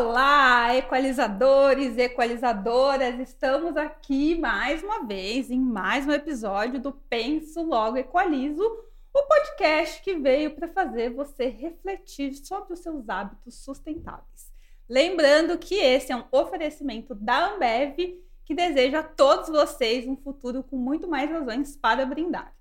Olá, 0.00 0.76
equalizadores 0.76 1.96
e 1.96 2.02
equalizadoras! 2.02 3.18
Estamos 3.18 3.76
aqui 3.76 4.38
mais 4.38 4.80
uma 4.80 5.04
vez 5.04 5.50
em 5.50 5.58
mais 5.58 6.06
um 6.06 6.12
episódio 6.12 6.78
do 6.78 6.92
Penso 6.92 7.62
Logo 7.62 7.96
Equalizo, 7.96 8.62
o 8.62 9.22
podcast 9.24 10.00
que 10.00 10.14
veio 10.14 10.54
para 10.54 10.68
fazer 10.68 11.10
você 11.10 11.48
refletir 11.48 12.32
sobre 12.36 12.74
os 12.74 12.78
seus 12.78 13.08
hábitos 13.08 13.56
sustentáveis. 13.56 14.52
Lembrando 14.88 15.58
que 15.58 15.74
esse 15.74 16.12
é 16.12 16.16
um 16.16 16.26
oferecimento 16.30 17.12
da 17.12 17.54
Ambev 17.54 18.22
que 18.44 18.54
deseja 18.54 19.00
a 19.00 19.02
todos 19.02 19.48
vocês 19.48 20.06
um 20.06 20.16
futuro 20.16 20.62
com 20.62 20.76
muito 20.76 21.08
mais 21.08 21.28
razões 21.28 21.76
para 21.76 22.06
brindar. 22.06 22.54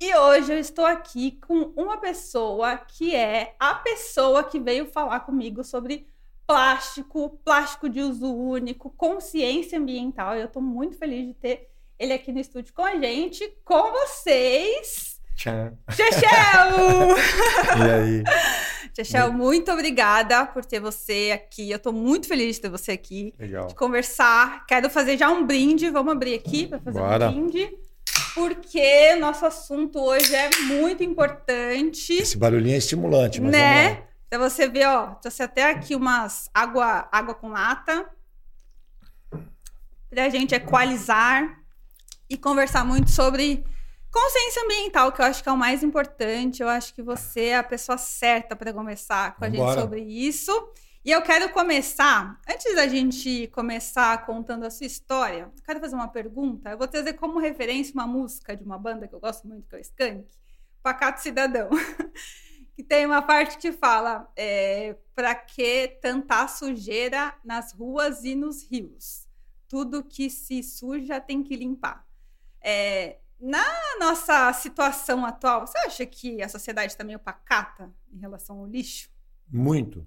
E 0.00 0.16
hoje 0.16 0.50
eu 0.50 0.58
estou 0.58 0.86
aqui 0.86 1.32
com 1.46 1.74
uma 1.76 1.98
pessoa 1.98 2.78
que 2.78 3.14
é 3.14 3.54
a 3.60 3.74
pessoa 3.74 4.42
que 4.42 4.58
veio 4.58 4.86
falar 4.86 5.20
comigo 5.20 5.62
sobre 5.62 6.08
plástico, 6.50 7.38
plástico 7.44 7.88
de 7.88 8.00
uso 8.00 8.26
único, 8.26 8.90
consciência 8.90 9.78
ambiental. 9.78 10.34
Eu 10.34 10.46
estou 10.46 10.60
muito 10.60 10.98
feliz 10.98 11.28
de 11.28 11.34
ter 11.34 11.68
ele 11.96 12.12
aqui 12.12 12.32
no 12.32 12.40
estúdio 12.40 12.74
com 12.74 12.82
a 12.82 12.96
gente, 12.96 13.48
com 13.64 13.92
vocês. 13.92 15.20
Tchau. 15.36 15.78
Chechel! 15.90 17.16
e 17.78 17.90
aí? 17.90 18.24
Chechel, 18.96 19.32
muito 19.32 19.70
obrigada 19.70 20.44
por 20.44 20.64
ter 20.64 20.80
você 20.80 21.30
aqui. 21.32 21.70
Eu 21.70 21.76
estou 21.76 21.92
muito 21.92 22.26
feliz 22.26 22.56
de 22.56 22.62
ter 22.62 22.68
você 22.68 22.90
aqui. 22.90 23.32
Legal. 23.38 23.68
De 23.68 23.76
conversar. 23.76 24.66
Quero 24.66 24.90
fazer 24.90 25.16
já 25.16 25.30
um 25.30 25.46
brinde. 25.46 25.88
Vamos 25.88 26.12
abrir 26.12 26.34
aqui 26.34 26.66
para 26.66 26.80
fazer 26.80 26.98
Bora. 26.98 27.28
um 27.28 27.32
brinde. 27.32 27.70
Porque 28.34 29.14
nosso 29.20 29.46
assunto 29.46 30.00
hoje 30.00 30.34
é 30.34 30.50
muito 30.66 31.04
importante. 31.04 32.12
Esse 32.12 32.36
barulhinho 32.36 32.74
é 32.74 32.78
estimulante, 32.78 33.40
mas 33.40 33.52
né? 33.52 34.02
Pra 34.30 34.38
você 34.38 34.68
ver, 34.68 34.86
ó, 34.86 35.16
trouxe 35.16 35.42
até 35.42 35.68
aqui 35.68 35.96
umas 35.96 36.48
água, 36.54 37.08
água 37.10 37.34
com 37.34 37.48
lata 37.48 38.08
pra 40.08 40.28
gente 40.28 40.54
equalizar 40.54 41.60
e 42.28 42.38
conversar 42.38 42.84
muito 42.84 43.10
sobre 43.10 43.64
consciência 44.08 44.62
ambiental, 44.62 45.10
que 45.10 45.20
eu 45.20 45.26
acho 45.26 45.42
que 45.42 45.48
é 45.48 45.52
o 45.52 45.56
mais 45.56 45.82
importante. 45.82 46.62
Eu 46.62 46.68
acho 46.68 46.94
que 46.94 47.02
você 47.02 47.46
é 47.46 47.58
a 47.58 47.64
pessoa 47.64 47.98
certa 47.98 48.54
para 48.54 48.72
conversar 48.72 49.34
com 49.34 49.44
a 49.44 49.48
gente 49.48 49.58
Vambora. 49.58 49.80
sobre 49.80 50.00
isso. 50.00 50.52
E 51.04 51.10
eu 51.10 51.22
quero 51.22 51.48
começar, 51.48 52.38
antes 52.48 52.72
da 52.76 52.86
gente 52.86 53.48
começar 53.48 54.24
contando 54.26 54.64
a 54.64 54.70
sua 54.70 54.86
história, 54.86 55.50
eu 55.56 55.64
quero 55.64 55.80
fazer 55.80 55.96
uma 55.96 56.06
pergunta. 56.06 56.70
Eu 56.70 56.78
vou 56.78 56.86
trazer 56.86 57.14
como 57.14 57.40
referência 57.40 57.94
uma 57.94 58.06
música 58.06 58.54
de 58.54 58.62
uma 58.62 58.78
banda 58.78 59.08
que 59.08 59.14
eu 59.14 59.20
gosto 59.20 59.48
muito, 59.48 59.68
que 59.68 59.74
é 59.74 59.78
o 59.78 59.80
Skank, 59.80 60.24
Pacato 60.84 61.20
Cidadão. 61.20 61.68
que 62.80 62.82
tem 62.82 63.04
uma 63.04 63.20
parte 63.20 63.58
que 63.58 63.72
fala 63.72 64.26
é, 64.34 64.96
para 65.14 65.34
que 65.34 65.98
tanta 66.00 66.48
sujeira 66.48 67.34
nas 67.44 67.74
ruas 67.74 68.24
e 68.24 68.34
nos 68.34 68.62
rios? 68.62 69.28
Tudo 69.68 70.02
que 70.02 70.30
se 70.30 70.62
suja 70.62 71.20
tem 71.20 71.42
que 71.42 71.54
limpar. 71.54 72.06
É, 72.58 73.18
na 73.38 73.62
nossa 73.98 74.50
situação 74.54 75.26
atual, 75.26 75.66
você 75.66 75.76
acha 75.80 76.06
que 76.06 76.42
a 76.42 76.48
sociedade 76.48 76.92
está 76.92 77.04
meio 77.04 77.18
pacata 77.18 77.92
em 78.10 78.18
relação 78.18 78.60
ao 78.60 78.66
lixo? 78.66 79.10
Muito. 79.46 80.06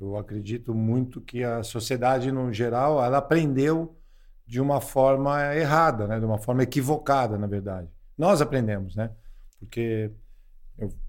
Eu 0.00 0.16
acredito 0.16 0.74
muito 0.74 1.20
que 1.20 1.44
a 1.44 1.62
sociedade, 1.62 2.32
no 2.32 2.52
geral, 2.52 3.02
ela 3.04 3.18
aprendeu 3.18 3.96
de 4.44 4.60
uma 4.60 4.80
forma 4.80 5.54
errada, 5.54 6.08
né? 6.08 6.18
de 6.18 6.26
uma 6.26 6.38
forma 6.38 6.64
equivocada, 6.64 7.38
na 7.38 7.46
verdade. 7.46 7.88
Nós 8.18 8.42
aprendemos, 8.42 8.96
né? 8.96 9.12
Porque, 9.60 10.10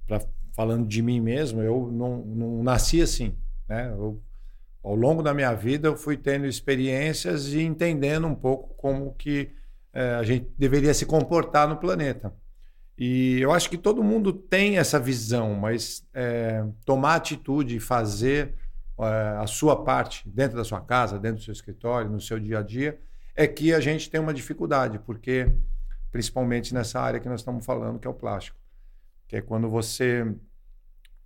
pra, 0.05 0.21
falando 0.55 0.87
de 0.87 1.01
mim 1.01 1.19
mesmo, 1.19 1.61
eu 1.61 1.91
não, 1.91 2.17
não 2.25 2.63
nasci 2.63 3.01
assim. 3.01 3.35
Né? 3.67 3.89
Eu, 3.91 4.21
ao 4.81 4.95
longo 4.95 5.21
da 5.21 5.33
minha 5.33 5.53
vida, 5.53 5.89
eu 5.89 5.97
fui 5.97 6.15
tendo 6.15 6.45
experiências 6.45 7.47
e 7.53 7.61
entendendo 7.61 8.25
um 8.25 8.35
pouco 8.35 8.73
como 8.75 9.13
que 9.15 9.51
eh, 9.93 10.15
a 10.15 10.23
gente 10.23 10.47
deveria 10.57 10.93
se 10.93 11.05
comportar 11.05 11.67
no 11.67 11.75
planeta. 11.75 12.33
E 12.97 13.41
eu 13.41 13.51
acho 13.51 13.69
que 13.69 13.77
todo 13.77 14.01
mundo 14.03 14.31
tem 14.31 14.77
essa 14.77 14.97
visão, 14.97 15.53
mas 15.55 16.07
eh, 16.13 16.63
tomar 16.85 17.15
atitude 17.15 17.75
e 17.75 17.79
fazer 17.79 18.53
eh, 18.97 19.37
a 19.39 19.47
sua 19.47 19.83
parte 19.83 20.29
dentro 20.29 20.55
da 20.55 20.63
sua 20.63 20.79
casa, 20.79 21.19
dentro 21.19 21.39
do 21.39 21.43
seu 21.43 21.51
escritório, 21.51 22.09
no 22.09 22.21
seu 22.21 22.39
dia 22.39 22.59
a 22.59 22.61
dia, 22.61 22.97
é 23.35 23.45
que 23.45 23.73
a 23.73 23.81
gente 23.81 24.09
tem 24.09 24.21
uma 24.21 24.33
dificuldade, 24.33 24.99
porque 24.99 25.51
principalmente 26.11 26.73
nessa 26.73 27.01
área 27.01 27.19
que 27.19 27.27
nós 27.27 27.41
estamos 27.41 27.65
falando, 27.65 27.99
que 27.99 28.07
é 28.07 28.09
o 28.09 28.13
plástico, 28.13 28.57
que 29.27 29.35
é 29.35 29.41
quando 29.41 29.69
você 29.69 30.25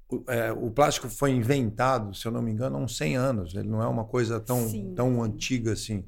o, 0.10 0.24
é, 0.28 0.52
o 0.52 0.72
plástico 0.72 1.08
foi 1.08 1.32
inventado, 1.32 2.14
se 2.16 2.26
eu 2.26 2.32
não 2.32 2.42
me 2.42 2.52
engano, 2.52 2.78
há 2.78 2.80
uns 2.80 2.98
100 2.98 3.16
anos. 3.16 3.56
Ele 3.56 3.68
não 3.68 3.82
é 3.82 3.88
uma 3.88 4.04
coisa 4.04 4.40
tão, 4.40 4.68
Sim. 4.68 4.94
tão 4.96 5.22
antiga 5.22 5.74
assim. 5.74 6.04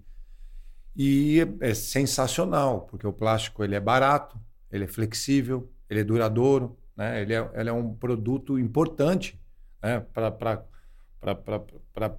E 0.96 1.48
é 1.62 1.74
sensacional, 1.74 2.82
porque 2.82 3.08
o 3.08 3.14
plástico 3.14 3.64
ele 3.64 3.76
é 3.76 3.80
barato, 3.80 4.38
ele 4.72 4.86
é 4.86 4.88
flexível, 4.88 5.70
ele 5.90 6.02
é 6.02 6.04
duradouro, 6.04 6.78
né? 6.98 7.22
ele, 7.22 7.34
é, 7.34 7.50
ele 7.54 7.70
é 7.70 7.74
um 7.74 7.94
produto 7.94 8.60
importante 8.60 9.40
né? 9.82 10.04
para 10.12 10.66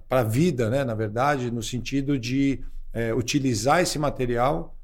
a 0.09 0.23
vida, 0.23 0.69
né? 0.69 0.83
na 0.83 0.95
verdade, 0.95 1.51
no 1.51 1.61
sentido 1.61 2.17
de 2.17 2.63
é, 2.93 3.13
utilizar 3.13 3.81
esse 3.81 3.99
material 3.99 4.75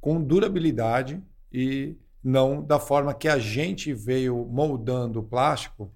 com 0.00 0.22
durabilidade 0.22 1.22
e 1.52 1.96
não 2.22 2.62
da 2.62 2.78
forma 2.78 3.14
que 3.14 3.28
a 3.28 3.38
gente 3.38 3.94
veio 3.94 4.46
moldando 4.50 5.20
o 5.20 5.22
plástico, 5.22 5.90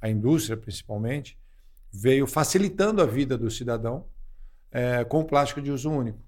a 0.00 0.08
indústria 0.08 0.56
principalmente, 0.56 1.38
veio 1.92 2.26
facilitando 2.26 3.02
a 3.02 3.06
vida 3.06 3.36
do 3.38 3.50
cidadão 3.50 4.06
é, 4.70 5.04
com 5.04 5.20
o 5.20 5.24
plástico 5.24 5.60
de 5.62 5.70
uso 5.70 5.90
único, 5.90 6.18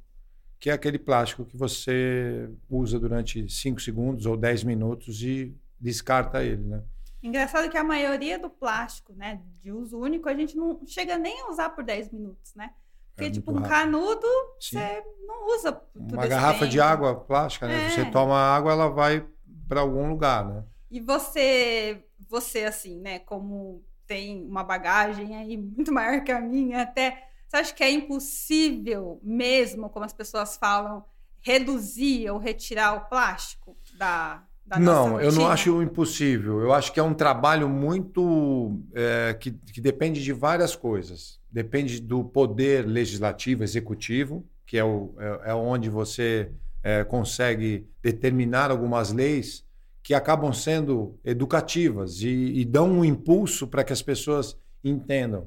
que 0.58 0.70
é 0.70 0.72
aquele 0.72 0.98
plástico 0.98 1.44
que 1.44 1.56
você 1.56 2.48
usa 2.68 2.98
durante 2.98 3.48
5 3.48 3.80
segundos 3.80 4.26
ou 4.26 4.36
10 4.36 4.64
minutos 4.64 5.22
e 5.22 5.54
descarta 5.78 6.42
ele. 6.42 6.64
Né? 6.64 6.82
Engraçado 7.22 7.68
que 7.70 7.76
a 7.76 7.84
maioria 7.84 8.38
do 8.38 8.48
plástico, 8.48 9.12
né, 9.14 9.40
de 9.62 9.70
uso 9.70 9.98
único, 9.98 10.28
a 10.28 10.34
gente 10.34 10.56
não 10.56 10.80
chega 10.86 11.18
nem 11.18 11.38
a 11.42 11.50
usar 11.50 11.70
por 11.70 11.84
10 11.84 12.10
minutos, 12.10 12.54
né? 12.54 12.70
Porque, 13.14 13.28
É 13.28 13.30
tipo, 13.30 13.50
um 13.52 13.56
rápido. 13.56 13.68
canudo, 13.70 14.26
Sim. 14.58 14.78
você 14.78 15.04
não 15.26 15.54
usa 15.54 15.72
todo 15.72 16.12
Uma 16.14 16.26
garrafa 16.26 16.66
de 16.66 16.78
tempo. 16.78 16.88
água 16.88 17.14
plástica, 17.14 17.66
né? 17.68 17.86
É. 17.86 17.90
você 17.90 18.10
toma 18.10 18.36
água, 18.38 18.72
ela 18.72 18.88
vai 18.88 19.26
para 19.68 19.80
algum 19.80 20.08
lugar. 20.08 20.46
Né? 20.48 20.64
E 20.90 21.00
você, 21.00 22.02
você 22.30 22.64
assim, 22.64 23.00
né, 23.00 23.18
como 23.18 23.84
tem 24.06 24.46
uma 24.46 24.62
bagagem 24.62 25.36
aí 25.36 25.56
muito 25.56 25.90
maior 25.92 26.22
que 26.22 26.30
a 26.30 26.40
minha, 26.40 26.82
até 26.82 27.26
você 27.46 27.56
acha 27.56 27.74
que 27.74 27.82
é 27.82 27.90
impossível 27.90 29.20
mesmo, 29.24 29.90
como 29.90 30.04
as 30.04 30.12
pessoas 30.12 30.56
falam, 30.56 31.04
reduzir 31.40 32.30
ou 32.30 32.38
retirar 32.38 32.94
o 32.94 33.08
plástico 33.08 33.76
da, 33.98 34.44
da 34.64 34.78
Não, 34.78 35.20
eu 35.20 35.32
não 35.32 35.48
acho 35.48 35.82
impossível. 35.82 36.60
Eu 36.60 36.72
acho 36.72 36.92
que 36.92 37.00
é 37.00 37.02
um 37.02 37.14
trabalho 37.14 37.68
muito 37.68 38.80
é, 38.94 39.34
que, 39.34 39.50
que 39.50 39.80
depende 39.80 40.22
de 40.22 40.32
várias 40.32 40.76
coisas. 40.76 41.40
Depende 41.50 42.00
do 42.00 42.22
poder 42.22 42.86
legislativo, 42.86 43.64
executivo, 43.64 44.46
que 44.64 44.78
é, 44.78 44.84
o, 44.84 45.12
é, 45.18 45.50
é 45.50 45.54
onde 45.54 45.90
você 45.90 46.52
é, 46.84 47.02
consegue 47.02 47.88
determinar 48.00 48.70
algumas 48.70 49.12
leis 49.12 49.64
que 50.10 50.14
acabam 50.14 50.52
sendo 50.52 51.16
educativas 51.24 52.20
e, 52.20 52.26
e 52.26 52.64
dão 52.64 52.90
um 52.90 53.04
impulso 53.04 53.68
para 53.68 53.84
que 53.84 53.92
as 53.92 54.02
pessoas 54.02 54.56
entendam. 54.82 55.46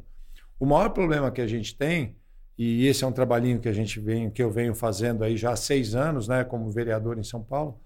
O 0.58 0.66
maior 0.66 0.92
problema 0.92 1.30
que 1.32 1.42
a 1.42 1.48
gente 1.48 1.76
tem, 1.76 2.16
e 2.58 2.88
esse 2.88 3.04
é 3.04 3.08
um 3.08 3.12
trabalhinho 3.12 3.60
que 3.60 3.68
a 3.68 3.74
gente 3.74 4.00
vem, 4.00 4.30
que 4.30 4.42
eu 4.42 4.50
venho 4.50 4.74
fazendo 4.74 5.22
aí 5.22 5.36
já 5.36 5.52
há 5.52 5.58
seis 5.58 5.96
anos, 5.96 6.30
né, 6.30 6.46
como 6.46 6.72
vereador 6.72 7.20
em 7.20 7.24
São 7.24 7.44
Paulo, 7.44 7.78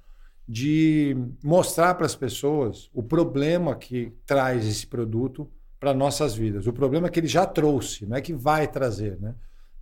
de 0.48 1.18
mostrar 1.44 1.96
para 1.96 2.06
as 2.06 2.16
pessoas 2.16 2.92
o 2.94 3.02
problema 3.02 3.76
que 3.76 4.14
traz 4.24 4.64
esse 4.64 4.86
produto 4.86 5.50
para 5.80 5.96
nossas 5.96 6.36
vidas. 6.36 6.68
O 6.68 6.74
problema 6.74 7.08
é 7.08 7.10
que 7.10 7.20
ele 7.20 7.26
já 7.26 7.48
trouxe, 7.48 8.06
não 8.06 8.18
é 8.18 8.22
que 8.22 8.36
vai 8.36 8.68
trazer, 8.68 9.20
né? 9.20 9.34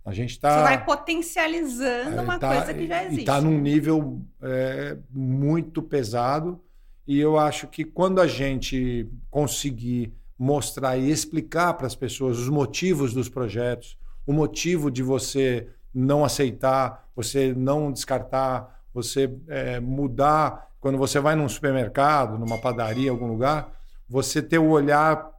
A 0.02 0.14
gente 0.14 0.30
está 0.30 0.60
Você 0.60 0.62
vai 0.62 0.82
potencializando 0.82 2.22
uma 2.22 2.38
coisa 2.38 2.72
que 2.72 2.86
já 2.86 3.04
existe. 3.04 3.20
Está 3.20 3.38
num 3.38 3.60
nível 3.60 4.22
é, 4.40 4.96
muito 5.10 5.82
pesado 5.82 6.62
e 7.06 7.18
eu 7.18 7.38
acho 7.38 7.68
que 7.68 7.84
quando 7.84 8.20
a 8.20 8.26
gente 8.26 9.08
conseguir 9.30 10.12
mostrar 10.38 10.96
e 10.96 11.10
explicar 11.10 11.74
para 11.74 11.86
as 11.86 11.94
pessoas 11.94 12.38
os 12.38 12.48
motivos 12.48 13.14
dos 13.14 13.28
projetos, 13.28 13.96
o 14.26 14.32
motivo 14.32 14.90
de 14.90 15.02
você 15.02 15.68
não 15.94 16.24
aceitar, 16.24 17.08
você 17.14 17.54
não 17.54 17.92
descartar, 17.92 18.82
você 18.92 19.32
é, 19.48 19.80
mudar. 19.80 20.70
Quando 20.80 20.98
você 20.98 21.18
vai 21.20 21.34
num 21.34 21.48
supermercado, 21.48 22.38
numa 22.38 22.58
padaria, 22.58 23.10
algum 23.10 23.28
lugar, 23.28 23.72
você 24.08 24.42
ter 24.42 24.58
o 24.58 24.68
olhar 24.68 25.30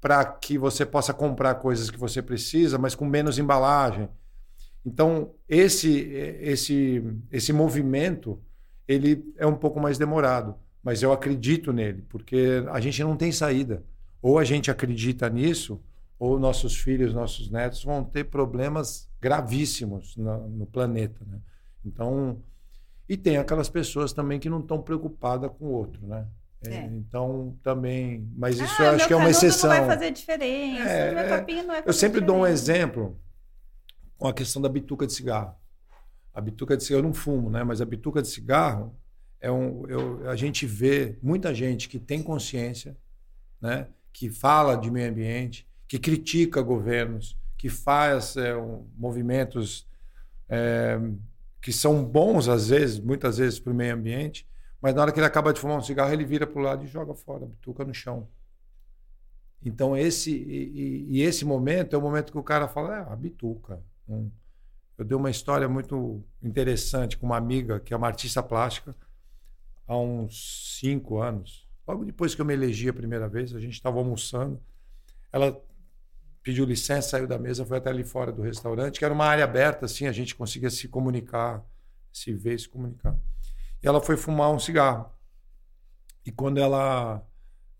para 0.00 0.24
que 0.24 0.58
você 0.58 0.84
possa 0.84 1.14
comprar 1.14 1.54
coisas 1.56 1.88
que 1.88 1.98
você 1.98 2.20
precisa, 2.20 2.76
mas 2.76 2.94
com 2.94 3.04
menos 3.04 3.38
embalagem. 3.38 4.08
Então, 4.84 5.32
esse, 5.48 6.10
esse, 6.40 7.02
esse 7.30 7.52
movimento 7.52 8.40
ele 8.86 9.32
é 9.38 9.46
um 9.46 9.54
pouco 9.54 9.80
mais 9.80 9.96
demorado, 9.96 10.56
mas 10.82 11.02
eu 11.02 11.12
acredito 11.12 11.72
nele, 11.72 12.04
porque 12.08 12.64
a 12.70 12.80
gente 12.80 13.02
não 13.02 13.16
tem 13.16 13.30
saída. 13.30 13.84
Ou 14.20 14.38
a 14.38 14.44
gente 14.44 14.70
acredita 14.70 15.28
nisso, 15.28 15.80
ou 16.18 16.38
nossos 16.38 16.76
filhos, 16.76 17.12
nossos 17.12 17.50
netos 17.50 17.84
vão 17.84 18.04
ter 18.04 18.24
problemas 18.24 19.08
gravíssimos 19.20 20.16
no, 20.16 20.48
no 20.48 20.66
planeta, 20.66 21.24
né? 21.26 21.40
Então, 21.84 22.40
e 23.08 23.16
tem 23.16 23.36
aquelas 23.36 23.68
pessoas 23.68 24.12
também 24.12 24.38
que 24.38 24.48
não 24.48 24.60
estão 24.60 24.80
preocupadas 24.80 25.50
com 25.58 25.66
o 25.66 25.72
outro, 25.72 26.06
né? 26.06 26.26
É. 26.64 26.74
É, 26.74 26.84
então, 26.84 27.56
também. 27.62 28.30
Mas 28.36 28.60
isso 28.60 28.80
ah, 28.80 28.84
eu 28.84 28.90
acho 28.92 29.06
que 29.08 29.12
é 29.12 29.16
uma 29.16 29.30
exceção. 29.30 29.70
não 29.70 29.78
vai 29.78 29.96
fazer 29.96 30.12
diferença. 30.12 30.88
É, 30.88 31.14
meu 31.14 31.38
copinho 31.38 31.58
não 31.58 31.66
vai 31.66 31.76
fazer 31.78 31.88
Eu 31.88 31.92
sempre 31.92 32.20
diferença. 32.20 32.38
dou 32.38 32.42
um 32.42 32.46
exemplo 32.46 33.20
com 34.16 34.28
a 34.28 34.32
questão 34.32 34.62
da 34.62 34.68
bituca 34.68 35.06
de 35.06 35.12
cigarro. 35.12 35.56
A 36.32 36.40
bituca 36.40 36.76
de 36.76 36.84
cigarro, 36.84 37.00
eu 37.00 37.08
não 37.08 37.12
fumo, 37.12 37.50
né? 37.50 37.64
Mas 37.64 37.80
a 37.80 37.84
bituca 37.84 38.22
de 38.22 38.28
cigarro 38.28 38.96
é 39.42 39.50
um. 39.50 39.84
Eu, 39.88 40.30
a 40.30 40.36
gente 40.36 40.64
vê 40.64 41.18
muita 41.20 41.52
gente 41.52 41.88
que 41.88 41.98
tem 41.98 42.22
consciência, 42.22 42.96
né? 43.60 43.88
Que 44.12 44.30
fala 44.30 44.76
de 44.76 44.90
meio 44.90 45.10
ambiente, 45.10 45.68
que 45.88 45.98
critica 45.98 46.62
governos, 46.62 47.36
que 47.58 47.68
faz 47.68 48.36
é, 48.36 48.56
um, 48.56 48.86
movimentos 48.96 49.86
é, 50.48 50.98
que 51.60 51.72
são 51.72 52.04
bons, 52.04 52.48
às 52.48 52.68
vezes, 52.68 53.00
muitas 53.00 53.38
vezes, 53.38 53.58
para 53.58 53.72
o 53.72 53.76
meio 53.76 53.94
ambiente, 53.94 54.48
mas 54.80 54.94
na 54.94 55.02
hora 55.02 55.12
que 55.12 55.18
ele 55.18 55.26
acaba 55.26 55.52
de 55.52 55.60
fumar 55.60 55.76
um 55.76 55.82
cigarro, 55.82 56.12
ele 56.12 56.24
vira 56.24 56.46
para 56.46 56.60
o 56.60 56.62
lado 56.62 56.84
e 56.84 56.88
joga 56.88 57.12
fora, 57.14 57.46
bituca 57.46 57.84
no 57.84 57.92
chão. 57.92 58.28
Então, 59.64 59.96
esse 59.96 60.30
e, 60.30 61.06
e, 61.08 61.22
esse 61.22 61.44
momento 61.44 61.94
é 61.94 61.98
o 61.98 62.02
momento 62.02 62.32
que 62.32 62.38
o 62.38 62.42
cara 62.44 62.68
fala: 62.68 62.96
é, 62.96 63.12
a 63.12 63.16
bituca. 63.16 63.82
Um, 64.08 64.30
eu 64.96 65.04
dei 65.04 65.16
uma 65.16 65.30
história 65.30 65.68
muito 65.68 66.22
interessante 66.40 67.16
com 67.16 67.26
uma 67.26 67.36
amiga 67.36 67.80
que 67.80 67.92
é 67.92 67.96
uma 67.96 68.06
artista 68.06 68.40
plástica 68.42 68.94
há 69.86 69.96
uns 69.96 70.78
cinco 70.80 71.20
anos. 71.20 71.68
Logo 71.86 72.04
depois 72.04 72.34
que 72.34 72.40
eu 72.40 72.44
me 72.44 72.54
elegi 72.54 72.88
a 72.88 72.92
primeira 72.92 73.28
vez, 73.28 73.54
a 73.54 73.60
gente 73.60 73.74
estava 73.74 73.98
almoçando. 73.98 74.60
Ela 75.32 75.60
pediu 76.42 76.64
licença, 76.64 77.10
saiu 77.10 77.26
da 77.26 77.38
mesa, 77.38 77.64
foi 77.64 77.78
até 77.78 77.90
ali 77.90 78.04
fora 78.04 78.32
do 78.32 78.42
restaurante, 78.42 78.98
que 78.98 79.04
era 79.04 79.14
uma 79.14 79.26
área 79.26 79.44
aberta, 79.44 79.86
assim, 79.86 80.06
a 80.06 80.12
gente 80.12 80.34
conseguia 80.34 80.70
se 80.70 80.88
comunicar, 80.88 81.64
se 82.12 82.32
ver, 82.32 82.58
se 82.58 82.68
comunicar. 82.68 83.16
E 83.82 83.86
ela 83.86 84.00
foi 84.00 84.16
fumar 84.16 84.50
um 84.50 84.58
cigarro. 84.58 85.10
E 86.24 86.30
quando 86.30 86.58
ela 86.58 87.24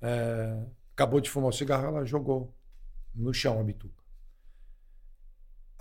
é, 0.00 0.64
acabou 0.92 1.20
de 1.20 1.30
fumar 1.30 1.50
o 1.50 1.52
cigarro, 1.52 1.86
ela 1.86 2.04
jogou 2.04 2.54
no 3.14 3.32
chão 3.32 3.60
a 3.60 3.62
bituca. 3.62 4.01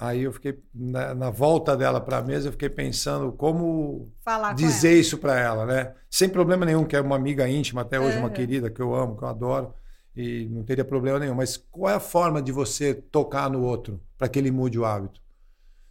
Aí 0.01 0.23
eu 0.23 0.33
fiquei, 0.33 0.57
na, 0.73 1.13
na 1.13 1.29
volta 1.29 1.77
dela 1.77 2.01
para 2.01 2.17
a 2.17 2.21
mesa, 2.23 2.47
eu 2.47 2.51
fiquei 2.51 2.69
pensando 2.69 3.31
como 3.33 4.11
Falar 4.21 4.55
dizer 4.55 4.99
isso 4.99 5.15
para 5.19 5.39
ela, 5.39 5.63
né? 5.63 5.93
Sem 6.09 6.27
problema 6.27 6.65
nenhum, 6.65 6.83
que 6.83 6.95
é 6.95 7.01
uma 7.01 7.15
amiga 7.15 7.47
íntima, 7.47 7.81
até 7.81 7.99
hoje, 7.99 8.17
uhum. 8.17 8.23
uma 8.23 8.31
querida 8.31 8.71
que 8.71 8.81
eu 8.81 8.95
amo, 8.95 9.15
que 9.15 9.23
eu 9.23 9.27
adoro, 9.27 9.75
e 10.15 10.47
não 10.49 10.63
teria 10.63 10.83
problema 10.83 11.19
nenhum. 11.19 11.35
Mas 11.35 11.55
qual 11.55 11.93
é 11.93 11.95
a 11.97 11.99
forma 11.99 12.41
de 12.41 12.51
você 12.51 12.95
tocar 12.95 13.47
no 13.47 13.61
outro 13.61 14.01
para 14.17 14.27
que 14.27 14.39
ele 14.39 14.49
mude 14.49 14.79
o 14.79 14.85
hábito? 14.85 15.21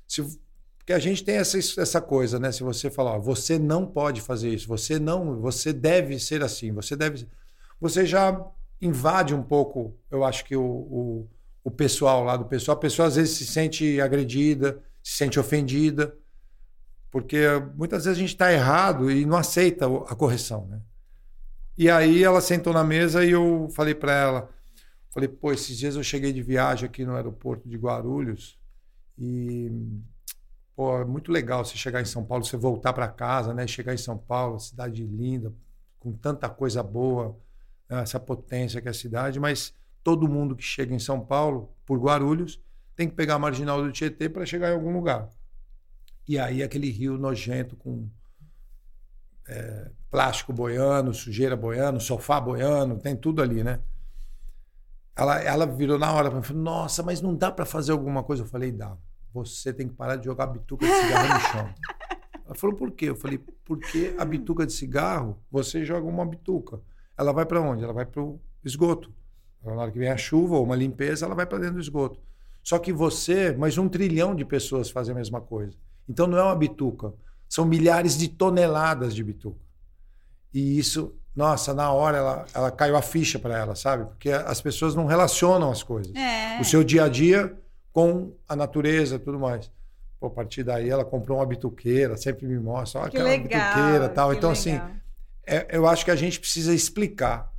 Se, 0.08 0.24
porque 0.76 0.92
a 0.92 0.98
gente 0.98 1.22
tem 1.22 1.36
essa, 1.36 1.56
essa 1.56 2.00
coisa, 2.00 2.40
né? 2.40 2.50
Se 2.50 2.64
você 2.64 2.90
falar, 2.90 3.12
ó, 3.12 3.20
você 3.20 3.60
não 3.60 3.86
pode 3.86 4.20
fazer 4.20 4.48
isso, 4.48 4.66
você 4.66 4.98
não, 4.98 5.40
você 5.40 5.72
deve 5.72 6.18
ser 6.18 6.42
assim, 6.42 6.72
você 6.72 6.96
deve. 6.96 7.28
Você 7.80 8.04
já 8.04 8.44
invade 8.82 9.36
um 9.36 9.42
pouco, 9.42 9.94
eu 10.10 10.24
acho 10.24 10.44
que 10.44 10.56
o, 10.56 10.64
o 10.64 11.28
o 11.62 11.70
pessoal 11.70 12.24
lá 12.24 12.36
do 12.36 12.44
pessoal. 12.44 12.76
A 12.76 12.80
pessoa 12.80 13.08
às 13.08 13.16
vezes 13.16 13.36
se 13.36 13.46
sente 13.46 14.00
agredida, 14.00 14.82
se 15.02 15.16
sente 15.16 15.38
ofendida, 15.38 16.14
porque 17.10 17.44
muitas 17.76 18.04
vezes 18.04 18.18
a 18.18 18.20
gente 18.20 18.34
está 18.34 18.52
errado 18.52 19.10
e 19.10 19.26
não 19.26 19.36
aceita 19.36 19.86
a 19.86 20.14
correção, 20.14 20.66
né? 20.66 20.80
E 21.76 21.88
aí 21.90 22.22
ela 22.22 22.40
sentou 22.40 22.72
na 22.72 22.84
mesa 22.84 23.24
e 23.24 23.30
eu 23.30 23.68
falei 23.74 23.94
para 23.94 24.12
ela, 24.12 24.50
falei, 25.10 25.28
pô, 25.28 25.52
esses 25.52 25.78
dias 25.78 25.96
eu 25.96 26.02
cheguei 26.02 26.32
de 26.32 26.42
viagem 26.42 26.86
aqui 26.86 27.04
no 27.04 27.14
aeroporto 27.14 27.68
de 27.68 27.76
Guarulhos 27.76 28.58
e 29.18 29.70
pô, 30.76 30.98
é 30.98 31.04
muito 31.04 31.32
legal 31.32 31.64
você 31.64 31.76
chegar 31.76 32.00
em 32.00 32.04
São 32.04 32.24
Paulo, 32.24 32.44
você 32.44 32.56
voltar 32.56 32.92
para 32.92 33.08
casa, 33.08 33.52
né? 33.52 33.66
Chegar 33.66 33.94
em 33.94 33.98
São 33.98 34.16
Paulo, 34.16 34.60
cidade 34.60 35.04
linda, 35.04 35.52
com 35.98 36.12
tanta 36.12 36.48
coisa 36.48 36.82
boa, 36.82 37.36
né? 37.88 38.02
essa 38.02 38.20
potência 38.20 38.80
que 38.80 38.88
é 38.88 38.90
a 38.90 38.94
cidade, 38.94 39.40
mas 39.40 39.74
todo 40.02 40.28
mundo 40.28 40.56
que 40.56 40.62
chega 40.62 40.94
em 40.94 40.98
São 40.98 41.20
Paulo, 41.20 41.74
por 41.84 41.98
Guarulhos, 41.98 42.62
tem 42.96 43.08
que 43.08 43.14
pegar 43.14 43.34
a 43.34 43.38
marginal 43.38 43.82
do 43.82 43.92
Tietê 43.92 44.28
para 44.28 44.44
chegar 44.44 44.70
em 44.70 44.74
algum 44.74 44.92
lugar. 44.92 45.28
E 46.28 46.38
aí 46.38 46.62
aquele 46.62 46.90
rio 46.90 47.18
nojento 47.18 47.76
com 47.76 48.08
é, 49.48 49.90
plástico 50.10 50.52
boiando, 50.52 51.12
sujeira 51.12 51.56
boiando, 51.56 52.00
sofá 52.00 52.40
boiando, 52.40 52.98
tem 52.98 53.16
tudo 53.16 53.42
ali, 53.42 53.64
né? 53.64 53.80
Ela, 55.16 55.42
ela 55.42 55.66
virou 55.66 55.98
na 55.98 56.12
hora 56.12 56.30
para 56.30 56.38
mim 56.38 56.44
falou: 56.44 56.62
Nossa, 56.62 57.02
mas 57.02 57.20
não 57.20 57.34
dá 57.34 57.50
para 57.50 57.66
fazer 57.66 57.92
alguma 57.92 58.22
coisa? 58.22 58.42
Eu 58.42 58.46
falei: 58.46 58.72
Dá. 58.72 58.96
Você 59.32 59.72
tem 59.72 59.88
que 59.88 59.94
parar 59.94 60.16
de 60.16 60.24
jogar 60.24 60.46
bituca 60.46 60.86
de 60.86 60.92
cigarro 60.92 61.34
no 61.34 61.40
chão. 61.40 61.74
Ela 62.46 62.54
falou: 62.54 62.76
Por 62.76 62.90
quê? 62.92 63.06
Eu 63.06 63.16
falei: 63.16 63.38
Porque 63.64 64.14
a 64.18 64.24
bituca 64.24 64.66
de 64.66 64.72
cigarro, 64.72 65.38
você 65.50 65.84
joga 65.84 66.06
uma 66.06 66.24
bituca. 66.24 66.80
Ela 67.16 67.32
vai 67.32 67.44
para 67.44 67.60
onde? 67.60 67.84
Ela 67.84 67.92
vai 67.92 68.06
para 68.06 68.22
o 68.22 68.40
esgoto. 68.64 69.12
Na 69.64 69.72
hora 69.72 69.90
que 69.90 69.98
vem 69.98 70.08
a 70.08 70.16
chuva 70.16 70.56
ou 70.56 70.64
uma 70.64 70.76
limpeza, 70.76 71.26
ela 71.26 71.34
vai 71.34 71.46
para 71.46 71.58
dentro 71.58 71.74
do 71.74 71.80
esgoto. 71.80 72.18
Só 72.62 72.78
que 72.78 72.92
você, 72.92 73.52
mais 73.52 73.78
um 73.78 73.88
trilhão 73.88 74.34
de 74.34 74.44
pessoas 74.44 74.90
fazem 74.90 75.12
a 75.12 75.18
mesma 75.18 75.40
coisa. 75.40 75.76
Então 76.08 76.26
não 76.26 76.38
é 76.38 76.42
uma 76.42 76.56
bituca, 76.56 77.12
são 77.48 77.64
milhares 77.64 78.16
de 78.16 78.28
toneladas 78.28 79.14
de 79.14 79.22
bituca. 79.22 79.60
E 80.52 80.78
isso, 80.78 81.14
nossa, 81.34 81.72
na 81.72 81.92
hora 81.92 82.18
ela, 82.18 82.46
ela 82.54 82.70
caiu 82.70 82.96
a 82.96 83.02
ficha 83.02 83.38
para 83.38 83.56
ela, 83.56 83.74
sabe? 83.74 84.04
Porque 84.04 84.30
as 84.30 84.60
pessoas 84.60 84.94
não 84.94 85.06
relacionam 85.06 85.70
as 85.70 85.82
coisas. 85.82 86.14
É. 86.14 86.60
O 86.60 86.64
seu 86.64 86.82
dia 86.82 87.04
a 87.04 87.08
dia 87.08 87.56
com 87.92 88.32
a 88.48 88.54
natureza 88.54 89.16
e 89.16 89.18
tudo 89.18 89.38
mais. 89.38 89.70
Pô, 90.18 90.26
a 90.26 90.30
partir 90.30 90.62
daí 90.62 90.88
ela 90.88 91.04
comprou 91.04 91.38
uma 91.38 91.46
bituqueira, 91.46 92.16
sempre 92.16 92.46
me 92.46 92.58
mostra, 92.58 93.00
olha 93.00 93.08
aquela 93.08 93.24
legal, 93.24 93.74
bituqueira 93.74 94.08
tal. 94.08 94.34
Então, 94.34 94.50
assim, 94.50 94.72
legal. 94.72 94.86
assim, 94.86 95.00
é, 95.46 95.66
eu 95.70 95.86
acho 95.86 96.04
que 96.04 96.10
a 96.10 96.16
gente 96.16 96.38
precisa 96.38 96.74
explicar 96.74 97.49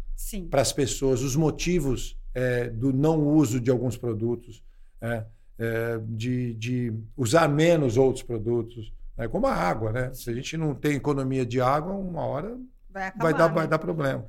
para 0.49 0.61
as 0.61 0.71
pessoas 0.71 1.21
os 1.21 1.35
motivos 1.35 2.17
é, 2.33 2.69
do 2.69 2.93
não 2.93 3.19
uso 3.27 3.59
de 3.59 3.69
alguns 3.69 3.97
produtos, 3.97 4.63
é, 5.01 5.25
é, 5.59 5.99
de, 6.07 6.53
de, 6.55 6.93
usar 7.15 7.47
menos 7.47 7.97
outros 7.97 8.23
produtos, 8.23 8.91
né? 9.17 9.27
como 9.27 9.47
a 9.47 9.53
água. 9.53 9.91
Né? 9.91 10.13
Se 10.13 10.29
a 10.29 10.33
gente 10.33 10.57
não 10.57 10.73
tem 10.73 10.95
economia 10.95 11.45
de 11.45 11.59
água, 11.59 11.93
uma 11.93 12.21
hora 12.21 12.57
vai, 12.89 13.07
acabar, 13.07 13.23
vai 13.23 13.33
dar, 13.33 13.47
né? 13.49 13.55
vai 13.55 13.67
dar 13.67 13.79
problema. 13.79 14.27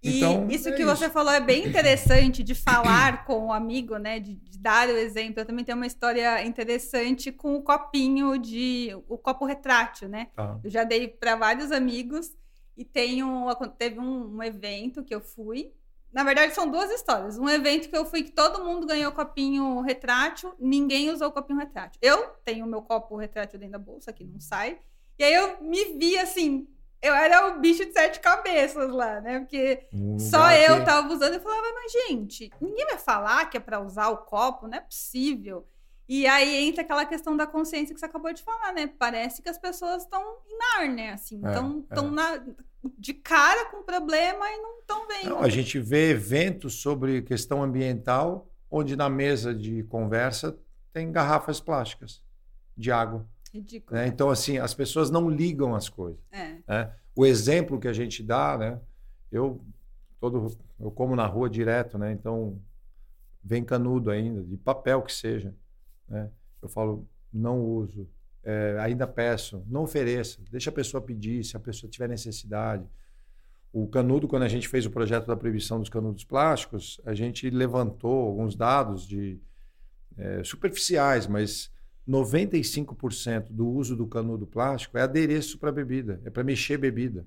E 0.00 0.18
então, 0.18 0.46
isso 0.48 0.68
é 0.68 0.72
que 0.72 0.82
isso. 0.82 0.96
você 0.96 1.10
falou 1.10 1.32
é 1.32 1.40
bem 1.40 1.66
interessante 1.66 2.44
de 2.44 2.54
falar 2.54 3.24
com 3.24 3.46
o 3.46 3.52
amigo, 3.52 3.96
né? 3.96 4.20
De, 4.20 4.34
de, 4.34 4.56
dar 4.56 4.88
o 4.88 4.92
exemplo. 4.92 5.40
Eu 5.40 5.44
também 5.44 5.64
tenho 5.64 5.76
uma 5.76 5.88
história 5.88 6.44
interessante 6.46 7.32
com 7.32 7.56
o 7.56 7.62
copinho 7.62 8.38
de 8.38 8.96
o 9.08 9.18
copo 9.18 9.44
retrátil, 9.44 10.08
né? 10.08 10.28
Tá. 10.36 10.56
Eu 10.62 10.70
já 10.70 10.84
dei 10.84 11.08
para 11.08 11.34
vários 11.34 11.72
amigos 11.72 12.30
e 12.78 12.84
tem 12.84 13.24
um, 13.24 13.48
teve 13.76 13.98
um, 13.98 14.36
um, 14.36 14.42
evento 14.42 15.02
que 15.02 15.12
eu 15.12 15.20
fui. 15.20 15.74
Na 16.12 16.22
verdade, 16.22 16.54
são 16.54 16.70
duas 16.70 16.90
histórias. 16.92 17.36
Um 17.36 17.48
evento 17.48 17.90
que 17.90 17.96
eu 17.96 18.06
fui 18.06 18.22
que 18.22 18.30
todo 18.30 18.64
mundo 18.64 18.86
ganhou 18.86 19.10
copinho 19.10 19.80
retrátil, 19.80 20.54
ninguém 20.60 21.10
usou 21.10 21.32
copinho 21.32 21.58
retrátil. 21.58 21.98
Eu 22.00 22.28
tenho 22.44 22.66
meu 22.66 22.80
copo 22.80 23.16
retrátil 23.16 23.58
dentro 23.58 23.72
da 23.72 23.78
bolsa, 23.78 24.12
que 24.12 24.22
não 24.22 24.38
sai. 24.40 24.78
E 25.18 25.24
aí 25.24 25.34
eu 25.34 25.60
me 25.60 25.96
vi 25.98 26.16
assim, 26.16 26.68
eu 27.02 27.12
era 27.12 27.48
o 27.48 27.60
bicho 27.60 27.84
de 27.84 27.92
sete 27.92 28.20
cabeças 28.20 28.90
lá, 28.90 29.20
né? 29.20 29.40
Porque 29.40 29.86
só 30.18 30.52
eu 30.52 30.84
tava 30.84 31.12
usando 31.12 31.34
e 31.34 31.40
falava, 31.40 31.66
mas 31.74 31.92
gente, 31.92 32.48
ninguém 32.60 32.86
vai 32.86 32.98
falar 32.98 33.46
que 33.46 33.56
é 33.56 33.60
para 33.60 33.80
usar 33.80 34.08
o 34.08 34.18
copo, 34.18 34.68
não 34.68 34.78
é 34.78 34.80
possível. 34.80 35.66
E 36.08 36.26
aí 36.26 36.66
entra 36.66 36.82
aquela 36.82 37.04
questão 37.04 37.36
da 37.36 37.46
consciência 37.46 37.94
que 37.94 38.00
você 38.00 38.06
acabou 38.06 38.32
de 38.32 38.42
falar, 38.42 38.72
né? 38.72 38.86
Parece 38.86 39.42
que 39.42 39.48
as 39.48 39.58
pessoas 39.58 40.04
estão 40.04 40.22
em 40.48 40.56
Nárnia, 40.56 41.12
assim, 41.12 41.36
estão 41.36 41.84
é, 42.18 42.36
é. 42.36 42.42
de 42.96 43.12
cara 43.12 43.66
com 43.66 43.78
o 43.78 43.82
problema 43.84 44.46
e 44.50 44.56
não 44.56 44.78
estão 44.78 45.06
vendo. 45.06 45.30
Não, 45.30 45.42
a 45.42 45.50
gente 45.50 45.78
vê 45.78 46.10
eventos 46.10 46.80
sobre 46.80 47.20
questão 47.20 47.62
ambiental, 47.62 48.50
onde 48.70 48.96
na 48.96 49.10
mesa 49.10 49.54
de 49.54 49.82
conversa 49.84 50.58
tem 50.94 51.12
garrafas 51.12 51.60
plásticas 51.60 52.22
de 52.74 52.90
água. 52.90 53.28
Ridículo. 53.52 53.98
Né? 53.98 54.06
Então, 54.06 54.30
assim, 54.30 54.56
as 54.56 54.72
pessoas 54.72 55.10
não 55.10 55.28
ligam 55.28 55.74
as 55.74 55.90
coisas. 55.90 56.20
É. 56.32 56.56
Né? 56.66 56.92
O 57.14 57.26
exemplo 57.26 57.78
que 57.78 57.88
a 57.88 57.92
gente 57.92 58.22
dá, 58.22 58.56
né? 58.56 58.80
Eu, 59.30 59.60
todo, 60.18 60.56
eu 60.80 60.90
como 60.90 61.14
na 61.14 61.26
rua 61.26 61.50
direto, 61.50 61.98
né? 61.98 62.12
Então, 62.12 62.58
vem 63.44 63.62
canudo 63.62 64.10
ainda, 64.10 64.42
de 64.42 64.56
papel 64.56 65.02
que 65.02 65.12
seja. 65.12 65.54
Né? 66.08 66.30
Eu 66.62 66.68
falo, 66.68 67.06
não 67.32 67.60
uso. 67.64 68.08
É, 68.42 68.78
ainda 68.80 69.06
peço, 69.06 69.62
não 69.68 69.82
ofereça. 69.82 70.40
Deixa 70.50 70.70
a 70.70 70.72
pessoa 70.72 71.00
pedir, 71.00 71.44
se 71.44 71.56
a 71.56 71.60
pessoa 71.60 71.90
tiver 71.90 72.08
necessidade. 72.08 72.84
O 73.72 73.86
canudo, 73.86 74.26
quando 74.26 74.44
a 74.44 74.48
gente 74.48 74.66
fez 74.68 74.86
o 74.86 74.90
projeto 74.90 75.26
da 75.26 75.36
proibição 75.36 75.78
dos 75.78 75.90
canudos 75.90 76.24
plásticos, 76.24 77.00
a 77.04 77.14
gente 77.14 77.50
levantou 77.50 78.26
alguns 78.28 78.56
dados 78.56 79.06
de 79.06 79.38
é, 80.16 80.42
superficiais, 80.42 81.26
mas 81.26 81.70
95% 82.08 83.52
do 83.52 83.68
uso 83.68 83.94
do 83.94 84.06
canudo 84.06 84.46
plástico 84.46 84.96
é 84.96 85.02
adereço 85.02 85.58
para 85.58 85.70
bebida, 85.70 86.20
é 86.24 86.30
para 86.30 86.42
mexer 86.42 86.78
bebida. 86.78 87.26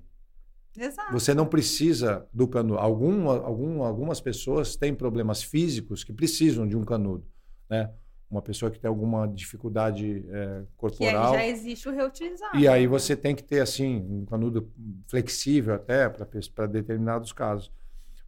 Exato. 0.76 1.12
Você 1.12 1.34
não 1.34 1.46
precisa 1.46 2.26
do 2.32 2.48
canudo. 2.48 2.78
Algum, 2.78 3.28
algum, 3.28 3.82
algumas 3.82 4.20
pessoas 4.20 4.74
têm 4.74 4.94
problemas 4.94 5.42
físicos 5.42 6.02
que 6.02 6.12
precisam 6.12 6.66
de 6.66 6.76
um 6.76 6.82
canudo, 6.82 7.24
né? 7.68 7.92
Uma 8.32 8.40
pessoa 8.40 8.70
que 8.70 8.80
tem 8.80 8.88
alguma 8.88 9.28
dificuldade 9.28 10.24
é, 10.30 10.62
corporal. 10.78 11.32
Que 11.32 11.36
aí 11.38 11.50
já 11.50 11.54
existe 11.54 11.86
o 11.86 11.92
reutilizado. 11.92 12.58
E 12.58 12.66
aí 12.66 12.86
você 12.86 13.14
tem 13.14 13.34
que 13.34 13.44
ter 13.44 13.60
assim 13.60 13.96
um 14.08 14.24
canudo 14.24 14.72
flexível 15.06 15.74
até 15.74 16.08
para 16.08 16.66
determinados 16.66 17.30
casos. 17.30 17.70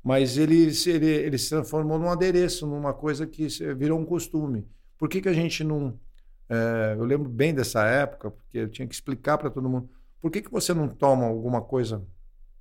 Mas 0.03 0.37
ele, 0.37 0.71
ele, 0.87 1.07
ele 1.07 1.39
se 1.39 1.49
transformou 1.49 1.99
num 1.99 2.11
adereço, 2.11 2.67
numa 2.67 2.93
coisa 2.93 3.27
que 3.27 3.49
virou 3.75 3.99
um 3.99 4.05
costume. 4.05 4.69
Por 4.99 5.09
que, 5.09 5.23
que 5.23 5.29
a 5.31 5.33
gente 5.33 5.65
não. 5.65 5.99
É, 6.51 6.95
eu 6.99 7.05
lembro 7.05 7.31
bem 7.31 7.55
dessa 7.55 7.87
época, 7.87 8.31
porque 8.31 8.59
eu 8.59 8.69
tinha 8.69 8.87
que 8.87 8.95
explicar 8.95 9.39
para 9.39 9.49
todo 9.49 9.71
mundo. 9.71 9.89
Por 10.21 10.31
que, 10.31 10.43
que 10.43 10.51
você 10.51 10.75
não 10.75 10.87
toma 10.87 11.25
alguma 11.25 11.63
coisa 11.63 12.07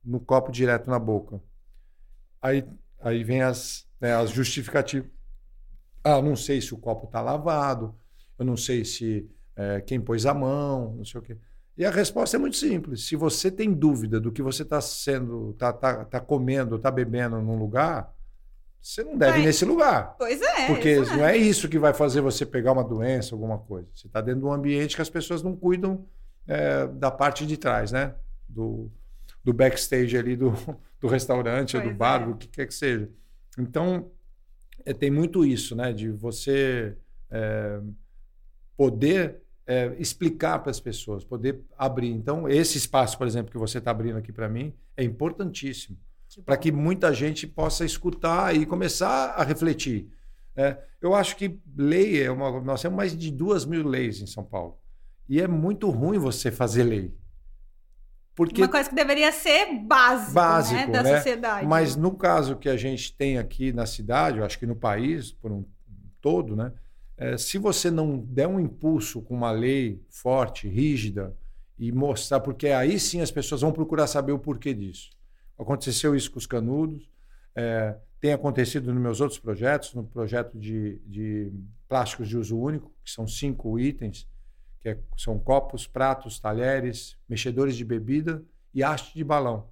no 0.02 0.22
copo 0.22 0.50
direto 0.50 0.90
na 0.90 0.98
boca? 0.98 1.42
Aí, 2.42 2.64
aí 3.02 3.22
vem 3.22 3.42
as, 3.42 3.86
né, 4.00 4.16
as 4.16 4.30
justificativas. 4.30 5.12
Ah, 6.04 6.22
não 6.22 6.36
sei 6.36 6.62
se 6.62 6.74
o 6.74 6.78
copo 6.78 7.06
está 7.06 7.22
lavado, 7.22 7.96
eu 8.38 8.46
não 8.46 8.58
sei 8.58 8.84
se 8.84 9.30
é, 9.56 9.82
quem 9.82 10.00
pôs 10.02 10.26
a 10.26 10.34
mão, 10.34 10.96
não 10.98 11.06
sei 11.06 11.20
o 11.20 11.24
quê. 11.24 11.38
E 11.78 11.86
a 11.86 11.90
resposta 11.90 12.38
é 12.38 12.40
muito 12.40 12.58
simples. 12.58 13.08
Se 13.08 13.16
você 13.16 13.50
tem 13.50 13.74
dúvida 13.74 14.20
do 14.20 14.32
que 14.32 14.42
você 14.42 14.62
está 14.64 14.80
sendo, 14.80 15.52
está 15.52 15.74
tá, 15.74 16.06
tá 16.06 16.20
comendo, 16.20 16.76
está 16.76 16.92
bebendo 16.92 17.42
num 17.42 17.58
lugar, 17.58 18.14
você 18.80 19.04
não 19.04 19.18
deve 19.18 19.40
ir 19.40 19.46
nesse 19.46 19.64
lugar. 19.66 20.16
Pois 20.18 20.42
é. 20.42 20.68
Porque 20.68 21.00
não 21.00 21.26
é 21.26 21.38
isso 21.38 21.70
que 21.70 21.80
vai 21.80 21.94
fazer 21.94 22.22
você 22.22 22.46
pegar 22.46 22.74
uma 22.74 22.84
doença, 22.84 23.34
alguma 23.34 23.58
coisa. 23.58 23.88
Você 23.96 24.08
está 24.08 24.22
dentro 24.22 24.42
de 24.42 24.46
um 24.46 24.54
ambiente 24.54 24.96
que 24.96 25.02
as 25.02 25.10
pessoas 25.10 25.42
não 25.42 25.56
cuidam 25.56 26.06
é, 26.46 26.86
da 26.88 27.10
parte 27.10 27.46
de 27.48 27.58
trás, 27.58 27.92
né? 27.92 28.14
Do, 28.48 28.92
do 29.44 29.54
backstage 29.54 30.18
ali 30.18 30.36
do, 30.36 30.54
do 31.00 31.08
restaurante, 31.08 31.78
pois 31.78 31.90
do 31.90 31.96
bar, 31.96 32.22
é. 32.22 32.26
do 32.26 32.36
que 32.36 32.48
quer 32.48 32.68
que 32.68 32.74
seja. 32.74 33.10
Então, 33.58 34.12
é, 34.86 34.94
tem 34.94 35.12
muito 35.12 35.46
isso, 35.46 35.75
né? 35.75 35.92
De 35.94 36.10
você 36.10 36.96
é, 37.30 37.80
poder 38.75 39.42
é, 39.66 39.96
explicar 39.98 40.60
para 40.60 40.72
as 40.72 40.80
pessoas, 40.80 41.24
poder 41.24 41.62
abrir. 41.78 42.10
Então, 42.10 42.48
esse 42.48 42.78
espaço, 42.78 43.18
por 43.18 43.28
exemplo, 43.28 43.52
que 43.52 43.58
você 43.58 43.78
está 43.78 43.92
abrindo 43.92 44.18
aqui 44.18 44.32
para 44.32 44.50
mim, 44.50 44.74
é 44.96 45.04
importantíssimo 45.04 45.98
para 46.46 46.58
que 46.58 46.72
muita 46.72 47.13
gente 47.13 47.46
possa 47.46 47.86
escutar 47.86 48.56
e 48.56 48.66
começar 48.66 49.34
a 49.36 49.44
refletir. 49.44 50.10
É, 50.56 50.78
eu 51.02 51.13
acho 51.13 51.36
que 51.36 51.60
lei 51.75 52.22
é 52.24 52.32
uma. 52.32 52.62
Nós 52.62 52.82
temos 52.82 52.96
mais 52.96 53.16
de 53.16 53.32
duas 53.32 53.66
mil 53.66 53.88
leis 53.88 54.22
em 54.22 54.28
São 54.28 54.44
Paulo. 54.44 54.78
E 55.28 55.42
é 55.42 55.48
muito 55.48 55.90
ruim 55.90 56.18
você 56.18 56.52
fazer 56.52 56.84
lei. 56.84 57.13
Porque, 58.36 58.62
uma 58.62 58.68
coisa 58.68 58.90
que 58.90 58.96
deveria 58.96 59.32
ser 59.32 59.68
básico, 59.84 60.30
né, 60.30 60.34
básico 60.34 60.75
né, 60.75 60.88
da 60.88 61.04
né? 61.04 61.18
sociedade. 61.18 61.68
Mas 61.68 61.96
no 61.96 62.16
caso 62.16 62.56
que 62.56 62.68
a 62.68 62.75
gente 62.75 63.13
tem 63.13 63.38
aqui 63.38 63.72
na 63.72 63.86
cidade, 63.86 64.40
eu 64.40 64.46
acho 64.46 64.58
que 64.58 64.66
no 64.66 64.75
país, 64.75 65.32
por 65.32 65.52
um 65.52 65.63
todo, 66.20 66.56
né? 66.56 66.72
É, 67.16 67.38
se 67.38 67.60
você 67.60 67.92
não 67.92 68.18
der 68.18 68.48
um 68.48 68.60
impulso 68.60 69.22
com 69.22 69.36
uma 69.36 69.52
lei 69.52 70.02
forte, 70.10 70.68
rígida, 70.68 71.36
e 71.78 71.92
mostrar, 71.92 72.40
porque 72.40 72.68
aí 72.68 73.00
sim 73.00 73.22
as 73.22 73.32
pessoas 73.32 73.62
vão 73.62 73.72
procurar 73.72 74.08
saber 74.08 74.32
o 74.32 74.40
porquê 74.40 74.74
disso. 74.74 75.10
Aconteceu 75.58 76.16
isso 76.16 76.32
com 76.32 76.40
os 76.40 76.46
canudos, 76.46 77.10
é, 77.56 77.96
tem 78.20 78.34
acontecido 78.34 78.94
nos 78.94 79.02
meus 79.02 79.22
outros 79.22 79.40
projetos, 79.40 79.94
no 79.94 80.04
projeto 80.04 80.58
de, 80.58 81.00
de 81.06 81.52
plásticos 81.88 82.30
de 82.30 82.38
uso 82.38 82.58
único, 82.58 82.92
que 83.04 83.12
são 83.12 83.28
cinco 83.28 83.80
itens, 83.80 84.28
que 84.84 84.90
é, 84.90 84.98
são 85.18 85.40
copos, 85.40 85.88
pratos, 85.88 86.40
talheres, 86.40 87.18
mexedores 87.28 87.78
de 87.78 87.86
bebida 87.86 88.44
e 88.74 88.84
haste 88.84 89.16
de 89.16 89.24
balão, 89.24 89.70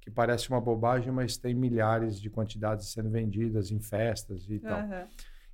que 0.00 0.08
parece 0.08 0.48
uma 0.48 0.60
bobagem, 0.60 1.10
mas 1.10 1.36
tem 1.36 1.52
milhares 1.52 2.20
de 2.20 2.30
quantidades 2.30 2.92
sendo 2.92 3.10
vendidas 3.10 3.72
em 3.72 3.80
festas 3.80 4.48
e 4.48 4.54
uhum. 4.54 4.60
tal. 4.60 4.88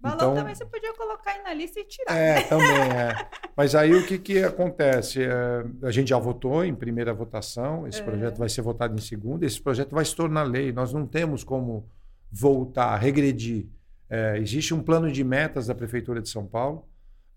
Balão 0.01 0.17
então, 0.17 0.35
também 0.37 0.55
você 0.55 0.65
podia 0.65 0.95
colocar 0.95 1.33
aí 1.33 1.43
na 1.43 1.55
lista 1.55 1.81
e 1.81 1.85
tirar. 1.85 2.15
É, 2.15 2.43
também 2.47 2.69
é. 2.69 3.29
Mas 3.57 3.75
aí 3.75 3.95
o 3.95 4.07
que, 4.07 4.19
que 4.19 4.45
acontece? 4.45 5.25
É, 5.25 5.65
a 5.83 5.91
gente 5.91 6.11
já 6.11 6.19
votou 6.19 6.65
em 6.65 6.75
primeira 6.75 7.13
votação, 7.13 7.89
esse 7.89 8.01
é. 8.01 8.05
projeto 8.05 8.37
vai 8.37 8.49
ser 8.49 8.63
votado 8.63 8.95
em 8.95 9.01
segunda, 9.01 9.45
esse 9.45 9.61
projeto 9.61 9.95
vai 9.95 10.05
se 10.05 10.15
tornar 10.15 10.45
lei. 10.45 10.71
Nós 10.71 10.93
não 10.93 11.07
temos 11.07 11.43
como 11.43 11.89
voltar, 12.31 12.95
regredir. 12.99 13.67
É, 14.09 14.39
existe 14.39 14.73
um 14.73 14.83
plano 14.83 15.11
de 15.11 15.25
metas 15.25 15.67
da 15.67 15.75
Prefeitura 15.75 16.21
de 16.21 16.29
São 16.29 16.47
Paulo, 16.47 16.87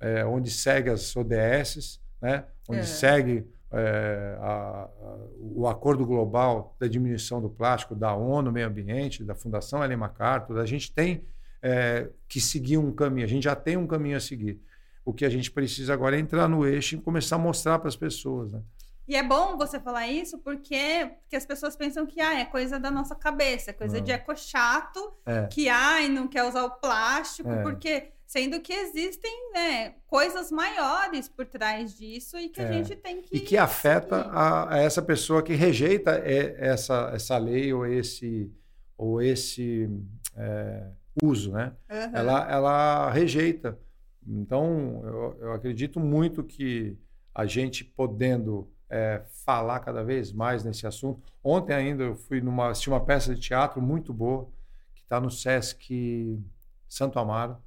é, 0.02 0.26
onde 0.26 0.50
segue 0.50 0.90
as 0.90 1.16
ODSs, 1.16 2.00
né? 2.22 2.44
onde 2.68 2.82
é. 2.82 2.84
segue 2.84 3.48
é, 3.72 4.38
a, 4.40 4.90
a, 4.90 5.18
o 5.40 5.68
acordo 5.68 6.06
global 6.06 6.76
da 6.80 6.88
diminuição 6.88 7.42
do 7.42 7.50
plástico 7.50 7.96
da 7.96 8.14
ONU, 8.14 8.52
Meio 8.52 8.68
Ambiente, 8.68 9.24
da 9.24 9.36
Fundação 9.36 9.84
Ellen 9.84 9.98
MacArthur. 9.98 10.60
A 10.60 10.66
gente 10.66 10.92
tem 10.92 11.24
é, 11.62 12.10
que 12.28 12.42
seguir 12.42 12.78
um 12.78 12.92
caminho. 12.92 13.26
A 13.26 13.30
gente 13.30 13.44
já 13.44 13.56
tem 13.56 13.78
um 13.78 13.88
caminho 13.88 14.18
a 14.18 14.20
seguir. 14.20 14.60
O 15.06 15.14
que 15.14 15.24
a 15.24 15.30
gente 15.30 15.50
precisa 15.50 15.94
agora 15.94 16.18
é 16.18 16.20
entrar 16.20 16.48
no 16.48 16.66
eixo 16.66 16.96
e 16.96 17.02
começar 17.02 17.36
a 17.36 17.40
mostrar 17.40 17.80
para 17.80 17.88
as 17.88 17.96
pessoas. 17.96 18.52
Né? 18.52 18.62
E 19.08 19.16
é 19.16 19.24
bom 19.24 19.58
você 19.58 19.80
falar 19.80 20.08
isso 20.08 20.38
porque, 20.38 21.12
porque 21.22 21.36
as 21.36 21.46
pessoas 21.46 21.76
pensam 21.76 22.06
que 22.06 22.22
ah, 22.22 22.40
é 22.40 22.46
coisa 22.46 22.80
da 22.80 22.92
nossa 22.92 23.16
cabeça, 23.16 23.72
é 23.72 23.74
coisa 23.74 23.98
não. 23.98 24.04
de 24.04 24.12
eco 24.12 24.36
chato, 24.36 25.14
é. 25.26 25.48
que 25.48 25.70
ai, 25.70 26.08
não 26.08 26.28
quer 26.28 26.44
usar 26.44 26.64
o 26.64 26.72
plástico, 26.72 27.50
é. 27.50 27.62
porque 27.62 28.12
sendo 28.32 28.62
que 28.62 28.72
existem 28.72 29.52
né, 29.54 29.96
coisas 30.08 30.50
maiores 30.52 31.28
por 31.28 31.46
trás 31.46 31.98
disso 31.98 32.38
e 32.38 32.48
que 32.48 32.62
é. 32.62 32.64
a 32.64 32.72
gente 32.72 32.96
tem 32.96 33.22
que. 33.22 33.36
E 33.36 33.42
que 33.42 33.58
afeta 33.58 34.22
a, 34.22 34.76
a, 34.76 34.78
essa 34.80 35.02
pessoa 35.02 35.44
que 35.44 35.54
rejeita 35.54 36.12
essa, 36.12 37.12
essa 37.14 37.38
lei 37.38 37.74
ou 37.74 37.86
esse, 37.86 38.50
ou 38.98 39.22
esse 39.22 39.90
é, 40.38 40.88
uso, 41.22 41.52
né? 41.52 41.74
Uhum. 41.90 42.16
Ela, 42.16 42.50
ela 42.50 43.12
rejeita. 43.12 43.78
Então, 44.26 45.02
eu, 45.04 45.38
eu, 45.42 45.52
acredito 45.52 46.00
muito 46.00 46.42
que 46.42 46.98
a 47.36 47.46
gente 47.46 47.84
podendo 47.84 48.72
é, 48.90 49.24
falar 49.44 49.82
cada 49.82 50.06
vez 50.06 50.32
mais 50.32 50.64
nesse 50.64 50.88
assunto. 50.88 51.22
Ontem 51.44 51.74
ainda 51.74 52.04
eu 52.06 52.16
fui 52.16 52.40
numa 52.40 52.70
assisti 52.70 52.88
uma 52.88 53.04
peça 53.04 53.36
de 53.36 53.42
teatro 53.42 53.82
muito 53.82 54.14
boa 54.14 54.48
que 54.96 55.02
está 55.02 55.20
no 55.20 55.30
Sesc 55.30 56.40
Santo 56.88 57.20
Amaro. 57.20 57.58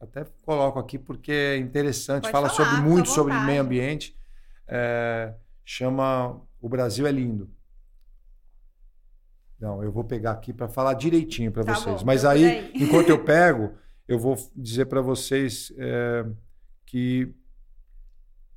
Até 0.00 0.24
coloco 0.42 0.78
aqui 0.78 0.98
porque 0.98 1.32
é 1.32 1.56
interessante. 1.56 2.22
Pode 2.22 2.32
Fala 2.32 2.48
falar, 2.48 2.70
sobre 2.70 2.88
muito 2.88 3.08
sobre 3.08 3.34
meio 3.40 3.62
ambiente. 3.62 4.16
É, 4.66 5.34
chama 5.64 6.40
O 6.60 6.68
Brasil 6.68 7.06
é 7.06 7.12
Lindo. 7.12 7.50
Não, 9.58 9.82
eu 9.82 9.90
vou 9.90 10.04
pegar 10.04 10.32
aqui 10.32 10.52
para 10.52 10.68
falar 10.68 10.94
direitinho 10.94 11.50
para 11.50 11.64
tá 11.64 11.74
vocês. 11.74 12.00
Bom, 12.00 12.06
Mas 12.06 12.24
aí, 12.24 12.70
enquanto 12.80 13.08
eu 13.08 13.24
pego, 13.24 13.74
eu 14.06 14.18
vou 14.18 14.36
dizer 14.54 14.86
para 14.86 15.00
vocês 15.00 15.72
é, 15.76 16.24
que 16.86 17.34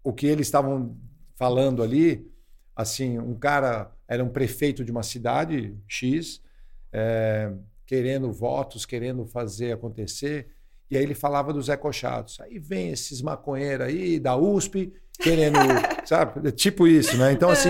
o 0.04 0.14
que 0.14 0.28
eles 0.28 0.48
estavam 0.48 0.96
falando 1.36 1.82
ali, 1.82 2.32
assim, 2.76 3.18
um 3.18 3.34
cara 3.34 3.92
era 4.08 4.24
um 4.24 4.30
prefeito 4.30 4.86
de 4.86 4.92
uma 4.92 5.04
cidade 5.04 5.76
X, 5.88 6.42
é, 6.92 7.52
querendo 7.86 8.32
votos, 8.32 8.86
querendo 8.86 9.26
fazer 9.26 9.72
acontecer, 9.72 10.50
e 10.92 10.98
aí 10.98 11.04
ele 11.04 11.16
falava 11.16 11.54
dos 11.54 11.70
ecochados. 11.70 12.40
Aí 12.42 12.60
vem 12.60 12.90
esses 12.90 13.22
maconheiros 13.22 13.88
aí 13.88 14.20
da 14.20 14.36
USP 14.36 14.94
querendo, 15.18 15.58
sabe? 16.06 16.52
Tipo 16.52 16.86
isso, 16.86 17.18
né? 17.18 17.32
Então, 17.32 17.50
assim, 17.50 17.70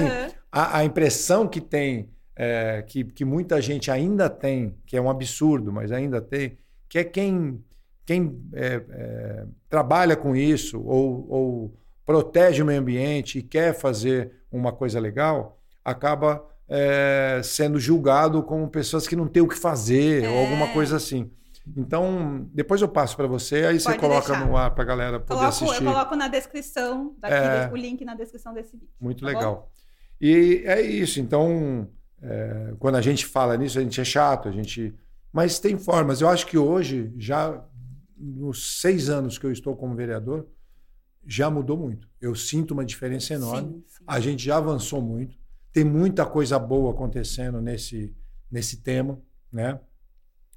a, 0.52 0.80
a 0.80 0.84
impressão 0.84 1.48
que 1.48 1.62
tem 1.62 2.10
é, 2.36 2.84
que, 2.88 3.04
que 3.04 3.24
muita 3.24 3.62
gente 3.62 3.92
ainda 3.92 4.28
tem, 4.28 4.76
que 4.88 4.98
é 4.98 5.02
um 5.02 5.10
absurdo, 5.10 5.72
mas 5.72 5.92
ainda 5.92 6.20
tem, 6.20 6.58
que 6.90 6.98
é 6.98 7.04
quem, 7.04 7.64
quem 8.04 8.42
é, 8.54 8.82
é, 8.90 9.46
trabalha 9.70 10.16
com 10.16 10.36
isso 10.36 10.82
ou, 10.82 11.28
ou, 11.30 11.78
protege 12.04 12.64
o 12.64 12.66
meio 12.66 12.80
ambiente 12.82 13.38
e 13.38 13.44
quer 13.44 13.74
fazer 13.74 14.32
uma 14.52 14.72
coisa 14.72 15.00
legal, 15.00 15.62
acaba 15.86 16.44
é, 16.68 17.40
sendo 17.44 17.80
julgado 17.80 18.42
como 18.42 18.68
pessoas 18.68 19.08
que 19.08 19.16
não 19.16 19.28
têm 19.28 19.44
o 19.44 19.48
que 19.48 19.58
fazer 19.58 20.28
ou 20.28 20.40
alguma 20.40 20.66
é. 20.66 20.74
coisa 20.74 20.98
assim. 20.98 21.30
Então, 21.78 22.50
depois 22.54 22.82
eu 22.82 22.88
passo 22.88 23.16
para 23.16 23.28
você, 23.28 23.58
aí 23.58 23.80
Pode 23.80 23.84
você 23.84 23.98
coloca 23.98 24.28
deixar. 24.30 24.46
no 24.46 24.58
ar 24.58 24.72
para 24.74 24.84
a 24.84 24.88
galera 24.88 25.20
poder 25.20 25.40
coloco, 25.40 25.48
assistir. 25.48 25.84
Eu 25.84 25.92
coloco 25.92 26.16
na 26.16 26.28
descrição, 26.28 27.16
daqui, 27.20 27.36
é. 27.36 27.70
o 27.72 27.76
link 27.76 28.04
na 28.04 28.16
descrição 28.16 28.54
desse 28.54 28.72
vídeo. 28.76 28.90
Muito 29.00 29.22
tá 29.22 29.28
legal. 29.28 29.56
Bom? 29.56 29.72
E 30.20 30.64
é 30.66 30.82
isso. 30.82 31.20
Então, 31.20 31.88
é, 32.22 32.74
quando 32.80 32.96
a 32.96 33.02
gente 33.02 33.26
fala 33.26 33.56
nisso, 33.58 33.80
a 33.80 33.82
gente 33.82 34.00
é 34.00 34.04
chato, 34.04 34.50
a 34.50 34.52
gente. 34.52 34.94
Mas 35.32 35.60
tem 35.60 35.78
formas. 35.78 36.22
Eu 36.22 36.30
acho 36.30 36.46
que 36.48 36.58
hoje, 36.58 37.14
já 37.18 37.64
nos 38.18 38.80
seis 38.80 39.10
anos 39.10 39.38
que 39.38 39.46
eu 39.46 39.52
estou 39.52 39.76
como 39.76 39.96
vereador, 39.96 40.48
já 41.26 41.50
mudou 41.50 41.78
muito. 41.78 42.08
Eu 42.20 42.36
sinto 42.36 42.72
uma 42.72 42.86
diferença 42.86 43.34
enorme. 43.34 43.70
Sim, 43.70 43.84
sim. 43.88 44.04
A 44.06 44.20
gente 44.20 44.44
já 44.44 44.58
avançou 44.58 45.02
muito. 45.02 45.38
Tem 45.72 45.84
muita 45.84 46.26
coisa 46.26 46.60
boa 46.60 46.92
acontecendo 46.92 47.62
nesse, 47.62 48.14
nesse 48.52 48.78
tema, 48.78 49.20
né? 49.52 49.80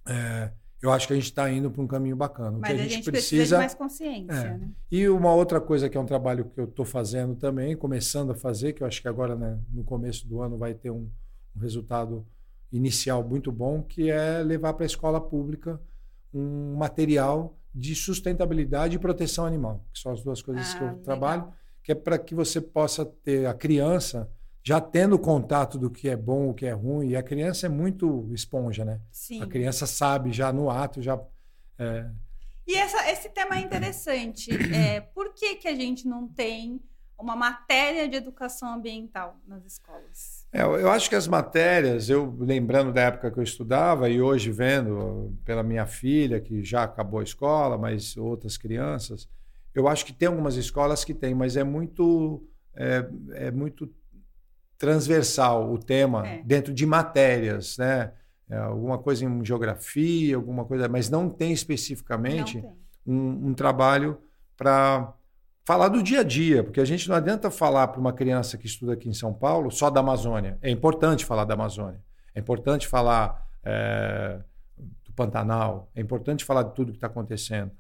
É, 0.07 0.51
eu 0.85 0.93
acho 0.93 1.07
que 1.07 1.15
a 1.15 1.17
gente 1.17 1.25
está 1.25 1.51
indo 1.51 1.71
para 1.71 1.81
um 1.81 1.87
caminho 1.87 2.15
bacana. 2.15 2.59
Mas 2.61 2.71
que 2.71 2.77
a, 2.77 2.79
gente, 2.79 2.93
a 2.93 2.95
gente 2.97 3.11
precisa, 3.11 3.37
precisa 3.37 3.57
de 3.57 3.63
mais 3.63 3.75
consciência. 3.75 4.35
É. 4.35 4.59
Né? 4.59 4.71
E 4.91 5.09
uma 5.09 5.35
outra 5.35 5.59
coisa 5.59 5.89
que 5.89 5.97
é 5.97 6.01
um 6.01 6.05
trabalho 6.05 6.45
que 6.45 6.61
eu 6.61 6.67
estou 6.67 6.85
fazendo 6.85 7.35
também, 7.35 7.75
começando 7.75 8.33
a 8.33 8.35
fazer, 8.35 8.75
que 8.75 8.83
eu 8.83 8.87
acho 8.87 9.01
que 9.01 9.09
agora 9.09 9.35
né, 9.35 9.59
no 9.73 9.83
começo 9.83 10.29
do 10.29 10.43
ano 10.43 10.59
vai 10.59 10.75
ter 10.75 10.91
um, 10.91 11.09
um 11.57 11.61
resultado 11.61 12.27
inicial 12.71 13.25
muito 13.27 13.51
bom, 13.51 13.83
que 13.83 14.11
é 14.11 14.43
levar 14.43 14.75
para 14.75 14.85
a 14.85 14.87
escola 14.87 15.19
pública 15.19 15.81
um 16.35 16.75
material 16.77 17.57
de 17.75 17.95
sustentabilidade 17.95 18.97
e 18.97 18.99
proteção 18.99 19.47
animal, 19.47 19.83
que 19.91 19.99
são 19.99 20.13
as 20.13 20.23
duas 20.23 20.43
coisas 20.43 20.75
ah, 20.75 20.77
que 20.77 20.85
eu 20.85 20.89
legal. 20.89 21.03
trabalho, 21.03 21.53
que 21.83 21.93
é 21.93 21.95
para 21.95 22.19
que 22.19 22.35
você 22.35 22.61
possa 22.61 23.07
ter 23.07 23.47
a 23.47 23.55
criança 23.55 24.31
já 24.65 24.81
tendo 24.81 25.19
contato 25.19 25.79
do 25.79 25.91
que 25.91 26.09
é 26.09 26.17
bom, 26.17 26.49
o 26.49 26.55
que 26.55 26.65
é 26.65 26.73
ruim, 26.73 27.09
e 27.09 27.17
a 27.17 27.23
criança 27.23 27.67
é 27.67 27.69
muito 27.69 28.31
esponja, 28.33 28.83
né? 28.83 28.99
Sim. 29.13 29.43
A 29.43 29.47
criança 29.47 29.87
sabe 29.87 30.33
já 30.33 30.51
no 30.51 30.71
ato, 30.71 31.03
já. 31.03 31.21
É... 31.79 32.11
E 32.67 32.75
essa, 32.75 33.11
esse 33.11 33.29
tema 33.29 33.59
é 33.59 33.61
interessante. 33.61 34.51
É, 34.75 35.01
por 35.01 35.35
que, 35.35 35.57
que 35.57 35.69
a 35.69 35.75
gente 35.75 36.09
não 36.09 36.27
tem 36.27 36.81
uma 37.19 37.37
matéria 37.37 38.09
de 38.09 38.17
educação 38.17 38.73
ambiental 38.73 39.37
nas 39.47 39.67
escolas? 39.67 40.47
É, 40.51 40.63
eu 40.63 40.91
acho 40.91 41.11
que 41.11 41.15
as 41.15 41.29
matérias, 41.29 42.09
eu 42.09 42.35
lembrando 42.41 42.91
da 42.91 43.03
época 43.03 43.31
que 43.31 43.39
eu 43.39 43.43
estudava 43.43 44.09
e 44.09 44.23
hoje 44.23 44.51
vendo 44.51 45.37
pela 45.45 45.63
minha 45.63 45.85
filha, 45.85 46.41
que 46.41 46.65
já 46.65 46.85
acabou 46.85 47.21
a 47.21 47.25
escola, 47.25 47.77
mas 47.77 48.17
outras 48.17 48.57
crianças, 48.57 49.29
eu 49.75 49.87
acho 49.87 50.07
que 50.07 50.13
tem 50.13 50.29
algumas 50.29 50.57
escolas 50.57 51.05
que 51.05 51.13
tem, 51.13 51.35
mas 51.35 51.55
é 51.55 51.65
muito. 51.65 52.43
É, 52.75 53.07
é 53.35 53.51
muito 53.51 53.87
transversal 54.79 55.73
o 55.73 55.79
tema 55.79 56.27
é. 56.27 56.43
dentro 56.45 56.73
de 56.73 56.85
matérias, 56.87 57.79
né? 57.79 58.13
É, 58.49 58.57
alguma 58.59 58.99
coisa 58.99 59.25
em 59.25 59.45
geografia, 59.45 60.37
alguma 60.37 60.65
coisa, 60.65 60.87
mas 60.89 61.09
não 61.09 61.31
tem 61.31 61.53
especificamente 61.53 62.57
não 62.57 62.63
tem. 62.63 62.85
Um, 63.07 63.49
um, 63.49 63.55
trabalho 63.55 64.19
para 64.57 65.15
falar 65.65 65.89
do 65.89 66.03
dia 66.03 66.21
a 66.21 66.23
dia, 66.23 66.63
porque 66.63 66.81
a 66.81 66.85
gente 66.85 67.09
não 67.09 67.17
adianta 67.17 67.51
falar 67.51 67.89
para 67.89 68.01
uma 68.01 68.13
criança 68.13 68.59
que 68.59 68.67
estuda 68.67 68.93
aqui 68.93 69.09
em 69.09 69.15
São 69.15 69.33
Paulo 69.33 69.71
só 69.71 69.89
da 69.89 70.01
Amazônia. 70.01 70.59
É 70.61 70.71
importante 70.71 71.25
falar 71.25 71.45
da 71.45 71.55
Amazônia, 71.55 72.03
é 72.35 72.41
importante 72.41 72.87
falar 72.87 73.47
é, 73.65 74.41
do 74.77 75.13
Pantanal, 75.15 75.91
é 75.95 76.01
importante 76.03 76.45
falar 76.45 76.65
de 76.65 76.75
tudo 76.75 76.93
que 76.93 76.99
está 76.99 77.07
acontecendo, 77.07 77.73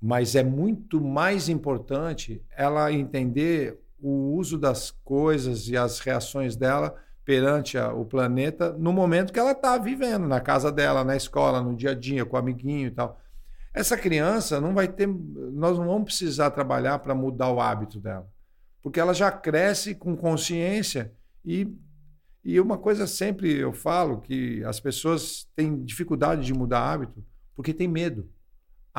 mas 0.00 0.34
é 0.34 0.42
muito 0.42 1.00
mais 1.00 1.48
importante 1.48 2.44
ela 2.56 2.92
entender 2.92 3.78
o 4.02 4.34
uso 4.36 4.58
das 4.58 4.90
coisas 5.04 5.68
e 5.68 5.76
as 5.76 5.98
reações 6.00 6.56
dela 6.56 6.94
perante 7.24 7.78
a, 7.78 7.92
o 7.92 8.04
planeta 8.04 8.72
no 8.72 8.92
momento 8.92 9.32
que 9.32 9.38
ela 9.38 9.52
está 9.52 9.78
vivendo, 9.78 10.26
na 10.26 10.40
casa 10.40 10.72
dela, 10.72 11.04
na 11.04 11.16
escola, 11.16 11.62
no 11.62 11.76
dia 11.76 11.90
a 11.90 11.94
dia, 11.94 12.24
com 12.24 12.36
o 12.36 12.38
amiguinho 12.38 12.88
e 12.88 12.90
tal. 12.90 13.20
Essa 13.72 13.96
criança 13.96 14.60
não 14.60 14.74
vai 14.74 14.88
ter. 14.88 15.06
Nós 15.06 15.78
não 15.78 15.86
vamos 15.86 16.04
precisar 16.04 16.50
trabalhar 16.50 16.98
para 16.98 17.14
mudar 17.14 17.50
o 17.50 17.60
hábito 17.60 18.00
dela, 18.00 18.28
porque 18.82 18.98
ela 18.98 19.14
já 19.14 19.30
cresce 19.30 19.94
com 19.94 20.16
consciência 20.16 21.12
e. 21.44 21.68
E 22.42 22.58
uma 22.58 22.78
coisa 22.78 23.06
sempre 23.06 23.54
eu 23.54 23.70
falo 23.70 24.22
que 24.22 24.64
as 24.64 24.80
pessoas 24.80 25.46
têm 25.54 25.84
dificuldade 25.84 26.42
de 26.42 26.54
mudar 26.54 26.90
hábito 26.90 27.22
porque 27.54 27.74
tem 27.74 27.86
medo. 27.86 28.26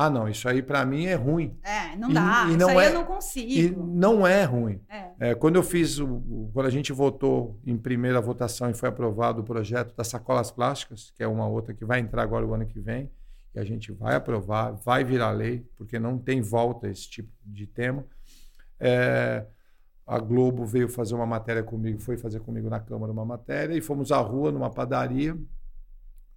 Ah, 0.02 0.10
não, 0.10 0.28
isso 0.28 0.48
aí 0.48 0.62
para 0.62 0.84
mim 0.84 1.06
é 1.06 1.14
ruim. 1.14 1.56
É, 1.62 1.94
não 1.96 2.12
dá. 2.12 2.46
E, 2.48 2.54
e 2.54 2.56
não 2.56 2.68
isso 2.70 2.80
é, 2.80 2.86
aí 2.86 2.92
eu 2.92 2.98
não 2.98 3.04
consigo. 3.04 3.50
E 3.52 3.70
não 3.70 4.26
é 4.26 4.42
ruim. 4.44 4.80
É. 4.88 5.10
É, 5.20 5.34
quando 5.34 5.54
eu 5.56 5.62
fiz, 5.62 6.00
o, 6.00 6.50
quando 6.52 6.66
a 6.66 6.70
gente 6.70 6.92
votou 6.92 7.60
em 7.64 7.76
primeira 7.76 8.20
votação 8.20 8.68
e 8.68 8.74
foi 8.74 8.88
aprovado 8.88 9.42
o 9.42 9.44
projeto 9.44 9.94
das 9.94 10.08
sacolas 10.08 10.50
plásticas, 10.50 11.12
que 11.14 11.22
é 11.22 11.28
uma 11.28 11.46
outra 11.46 11.72
que 11.72 11.84
vai 11.84 12.00
entrar 12.00 12.22
agora 12.22 12.44
o 12.44 12.52
ano 12.52 12.66
que 12.66 12.80
vem, 12.80 13.08
e 13.54 13.60
a 13.60 13.64
gente 13.64 13.92
vai 13.92 14.16
aprovar, 14.16 14.72
vai 14.72 15.04
virar 15.04 15.30
lei, 15.30 15.64
porque 15.76 15.98
não 15.98 16.18
tem 16.18 16.40
volta 16.40 16.88
esse 16.88 17.08
tipo 17.08 17.30
de 17.44 17.66
tema. 17.66 18.04
É, 18.80 19.46
a 20.04 20.18
Globo 20.18 20.66
veio 20.66 20.88
fazer 20.88 21.14
uma 21.14 21.26
matéria 21.26 21.62
comigo, 21.62 22.00
foi 22.00 22.16
fazer 22.16 22.40
comigo 22.40 22.68
na 22.68 22.80
Câmara 22.80 23.12
uma 23.12 23.24
matéria, 23.24 23.76
e 23.76 23.80
fomos 23.80 24.10
à 24.10 24.18
rua, 24.18 24.50
numa 24.50 24.70
padaria. 24.70 25.38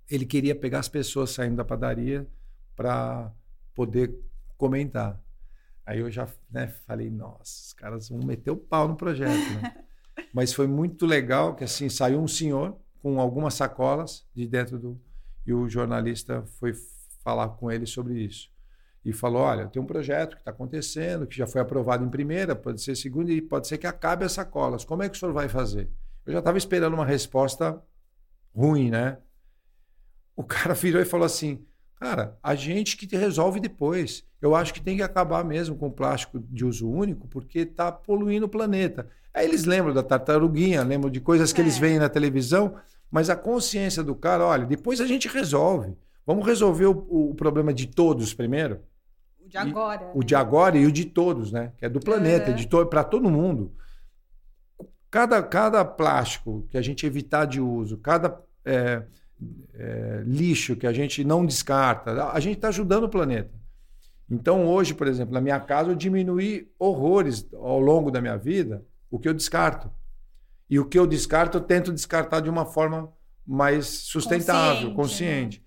Ele 0.08 0.26
queria 0.26 0.54
pegar 0.54 0.80
as 0.80 0.88
pessoas 0.88 1.32
saindo 1.32 1.56
da 1.56 1.66
padaria 1.66 2.28
para 2.76 3.32
poder 3.76 4.18
comentar. 4.58 5.22
Aí 5.86 6.00
eu 6.00 6.10
já 6.10 6.28
né, 6.50 6.68
falei, 6.88 7.12
nossa, 7.12 7.44
os 7.44 7.74
caras 7.74 8.10
vão 8.10 8.20
meter 8.20 8.50
o 8.50 8.58
pau 8.58 8.88
no 8.88 8.96
projeto. 8.96 9.54
Né? 9.62 9.86
Mas 10.34 10.54
foi 10.54 10.66
muito 10.66 11.06
legal 11.06 11.56
que 11.56 11.64
assim 11.64 11.90
saiu 11.90 12.20
um 12.20 12.28
senhor 12.28 12.80
com 13.02 13.20
algumas 13.20 13.54
sacolas 13.54 14.26
de 14.34 14.48
dentro 14.48 14.80
do. 14.80 15.00
E 15.46 15.54
o 15.54 15.70
jornalista 15.70 16.44
foi 16.60 16.74
falar 17.24 17.50
com 17.50 17.72
ele 17.72 17.86
sobre 17.86 18.20
isso. 18.20 18.50
E 19.04 19.14
falou: 19.14 19.44
olha, 19.44 19.68
tem 19.68 19.80
um 19.80 19.86
projeto 19.86 20.36
que 20.36 20.42
está 20.42 20.50
acontecendo, 20.50 21.28
que 21.28 21.38
já 21.38 21.46
foi 21.46 21.62
aprovado 21.62 22.04
em 22.04 22.10
primeira, 22.10 22.56
pode 22.56 22.82
ser 22.82 22.96
segunda, 22.96 23.32
e 23.32 23.40
pode 23.40 23.68
ser 23.68 23.78
que 23.78 23.86
acabe 23.86 24.26
as 24.26 24.32
sacolas. 24.32 24.84
Como 24.84 25.04
é 25.04 25.10
que 25.10 25.16
o 25.16 25.20
senhor 25.20 25.34
vai 25.34 25.48
fazer? 25.48 25.92
Eu 26.26 26.34
já 26.34 26.40
estava 26.40 26.58
esperando 26.58 26.96
uma 26.96 27.06
resposta 27.06 27.80
ruim, 28.56 28.90
né? 28.90 29.20
O 30.36 30.44
cara 30.44 30.74
virou 30.76 31.00
e 31.00 31.06
falou 31.06 31.26
assim: 31.26 31.64
Cara, 32.06 32.38
a 32.44 32.54
gente 32.54 32.96
que 32.96 33.18
resolve 33.18 33.60
depois. 33.60 34.24
Eu 34.40 34.54
acho 34.54 34.72
que 34.72 34.80
tem 34.80 34.96
que 34.96 35.02
acabar 35.02 35.44
mesmo 35.44 35.76
com 35.76 35.88
o 35.88 35.92
plástico 35.92 36.40
de 36.40 36.64
uso 36.64 36.88
único, 36.88 37.28
porque 37.28 37.60
está 37.60 37.92
poluindo 37.92 38.46
o 38.46 38.50
planeta. 38.50 39.08
Aí 39.34 39.48
eles 39.48 39.66
lembram 39.66 39.92
da 39.92 40.04
tartaruguinha, 40.04 40.84
lembram 40.84 41.10
de 41.10 41.20
coisas 41.20 41.52
que 41.52 41.60
é. 41.60 41.64
eles 41.64 41.80
veem 41.80 41.98
na 41.98 42.08
televisão, 42.08 42.76
mas 43.10 43.28
a 43.28 43.36
consciência 43.36 44.04
do 44.04 44.14
cara, 44.14 44.46
olha, 44.46 44.68
depois 44.68 45.02
a 45.02 45.08
gente 45.08 45.28
resolve. 45.28 45.98
Vamos 46.28 46.46
resolver 46.46 46.86
o, 46.86 47.32
o 47.32 47.34
problema 47.34 47.74
de 47.74 47.88
todos 47.88 48.36
primeiro. 48.36 48.82
O 49.44 49.50
de 49.50 49.58
agora. 49.58 50.04
E, 50.04 50.06
né? 50.06 50.12
O 50.14 50.24
de 50.24 50.36
agora 50.36 50.78
e 50.78 50.86
o 50.86 50.92
de 50.92 51.06
todos, 51.06 51.52
né? 51.52 51.72
Que 51.76 51.86
é 51.86 51.90
do 51.90 52.00
planeta, 52.00 52.52
uhum. 52.52 52.64
to 52.66 52.86
para 52.86 53.04
todo 53.04 53.32
mundo. 53.32 53.74
Cada, 55.10 55.42
cada 55.42 55.84
plástico 55.84 56.68
que 56.70 56.78
a 56.78 56.84
gente 56.84 57.04
evitar 57.04 57.46
de 57.46 57.60
uso, 57.60 57.98
cada. 57.98 58.40
É, 58.64 59.02
é, 59.74 60.24
lixo 60.26 60.76
que 60.76 60.88
a 60.88 60.94
gente 60.94 61.24
não 61.24 61.46
descarta, 61.46 62.32
a 62.32 62.40
gente 62.40 62.56
está 62.56 62.70
ajudando 62.70 63.06
o 63.06 63.10
planeta. 63.10 63.52
Então, 64.30 64.66
hoje, 64.66 64.94
por 64.94 65.08
exemplo, 65.08 65.34
na 65.34 65.42
minha 65.42 65.60
casa, 65.60 65.92
eu 65.92 65.96
diminuí 65.96 66.72
horrores 66.80 67.48
ao 67.54 67.80
longo 67.80 68.10
da 68.10 68.22
minha 68.22 68.38
vida 68.38 68.84
o 69.10 69.20
que 69.20 69.30
eu 69.30 69.34
descarto. 69.34 69.92
E 70.70 70.80
o 70.80 70.86
que 70.86 70.98
eu 70.98 71.06
descarto, 71.06 71.58
eu 71.58 71.62
tento 71.62 71.94
descartar 71.94 72.40
de 72.40 72.50
uma 72.50 72.66
forma 72.66 73.14
mais 73.46 73.86
sustentável, 73.86 74.94
consciente. 74.94 74.96
consciente. 74.96 75.60
Né? 75.60 75.66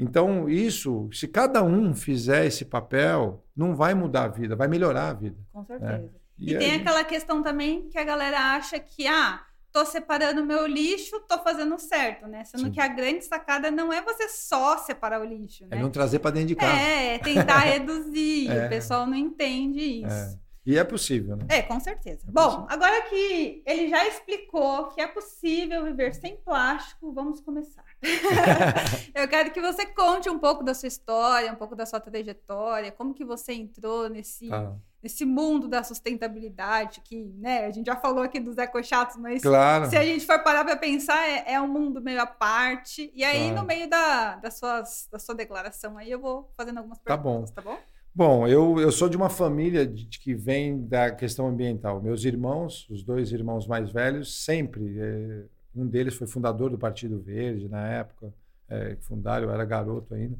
Então, 0.00 0.48
isso, 0.48 1.08
se 1.12 1.28
cada 1.28 1.62
um 1.62 1.94
fizer 1.94 2.46
esse 2.46 2.64
papel, 2.64 3.44
não 3.54 3.76
vai 3.76 3.94
mudar 3.94 4.24
a 4.24 4.28
vida, 4.28 4.56
vai 4.56 4.66
melhorar 4.66 5.10
a 5.10 5.14
vida. 5.14 5.36
Com 5.52 5.64
certeza. 5.64 5.98
Né? 5.98 6.08
E, 6.38 6.54
e 6.54 6.58
tem 6.58 6.74
aquela 6.74 7.04
questão 7.04 7.42
também 7.42 7.88
que 7.90 7.98
a 7.98 8.04
galera 8.04 8.56
acha 8.56 8.80
que, 8.80 9.06
ah, 9.06 9.40
tô 9.72 9.84
separando 9.84 10.44
meu 10.44 10.66
lixo, 10.66 11.20
tô 11.28 11.38
fazendo 11.38 11.78
certo, 11.78 12.26
né? 12.26 12.44
Sendo 12.44 12.64
Sim. 12.64 12.70
que 12.72 12.80
a 12.80 12.88
grande 12.88 13.24
sacada 13.24 13.70
não 13.70 13.92
é 13.92 14.02
você 14.02 14.28
só 14.28 14.78
separar 14.78 15.20
o 15.20 15.24
lixo, 15.24 15.64
é 15.64 15.68
né? 15.68 15.76
É 15.78 15.82
não 15.82 15.90
trazer 15.90 16.18
para 16.18 16.32
dentro 16.32 16.48
de 16.48 16.56
casa. 16.56 16.80
É, 16.80 17.18
tentar 17.18 17.60
reduzir. 17.64 18.50
é. 18.50 18.66
O 18.66 18.68
pessoal 18.68 19.06
não 19.06 19.16
entende 19.16 19.80
isso. 19.80 20.36
É. 20.36 20.38
E 20.66 20.76
é 20.76 20.84
possível, 20.84 21.36
né? 21.36 21.46
É, 21.48 21.62
com 21.62 21.80
certeza. 21.80 22.26
É 22.28 22.30
Bom, 22.30 22.66
agora 22.68 23.02
que 23.02 23.62
ele 23.66 23.88
já 23.88 24.06
explicou 24.06 24.88
que 24.88 25.00
é 25.00 25.06
possível 25.06 25.84
viver 25.84 26.14
sem 26.14 26.36
plástico, 26.36 27.12
vamos 27.12 27.40
começar. 27.40 27.84
Eu 29.14 29.26
quero 29.26 29.50
que 29.52 29.60
você 29.60 29.86
conte 29.86 30.28
um 30.28 30.38
pouco 30.38 30.62
da 30.62 30.74
sua 30.74 30.86
história, 30.86 31.50
um 31.50 31.56
pouco 31.56 31.74
da 31.74 31.86
sua 31.86 31.98
trajetória, 31.98 32.92
como 32.92 33.14
que 33.14 33.24
você 33.24 33.54
entrou 33.54 34.08
nesse 34.10 34.48
tá 34.48 34.76
nesse 35.02 35.24
mundo 35.24 35.66
da 35.66 35.82
sustentabilidade, 35.82 37.00
que 37.02 37.24
né, 37.38 37.66
a 37.66 37.70
gente 37.70 37.86
já 37.86 37.96
falou 37.96 38.22
aqui 38.22 38.38
dos 38.38 38.58
ecochatos, 38.58 39.16
mas 39.16 39.42
claro. 39.42 39.88
se 39.88 39.96
a 39.96 40.04
gente 40.04 40.26
for 40.26 40.42
parar 40.42 40.64
para 40.64 40.76
pensar, 40.76 41.26
é, 41.28 41.54
é, 41.54 41.60
um 41.60 41.68
mundo 41.68 42.00
meio 42.00 42.20
à 42.20 42.26
parte. 42.26 43.10
E 43.14 43.24
aí, 43.24 43.48
claro. 43.48 43.56
no 43.56 43.66
meio 43.66 43.88
da, 43.88 44.36
das 44.36 44.58
suas, 44.58 45.08
da 45.10 45.18
sua 45.18 45.34
declaração, 45.34 45.96
aí 45.96 46.10
eu 46.10 46.20
vou 46.20 46.50
fazendo 46.56 46.78
algumas 46.78 46.98
perguntas, 46.98 47.50
tá 47.50 47.62
bom? 47.62 47.70
Tá 47.70 47.76
bom? 47.76 47.90
Bom, 48.12 48.46
eu, 48.46 48.80
eu 48.80 48.90
sou 48.90 49.08
de 49.08 49.16
uma 49.16 49.30
família 49.30 49.86
de, 49.86 50.04
de 50.04 50.18
que 50.18 50.34
vem 50.34 50.84
da 50.86 51.12
questão 51.12 51.46
ambiental. 51.46 52.02
Meus 52.02 52.24
irmãos, 52.24 52.88
os 52.90 53.04
dois 53.04 53.30
irmãos 53.30 53.66
mais 53.66 53.92
velhos, 53.92 54.44
sempre. 54.44 54.98
É, 54.98 55.44
um 55.74 55.86
deles 55.86 56.14
foi 56.14 56.26
fundador 56.26 56.70
do 56.70 56.78
Partido 56.78 57.20
Verde 57.20 57.68
na 57.68 57.86
época, 57.86 58.34
é, 58.68 58.96
fundaram, 59.02 59.46
eu 59.46 59.54
era 59.54 59.64
garoto 59.64 60.14
ainda. 60.14 60.36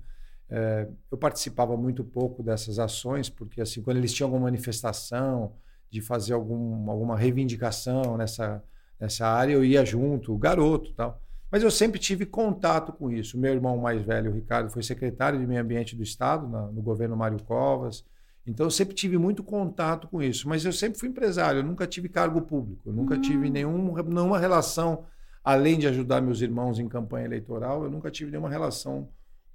É, 0.51 0.89
eu 1.11 1.17
participava 1.17 1.77
muito 1.77 2.03
pouco 2.03 2.43
dessas 2.43 2.79
ações, 2.79 3.31
porque 3.31 3.61
assim, 3.61 3.81
quando 3.81 3.99
eles 3.99 4.13
tinham 4.13 4.27
alguma 4.27 4.45
manifestação 4.45 5.53
de 5.89 6.01
fazer 6.01 6.33
algum, 6.33 6.91
alguma 6.91 7.17
reivindicação 7.17 8.17
nessa, 8.17 8.63
nessa 8.99 9.29
área, 9.29 9.53
eu 9.53 9.65
ia 9.65 9.85
junto, 9.85 10.37
garoto 10.37 10.93
tal. 10.95 11.21
Mas 11.51 11.63
eu 11.63 11.71
sempre 11.71 11.99
tive 11.99 12.27
contato 12.27 12.93
com 12.93 13.11
isso. 13.11 13.39
Meu 13.39 13.53
irmão 13.53 13.77
mais 13.77 14.03
velho, 14.03 14.31
o 14.31 14.35
Ricardo, 14.35 14.71
foi 14.71 14.83
secretário 14.83 15.39
de 15.39 15.47
Meio 15.47 15.61
Ambiente 15.61 15.97
do 15.97 16.03
Estado, 16.03 16.49
na, 16.49 16.63
no 16.67 16.81
governo 16.81 17.17
Mário 17.17 17.43
Covas. 17.43 18.05
Então 18.47 18.67
eu 18.67 18.71
sempre 18.71 18.95
tive 18.95 19.19
muito 19.19 19.43
contato 19.43 20.07
com 20.09 20.23
isso. 20.23 20.49
Mas 20.49 20.65
eu 20.65 20.73
sempre 20.73 20.99
fui 20.99 21.09
empresário, 21.09 21.61
eu 21.61 21.65
nunca 21.65 21.87
tive 21.87 22.09
cargo 22.09 22.43
público, 22.43 22.89
eu 22.89 22.93
nunca 22.93 23.17
hum. 23.17 23.21
tive 23.21 23.51
nenhum, 23.51 23.95
nenhuma 23.95 24.39
relação, 24.39 25.05
além 25.43 25.79
de 25.79 25.89
ajudar 25.89 26.21
meus 26.21 26.41
irmãos 26.41 26.79
em 26.79 26.89
campanha 26.89 27.27
eleitoral, 27.27 27.83
eu 27.85 27.91
nunca 27.91 28.11
tive 28.11 28.31
nenhuma 28.31 28.49
relação 28.49 29.09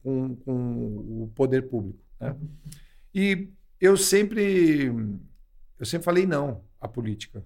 com, 0.06 0.36
com 0.36 1.24
o 1.24 1.32
poder 1.34 1.64
público. 1.64 2.00
Né? 2.20 2.36
E 3.14 3.50
eu 3.82 3.98
sempre, 3.98 4.86
eu 5.80 5.86
sempre 5.86 6.06
falei 6.06 6.28
não 6.28 6.62
à 6.80 6.88
política. 6.88 7.44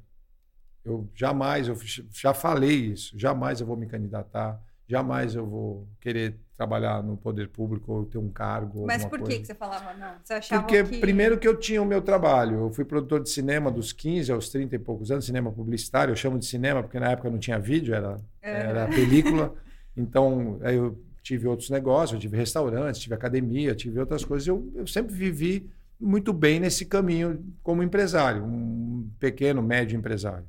Eu 0.83 1.09
jamais, 1.15 1.69
eu 1.69 1.77
já 2.11 2.33
falei 2.33 2.91
isso, 2.91 3.17
jamais 3.17 3.61
eu 3.61 3.67
vou 3.67 3.77
me 3.77 3.85
candidatar, 3.85 4.61
jamais 4.85 5.35
eu 5.35 5.45
vou 5.45 5.87
querer 6.01 6.37
trabalhar 6.57 7.01
no 7.01 7.15
poder 7.15 7.47
público 7.47 7.93
ou 7.93 8.05
ter 8.05 8.17
um 8.17 8.29
cargo. 8.29 8.85
Mas 8.85 9.05
por 9.05 9.21
que, 9.21 9.39
que 9.39 9.45
você 9.45 9.55
falava 9.55 9.93
não? 9.93 10.15
Você 10.21 10.33
achava 10.33 10.61
Porque, 10.61 10.83
que... 10.83 10.99
primeiro, 10.99 11.37
que 11.37 11.47
eu 11.47 11.57
tinha 11.57 11.81
o 11.81 11.85
meu 11.85 12.01
trabalho. 12.01 12.59
Eu 12.59 12.71
fui 12.71 12.83
produtor 12.83 13.23
de 13.23 13.29
cinema 13.29 13.71
dos 13.71 13.93
15 13.93 14.31
aos 14.33 14.49
30 14.49 14.75
e 14.75 14.79
poucos 14.79 15.11
anos, 15.11 15.25
cinema 15.25 15.49
publicitário. 15.49 16.11
Eu 16.11 16.17
chamo 16.17 16.37
de 16.37 16.45
cinema 16.45 16.83
porque 16.83 16.99
na 16.99 17.11
época 17.11 17.29
não 17.29 17.39
tinha 17.39 17.57
vídeo, 17.57 17.93
era, 17.93 18.17
é. 18.41 18.51
era 18.51 18.87
película. 18.87 19.53
Então, 19.95 20.59
aí 20.61 20.75
eu 20.75 20.97
tive 21.21 21.47
outros 21.47 21.69
negócios, 21.69 22.13
eu 22.13 22.19
tive 22.19 22.37
restaurantes, 22.37 23.01
tive 23.01 23.15
academia, 23.15 23.75
tive 23.75 23.99
outras 23.99 24.23
coisas. 24.23 24.47
Eu, 24.47 24.71
eu 24.75 24.87
sempre 24.87 25.13
vivi 25.13 25.69
muito 25.99 26.31
bem 26.31 26.59
nesse 26.59 26.85
caminho 26.85 27.43
como 27.61 27.83
empresário, 27.83 28.43
um 28.43 29.09
pequeno, 29.19 29.61
médio 29.61 29.97
empresário. 29.97 30.47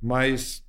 Mas 0.00 0.64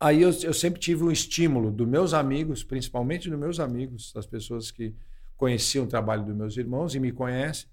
aí 0.00 0.22
eu, 0.22 0.30
eu 0.42 0.52
sempre 0.52 0.80
tive 0.80 1.04
um 1.04 1.10
estímulo 1.10 1.70
dos 1.70 1.86
meus 1.86 2.12
amigos, 2.12 2.64
principalmente 2.64 3.30
dos 3.30 3.38
meus 3.38 3.60
amigos, 3.60 4.12
das 4.12 4.26
pessoas 4.26 4.70
que 4.70 4.94
conheciam 5.36 5.84
o 5.84 5.88
trabalho 5.88 6.24
dos 6.24 6.34
meus 6.34 6.56
irmãos 6.56 6.94
e 6.94 7.00
me 7.00 7.12
conhecem. 7.12 7.68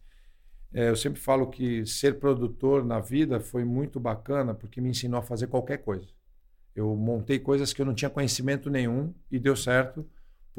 É, 0.72 0.90
eu 0.90 0.96
sempre 0.96 1.20
falo 1.20 1.48
que 1.48 1.84
ser 1.86 2.20
produtor 2.20 2.86
na 2.86 3.00
vida 3.00 3.40
foi 3.40 3.64
muito 3.64 4.00
bacana 4.00 4.54
porque 4.54 4.80
me 4.80 4.90
ensinou 4.90 5.20
a 5.20 5.24
fazer 5.24 5.48
qualquer 5.48 5.78
coisa. 5.78 6.08
Eu 6.76 6.96
montei 6.96 7.40
coisas 7.40 7.74
que 7.74 7.82
eu 7.82 7.86
não 7.86 7.96
tinha 7.96 8.10
conhecimento 8.10 8.70
nenhum 8.70 9.14
e 9.32 9.40
deu 9.40 9.56
certo 9.56 10.06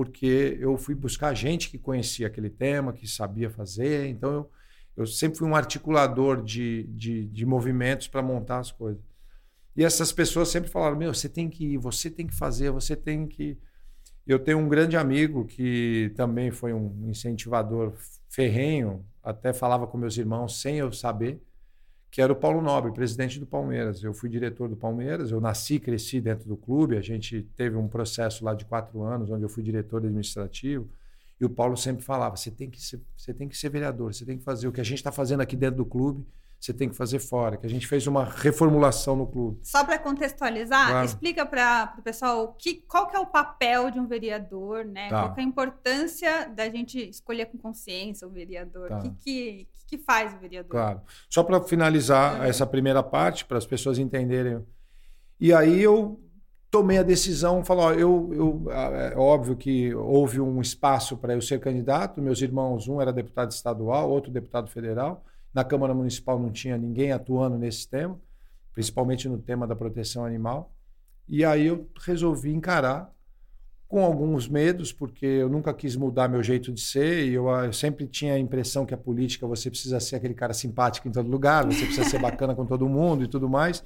porque 0.01 0.57
eu 0.59 0.79
fui 0.79 0.95
buscar 0.95 1.35
gente 1.35 1.69
que 1.69 1.77
conhecia 1.77 2.27
aquele 2.27 2.49
tema, 2.49 2.91
que 2.91 3.07
sabia 3.07 3.51
fazer. 3.51 4.07
Então 4.07 4.33
eu, 4.33 4.51
eu 4.97 5.07
sempre 5.07 5.39
fui 5.39 5.47
um 5.47 5.55
articulador 5.55 6.43
de, 6.43 6.85
de, 6.85 7.27
de 7.27 7.45
movimentos 7.45 8.09
para 8.09 8.23
montar 8.23 8.61
as 8.61 8.73
coisas. 8.73 9.03
E 9.77 9.85
essas 9.85 10.11
pessoas 10.11 10.49
sempre 10.49 10.71
falaram: 10.71 10.97
Meu, 10.97 11.13
você 11.13 11.29
tem 11.29 11.51
que 11.51 11.75
ir, 11.75 11.77
você 11.77 12.09
tem 12.09 12.27
que 12.27 12.35
fazer, 12.35 12.71
você 12.71 12.97
tem 12.97 13.27
que. 13.27 13.59
Eu 14.27 14.39
tenho 14.39 14.57
um 14.57 14.71
grande 14.71 14.97
amigo 14.97 15.45
que 15.45 16.11
também 16.17 16.51
foi 16.51 16.73
um 16.73 17.11
incentivador 17.11 17.93
ferrenho, 18.27 19.05
até 19.23 19.53
falava 19.53 19.87
com 19.87 19.99
meus 19.99 20.17
irmãos 20.17 20.63
sem 20.63 20.79
eu 20.79 20.91
saber, 20.91 21.43
que 22.11 22.21
era 22.21 22.33
o 22.33 22.37
Paulo 22.37 22.61
Nobre, 22.61 22.93
presidente 22.93 23.39
do 23.39 23.47
Palmeiras. 23.47 24.03
Eu 24.03 24.13
fui 24.13 24.29
diretor 24.29 24.69
do 24.69 24.77
Palmeiras, 24.77 25.31
eu 25.31 25.41
nasci 25.41 25.75
e 25.75 25.81
cresci 25.81 26.21
dentro 26.21 26.49
do 26.49 26.57
clube. 26.57 26.97
A 26.97 27.01
gente 27.01 27.43
teve 27.57 27.77
um 27.77 27.87
processo 27.87 28.45
lá 28.45 28.53
de 28.53 28.65
quatro 28.65 29.03
anos, 29.03 29.31
onde 29.31 29.45
eu 29.45 29.49
fui 29.49 29.63
diretor 29.63 29.99
administrativo. 29.99 30.91
E 31.41 31.45
o 31.45 31.51
Paulo 31.51 31.77
sempre 31.77 32.03
falava: 32.03 32.37
você 32.37 32.51
tem 32.51 32.69
que 32.69 32.81
você 32.81 33.33
tem 33.33 33.49
que 33.49 33.57
ser 33.57 33.69
vereador, 33.69 34.13
você 34.13 34.25
tem 34.25 34.37
que 34.37 34.45
fazer 34.45 34.67
o 34.67 34.73
que 34.73 34.81
a 34.81 34.85
gente 34.85 34.99
está 34.99 35.13
fazendo 35.13 35.41
aqui 35.41 35.55
dentro 35.55 35.77
do 35.77 35.87
clube 35.87 36.27
você 36.61 36.75
tem 36.75 36.91
que 36.91 36.95
fazer 36.95 37.19
fora, 37.19 37.57
que 37.57 37.67
a 37.67 37.71
gente 37.71 37.87
fez 37.87 38.07
uma 38.07 38.23
reformulação 38.23 39.17
no 39.17 39.27
clube. 39.27 39.61
Só 39.63 39.83
para 39.83 39.99
contextualizar, 39.99 40.91
claro. 40.91 41.07
explica 41.07 41.47
para 41.47 41.95
o 41.99 42.03
pessoal 42.03 42.55
que, 42.59 42.75
qual 42.75 43.07
que 43.07 43.17
é 43.17 43.19
o 43.19 43.27
papel 43.27 43.91
de 43.91 43.99
um 43.99 44.07
vereador, 44.07 44.85
né? 44.85 45.09
Tá. 45.09 45.23
Qual 45.23 45.39
é 45.39 45.41
a 45.41 45.43
importância 45.43 46.49
da 46.49 46.69
gente 46.69 46.99
escolher 47.09 47.47
com 47.47 47.57
consciência 47.57 48.29
o 48.29 48.31
vereador? 48.31 48.87
O 48.87 48.89
tá. 48.89 48.99
que, 49.01 49.11
que, 49.11 49.69
que, 49.87 49.99
faz 49.99 50.35
o 50.35 50.39
vereador? 50.39 50.71
Claro. 50.71 51.01
Só 51.31 51.43
para 51.43 51.63
finalizar 51.63 52.47
essa 52.47 52.67
primeira 52.67 53.03
parte, 53.03 53.47
para 53.47 53.57
as 53.57 53.65
pessoas 53.65 53.99
entenderem. 53.99 54.63
E 55.41 55.55
aí 55.55 55.81
eu 55.81 56.21
tomei 56.71 56.99
a 56.99 57.03
decisão, 57.03 57.65
falou, 57.65 57.95
eu, 57.95 58.31
eu, 58.35 58.71
é 58.71 59.17
óbvio 59.17 59.57
que 59.57 59.95
houve 59.95 60.41
um 60.41 60.61
espaço 60.61 61.17
para 61.17 61.33
eu 61.33 61.41
ser 61.41 61.59
candidato, 61.59 62.21
meus 62.21 62.43
irmãos, 62.43 62.87
um 62.87 63.01
era 63.01 63.13
deputado 63.13 63.51
estadual, 63.51 64.11
outro 64.11 64.31
deputado 64.31 64.71
federal, 64.71 65.25
na 65.53 65.65
Câmara 65.65 65.95
Municipal 65.95 66.39
não 66.39 66.51
tinha 66.51 66.77
ninguém 66.77 67.13
atuando 67.13 67.59
nesse 67.59 67.89
tema, 67.89 68.21
principalmente 68.73 69.29
no 69.29 69.39
tema 69.39 69.67
da 69.67 69.75
proteção 69.75 70.25
animal. 70.25 70.73
E 71.29 71.45
aí 71.45 71.67
eu 71.67 71.89
resolvi 72.05 72.53
encarar 72.53 73.13
com 73.91 74.05
alguns 74.05 74.49
medos, 74.49 74.93
porque 74.93 75.27
eu 75.27 75.49
nunca 75.49 75.75
quis 75.75 75.97
mudar 75.97 76.29
meu 76.29 76.43
jeito 76.45 76.73
de 76.73 76.81
ser 76.81 77.25
e 77.25 77.35
eu, 77.35 77.49
eu, 77.49 77.73
sempre 77.73 78.07
tinha 78.07 78.35
a 78.35 78.39
impressão 78.39 78.87
que 78.87 78.95
a 78.95 78.97
política 78.97 79.49
você 79.49 79.69
precisa 79.69 79.99
ser 79.99 80.15
aquele 80.15 80.35
cara 80.35 80.55
simpático 80.55 81.09
em 81.09 81.11
todo 81.11 81.29
lugar, 81.29 81.67
você 81.67 81.85
precisa 81.85 82.09
ser 82.09 82.21
bacana 82.21 82.55
com 82.55 82.65
todo 82.65 82.89
mundo 82.89 83.25
e 83.25 83.29
tudo 83.29 83.49
mais. 83.49 83.83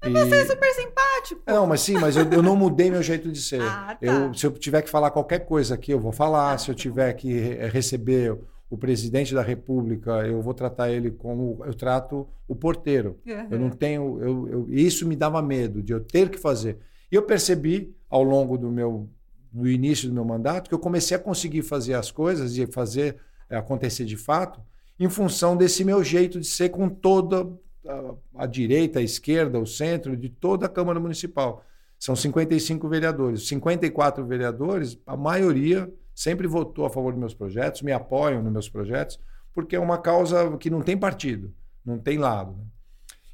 Mas 0.00 0.12
e... 0.12 0.28
você 0.28 0.36
é 0.36 0.46
super 0.46 0.72
simpático. 0.72 1.42
Não, 1.44 1.66
mas 1.66 1.80
sim, 1.80 1.98
mas 1.98 2.16
eu, 2.16 2.30
eu 2.30 2.42
não 2.42 2.54
mudei 2.54 2.88
meu 2.88 3.02
jeito 3.02 3.32
de 3.32 3.40
ser. 3.40 3.62
Ah, 3.62 3.96
tá. 4.00 4.06
eu, 4.06 4.32
se 4.32 4.46
eu 4.46 4.52
tiver 4.52 4.82
que 4.82 4.90
falar 4.90 5.10
qualquer 5.10 5.40
coisa 5.40 5.74
aqui, 5.74 5.90
eu 5.90 5.98
vou 5.98 6.12
falar. 6.12 6.52
Ah, 6.52 6.58
se 6.58 6.70
eu 6.70 6.74
tiver 6.74 7.12
que 7.14 7.32
receber 7.72 8.38
o 8.72 8.78
presidente 8.78 9.34
da 9.34 9.42
República, 9.42 10.26
eu 10.26 10.40
vou 10.40 10.54
tratar 10.54 10.90
ele 10.90 11.10
como 11.10 11.62
eu 11.62 11.74
trato 11.74 12.26
o 12.48 12.56
porteiro. 12.56 13.18
Uhum. 13.26 13.48
Eu 13.50 13.58
não 13.58 13.68
tenho, 13.68 14.18
eu, 14.22 14.48
eu, 14.48 14.66
isso 14.70 15.06
me 15.06 15.14
dava 15.14 15.42
medo 15.42 15.82
de 15.82 15.92
eu 15.92 16.00
ter 16.00 16.30
que 16.30 16.38
fazer. 16.38 16.78
E 17.10 17.14
eu 17.14 17.22
percebi 17.22 17.94
ao 18.08 18.22
longo 18.22 18.56
do 18.56 18.70
meu, 18.70 19.10
do 19.52 19.68
início 19.68 20.08
do 20.08 20.14
meu 20.14 20.24
mandato, 20.24 20.70
que 20.70 20.74
eu 20.74 20.78
comecei 20.78 21.14
a 21.14 21.20
conseguir 21.20 21.60
fazer 21.60 21.92
as 21.92 22.10
coisas 22.10 22.56
e 22.56 22.66
fazer 22.66 23.18
é, 23.50 23.58
acontecer 23.58 24.06
de 24.06 24.16
fato, 24.16 24.58
em 24.98 25.10
função 25.10 25.54
desse 25.54 25.84
meu 25.84 26.02
jeito 26.02 26.40
de 26.40 26.46
ser 26.46 26.70
com 26.70 26.88
toda 26.88 27.46
a, 27.86 28.14
a 28.36 28.46
direita, 28.46 29.00
a 29.00 29.02
esquerda, 29.02 29.58
o 29.58 29.66
centro, 29.66 30.16
de 30.16 30.30
toda 30.30 30.64
a 30.64 30.68
Câmara 30.70 30.98
Municipal. 30.98 31.62
São 31.98 32.16
55 32.16 32.88
vereadores, 32.88 33.46
54 33.48 34.24
vereadores, 34.24 34.98
a 35.06 35.14
maioria 35.14 35.92
sempre 36.14 36.46
votou 36.46 36.84
a 36.84 36.90
favor 36.90 37.12
dos 37.12 37.20
meus 37.20 37.34
projetos, 37.34 37.82
me 37.82 37.92
apoiam 37.92 38.42
nos 38.42 38.52
meus 38.52 38.68
projetos, 38.68 39.18
porque 39.52 39.76
é 39.76 39.80
uma 39.80 39.98
causa 39.98 40.56
que 40.58 40.70
não 40.70 40.82
tem 40.82 40.96
partido, 40.96 41.52
não 41.84 41.98
tem 41.98 42.18
lado. 42.18 42.52
Né? 42.52 42.64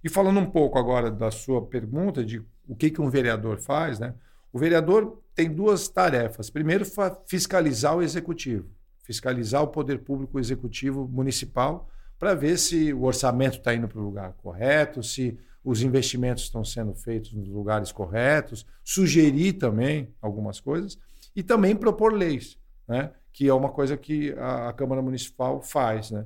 E 0.03 0.09
falando 0.09 0.41
um 0.41 0.47
pouco 0.47 0.79
agora 0.79 1.11
da 1.11 1.31
sua 1.31 1.65
pergunta 1.67 2.25
de 2.25 2.43
o 2.69 2.77
que, 2.77 2.91
que 2.91 3.01
um 3.01 3.09
vereador 3.09 3.59
faz, 3.59 3.99
né? 3.99 4.15
o 4.53 4.59
vereador 4.59 5.23
tem 5.35 5.53
duas 5.53 5.89
tarefas. 5.89 6.51
Primeiro, 6.51 6.85
fiscalizar 7.27 7.97
o 7.97 8.03
executivo, 8.03 8.69
fiscalizar 9.03 9.63
o 9.63 9.69
poder 9.69 10.01
público 10.01 10.39
executivo 10.39 11.07
municipal 11.09 11.89
para 12.19 12.35
ver 12.35 12.59
se 12.59 12.93
o 12.93 13.05
orçamento 13.05 13.59
está 13.59 13.75
indo 13.75 13.89
para 13.89 14.01
o 14.01 14.05
lugar 14.05 14.33
correto, 14.35 15.03
se 15.03 15.39
os 15.65 15.83
investimentos 15.83 16.45
estão 16.45 16.65
sendo 16.65 16.95
feitos 16.95 17.33
nos 17.33 17.49
lugares 17.49 17.93
corretos, 17.93 18.67
sugerir 18.83 19.55
também 19.55 20.13
algumas 20.21 20.61
coisas 20.61 20.99
e 21.37 21.43
também 21.43 21.77
propor 21.77 22.13
leis 22.13 22.59
né? 22.89 23.11
que 23.33 23.47
é 23.47 23.55
uma 23.55 23.69
coisa 23.69 23.97
que 23.97 24.33
a, 24.39 24.71
a 24.71 24.73
Câmara 24.73 25.03
Municipal 25.03 25.63
faz. 25.63 26.11
Né? 26.11 26.25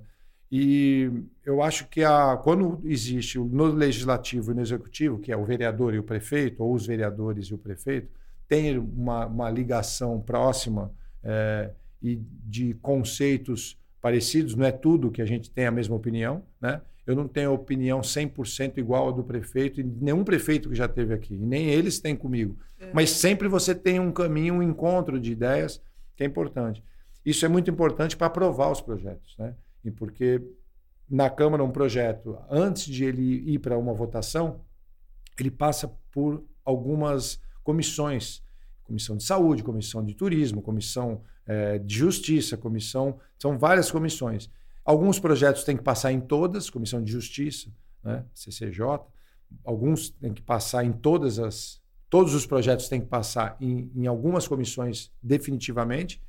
E 0.50 1.10
eu 1.44 1.62
acho 1.62 1.88
que 1.88 2.04
a, 2.04 2.38
quando 2.42 2.80
existe 2.84 3.38
no 3.38 3.64
Legislativo 3.64 4.52
e 4.52 4.54
no 4.54 4.62
Executivo, 4.62 5.18
que 5.18 5.32
é 5.32 5.36
o 5.36 5.44
vereador 5.44 5.94
e 5.94 5.98
o 5.98 6.02
prefeito, 6.02 6.62
ou 6.62 6.72
os 6.74 6.86
vereadores 6.86 7.46
e 7.46 7.54
o 7.54 7.58
prefeito, 7.58 8.08
tem 8.48 8.78
uma, 8.78 9.26
uma 9.26 9.50
ligação 9.50 10.20
próxima 10.20 10.92
é, 11.24 11.70
e 12.02 12.16
de 12.44 12.74
conceitos 12.74 13.78
parecidos, 14.00 14.54
não 14.54 14.66
é 14.66 14.72
tudo 14.72 15.10
que 15.10 15.22
a 15.22 15.26
gente 15.26 15.50
tem 15.50 15.66
a 15.66 15.70
mesma 15.70 15.94
opinião, 15.94 16.42
né? 16.60 16.80
Eu 17.06 17.16
não 17.16 17.26
tenho 17.26 17.52
opinião 17.52 18.00
100% 18.00 18.78
igual 18.78 19.08
a 19.08 19.12
do 19.12 19.24
prefeito, 19.24 19.80
e 19.80 19.84
nenhum 19.84 20.22
prefeito 20.22 20.68
que 20.68 20.74
já 20.74 20.86
teve 20.86 21.12
aqui, 21.14 21.34
e 21.34 21.46
nem 21.46 21.68
eles 21.68 21.98
têm 21.98 22.14
comigo. 22.14 22.56
É. 22.78 22.90
Mas 22.92 23.10
sempre 23.10 23.48
você 23.48 23.74
tem 23.74 23.98
um 23.98 24.12
caminho, 24.12 24.54
um 24.54 24.62
encontro 24.62 25.18
de 25.18 25.32
ideias 25.32 25.82
que 26.16 26.22
é 26.22 26.26
importante. 26.26 26.82
Isso 27.24 27.44
é 27.44 27.48
muito 27.48 27.70
importante 27.70 28.16
para 28.16 28.26
aprovar 28.26 28.70
os 28.70 28.80
projetos, 28.80 29.36
né? 29.38 29.54
E 29.84 29.90
porque 29.90 30.42
na 31.08 31.28
Câmara 31.28 31.62
um 31.62 31.70
projeto, 31.70 32.38
antes 32.50 32.86
de 32.86 33.04
ele 33.04 33.52
ir 33.52 33.58
para 33.58 33.76
uma 33.76 33.92
votação, 33.92 34.60
ele 35.38 35.50
passa 35.50 35.88
por 36.10 36.44
algumas 36.64 37.40
comissões, 37.62 38.42
comissão 38.82 39.16
de 39.16 39.24
saúde, 39.24 39.62
comissão 39.62 40.04
de 40.04 40.14
turismo, 40.14 40.62
comissão 40.62 41.22
é, 41.46 41.78
de 41.78 41.94
justiça, 41.94 42.56
comissão, 42.56 43.18
são 43.38 43.58
várias 43.58 43.90
comissões. 43.90 44.50
Alguns 44.84 45.18
projetos 45.18 45.64
têm 45.64 45.76
que 45.76 45.82
passar 45.82 46.12
em 46.12 46.20
todas, 46.20 46.70
comissão 46.70 47.02
de 47.02 47.12
justiça, 47.12 47.70
né, 48.02 48.24
CCJ. 48.34 49.00
Alguns 49.64 50.10
têm 50.10 50.32
que 50.32 50.42
passar 50.42 50.84
em 50.84 50.92
todas 50.92 51.38
as 51.38 51.81
Todos 52.12 52.34
os 52.34 52.44
projetos 52.44 52.90
têm 52.90 53.00
que 53.00 53.06
passar 53.06 53.56
em, 53.58 53.90
em 53.96 54.06
algumas 54.06 54.46
comissões 54.46 55.10
definitivamente 55.22 56.20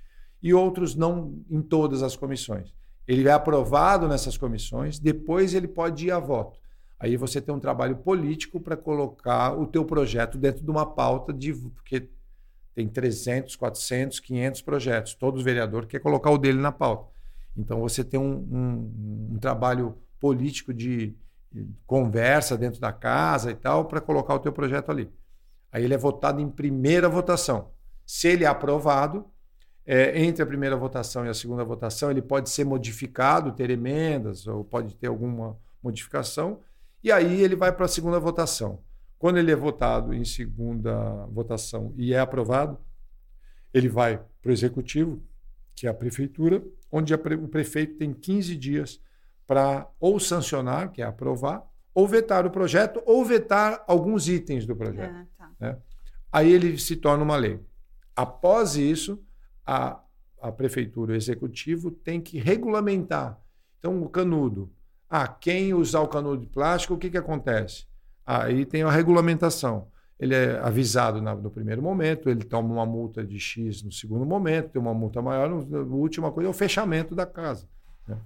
e 0.41 0.53
outros 0.53 0.95
não 0.95 1.43
em 1.49 1.61
todas 1.61 2.01
as 2.01 2.15
comissões. 2.15 2.73
Ele 3.05 3.27
é 3.27 3.33
aprovado 3.33 4.07
nessas 4.07 4.37
comissões, 4.37 4.97
depois 4.97 5.53
ele 5.53 5.67
pode 5.67 6.05
ir 6.05 6.11
a 6.11 6.19
voto. 6.19 6.57
Aí 6.97 7.17
você 7.17 7.41
tem 7.41 7.53
um 7.53 7.59
trabalho 7.59 7.97
político 7.97 8.61
para 8.61 8.77
colocar 8.77 9.59
o 9.59 9.67
teu 9.67 9.83
projeto 9.83 10.37
dentro 10.37 10.63
de 10.63 10.71
uma 10.71 10.85
pauta 10.85 11.33
de 11.33 11.53
porque 11.53 12.07
tem 12.73 12.87
300, 12.87 13.57
400, 13.57 14.21
500 14.21 14.61
projetos. 14.61 15.13
Todo 15.15 15.43
vereador 15.43 15.85
quer 15.85 15.99
colocar 15.99 16.31
o 16.31 16.37
dele 16.37 16.61
na 16.61 16.71
pauta. 16.71 17.09
Então 17.57 17.81
você 17.81 18.05
tem 18.05 18.17
um, 18.17 18.35
um, 18.35 19.33
um 19.33 19.37
trabalho 19.37 19.97
político 20.17 20.73
de 20.73 21.13
conversa 21.85 22.57
dentro 22.57 22.79
da 22.79 22.93
casa 22.93 23.51
e 23.51 23.55
tal 23.55 23.83
para 23.83 23.99
colocar 23.99 24.33
o 24.33 24.39
teu 24.39 24.53
projeto 24.53 24.89
ali. 24.89 25.11
Aí 25.73 25.83
ele 25.83 25.95
é 25.95 25.97
votado 25.97 26.39
em 26.39 26.47
primeira 26.47 27.09
votação. 27.09 27.71
Se 28.05 28.27
ele 28.27 28.43
é 28.43 28.47
aprovado, 28.47 29.25
é, 29.85 30.23
entre 30.23 30.43
a 30.43 30.45
primeira 30.45 30.77
votação 30.77 31.25
e 31.25 31.29
a 31.29 31.33
segunda 31.33 31.65
votação, 31.65 32.11
ele 32.11 32.21
pode 32.21 32.51
ser 32.51 32.63
modificado, 32.63 33.51
ter 33.51 33.71
emendas, 33.71 34.45
ou 34.45 34.63
pode 34.63 34.95
ter 34.95 35.07
alguma 35.07 35.57
modificação, 35.81 36.59
e 37.03 37.11
aí 37.11 37.41
ele 37.41 37.55
vai 37.55 37.71
para 37.71 37.85
a 37.85 37.89
segunda 37.89 38.19
votação. 38.19 38.83
Quando 39.17 39.39
ele 39.39 39.51
é 39.51 39.55
votado 39.55 40.13
em 40.13 40.23
segunda 40.23 41.25
votação 41.31 41.91
e 41.97 42.13
é 42.13 42.19
aprovado, 42.19 42.77
ele 43.73 43.89
vai 43.89 44.21
para 44.41 44.49
o 44.49 44.53
executivo, 44.53 45.23
que 45.75 45.87
é 45.87 45.89
a 45.89 45.93
prefeitura, 45.93 46.63
onde 46.91 47.13
o 47.13 47.47
prefeito 47.47 47.97
tem 47.97 48.13
15 48.13 48.55
dias 48.55 49.01
para 49.47 49.89
ou 49.99 50.19
sancionar, 50.19 50.91
que 50.91 51.01
é 51.01 51.05
aprovar, 51.05 51.67
ou 51.93 52.07
vetar 52.07 52.45
o 52.45 52.51
projeto, 52.51 53.01
ou 53.05 53.25
vetar 53.25 53.83
alguns 53.87 54.27
itens 54.27 54.65
do 54.65 54.75
projeto. 54.75 55.13
Tá. 55.13 55.25
Né? 55.63 55.77
Aí 56.31 56.51
ele 56.51 56.77
se 56.77 56.95
torna 56.95 57.23
uma 57.23 57.35
lei. 57.35 57.59
Após 58.15 58.75
isso, 58.75 59.23
a, 59.65 59.99
a 60.41 60.51
prefeitura, 60.51 61.13
o 61.13 61.15
executivo, 61.15 61.89
tem 61.89 62.19
que 62.19 62.37
regulamentar. 62.37 63.39
Então, 63.79 64.01
o 64.01 64.09
canudo. 64.09 64.71
Ah, 65.09 65.27
quem 65.27 65.73
usar 65.73 66.01
o 66.01 66.07
canudo 66.07 66.41
de 66.41 66.47
plástico, 66.47 66.95
o 66.95 66.97
que, 66.97 67.09
que 67.09 67.17
acontece? 67.17 67.85
Aí 68.25 68.65
tem 68.65 68.81
a 68.81 68.91
regulamentação. 68.91 69.87
Ele 70.19 70.33
é 70.33 70.59
avisado 70.59 71.21
no 71.21 71.51
primeiro 71.51 71.81
momento, 71.81 72.29
ele 72.29 72.43
toma 72.43 72.73
uma 72.73 72.85
multa 72.85 73.23
de 73.23 73.39
X 73.39 73.83
no 73.83 73.91
segundo 73.91 74.25
momento, 74.25 74.69
tem 74.69 74.81
uma 74.81 74.93
multa 74.93 75.21
maior, 75.21 75.49
a 75.51 75.77
última 75.93 76.31
coisa 76.31 76.47
é 76.47 76.49
o 76.49 76.53
fechamento 76.53 77.13
da 77.13 77.25
casa. 77.25 77.67
Né? 78.07 78.17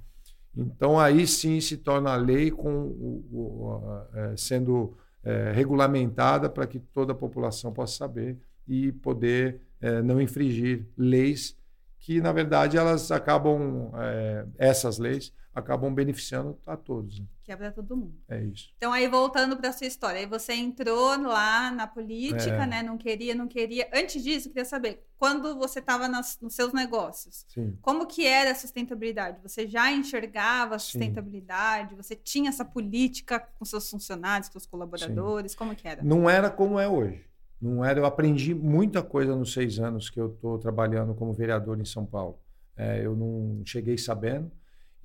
Então, 0.56 1.00
aí 1.00 1.26
sim 1.26 1.60
se 1.60 1.78
torna 1.78 2.12
a 2.12 2.16
lei 2.16 2.52
com 2.52 2.72
o, 2.72 3.26
o, 3.32 4.02
é, 4.14 4.38
sendo 4.38 4.96
é, 5.28 5.52
regulamentada 5.52 6.50
para 6.50 6.66
que 6.66 6.80
toda 6.80 7.12
a 7.12 7.16
população 7.16 7.74
possa 7.74 7.98
saber 7.98 8.38
e 8.66 8.94
poder 8.94 9.60
é, 9.82 10.02
não 10.02 10.22
infringir 10.22 10.86
leis 10.98 11.58
que, 12.00 12.22
na 12.22 12.32
verdade, 12.32 12.78
elas 12.78 13.12
acabam, 13.12 13.92
é, 13.96 14.46
essas 14.58 14.98
leis, 14.98 15.34
acabam 15.58 15.92
beneficiando 15.92 16.56
a 16.68 16.78
todos. 16.78 17.20
Né? 17.20 17.26
Que 17.44 17.52
é 17.52 17.56
para 17.56 17.72
todo 17.72 17.98
mundo. 17.98 18.16
É 18.30 18.44
isso. 18.44 18.70
Então, 18.78 18.94
aí 18.94 19.08
voltando 19.08 19.58
para 19.58 19.70
a 19.70 19.74
sua 19.74 19.88
história, 19.88 20.20
aí 20.20 20.28
você 20.28 20.54
entrou 20.54 21.20
lá 21.20 21.72
na 21.72 21.88
política, 21.88 22.64
é. 22.64 22.68
né? 22.68 22.84
Não 22.84 22.98
queria, 22.98 23.34
não 23.34 23.48
queria. 23.48 23.90
Antes 23.92 24.24
disso, 24.24 24.48
eu 24.48 24.52
queria 24.52 24.66
saber, 24.66 25.04
quando 25.18 25.58
você 25.58 25.80
estava 25.80 26.08
nos 26.08 26.38
seus 26.52 26.74
negócios, 26.74 27.44
Sim. 27.48 27.76
como 27.82 28.06
que 28.06 28.24
era 28.24 28.52
a 28.52 28.56
sustentabilidade? 28.56 29.40
Você 29.42 29.68
já 29.68 29.92
enxergava 29.92 30.76
a 30.76 30.80
sustentabilidade? 30.80 31.92
Sim. 31.92 31.96
Você 31.96 32.16
tinha 32.16 32.50
essa 32.50 32.64
política 32.64 33.40
com 33.40 33.66
seus 33.66 33.90
funcionários, 33.90 34.50
com 34.50 34.54
seus 34.54 34.68
colaboradores? 34.68 35.54
Sim. 35.54 35.58
Como 35.58 35.76
que 35.76 35.88
era? 35.88 36.04
Não 36.04 36.30
era 36.30 36.52
como 36.52 36.80
é 36.80 36.88
hoje. 36.88 37.26
Não 37.60 37.84
era. 37.84 38.00
Eu 38.00 38.06
aprendi 38.06 38.54
muita 38.54 39.02
coisa 39.02 39.36
nos 39.36 39.54
seis 39.54 39.80
anos 39.80 40.12
que 40.12 40.20
eu 40.20 40.28
estou 40.28 40.60
trabalhando 40.60 41.16
como 41.16 41.34
vereador 41.34 41.80
em 41.82 41.86
São 41.86 42.06
Paulo. 42.06 42.38
É, 42.76 43.04
eu 43.04 43.16
não 43.16 43.64
cheguei 43.66 43.98
sabendo. 43.98 44.52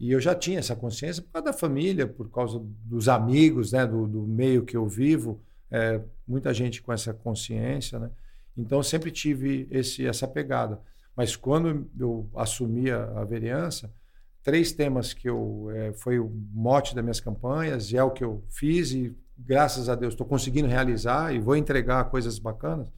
E 0.02 0.10
eu 0.10 0.20
já 0.20 0.34
tinha 0.34 0.58
essa 0.58 0.74
consciência 0.74 1.22
por 1.22 1.30
causa 1.30 1.44
da 1.44 1.52
família, 1.52 2.08
por 2.08 2.28
causa 2.28 2.60
dos 2.84 3.08
amigos, 3.08 3.70
né, 3.70 3.86
do, 3.86 4.04
do 4.08 4.22
meio 4.22 4.64
que 4.64 4.76
eu 4.76 4.84
vivo, 4.84 5.40
é, 5.70 6.00
muita 6.26 6.52
gente 6.52 6.82
com 6.82 6.92
essa 6.92 7.14
consciência, 7.14 8.00
né? 8.00 8.10
Então 8.56 8.82
sempre 8.82 9.12
tive 9.12 9.68
esse 9.70 10.04
essa 10.04 10.26
pegada. 10.26 10.80
Mas 11.16 11.36
quando 11.36 11.88
eu 12.00 12.28
assumi 12.34 12.90
a, 12.90 13.20
a 13.20 13.24
vereança, 13.24 13.94
três 14.42 14.72
temas 14.72 15.14
que 15.14 15.30
eu 15.30 15.70
é, 15.70 15.92
foi 15.92 16.18
o 16.18 16.28
mote 16.52 16.96
das 16.96 17.04
minhas 17.04 17.20
campanhas 17.20 17.92
e 17.92 17.96
é 17.96 18.02
o 18.02 18.10
que 18.10 18.24
eu 18.24 18.42
fiz 18.50 18.90
e 18.90 19.16
graças 19.38 19.88
a 19.88 19.94
Deus 19.94 20.14
estou 20.14 20.26
conseguindo 20.26 20.66
realizar 20.66 21.32
e 21.32 21.38
vou 21.38 21.54
entregar 21.54 22.10
coisas 22.10 22.40
bacanas, 22.40 22.88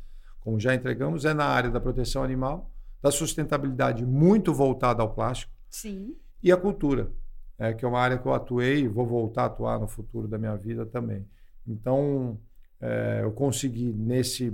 como 0.40 0.58
já 0.58 0.74
entregamos, 0.74 1.26
é 1.26 1.34
na 1.34 1.44
área 1.44 1.68
da 1.68 1.80
proteção 1.82 2.24
animal, 2.24 2.70
da 3.02 3.10
sustentabilidade 3.10 4.06
muito 4.06 4.54
voltada 4.54 5.02
ao 5.02 5.12
plástico. 5.12 5.52
Sim 5.68 6.16
e 6.44 6.52
a 6.52 6.56
cultura, 6.58 7.10
é, 7.58 7.72
que 7.72 7.86
é 7.86 7.88
uma 7.88 7.98
área 7.98 8.18
que 8.18 8.26
eu 8.26 8.34
atuei 8.34 8.80
e 8.80 8.88
vou 8.88 9.06
voltar 9.06 9.44
a 9.44 9.46
atuar 9.46 9.80
no 9.80 9.88
futuro 9.88 10.28
da 10.28 10.36
minha 10.36 10.54
vida 10.54 10.84
também. 10.84 11.26
Então, 11.66 12.38
é, 12.78 13.20
eu 13.22 13.32
consegui, 13.32 13.94
nesse, 13.94 14.52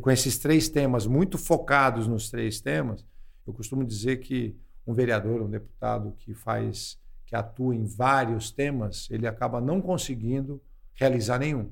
com 0.00 0.10
esses 0.10 0.36
três 0.36 0.68
temas, 0.68 1.06
muito 1.06 1.38
focados 1.38 2.08
nos 2.08 2.28
três 2.28 2.60
temas, 2.60 3.06
eu 3.46 3.52
costumo 3.52 3.84
dizer 3.84 4.16
que 4.16 4.56
um 4.84 4.92
vereador, 4.92 5.42
um 5.42 5.48
deputado 5.48 6.12
que 6.18 6.34
faz, 6.34 6.98
que 7.24 7.36
atua 7.36 7.76
em 7.76 7.84
vários 7.84 8.50
temas, 8.50 9.08
ele 9.10 9.28
acaba 9.28 9.60
não 9.60 9.80
conseguindo 9.80 10.60
realizar 10.94 11.38
nenhum, 11.38 11.70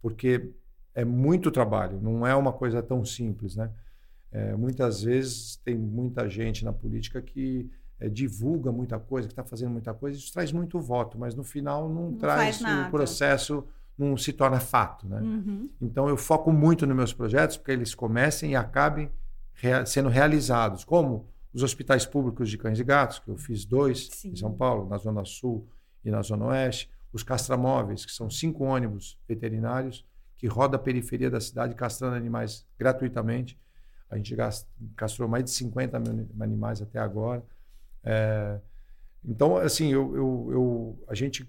porque 0.00 0.50
é 0.92 1.04
muito 1.04 1.52
trabalho, 1.52 2.00
não 2.00 2.26
é 2.26 2.34
uma 2.34 2.52
coisa 2.52 2.82
tão 2.82 3.04
simples, 3.04 3.54
né? 3.54 3.70
É, 4.32 4.56
muitas 4.56 5.02
vezes 5.02 5.56
tem 5.56 5.76
muita 5.76 6.28
gente 6.28 6.64
na 6.64 6.72
política 6.72 7.20
que 7.20 7.70
é, 8.02 8.08
divulga 8.08 8.72
muita 8.72 8.98
coisa, 8.98 9.28
que 9.28 9.32
está 9.32 9.44
fazendo 9.44 9.70
muita 9.70 9.94
coisa, 9.94 10.18
isso 10.18 10.32
traz 10.32 10.50
muito 10.50 10.80
voto, 10.80 11.16
mas 11.16 11.36
no 11.36 11.44
final 11.44 11.88
não, 11.88 12.10
não 12.10 12.18
traz 12.18 12.60
o 12.60 12.90
processo, 12.90 13.64
não 13.96 14.16
se 14.16 14.32
torna 14.32 14.58
fato. 14.58 15.06
Né? 15.06 15.20
Uhum. 15.20 15.70
Então 15.80 16.08
eu 16.08 16.16
foco 16.16 16.52
muito 16.52 16.84
nos 16.84 16.96
meus 16.96 17.12
projetos 17.12 17.56
porque 17.56 17.70
eles 17.70 17.94
comecem 17.94 18.52
e 18.52 18.56
acabem 18.56 19.08
rea 19.54 19.86
sendo 19.86 20.08
realizados, 20.08 20.84
como 20.84 21.28
os 21.54 21.62
hospitais 21.62 22.04
públicos 22.04 22.50
de 22.50 22.58
cães 22.58 22.80
e 22.80 22.84
gatos, 22.84 23.20
que 23.20 23.28
eu 23.28 23.36
fiz 23.36 23.64
dois 23.64 24.08
Sim. 24.10 24.30
em 24.30 24.36
São 24.36 24.52
Paulo, 24.52 24.88
na 24.88 24.98
Zona 24.98 25.24
Sul 25.24 25.68
e 26.04 26.10
na 26.10 26.22
Zona 26.22 26.46
Oeste, 26.46 26.90
os 27.12 27.22
castramóveis, 27.22 28.04
que 28.04 28.10
são 28.10 28.28
cinco 28.28 28.64
ônibus 28.64 29.16
veterinários 29.28 30.04
que 30.36 30.48
rodam 30.48 30.80
a 30.80 30.82
periferia 30.82 31.30
da 31.30 31.40
cidade 31.40 31.76
castrando 31.76 32.16
animais 32.16 32.66
gratuitamente. 32.76 33.56
A 34.10 34.16
gente 34.16 34.34
castrou 34.96 35.28
mais 35.28 35.44
de 35.44 35.50
50 35.50 36.00
mil 36.00 36.26
animais 36.40 36.82
até 36.82 36.98
agora. 36.98 37.44
É, 38.04 38.58
então, 39.24 39.56
assim, 39.56 39.92
eu, 39.92 40.16
eu, 40.16 40.48
eu, 40.52 41.04
a 41.08 41.14
gente 41.14 41.48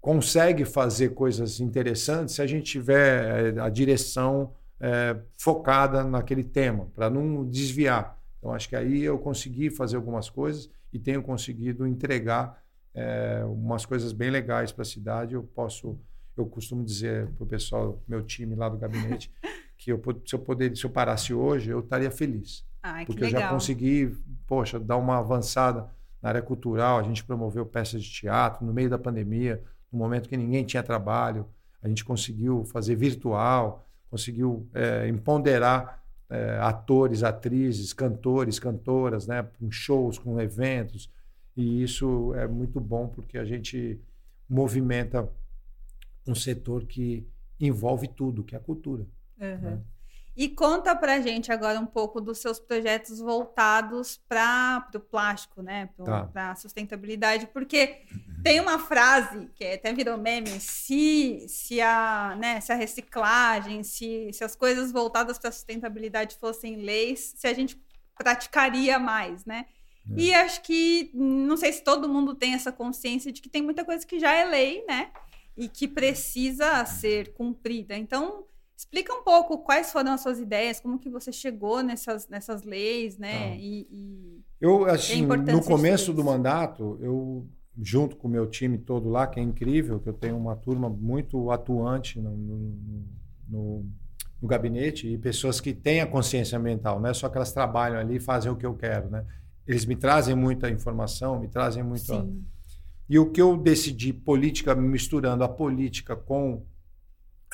consegue 0.00 0.64
fazer 0.64 1.10
coisas 1.10 1.60
interessantes 1.60 2.34
se 2.34 2.42
a 2.42 2.46
gente 2.46 2.64
tiver 2.70 3.56
é, 3.56 3.60
a 3.60 3.68
direção 3.68 4.52
é, 4.78 5.16
focada 5.36 6.04
naquele 6.04 6.44
tema, 6.44 6.86
para 6.94 7.10
não 7.10 7.44
desviar. 7.48 8.18
Então, 8.38 8.52
acho 8.52 8.68
que 8.68 8.76
aí 8.76 9.02
eu 9.02 9.18
consegui 9.18 9.70
fazer 9.70 9.96
algumas 9.96 10.30
coisas 10.30 10.70
e 10.92 10.98
tenho 10.98 11.22
conseguido 11.22 11.86
entregar 11.86 12.62
é, 12.94 13.44
umas 13.44 13.84
coisas 13.84 14.12
bem 14.12 14.30
legais 14.30 14.72
para 14.72 14.82
a 14.82 14.86
cidade. 14.86 15.34
Eu 15.34 15.42
posso, 15.42 15.98
eu 16.36 16.46
costumo 16.46 16.84
dizer 16.84 17.28
para 17.28 17.44
o 17.44 17.46
pessoal, 17.46 18.02
meu 18.08 18.22
time 18.22 18.54
lá 18.54 18.68
do 18.68 18.78
gabinete, 18.78 19.30
que 19.76 19.92
eu, 19.92 20.02
se 20.26 20.34
eu 20.34 20.38
poder, 20.38 20.76
se 20.76 20.84
eu 20.84 20.90
parasse 20.90 21.32
hoje, 21.32 21.70
eu 21.70 21.80
estaria 21.80 22.10
feliz. 22.10 22.64
Ai, 22.82 23.04
porque 23.04 23.24
eu 23.24 23.30
já 23.30 23.48
consegui, 23.48 24.16
poxa, 24.50 24.80
dar 24.80 24.96
uma 24.96 25.18
avançada 25.18 25.88
na 26.20 26.28
área 26.28 26.42
cultural. 26.42 26.98
A 26.98 27.04
gente 27.04 27.22
promoveu 27.22 27.64
peças 27.64 28.02
de 28.02 28.10
teatro 28.10 28.66
no 28.66 28.72
meio 28.72 28.90
da 28.90 28.98
pandemia, 28.98 29.62
no 29.92 29.96
momento 29.96 30.28
que 30.28 30.36
ninguém 30.36 30.64
tinha 30.64 30.82
trabalho. 30.82 31.46
A 31.80 31.88
gente 31.88 32.04
conseguiu 32.04 32.64
fazer 32.64 32.96
virtual, 32.96 33.86
conseguiu 34.10 34.68
é, 34.74 35.06
empoderar 35.06 36.02
é, 36.28 36.58
atores, 36.60 37.22
atrizes, 37.22 37.92
cantores, 37.92 38.58
cantoras, 38.58 39.28
né, 39.28 39.46
com 39.56 39.70
shows, 39.70 40.18
com 40.18 40.40
eventos. 40.40 41.08
E 41.56 41.84
isso 41.84 42.34
é 42.34 42.48
muito 42.48 42.80
bom 42.80 43.06
porque 43.06 43.38
a 43.38 43.44
gente 43.44 44.00
movimenta 44.48 45.28
um 46.26 46.34
setor 46.34 46.86
que 46.86 47.24
envolve 47.60 48.08
tudo, 48.08 48.42
que 48.42 48.56
é 48.56 48.58
a 48.58 48.60
cultura. 48.60 49.06
Uhum. 49.40 49.58
Né? 49.58 49.80
E 50.36 50.48
conta 50.48 50.94
pra 50.94 51.20
gente 51.20 51.50
agora 51.52 51.78
um 51.78 51.86
pouco 51.86 52.20
dos 52.20 52.38
seus 52.38 52.58
projetos 52.58 53.18
voltados 53.18 54.20
para 54.28 54.88
o 54.94 55.00
plástico, 55.00 55.60
né? 55.60 55.90
Para 55.96 56.26
tá. 56.26 56.50
a 56.52 56.54
sustentabilidade, 56.54 57.48
porque 57.48 58.02
tem 58.42 58.60
uma 58.60 58.78
frase 58.78 59.50
que 59.54 59.64
até 59.64 59.92
virou 59.92 60.16
meme: 60.16 60.60
se, 60.60 61.44
se, 61.48 61.80
a, 61.80 62.36
né, 62.38 62.60
se 62.60 62.72
a 62.72 62.76
reciclagem, 62.76 63.82
se, 63.82 64.30
se 64.32 64.44
as 64.44 64.54
coisas 64.54 64.92
voltadas 64.92 65.38
para 65.38 65.48
a 65.48 65.52
sustentabilidade 65.52 66.36
fossem 66.36 66.76
leis, 66.76 67.34
se 67.36 67.46
a 67.46 67.52
gente 67.52 67.80
praticaria 68.16 68.98
mais, 68.98 69.44
né? 69.44 69.66
É. 70.10 70.20
E 70.20 70.34
acho 70.34 70.62
que 70.62 71.10
não 71.12 71.56
sei 71.56 71.72
se 71.72 71.82
todo 71.82 72.08
mundo 72.08 72.34
tem 72.34 72.54
essa 72.54 72.72
consciência 72.72 73.32
de 73.32 73.40
que 73.40 73.48
tem 73.48 73.62
muita 73.62 73.84
coisa 73.84 74.06
que 74.06 74.18
já 74.18 74.32
é 74.32 74.44
lei, 74.44 74.84
né? 74.86 75.10
E 75.56 75.68
que 75.68 75.88
precisa 75.88 76.84
ser 76.84 77.34
cumprida. 77.34 77.96
Então, 77.96 78.44
Explica 78.80 79.12
um 79.12 79.22
pouco 79.22 79.58
quais 79.58 79.92
foram 79.92 80.12
as 80.12 80.22
suas 80.22 80.40
ideias, 80.40 80.80
como 80.80 80.98
que 80.98 81.10
você 81.10 81.30
chegou 81.30 81.82
nessas, 81.82 82.26
nessas 82.28 82.62
leis, 82.62 83.18
né? 83.18 83.52
Ah. 83.52 83.56
E, 83.56 83.86
e, 83.92 84.40
eu, 84.58 84.86
assim, 84.86 85.26
no 85.26 85.62
começo 85.62 86.14
do 86.14 86.24
mandato, 86.24 86.98
eu, 87.02 87.46
junto 87.78 88.16
com 88.16 88.26
o 88.26 88.30
meu 88.30 88.46
time 88.46 88.78
todo 88.78 89.10
lá, 89.10 89.26
que 89.26 89.38
é 89.38 89.42
incrível, 89.42 90.00
que 90.00 90.08
eu 90.08 90.14
tenho 90.14 90.34
uma 90.34 90.56
turma 90.56 90.88
muito 90.88 91.50
atuante 91.50 92.18
no, 92.18 92.34
no, 92.34 93.04
no, 93.46 93.86
no 94.40 94.48
gabinete 94.48 95.06
e 95.08 95.18
pessoas 95.18 95.60
que 95.60 95.74
têm 95.74 96.00
a 96.00 96.06
consciência 96.06 96.58
ambiental, 96.58 96.98
não 96.98 97.10
é 97.10 97.12
só 97.12 97.28
que 97.28 97.36
elas 97.36 97.52
trabalham 97.52 98.00
ali 98.00 98.16
e 98.16 98.20
fazem 98.20 98.50
o 98.50 98.56
que 98.56 98.64
eu 98.64 98.72
quero, 98.72 99.10
né? 99.10 99.26
Eles 99.66 99.84
me 99.84 99.94
trazem 99.94 100.34
muita 100.34 100.70
informação, 100.70 101.38
me 101.38 101.48
trazem 101.48 101.82
muito... 101.82 102.06
Sim. 102.06 102.42
E 103.06 103.18
o 103.18 103.30
que 103.30 103.42
eu 103.42 103.58
decidi, 103.58 104.14
política, 104.14 104.74
misturando 104.74 105.44
a 105.44 105.48
política 105.50 106.16
com 106.16 106.62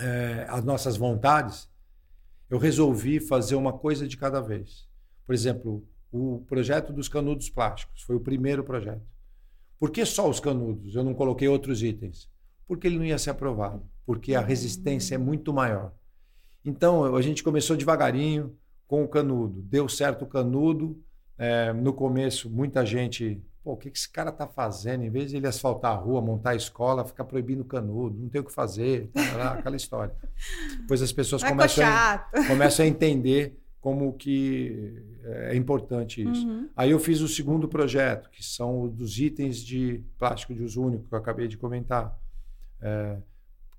é, 0.00 0.46
as 0.48 0.64
nossas 0.64 0.96
vontades, 0.96 1.68
eu 2.48 2.58
resolvi 2.58 3.18
fazer 3.20 3.54
uma 3.54 3.72
coisa 3.72 4.06
de 4.06 4.16
cada 4.16 4.40
vez. 4.40 4.86
Por 5.24 5.34
exemplo, 5.34 5.86
o 6.12 6.44
projeto 6.46 6.92
dos 6.92 7.08
canudos 7.08 7.50
plásticos 7.50 8.02
foi 8.02 8.16
o 8.16 8.20
primeiro 8.20 8.62
projeto. 8.62 9.06
Por 9.78 9.90
que 9.90 10.04
só 10.04 10.28
os 10.28 10.40
canudos? 10.40 10.94
Eu 10.94 11.04
não 11.04 11.14
coloquei 11.14 11.48
outros 11.48 11.82
itens. 11.82 12.30
Porque 12.66 12.86
ele 12.86 12.98
não 12.98 13.04
ia 13.04 13.18
ser 13.18 13.30
aprovado. 13.30 13.84
porque 14.04 14.34
a 14.36 14.40
resistência 14.40 15.16
é 15.16 15.18
muito 15.18 15.52
maior. 15.52 15.92
Então, 16.64 17.16
a 17.16 17.22
gente 17.22 17.42
começou 17.42 17.76
devagarinho 17.76 18.56
com 18.86 19.02
o 19.02 19.08
canudo. 19.08 19.60
Deu 19.62 19.88
certo 19.88 20.22
o 20.22 20.28
canudo. 20.28 21.02
É, 21.36 21.72
no 21.72 21.92
começo, 21.92 22.48
muita 22.48 22.86
gente. 22.86 23.42
Pô, 23.66 23.72
o 23.72 23.76
que 23.76 23.88
esse 23.88 24.08
cara 24.08 24.30
está 24.30 24.46
fazendo? 24.46 25.02
Em 25.02 25.10
vez 25.10 25.32
de 25.32 25.38
ele 25.38 25.46
asfaltar 25.48 25.90
a 25.90 25.96
rua, 25.96 26.20
montar 26.20 26.50
a 26.50 26.54
escola, 26.54 27.04
ficar 27.04 27.24
proibindo 27.24 27.64
canudo, 27.64 28.16
não 28.16 28.28
tem 28.28 28.40
o 28.40 28.44
que 28.44 28.52
fazer, 28.52 29.10
aquela 29.58 29.74
história. 29.74 30.14
Depois 30.82 31.02
as 31.02 31.10
pessoas 31.10 31.42
começam 31.42 31.84
a, 31.84 32.30
começam 32.46 32.84
a 32.84 32.88
entender 32.88 33.58
como 33.80 34.12
que 34.12 35.02
é 35.24 35.56
importante 35.56 36.22
isso. 36.22 36.46
Uhum. 36.46 36.68
Aí 36.76 36.92
eu 36.92 37.00
fiz 37.00 37.20
o 37.20 37.26
segundo 37.26 37.66
projeto, 37.66 38.30
que 38.30 38.40
são 38.40 38.86
dos 38.86 39.18
itens 39.18 39.58
de 39.58 40.00
plástico 40.16 40.54
de 40.54 40.62
uso 40.62 40.84
único 40.84 41.08
que 41.08 41.12
eu 41.12 41.18
acabei 41.18 41.48
de 41.48 41.56
comentar. 41.56 42.16
É, 42.80 43.16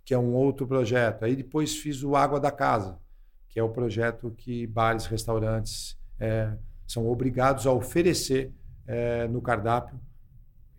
que 0.04 0.14
é 0.14 0.20
um 0.20 0.34
outro 0.34 0.68
projeto. 0.68 1.24
Aí 1.24 1.34
depois 1.34 1.78
fiz 1.78 2.04
o 2.04 2.14
Água 2.14 2.42
da 2.42 2.52
Casa, 2.52 3.00
que 3.48 3.58
é 3.58 3.64
o 3.64 3.70
projeto 3.70 4.34
que 4.38 4.68
bares, 4.68 5.06
restaurantes 5.06 5.98
é, 6.20 6.52
são 6.86 7.08
obrigados 7.08 7.66
a 7.66 7.72
oferecer 7.72 8.52
é, 8.88 9.28
no 9.28 9.42
cardápio, 9.42 10.00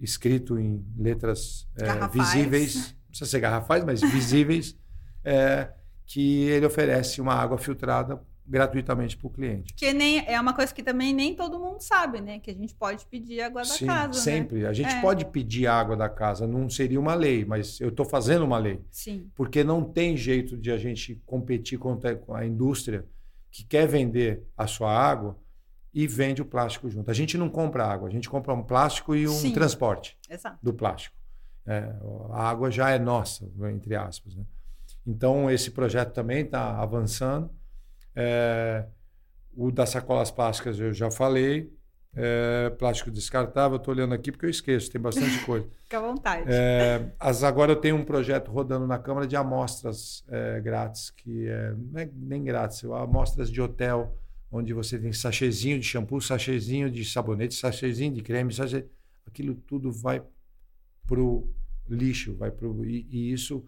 escrito 0.00 0.58
em 0.58 0.84
letras 0.96 1.68
é, 1.76 2.08
visíveis, 2.08 2.74
não 2.74 3.08
precisa 3.08 3.30
ser 3.30 3.40
garrafais, 3.40 3.84
mas 3.84 4.00
visíveis, 4.10 4.76
é, 5.24 5.68
que 6.06 6.44
ele 6.44 6.66
oferece 6.66 7.20
uma 7.20 7.34
água 7.34 7.58
filtrada 7.58 8.20
gratuitamente 8.48 9.14
para 9.16 9.26
o 9.26 9.30
cliente. 9.30 9.74
Que 9.74 9.92
nem 9.92 10.24
é 10.26 10.40
uma 10.40 10.54
coisa 10.54 10.72
que 10.74 10.82
também 10.82 11.12
nem 11.12 11.34
todo 11.34 11.60
mundo 11.60 11.82
sabe, 11.82 12.20
né? 12.20 12.38
Que 12.38 12.50
a 12.50 12.54
gente 12.54 12.74
pode 12.74 13.04
pedir 13.04 13.42
água 13.42 13.60
da 13.60 13.68
Sim, 13.68 13.86
casa. 13.86 14.18
Né? 14.18 14.24
Sempre. 14.24 14.60
Né? 14.60 14.68
A 14.68 14.72
gente 14.72 14.94
é. 14.94 15.00
pode 15.02 15.26
pedir 15.26 15.66
água 15.66 15.94
da 15.94 16.08
casa, 16.08 16.46
não 16.46 16.70
seria 16.70 16.98
uma 16.98 17.14
lei, 17.14 17.44
mas 17.44 17.78
eu 17.78 17.90
estou 17.90 18.06
fazendo 18.06 18.46
uma 18.46 18.56
lei. 18.56 18.80
Sim. 18.90 19.30
Porque 19.34 19.62
não 19.62 19.84
tem 19.84 20.16
jeito 20.16 20.56
de 20.56 20.72
a 20.72 20.78
gente 20.78 21.20
competir 21.26 21.78
contra 21.78 22.18
a 22.34 22.46
indústria 22.46 23.04
que 23.50 23.64
quer 23.64 23.86
vender 23.86 24.42
a 24.56 24.66
sua 24.66 24.90
água 24.90 25.36
e 25.92 26.06
vende 26.06 26.42
o 26.42 26.44
plástico 26.44 26.88
junto. 26.88 27.10
A 27.10 27.14
gente 27.14 27.36
não 27.38 27.48
compra 27.48 27.86
água, 27.86 28.08
a 28.08 28.10
gente 28.10 28.28
compra 28.28 28.52
um 28.52 28.62
plástico 28.62 29.14
e 29.14 29.26
um 29.26 29.32
Sim. 29.32 29.52
transporte 29.52 30.16
Exato. 30.28 30.58
do 30.62 30.72
plástico. 30.72 31.16
É, 31.66 31.92
a 32.30 32.48
água 32.48 32.70
já 32.70 32.90
é 32.90 32.98
nossa, 32.98 33.50
entre 33.70 33.94
aspas. 33.94 34.34
Né? 34.34 34.44
Então, 35.06 35.50
esse 35.50 35.70
projeto 35.70 36.12
também 36.12 36.44
está 36.44 36.80
avançando. 36.80 37.50
É, 38.14 38.86
o 39.56 39.70
das 39.70 39.90
sacolas 39.90 40.30
plásticas 40.30 40.78
eu 40.78 40.92
já 40.92 41.10
falei. 41.10 41.72
É, 42.14 42.70
plástico 42.70 43.10
descartável, 43.10 43.76
estou 43.76 43.94
olhando 43.94 44.14
aqui 44.14 44.32
porque 44.32 44.46
eu 44.46 44.50
esqueço, 44.50 44.90
tem 44.90 45.00
bastante 45.00 45.44
coisa. 45.44 45.68
Fica 45.84 45.98
à 45.98 46.00
vontade. 46.00 46.44
É, 46.48 47.12
as, 47.18 47.44
agora 47.44 47.72
eu 47.72 47.76
tenho 47.76 47.96
um 47.96 48.04
projeto 48.04 48.50
rodando 48.50 48.86
na 48.86 48.98
Câmara 48.98 49.26
de 49.26 49.36
amostras 49.36 50.24
é, 50.28 50.60
grátis, 50.60 51.10
que 51.10 51.46
é, 51.46 51.74
não 51.76 52.00
é 52.00 52.10
nem 52.12 52.42
grátis, 52.42 52.82
amostras 52.84 53.50
de 53.50 53.60
hotel, 53.60 54.16
onde 54.50 54.72
você 54.72 54.98
tem 54.98 55.12
sachêzinho 55.12 55.78
de 55.78 55.84
shampoo, 55.84 56.20
sachêzinho 56.20 56.90
de 56.90 57.04
sabonete, 57.04 57.54
sachêzinho 57.54 58.12
de 58.12 58.22
creme, 58.22 58.52
sachê, 58.52 58.86
aquilo 59.26 59.54
tudo 59.54 59.92
vai 59.92 60.22
para 61.06 61.20
o 61.20 61.52
lixo, 61.88 62.34
vai 62.34 62.50
pro, 62.50 62.84
e, 62.84 63.06
e 63.10 63.32
isso 63.32 63.66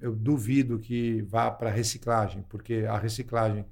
eu 0.00 0.14
duvido 0.14 0.78
que 0.78 1.22
vá 1.22 1.50
para 1.50 1.70
reciclagem, 1.70 2.42
porque 2.48 2.84
a 2.88 2.96
reciclagem 2.98 3.64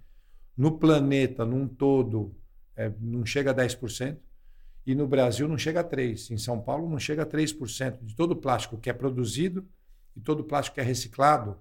no 0.57 0.79
planeta, 0.79 1.45
num 1.45 1.69
todo, 1.69 2.35
é, 2.75 2.91
não 3.01 3.25
chega 3.25 3.51
a 3.51 3.55
10%, 3.55 4.19
e 4.87 4.95
no 4.95 5.07
Brasil 5.07 5.49
não 5.49 5.59
chega 5.59 5.81
a 5.81 5.85
3%. 5.85 6.31
Em 6.31 6.39
São 6.39 6.61
Paulo 6.61 6.89
não 6.89 6.99
chega 6.99 7.25
a 7.25 7.27
3% 7.27 7.99
de 8.03 8.15
todo 8.15 8.33
o 8.33 8.37
plástico 8.37 8.79
que 8.79 8.89
é 8.89 8.93
produzido 8.93 9.69
e 10.15 10.21
todo 10.21 10.41
o 10.41 10.45
plástico 10.45 10.77
que 10.77 10.81
é 10.81 10.85
reciclado. 10.85 11.59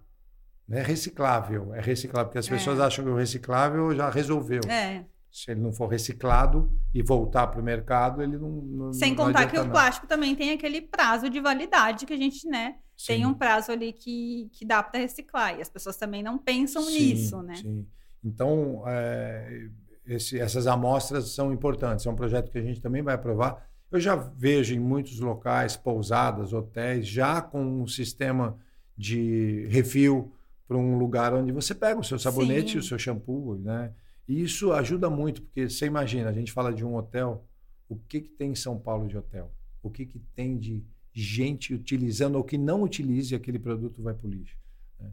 Não 0.67 0.77
é 0.77 0.81
reciclável, 0.81 1.73
é 1.75 1.81
reciclável, 1.81 2.27
porque 2.27 2.39
as 2.39 2.47
é. 2.47 2.49
pessoas 2.49 2.79
acham 2.79 3.05
que 3.05 3.11
o 3.11 3.15
reciclável 3.15 3.95
já 3.95 4.09
resolveu. 4.09 4.61
É. 4.67 5.05
Se 5.31 5.51
ele 5.51 5.59
não 5.59 5.73
for 5.73 5.87
reciclado 5.87 6.71
e 6.93 7.03
voltar 7.03 7.47
para 7.47 7.59
o 7.59 7.63
mercado, 7.63 8.23
ele 8.23 8.37
não. 8.37 8.49
não 8.49 8.93
Sem 8.93 9.13
não 9.13 9.25
contar 9.25 9.47
que 9.47 9.59
o 9.59 9.69
plástico 9.69 10.07
também 10.07 10.33
tem 10.33 10.51
aquele 10.51 10.81
prazo 10.81 11.29
de 11.29 11.39
validade 11.39 12.05
que 12.05 12.13
a 12.13 12.17
gente, 12.17 12.47
né? 12.47 12.75
Sim. 12.97 13.07
Tem 13.07 13.25
um 13.25 13.33
prazo 13.33 13.71
ali 13.71 13.91
que, 13.91 14.49
que 14.53 14.65
dá 14.65 14.81
para 14.81 15.01
reciclar. 15.01 15.57
E 15.57 15.61
as 15.61 15.69
pessoas 15.69 15.97
também 15.97 16.23
não 16.23 16.37
pensam 16.37 16.81
sim, 16.83 16.99
nisso, 16.99 17.41
né? 17.41 17.55
Sim. 17.55 17.85
Então, 18.23 18.83
é, 18.87 19.67
esse, 20.07 20.39
essas 20.39 20.67
amostras 20.67 21.29
são 21.31 21.51
importantes. 21.51 22.05
É 22.05 22.09
um 22.09 22.15
projeto 22.15 22.49
que 22.49 22.57
a 22.57 22.63
gente 22.63 22.79
também 22.79 23.01
vai 23.01 23.15
aprovar. 23.15 23.67
Eu 23.91 23.99
já 23.99 24.15
vejo 24.15 24.73
em 24.73 24.79
muitos 24.79 25.19
locais, 25.19 25.75
pousadas, 25.75 26.53
hotéis, 26.53 27.05
já 27.05 27.41
com 27.41 27.61
um 27.61 27.87
sistema 27.87 28.57
de 28.97 29.67
refil 29.69 30.33
para 30.67 30.77
um 30.77 30.97
lugar 30.97 31.33
onde 31.33 31.51
você 31.51 31.75
pega 31.75 31.99
o 31.99 32.03
seu 32.03 32.17
sabonete 32.17 32.71
Sim. 32.71 32.77
e 32.77 32.79
o 32.79 32.83
seu 32.83 32.97
shampoo, 32.97 33.55
né? 33.55 33.93
E 34.27 34.41
isso 34.41 34.71
ajuda 34.71 35.09
muito, 35.09 35.41
porque 35.43 35.69
você 35.69 35.85
imagina, 35.85 36.29
a 36.29 36.33
gente 36.33 36.51
fala 36.51 36.73
de 36.73 36.83
um 36.83 36.95
hotel, 36.95 37.45
o 37.87 37.95
que, 37.95 38.21
que 38.21 38.29
tem 38.29 38.51
em 38.51 38.55
São 38.55 38.79
Paulo 38.79 39.07
de 39.07 39.17
hotel? 39.17 39.53
O 39.83 39.89
que, 39.89 40.05
que 40.05 40.19
tem 40.33 40.57
de 40.57 40.83
gente 41.13 41.73
utilizando 41.73 42.35
ou 42.35 42.43
que 42.43 42.57
não 42.57 42.81
utilize 42.81 43.35
aquele 43.35 43.59
produto 43.59 44.01
vai 44.01 44.13
para 44.13 44.27
o 44.27 44.29
lixo? 44.29 44.57
Né? 44.99 45.11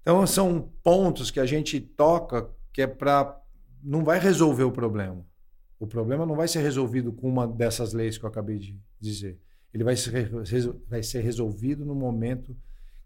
Então, 0.00 0.26
são 0.26 0.72
pontos 0.82 1.30
que 1.30 1.38
a 1.38 1.44
gente 1.44 1.78
toca 1.78 2.50
que 2.72 2.80
é 2.80 2.86
para. 2.86 3.38
Não 3.82 4.02
vai 4.02 4.18
resolver 4.18 4.64
o 4.64 4.72
problema. 4.72 5.26
O 5.78 5.86
problema 5.86 6.24
não 6.24 6.34
vai 6.34 6.48
ser 6.48 6.60
resolvido 6.60 7.12
com 7.12 7.28
uma 7.28 7.46
dessas 7.46 7.92
leis 7.92 8.16
que 8.16 8.24
eu 8.24 8.28
acabei 8.28 8.58
de 8.58 8.78
dizer. 8.98 9.38
Ele 9.72 9.84
vai 9.84 9.96
ser, 9.96 10.30
vai 10.88 11.02
ser 11.02 11.20
resolvido 11.20 11.84
no 11.84 11.94
momento 11.94 12.56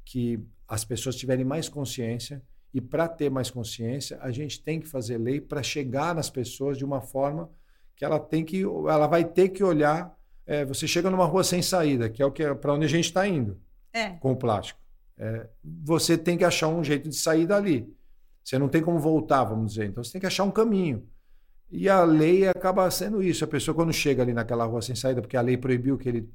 que 0.05 0.45
as 0.69 0.85
pessoas 0.85 1.17
tiverem 1.17 1.45
mais 1.45 1.69
consciência 1.69 2.43
e 2.73 2.81
para 2.81 3.07
ter 3.07 3.31
mais 3.31 3.51
consciência, 3.51 4.19
a 4.21 4.31
gente 4.31 4.63
tem 4.63 4.81
que 4.81 4.89
fazer 4.89 5.17
lei 5.17 5.41
para 5.41 5.63
chegar 5.63 6.15
nas 6.15 6.29
pessoas 6.29 6.77
de 6.77 6.85
uma 6.85 7.01
forma 7.01 7.49
que 7.95 8.05
ela 8.05 8.19
tem 8.19 8.45
que, 8.45 8.63
ela 8.63 9.07
vai 9.07 9.25
ter 9.25 9.51
que 9.51 9.63
olhar. 9.63 10.13
É, 10.45 10.65
você 10.65 10.87
chega 10.89 11.09
numa 11.09 11.25
rua 11.25 11.45
sem 11.45 11.63
saída, 11.63 12.11
que 12.11 12.21
é 12.21 12.27
o 12.27 12.33
que 12.33 12.43
é, 12.43 12.53
para 12.53 12.75
onde 12.75 12.85
a 12.85 12.89
gente 12.89 13.05
está 13.05 13.27
indo 13.29 13.61
é. 13.93 14.11
com 14.11 14.33
o 14.33 14.37
plástico. 14.37 14.81
É, 15.17 15.47
você 15.63 16.19
tem 16.19 16.37
que 16.37 16.45
achar 16.45 16.69
um 16.69 16.83
jeito 16.83 17.09
de 17.09 17.15
sair 17.15 17.47
dali. 17.47 17.89
Você 18.43 18.59
não 18.59 18.69
tem 18.69 18.83
como 18.83 18.99
voltar, 18.99 19.45
vamos 19.45 19.75
dizer. 19.75 19.87
Então 19.87 20.03
você 20.03 20.13
tem 20.13 20.21
que 20.21 20.27
achar 20.27 20.45
um 20.45 20.51
caminho. 20.51 21.07
E 21.71 21.89
a 21.89 22.05
lei 22.05 22.47
acaba 22.47 22.91
sendo 22.91 23.23
isso. 23.23 23.45
A 23.45 23.49
pessoa, 23.49 23.75
quando 23.75 23.93
chega 23.93 24.23
ali 24.23 24.33
naquela 24.33 24.65
rua 24.65 24.83
sem 24.83 24.95
saída, 24.95 25.23
porque 25.23 25.37
a 25.37 25.41
lei 25.41 25.57
proibiu 25.57 25.97
que 25.97 26.09
ele 26.09 26.29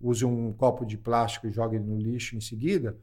use 0.00 0.24
um 0.24 0.52
copo 0.52 0.84
de 0.84 0.96
plástico 0.96 1.46
e 1.46 1.50
jogue 1.50 1.78
no 1.78 1.98
lixo 1.98 2.36
em 2.36 2.40
seguida, 2.40 2.96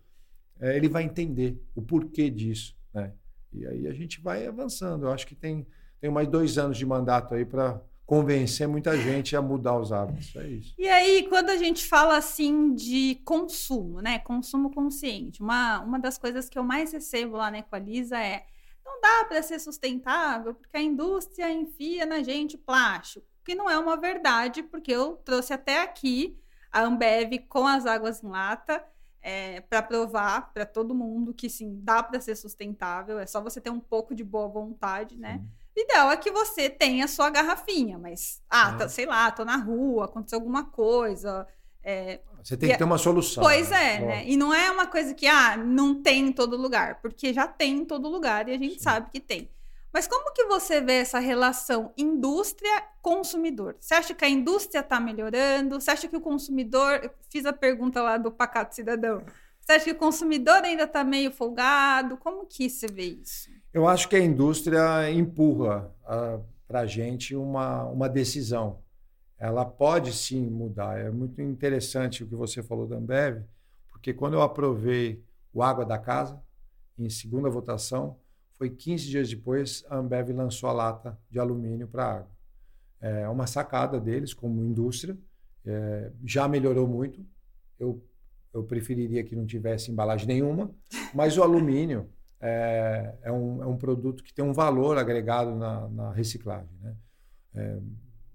é, 0.60 0.76
ele 0.76 0.88
vai 0.88 1.04
entender 1.04 1.62
o 1.76 1.82
porquê 1.82 2.30
disso. 2.30 2.76
Né? 2.94 3.14
E 3.52 3.66
aí 3.66 3.88
a 3.88 3.94
gente 3.94 4.22
vai 4.22 4.46
avançando. 4.48 5.06
Eu 5.06 5.12
acho 5.12 5.28
que 5.28 5.36
tem, 5.36 5.66
tem 6.00 6.10
mais 6.10 6.28
dois 6.28 6.58
anos 6.58 6.78
de 6.78 6.86
mandato 6.86 7.34
aí 7.34 7.46
para 7.46 7.82
convencer 8.06 8.68
muita 8.68 8.98
gente 8.98 9.36
a 9.36 9.42
mudar 9.42 9.78
os 9.78 9.92
hábitos. 9.92 10.36
É 10.36 10.48
isso. 10.48 10.74
E 10.78 10.88
aí, 10.88 11.28
quando 11.30 11.50
a 11.50 11.58
gente 11.58 11.86
fala 11.86 12.18
assim 12.18 12.74
de 12.76 13.22
consumo, 13.24 14.02
né? 14.02 14.20
Consumo 14.20 14.72
consciente, 14.72 15.42
uma, 15.42 15.80
uma 15.82 16.00
das 16.00 16.18
coisas 16.18 16.50
que 16.50 16.60
eu 16.60 16.64
mais 16.64 16.92
recebo 16.92 17.38
lá 17.38 17.50
na 17.50 17.60
Equaliza 17.60 18.18
é 18.18 18.46
não 18.86 19.00
dá 19.00 19.26
para 19.26 19.42
ser 19.42 19.60
sustentável 19.60 20.54
porque 20.54 20.76
a 20.76 20.82
indústria 20.82 21.52
enfia 21.52 22.06
na 22.06 22.22
gente 22.22 22.58
plástico. 22.58 23.26
Que 23.46 23.56
não 23.56 23.70
é 23.70 23.78
uma 23.78 23.98
verdade, 23.98 24.64
porque 24.64 24.92
eu 24.92 25.18
trouxe 25.18 25.54
até 25.54 25.82
aqui 25.82 26.38
a 26.72 26.84
Ambev 26.84 27.40
com 27.50 27.68
as 27.68 27.86
águas 27.86 28.24
em 28.24 28.28
lata 28.28 28.84
é, 29.24 29.62
para 29.62 29.82
provar 29.82 30.52
para 30.54 30.66
todo 30.66 30.94
mundo 30.94 31.34
que 31.34 31.50
sim, 31.50 31.80
dá 31.82 32.04
para 32.04 32.20
ser 32.20 32.36
sustentável, 32.36 33.18
é 33.18 33.26
só 33.26 33.42
você 33.42 33.62
ter 33.62 33.70
um 33.70 33.80
pouco 33.80 34.14
de 34.14 34.24
boa 34.24 34.50
vontade, 34.50 35.18
né? 35.18 35.42
O 35.76 35.80
ideal 35.80 36.12
é 36.12 36.18
que 36.18 36.30
você 36.30 36.70
tenha 36.70 37.08
sua 37.08 37.30
garrafinha, 37.30 37.98
mas, 37.98 38.42
ah, 38.50 38.74
é. 38.76 38.78
tá, 38.78 38.90
sei 38.90 39.06
lá, 39.06 39.32
tô 39.32 39.46
na 39.46 39.56
rua, 39.56 40.06
aconteceu 40.06 40.38
alguma 40.38 40.66
coisa. 40.66 41.48
É, 41.82 42.20
você 42.44 42.58
tem 42.58 42.70
que 42.70 42.78
ter 42.78 42.84
uma 42.84 42.98
solução. 42.98 43.42
Pois 43.42 43.70
né? 43.70 43.96
é, 43.96 44.00
né? 44.00 44.24
E 44.28 44.36
não 44.36 44.54
é 44.54 44.70
uma 44.70 44.86
coisa 44.86 45.14
que, 45.14 45.26
ah, 45.26 45.56
não 45.58 46.02
tem 46.02 46.28
em 46.28 46.32
todo 46.32 46.58
lugar, 46.58 47.00
porque 47.02 47.34
já 47.34 47.48
tem 47.48 47.78
em 47.78 47.86
todo 47.86 48.10
lugar 48.10 48.50
e 48.50 48.54
a 48.54 48.58
gente 48.58 48.76
sim. 48.76 48.80
sabe 48.80 49.10
que 49.10 49.20
tem. 49.20 49.50
Mas 49.94 50.08
como 50.08 50.34
que 50.34 50.46
você 50.46 50.82
vê 50.82 50.94
essa 50.94 51.20
relação 51.20 51.94
indústria-consumidor? 51.96 53.76
Você 53.80 53.94
acha 53.94 54.16
que 54.16 54.26
a 54.26 54.30
indústria 54.30 54.80
está 54.80 55.00
melhorando? 55.00 55.80
Você 55.80 55.92
acha 55.92 56.08
que 56.08 56.18
o 56.18 56.22
consumidor. 56.22 57.02
Eu 57.04 57.12
fiz 57.30 57.46
a 57.46 57.54
pergunta 57.54 58.02
lá 58.02 58.18
do 58.18 58.32
Pacato 58.32 58.74
Cidadão. 58.74 59.22
Você 59.62 59.74
acha 59.74 59.86
que 59.86 59.92
o 59.92 59.96
consumidor 59.96 60.64
ainda 60.64 60.86
está 60.86 61.04
meio 61.04 61.32
folgado? 61.32 62.18
Como 62.18 62.48
que 62.48 62.68
você 62.68 62.88
vê 62.88 63.04
isso? 63.04 63.52
Eu 63.72 63.88
acho 63.88 64.10
que 64.10 64.16
a 64.16 64.20
indústria 64.20 65.12
empurra 65.12 65.94
para 66.68 66.80
a 66.80 66.86
gente 66.88 67.36
uma, 67.36 67.84
uma 67.84 68.10
decisão. 68.10 68.80
Ela 69.38 69.64
pode 69.64 70.12
sim 70.12 70.50
mudar. 70.50 70.98
É 70.98 71.12
muito 71.12 71.40
interessante 71.40 72.24
o 72.24 72.28
que 72.28 72.36
você 72.36 72.64
falou 72.64 72.88
da 72.88 72.96
Ambev, 72.96 73.44
porque 73.92 74.12
quando 74.12 74.34
eu 74.34 74.42
aprovei 74.42 75.24
o 75.54 75.62
Água 75.62 75.86
da 75.86 76.00
Casa, 76.00 76.42
em 76.98 77.10
segunda 77.10 77.50
votação, 77.50 78.18
foi 78.64 78.70
15 78.70 79.10
dias 79.10 79.30
depois, 79.30 79.84
a 79.90 79.98
Ambev 79.98 80.30
lançou 80.30 80.70
a 80.70 80.74
lata 80.74 81.20
de 81.30 81.38
alumínio 81.38 81.86
para 81.86 82.06
água. 82.06 82.32
É 83.02 83.28
uma 83.28 83.46
sacada 83.46 84.00
deles 84.00 84.34
como 84.34 84.64
indústria, 84.64 85.18
é, 85.66 86.12
já 86.24 86.48
melhorou 86.48 86.88
muito. 86.88 87.26
Eu 87.78 88.02
eu 88.54 88.64
preferiria 88.64 89.24
que 89.24 89.36
não 89.36 89.48
tivesse 89.48 89.92
embalagem 89.92 90.28
nenhuma, 90.28 90.70
mas 91.12 91.36
o 91.38 91.42
alumínio 91.42 92.08
é, 92.40 93.16
é, 93.24 93.32
um, 93.32 93.64
é 93.64 93.66
um 93.66 93.76
produto 93.76 94.24
que 94.24 94.32
tem 94.32 94.46
um 94.46 94.54
valor 94.54 94.96
agregado 94.96 95.56
na, 95.56 95.90
na 95.90 96.12
reciclagem. 96.14 96.70
Né? 96.80 96.96
É, 97.56 97.80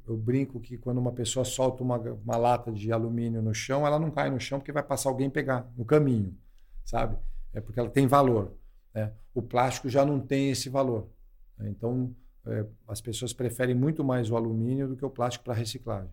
eu 0.09 0.16
brinco 0.16 0.59
que 0.59 0.76
quando 0.76 0.99
uma 0.99 1.12
pessoa 1.12 1.45
solta 1.45 1.85
uma, 1.85 1.99
uma 1.99 2.37
lata 2.37 2.72
de 2.72 2.91
alumínio 2.91 3.41
no 3.41 3.55
chão, 3.55 3.87
ela 3.87 3.99
não 3.99 4.11
cai 4.11 4.29
no 4.29 4.41
chão 4.41 4.59
porque 4.59 4.72
vai 4.72 4.83
passar 4.83 5.09
alguém 5.09 5.31
pegar 5.31 5.70
no 5.76 5.85
caminho, 5.85 6.37
sabe? 6.85 7.16
É 7.53 7.61
porque 7.61 7.79
ela 7.79 7.89
tem 7.89 8.09
valor. 8.09 8.58
Né? 8.99 9.12
O 9.34 9.42
plástico 9.42 9.88
já 9.88 10.05
não 10.05 10.18
tem 10.18 10.51
esse 10.51 10.68
valor. 10.68 11.09
Né? 11.57 11.68
Então, 11.70 12.14
é, 12.46 12.64
as 12.86 13.01
pessoas 13.01 13.32
preferem 13.32 13.74
muito 13.74 14.03
mais 14.03 14.30
o 14.30 14.36
alumínio 14.36 14.88
do 14.88 14.96
que 14.96 15.05
o 15.05 15.11
plástico 15.11 15.44
para 15.44 15.55
reciclagem. 15.55 16.11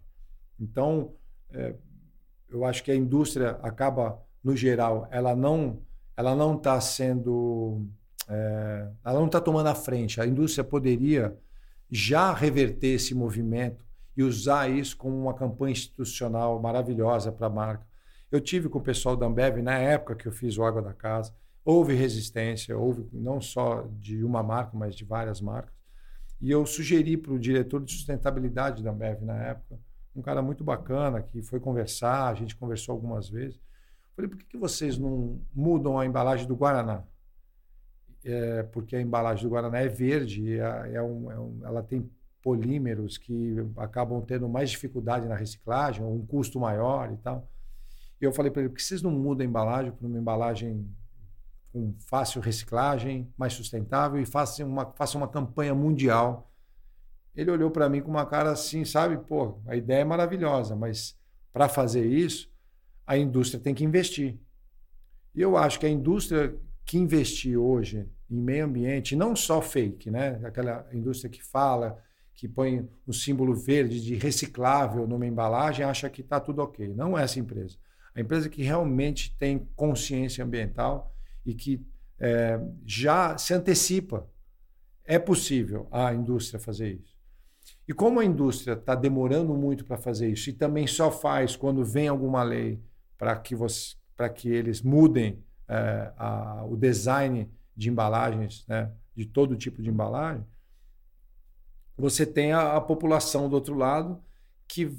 Então, 0.60 1.14
é, 1.52 1.74
eu 2.50 2.64
acho 2.64 2.84
que 2.84 2.92
a 2.92 2.96
indústria 2.96 3.52
acaba, 3.62 4.22
no 4.44 4.56
geral, 4.56 5.08
ela 5.12 5.36
não 5.36 5.82
ela 6.18 6.34
não 6.34 6.56
está 6.56 6.80
sendo 6.80 7.86
é, 8.30 8.88
ela 9.04 9.20
não 9.20 9.26
está 9.26 9.42
tomando 9.42 9.68
a 9.68 9.76
frente. 9.76 10.22
A 10.22 10.26
indústria 10.26 10.64
poderia 10.64 11.38
já 11.92 12.34
reverter 12.34 12.96
esse 12.96 13.14
movimento 13.14 13.86
e 14.16 14.24
usar 14.24 14.70
isso 14.70 14.96
como 14.96 15.16
uma 15.18 15.34
campanha 15.34 15.74
institucional 15.74 16.60
maravilhosa 16.60 17.32
para 17.32 17.48
a 17.48 17.50
marca. 17.50 17.86
Eu 18.32 18.42
tive 18.42 18.70
com 18.70 18.80
o 18.80 18.84
pessoal 18.84 19.16
da 19.16 19.26
Ambev 19.26 19.62
na 19.62 19.78
época 19.78 20.16
que 20.16 20.28
eu 20.28 20.32
fiz 20.32 20.58
o 20.58 20.64
Água 20.64 20.82
da 20.82 20.94
Casa. 20.94 21.34
Houve 21.66 21.96
resistência, 21.96 22.78
houve 22.78 23.10
não 23.12 23.42
só 23.42 23.88
de 24.00 24.24
uma 24.24 24.44
marca, 24.44 24.78
mas 24.78 24.96
de 24.96 25.04
várias 25.04 25.42
marcas. 25.42 25.74
E 26.40 26.52
eu 26.52 26.64
sugeri 26.64 27.18
para 27.18 27.34
o 27.34 27.40
diretor 27.40 27.84
de 27.84 27.92
sustentabilidade 27.92 28.84
da 28.84 28.92
Ambev 28.92 29.24
na 29.24 29.36
época, 29.42 29.80
um 30.16 30.22
cara 30.22 30.44
muito 30.44 30.64
bacana 30.64 31.24
que 31.24 31.42
foi 31.42 31.60
conversar, 31.60 32.28
a 32.28 32.36
gente 32.36 32.56
conversou 32.56 32.94
algumas 32.94 33.28
vezes. 33.28 33.60
Falei, 34.16 34.30
por 34.30 34.38
que, 34.38 34.46
que 34.46 34.58
vocês 34.58 34.98
não 34.98 35.42
mudam 35.54 36.00
a 36.00 36.06
embalagem 36.06 36.48
do 36.48 36.56
Guaraná? 36.56 37.04
É, 38.24 38.64
porque 38.64 38.96
a 38.96 39.02
embalagem 39.02 39.44
do 39.44 39.50
Guaraná 39.50 39.80
é 39.80 39.88
verde, 39.88 40.60
é, 40.60 40.94
é 40.94 41.02
um, 41.02 41.32
é 41.32 41.40
um, 41.40 41.60
ela 41.64 41.82
tem 41.82 42.10
polímeros 42.42 43.18
que 43.18 43.56
acabam 43.78 44.22
tendo 44.22 44.48
mais 44.48 44.70
dificuldade 44.70 45.28
na 45.28 45.36
reciclagem, 45.36 46.06
um 46.06 46.24
custo 46.26 46.60
maior 46.60 47.12
e 47.12 47.18
tal. 47.18 47.50
E 48.22 48.24
eu 48.24 48.32
falei 48.32 48.52
para 48.52 48.62
ele, 48.62 48.70
por 48.70 48.78
que 48.78 48.84
vocês 48.84 49.02
não 49.02 49.12
mudam 49.12 49.44
a 49.44 49.50
embalagem 49.50 49.92
para 49.92 50.08
uma 50.08 50.20
embalagem 50.20 50.88
com 51.76 51.94
fácil 52.00 52.40
reciclagem, 52.40 53.30
mais 53.38 53.52
sustentável 53.52 54.18
e 54.22 54.26
façam 54.26 54.66
uma, 54.66 54.94
façam 54.94 55.20
uma 55.20 55.28
campanha 55.28 55.76
mundial? 55.76 56.50
Ele 57.36 57.52
olhou 57.52 57.70
para 57.70 57.90
mim 57.90 58.02
com 58.02 58.10
uma 58.10 58.26
cara 58.26 58.52
assim, 58.52 58.86
sabe? 58.86 59.18
Pô, 59.18 59.60
a 59.68 59.76
ideia 59.76 60.00
é 60.00 60.06
maravilhosa, 60.06 60.74
mas 60.74 61.20
para 61.52 61.68
fazer 61.68 62.06
isso, 62.06 62.50
a 63.06 63.18
indústria 63.18 63.62
tem 63.62 63.76
que 63.76 63.84
investir. 63.84 64.40
E 65.36 65.42
eu 65.42 65.58
acho 65.58 65.78
que 65.78 65.86
a 65.86 65.90
indústria 65.90 66.58
que 66.86 66.98
investir 66.98 67.58
hoje 67.60 68.10
em 68.32 68.40
meio 68.40 68.64
ambiente, 68.64 69.14
não 69.14 69.36
só 69.36 69.62
fake, 69.62 70.10
né? 70.10 70.40
Aquela 70.46 70.88
indústria 70.94 71.30
que 71.30 71.44
fala 71.44 72.02
que 72.34 72.48
põe 72.48 72.88
um 73.06 73.12
símbolo 73.12 73.54
verde 73.54 74.02
de 74.02 74.16
reciclável 74.16 75.06
numa 75.06 75.28
embalagem, 75.28 75.86
acha 75.86 76.10
que 76.10 76.22
está 76.22 76.40
tudo 76.40 76.62
ok. 76.62 76.88
Não 76.94 77.18
é 77.18 77.24
essa 77.24 77.38
empresa. 77.38 77.78
A 78.16 78.22
empresa 78.22 78.48
que 78.48 78.64
realmente 78.64 79.36
tem 79.38 79.68
consciência 79.76 80.42
ambiental 80.42 81.15
e 81.46 81.54
que 81.54 81.86
é, 82.20 82.60
já 82.86 83.38
se 83.38 83.54
antecipa. 83.54 84.28
É 85.04 85.20
possível 85.20 85.88
a 85.92 86.14
indústria 86.14 86.60
fazer 86.60 86.94
isso. 86.94 87.16
E 87.88 87.94
como 87.94 88.20
a 88.20 88.26
indústria 88.26 88.74
está 88.74 88.96
demorando 88.96 89.54
muito 89.54 89.86
para 89.86 89.98
fazer 89.98 90.30
isso 90.30 90.50
e 90.50 90.54
também 90.54 90.88
só 90.88 91.12
faz 91.12 91.56
quando 91.56 91.84
vem 91.84 92.08
alguma 92.08 92.42
lei 92.42 92.82
para 93.18 93.36
que, 93.36 93.56
você, 93.56 93.96
que 94.36 94.50
eles 94.50 94.82
mudem 94.82 95.44
é, 95.68 96.12
a, 96.18 96.66
o 96.66 96.76
design 96.76 97.50
de 97.76 97.90
embalagens, 97.90 98.66
né, 98.68 98.92
de 99.16 99.26
todo 99.26 99.56
tipo 99.56 99.82
de 99.82 99.90
embalagem, 99.90 100.46
você 101.98 102.26
tem 102.26 102.52
a, 102.52 102.76
a, 102.76 102.82
população 102.82 103.50
do 103.50 103.54
outro 103.54 103.76
lado 103.76 104.22
que, 104.68 104.92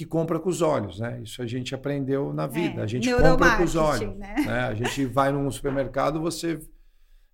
que 0.00 0.06
compra 0.06 0.40
com 0.40 0.48
os 0.48 0.62
olhos, 0.62 0.98
né? 0.98 1.20
Isso 1.22 1.42
a 1.42 1.46
gente 1.46 1.74
aprendeu 1.74 2.32
na 2.32 2.46
vida. 2.46 2.80
É, 2.80 2.84
a 2.84 2.86
gente 2.86 3.12
compra 3.12 3.58
com 3.58 3.64
os 3.64 3.76
olhos. 3.76 4.16
Né? 4.16 4.34
Né? 4.46 4.60
A 4.60 4.72
gente 4.72 5.04
vai 5.04 5.30
num 5.30 5.50
supermercado, 5.50 6.18
você 6.18 6.58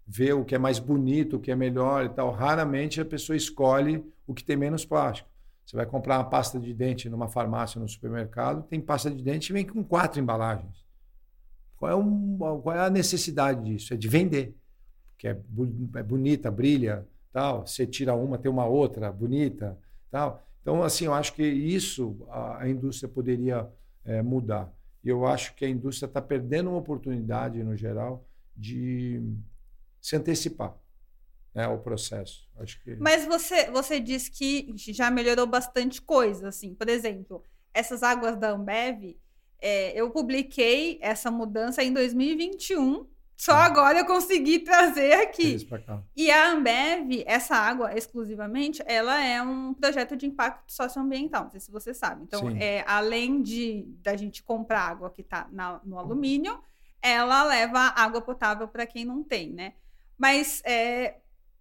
vê 0.05 0.33
o 0.33 0.45
que 0.45 0.53
é 0.53 0.59
mais 0.59 0.81
bonito, 0.81 1.37
o 1.37 1.39
que 1.41 1.53
é 1.53 1.55
melhor 1.55 2.05
e 2.05 2.09
tal. 2.09 2.33
Raramente 2.33 3.01
a 3.01 3.05
pessoa 3.05 3.37
escolhe 3.37 4.05
o 4.27 4.35
que 4.35 4.43
tem 4.43 4.57
menos 4.57 4.85
plástico. 4.85 5.31
Você 5.65 5.77
vai 5.77 5.87
comprar 5.87 6.19
uma 6.19 6.29
pasta 6.29 6.59
de 6.59 6.75
dente 6.75 7.09
numa 7.09 7.29
farmácia, 7.29 7.81
no 7.81 7.89
supermercado, 7.89 8.65
tem 8.65 8.81
pasta 8.81 9.13
de 9.13 9.23
dente 9.23 9.51
e 9.51 9.53
vem 9.53 9.65
com 9.65 9.85
quatro 9.85 10.21
embalagens. 10.21 10.85
Qual 11.77 11.93
é, 11.93 11.95
um, 11.95 12.37
qual 12.37 12.75
é 12.75 12.81
a 12.81 12.91
necessidade 12.91 13.63
disso? 13.63 13.95
É 13.95 13.97
de 13.97 14.09
vender. 14.09 14.57
Porque 15.13 15.29
é, 15.29 15.39
é 15.95 16.03
bonita, 16.03 16.51
brilha, 16.51 17.07
tal. 17.33 17.65
Você 17.65 17.87
tira 17.87 18.13
uma, 18.17 18.37
tem 18.37 18.51
uma 18.51 18.67
outra 18.67 19.13
bonita, 19.13 19.79
tal. 20.11 20.45
Então, 20.67 20.83
assim, 20.83 21.05
eu 21.05 21.15
acho 21.15 21.33
que 21.33 21.45
isso 21.45 22.27
a, 22.29 22.65
a 22.65 22.69
indústria 22.69 23.09
poderia 23.09 23.71
é, 24.05 24.21
mudar. 24.21 24.75
Eu 25.05 25.25
acho 25.25 25.55
que 25.55 25.65
a 25.65 25.69
indústria 25.69 26.09
está 26.09 26.21
perdendo 26.21 26.71
uma 26.71 26.79
oportunidade, 26.81 27.63
no 27.63 27.77
geral, 27.77 28.29
de 28.57 29.23
se 30.01 30.17
antecipar 30.17 30.77
né, 31.55 31.67
ao 31.67 31.79
processo. 31.79 32.51
Acho 32.57 32.83
que... 32.83 32.97
Mas 32.97 33.25
você, 33.27 33.71
você 33.71 34.01
diz 34.01 34.29
que 34.29 34.75
já 34.77 35.09
melhorou 35.09 35.47
bastante 35.47 36.03
coisa, 36.03 36.49
assim. 36.49 36.75
Por 36.75 36.89
exemplo, 36.89 37.45
essas 37.73 38.03
águas 38.03 38.37
da 38.37 38.51
Ambev, 38.51 39.17
é, 39.61 39.93
eu 39.93 40.11
publiquei 40.11 40.99
essa 41.01 41.31
mudança 41.31 41.81
em 41.85 41.93
2021 41.93 43.07
só 43.37 43.53
agora 43.53 43.99
eu 43.99 44.07
consegui 44.07 44.61
trazer 44.61 45.13
aqui. 45.13 45.55
E 46.17 46.31
a 46.31 46.53
Ambev, 46.53 47.23
essa 47.27 47.55
água 47.55 47.97
exclusivamente, 47.97 48.83
ela 48.87 49.23
é 49.23 49.43
um 49.43 49.75
projeto 49.75 50.17
de 50.17 50.27
impacto 50.27 50.73
socioambiental, 50.73 51.45
não 51.45 51.51
sei 51.51 51.61
se 51.61 51.71
você 51.71 51.93
sabe. 51.93 52.23
Então, 52.23 52.49
é, 52.59 52.83
além 52.87 53.43
de 53.43 53.85
da 54.03 54.17
gente 54.17 54.43
comprar 54.43 54.81
água 54.81 55.11
que 55.11 55.21
está 55.21 55.47
no 55.85 55.99
alumínio, 55.99 56.59
ela 57.03 57.45
leva 57.45 57.79
água 57.95 58.23
potável 58.23 58.67
para 58.67 58.87
quem 58.87 59.05
não 59.05 59.23
tem, 59.23 59.53
né? 59.53 59.75
Mas 60.17 60.63
é, 60.65 61.19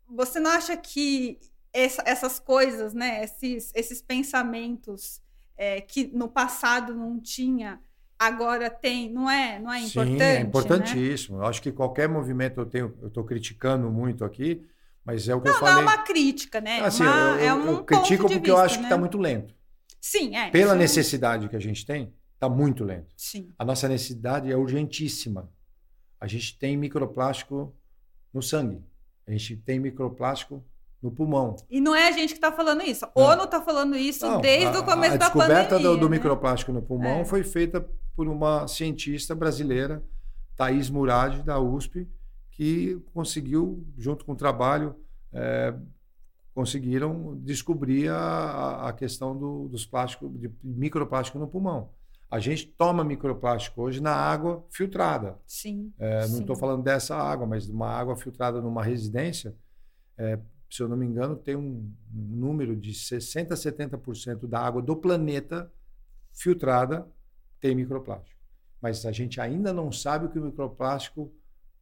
você 0.07 0.39
não 0.39 0.51
acha 0.51 0.77
que 0.77 1.39
essa, 1.73 2.01
essas 2.05 2.39
coisas, 2.39 2.93
né, 2.93 3.21
esses, 3.21 3.73
esses 3.75 4.01
pensamentos 4.01 5.21
é, 5.57 5.81
que 5.81 6.07
no 6.07 6.29
passado 6.29 6.95
não 6.95 7.19
tinha 7.19 7.81
agora 8.19 8.69
tem, 8.69 9.11
não 9.11 9.29
é, 9.29 9.59
não 9.59 9.71
é 9.71 9.81
importante? 9.81 10.09
Sim, 10.09 10.15
é 10.15 10.17
né? 10.17 10.41
importantíssimo. 10.41 11.37
Né? 11.37 11.43
Eu 11.43 11.47
acho 11.47 11.61
que 11.61 11.71
qualquer 11.71 12.07
movimento 12.09 12.59
eu 12.59 12.65
tenho, 12.65 12.93
eu 13.01 13.07
estou 13.07 13.23
criticando 13.23 13.89
muito 13.89 14.23
aqui, 14.23 14.65
mas 15.03 15.29
é 15.29 15.35
o 15.35 15.41
que 15.41 15.47
não, 15.47 15.55
eu 15.55 15.59
falei. 15.59 15.75
Não 15.75 15.81
é 15.81 15.95
uma 15.95 16.03
crítica, 16.03 16.61
né? 16.61 16.79
Assim, 16.81 17.03
uma, 17.03 17.13
eu, 17.13 17.39
é 17.39 17.53
um 17.53 17.67
eu 17.67 17.83
critico 17.83 18.23
porque 18.23 18.35
vista, 18.35 18.49
eu 18.49 18.57
acho 18.57 18.75
tá 18.75 18.81
né? 18.81 18.81
que 18.81 18.85
está 18.85 18.97
muito 18.97 19.17
lento. 19.17 19.53
Sim, 20.01 20.35
é. 20.35 20.49
Pela 20.49 20.75
necessidade 20.75 21.49
que 21.49 21.55
a 21.55 21.59
gente 21.59 21.85
tem, 21.85 22.13
está 22.33 22.49
muito 22.49 22.83
lento. 22.83 23.13
Sim. 23.17 23.49
A 23.57 23.65
nossa 23.65 23.87
necessidade 23.87 24.51
é 24.51 24.55
urgentíssima. 24.55 25.49
A 26.19 26.27
gente 26.27 26.57
tem 26.57 26.77
microplástico 26.77 27.75
no 28.33 28.41
sangue. 28.41 28.81
A 29.27 29.31
gente 29.31 29.57
tem 29.57 29.79
microplástico 29.79 30.63
no 31.01 31.11
pulmão. 31.11 31.55
E 31.69 31.79
não 31.79 31.95
é 31.95 32.07
a 32.07 32.11
gente 32.11 32.29
que 32.29 32.37
está 32.37 32.51
falando 32.51 32.81
isso. 32.81 33.05
Não. 33.15 33.23
ONU 33.23 33.43
está 33.43 33.61
falando 33.61 33.95
isso 33.95 34.25
não, 34.25 34.41
desde 34.41 34.77
a, 34.77 34.79
o 34.79 34.83
começo 34.83 35.17
da 35.17 35.29
pandemia. 35.29 35.57
A 35.57 35.61
descoberta 35.61 35.79
do, 35.79 35.97
do 35.97 36.09
né? 36.09 36.17
microplástico 36.17 36.71
no 36.71 36.81
pulmão 36.81 37.21
é. 37.21 37.25
foi 37.25 37.43
feita 37.43 37.87
por 38.15 38.27
uma 38.27 38.67
cientista 38.67 39.35
brasileira, 39.35 40.03
Thais 40.55 40.89
Murad, 40.89 41.43
da 41.43 41.59
USP, 41.59 42.07
que 42.51 43.01
conseguiu, 43.13 43.85
junto 43.97 44.23
com 44.23 44.31
o 44.31 44.35
trabalho, 44.35 44.95
é, 45.33 45.75
conseguiram 46.53 47.37
descobrir 47.43 48.09
a, 48.09 48.87
a 48.87 48.93
questão 48.93 49.37
do, 49.37 49.67
dos 49.67 49.85
plásticos, 49.85 50.31
de 50.39 50.49
microplástico 50.63 51.37
no 51.37 51.47
pulmão. 51.47 51.89
A 52.31 52.39
gente 52.39 52.65
toma 52.65 53.03
microplástico 53.03 53.81
hoje 53.81 54.01
na 54.01 54.13
água 54.13 54.65
filtrada. 54.69 55.37
Sim. 55.45 55.93
É, 55.99 56.27
não 56.29 56.39
estou 56.39 56.55
falando 56.55 56.81
dessa 56.81 57.15
água, 57.15 57.45
mas 57.45 57.65
de 57.65 57.71
uma 57.71 57.89
água 57.89 58.15
filtrada 58.15 58.61
numa 58.61 58.83
residência. 58.83 59.53
É, 60.17 60.39
se 60.69 60.81
eu 60.81 60.87
não 60.87 60.97
me 60.97 61.05
engano, 61.05 61.35
tem 61.35 61.55
um, 61.55 61.93
um 62.13 62.35
número 62.35 62.75
de 62.75 62.91
60% 62.93 63.51
a 63.51 63.55
70% 63.55 64.47
da 64.47 64.59
água 64.59 64.81
do 64.81 64.95
planeta 64.95 65.71
filtrada 66.33 67.07
tem 67.65 67.73
microplástico. 67.73 68.39
Mas 68.79 69.07
a 69.07 69.11
gente 69.11 69.41
ainda 69.41 69.73
não 69.73 69.91
sabe 69.91 70.27
o 70.27 70.29
que 70.29 70.37
o 70.37 70.43
microplástico 70.43 71.33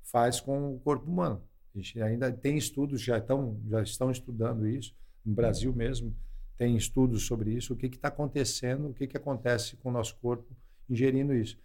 faz 0.01 0.39
com 0.39 0.75
o 0.75 0.79
corpo 0.79 1.11
humano. 1.11 1.43
A 1.75 1.77
gente 1.77 2.01
ainda 2.01 2.31
tem 2.31 2.57
estudos, 2.57 3.01
já 3.01 3.17
estão, 3.17 3.59
já 3.69 3.83
estão 3.83 4.09
estudando 4.09 4.65
isso, 4.65 4.95
no 5.25 5.33
Brasil 5.33 5.73
mesmo, 5.73 6.15
tem 6.57 6.77
estudos 6.77 7.25
sobre 7.25 7.51
isso, 7.51 7.73
o 7.73 7.75
que 7.75 7.87
está 7.87 8.07
acontecendo, 8.07 8.87
o 8.89 8.93
que, 8.93 9.07
que 9.07 9.17
acontece 9.17 9.75
com 9.75 9.89
o 9.89 9.91
nosso 9.91 10.15
corpo 10.21 10.55
ingerindo 10.89 11.33
isso. 11.33 11.57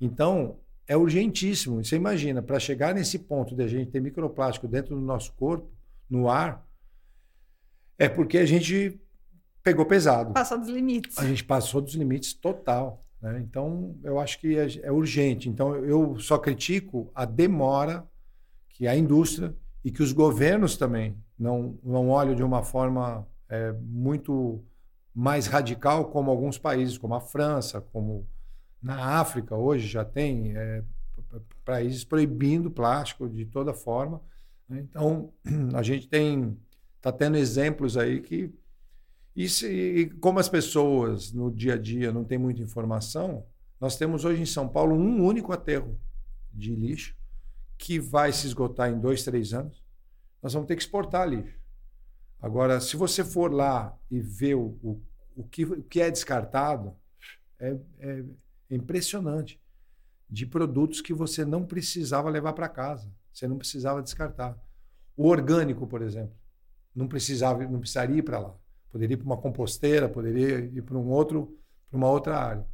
Então, 0.00 0.58
é 0.86 0.96
urgentíssimo. 0.96 1.84
Você 1.84 1.96
imagina, 1.96 2.40
para 2.40 2.58
chegar 2.58 2.94
nesse 2.94 3.18
ponto 3.18 3.54
de 3.54 3.62
a 3.62 3.68
gente 3.68 3.90
ter 3.90 4.00
microplástico 4.00 4.66
dentro 4.66 4.94
do 4.94 5.02
nosso 5.02 5.34
corpo, 5.34 5.70
no 6.08 6.30
ar, 6.30 6.66
é 7.98 8.08
porque 8.08 8.38
a 8.38 8.46
gente 8.46 8.98
pegou 9.62 9.84
pesado. 9.84 10.32
Passou 10.32 10.58
dos 10.58 10.68
limites. 10.68 11.18
A 11.18 11.26
gente 11.26 11.44
passou 11.44 11.82
dos 11.82 11.94
limites 11.94 12.32
total. 12.32 13.05
Né? 13.20 13.40
Então, 13.40 13.96
eu 14.02 14.18
acho 14.18 14.38
que 14.38 14.56
é, 14.56 14.66
é 14.82 14.92
urgente. 14.92 15.48
Então, 15.48 15.74
eu 15.76 16.18
só 16.18 16.38
critico 16.38 17.10
a 17.14 17.24
demora 17.24 18.06
que 18.68 18.86
a 18.86 18.96
indústria 18.96 19.54
e 19.84 19.90
que 19.90 20.02
os 20.02 20.12
governos 20.12 20.76
também 20.76 21.16
não, 21.38 21.78
não 21.82 22.10
olham 22.10 22.34
de 22.34 22.42
uma 22.42 22.62
forma 22.62 23.26
é, 23.48 23.72
muito 23.72 24.62
mais 25.14 25.46
radical, 25.46 26.06
como 26.06 26.30
alguns 26.30 26.58
países, 26.58 26.98
como 26.98 27.14
a 27.14 27.20
França, 27.20 27.80
como 27.80 28.26
na 28.82 29.18
África 29.18 29.56
hoje 29.56 29.86
já 29.86 30.04
tem 30.04 30.56
é, 30.56 30.82
países 31.64 32.04
proibindo 32.04 32.70
plástico 32.70 33.28
de 33.28 33.46
toda 33.46 33.72
forma. 33.72 34.20
Né? 34.68 34.80
Então, 34.80 35.32
a 35.74 35.82
gente 35.82 36.08
tem 36.08 36.56
está 36.96 37.12
tendo 37.12 37.36
exemplos 37.36 37.96
aí 37.96 38.20
que 38.20 38.52
e, 39.36 39.48
se, 39.48 39.68
e 39.68 40.10
como 40.10 40.38
as 40.38 40.48
pessoas 40.48 41.30
no 41.30 41.50
dia 41.50 41.74
a 41.74 41.78
dia 41.78 42.10
não 42.10 42.24
têm 42.24 42.38
muita 42.38 42.62
informação, 42.62 43.44
nós 43.78 43.96
temos 43.96 44.24
hoje 44.24 44.40
em 44.40 44.46
São 44.46 44.66
Paulo 44.66 44.96
um 44.96 45.22
único 45.22 45.52
aterro 45.52 46.00
de 46.52 46.74
lixo 46.74 47.14
que 47.76 48.00
vai 48.00 48.32
se 48.32 48.46
esgotar 48.46 48.90
em 48.90 48.98
dois, 48.98 49.22
três 49.22 49.52
anos. 49.52 49.84
Nós 50.42 50.54
vamos 50.54 50.66
ter 50.66 50.74
que 50.74 50.82
exportar 50.82 51.28
lixo. 51.28 51.58
Agora, 52.40 52.80
se 52.80 52.96
você 52.96 53.22
for 53.22 53.52
lá 53.52 53.94
e 54.10 54.20
ver 54.20 54.54
o, 54.54 54.78
o, 54.82 55.02
o, 55.36 55.44
que, 55.44 55.64
o 55.64 55.82
que 55.82 56.00
é 56.00 56.10
descartado, 56.10 56.94
é, 57.58 57.76
é 58.00 58.24
impressionante. 58.70 59.60
De 60.28 60.44
produtos 60.44 61.00
que 61.00 61.14
você 61.14 61.44
não 61.44 61.64
precisava 61.64 62.28
levar 62.28 62.52
para 62.52 62.68
casa, 62.68 63.12
você 63.32 63.46
não 63.46 63.58
precisava 63.58 64.02
descartar. 64.02 64.58
O 65.16 65.28
orgânico, 65.28 65.86
por 65.86 66.02
exemplo, 66.02 66.34
não 66.94 67.06
precisava, 67.06 67.64
não 67.66 67.78
precisaria 67.78 68.16
ir 68.16 68.22
para 68.22 68.38
lá. 68.38 68.54
Poderia 68.90 69.14
ir 69.14 69.16
para 69.18 69.26
uma 69.26 69.36
composteira, 69.36 70.08
poderia 70.08 70.58
ir 70.58 70.82
para 70.82 70.96
um 70.96 71.08
outro, 71.08 71.58
para 71.90 71.96
uma 71.96 72.08
outra 72.08 72.38
área. 72.38 72.66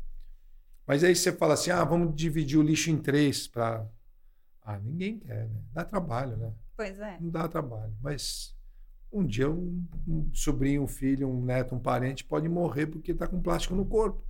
Mas 0.87 1.03
aí 1.05 1.15
você 1.15 1.33
fala 1.33 1.55
assim, 1.55 1.71
ah, 1.71 1.85
vamos 1.85 2.15
dividir 2.15 2.59
o 2.59 2.63
lixo 2.63 2.91
em 2.91 2.99
três 2.99 3.47
para, 3.47 3.87
ah, 4.63 4.79
ninguém 4.79 5.19
quer, 5.19 5.49
né? 5.49 5.61
Dá 5.73 5.85
trabalho, 5.85 6.37
né? 6.37 6.53
Pois 6.77 6.99
é. 6.99 7.19
Não 7.21 7.31
dá 7.31 7.49
trabalho, 7.49 7.95
mas 8.03 8.55
um 9.13 9.25
dia 9.25 9.51
um, 9.51 9.87
um 10.09 10.31
sobrinho, 10.33 10.83
um 10.83 10.89
filho, 10.89 11.29
um 11.29 11.45
neto, 11.45 11.75
um 11.75 11.79
parente 11.79 12.25
pode 12.25 12.49
morrer 12.49 12.87
porque 12.87 13.13
está 13.13 13.27
com 13.27 13.41
plástico 13.41 13.75
no 13.75 13.85
corpo. 13.85 14.25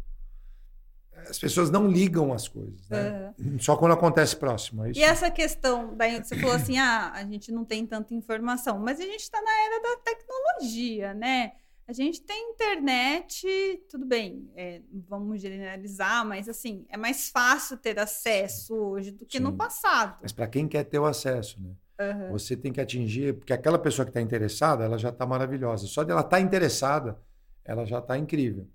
As 1.28 1.38
pessoas 1.38 1.70
não 1.70 1.86
ligam 1.86 2.32
as 2.32 2.48
coisas, 2.48 2.88
né? 2.88 3.32
Uhum. 3.38 3.58
Só 3.58 3.76
quando 3.76 3.92
acontece 3.92 4.34
próximo. 4.34 4.84
É 4.84 4.92
e 4.92 5.02
essa 5.02 5.30
questão, 5.30 5.94
daí 5.94 6.22
você 6.22 6.36
falou 6.36 6.56
assim, 6.56 6.78
ah, 6.78 7.12
a 7.12 7.24
gente 7.24 7.52
não 7.52 7.64
tem 7.64 7.86
tanta 7.86 8.12
informação, 8.12 8.78
mas 8.78 8.98
a 8.98 9.04
gente 9.04 9.20
está 9.20 9.40
na 9.40 9.50
era 9.64 9.82
da 9.82 9.96
tecnologia, 10.02 11.14
né? 11.14 11.52
A 11.86 11.92
gente 11.92 12.22
tem 12.22 12.52
internet, 12.52 13.46
tudo 13.90 14.06
bem, 14.06 14.50
é, 14.54 14.80
vamos 15.08 15.42
generalizar, 15.42 16.24
mas 16.24 16.48
assim, 16.48 16.86
é 16.88 16.96
mais 16.96 17.28
fácil 17.28 17.76
ter 17.76 17.98
acesso 17.98 18.74
hoje 18.74 19.10
do 19.10 19.26
que 19.26 19.38
Sim. 19.38 19.44
no 19.44 19.56
passado. 19.56 20.18
Mas 20.22 20.32
para 20.32 20.46
quem 20.46 20.68
quer 20.68 20.84
ter 20.84 20.98
o 20.98 21.04
acesso, 21.04 21.60
né? 21.60 21.74
Uhum. 22.00 22.32
Você 22.32 22.56
tem 22.56 22.72
que 22.72 22.80
atingir, 22.80 23.34
porque 23.34 23.52
aquela 23.52 23.78
pessoa 23.78 24.04
que 24.04 24.10
está 24.10 24.20
interessada, 24.20 24.84
ela 24.84 24.98
já 24.98 25.10
está 25.10 25.26
maravilhosa. 25.26 25.86
Só 25.86 26.02
de 26.02 26.10
ela 26.10 26.20
estar 26.20 26.36
tá 26.36 26.40
interessada, 26.40 27.20
ela 27.64 27.84
já 27.84 27.98
está 27.98 28.16
incrível. 28.16 28.66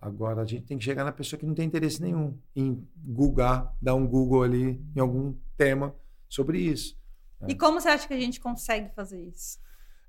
Agora 0.00 0.42
a 0.42 0.44
gente 0.44 0.64
tem 0.64 0.78
que 0.78 0.84
chegar 0.84 1.04
na 1.04 1.12
pessoa 1.12 1.38
que 1.38 1.46
não 1.46 1.54
tem 1.54 1.66
interesse 1.66 2.02
nenhum 2.02 2.36
em 2.56 2.86
googar, 2.96 3.72
dar 3.80 3.94
um 3.94 4.06
Google 4.06 4.42
ali 4.42 4.84
em 4.96 5.00
algum 5.00 5.34
tema 5.56 5.94
sobre 6.28 6.58
isso. 6.58 6.98
Né? 7.40 7.48
E 7.50 7.54
como 7.54 7.80
você 7.80 7.88
acha 7.88 8.08
que 8.08 8.14
a 8.14 8.20
gente 8.20 8.40
consegue 8.40 8.92
fazer 8.94 9.22
isso? 9.22 9.60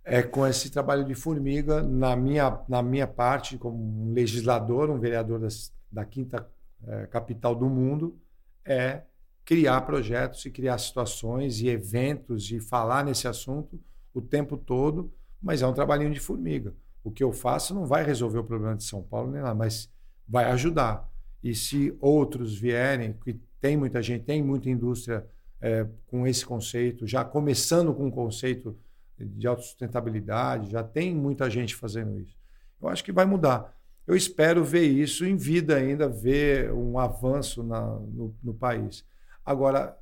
É 0.05 0.21
com 0.21 0.45
esse 0.45 0.69
trabalho 0.69 1.05
de 1.05 1.15
formiga, 1.15 1.81
na 1.81 2.15
minha, 2.15 2.59
na 2.67 2.81
minha 2.81 3.07
parte, 3.07 3.57
como 3.57 3.77
um 3.77 4.13
legislador, 4.13 4.89
um 4.89 4.99
vereador 4.99 5.39
das, 5.39 5.73
da 5.91 6.03
quinta 6.03 6.45
é, 6.85 7.05
capital 7.07 7.55
do 7.55 7.69
mundo, 7.69 8.19
é 8.65 9.03
criar 9.45 9.81
projetos 9.81 10.45
e 10.45 10.51
criar 10.51 10.77
situações 10.77 11.61
e 11.61 11.67
eventos 11.67 12.51
e 12.51 12.59
falar 12.59 13.03
nesse 13.03 13.27
assunto 13.27 13.79
o 14.13 14.21
tempo 14.21 14.57
todo, 14.57 15.11
mas 15.41 15.61
é 15.61 15.67
um 15.67 15.73
trabalhinho 15.73 16.13
de 16.13 16.19
formiga. 16.19 16.73
O 17.03 17.11
que 17.11 17.23
eu 17.23 17.33
faço 17.33 17.73
não 17.73 17.85
vai 17.85 18.03
resolver 18.03 18.39
o 18.39 18.43
problema 18.43 18.75
de 18.75 18.83
São 18.83 19.01
Paulo 19.01 19.31
nem 19.31 19.41
nada, 19.41 19.55
mas 19.55 19.89
vai 20.27 20.45
ajudar. 20.45 21.09
E 21.43 21.53
se 21.53 21.95
outros 21.99 22.57
vierem, 22.57 23.13
que 23.23 23.39
tem 23.59 23.75
muita 23.75 24.01
gente, 24.01 24.23
tem 24.23 24.41
muita 24.41 24.69
indústria 24.69 25.25
é, 25.59 25.85
com 26.07 26.25
esse 26.25 26.45
conceito, 26.45 27.05
já 27.05 27.25
começando 27.25 27.93
com 27.93 28.07
o 28.07 28.11
conceito 28.11 28.77
de 29.19 29.47
autossustentabilidade, 29.47 30.71
já 30.71 30.83
tem 30.83 31.13
muita 31.15 31.49
gente 31.49 31.75
fazendo 31.75 32.19
isso. 32.19 32.37
Eu 32.81 32.89
acho 32.89 33.03
que 33.03 33.11
vai 33.11 33.25
mudar. 33.25 33.75
Eu 34.05 34.15
espero 34.15 34.63
ver 34.63 34.85
isso 34.85 35.25
em 35.25 35.35
vida 35.35 35.75
ainda, 35.75 36.09
ver 36.09 36.71
um 36.73 36.99
avanço 36.99 37.63
na, 37.63 37.81
no, 37.81 38.35
no 38.43 38.53
país. 38.53 39.05
Agora, 39.45 39.97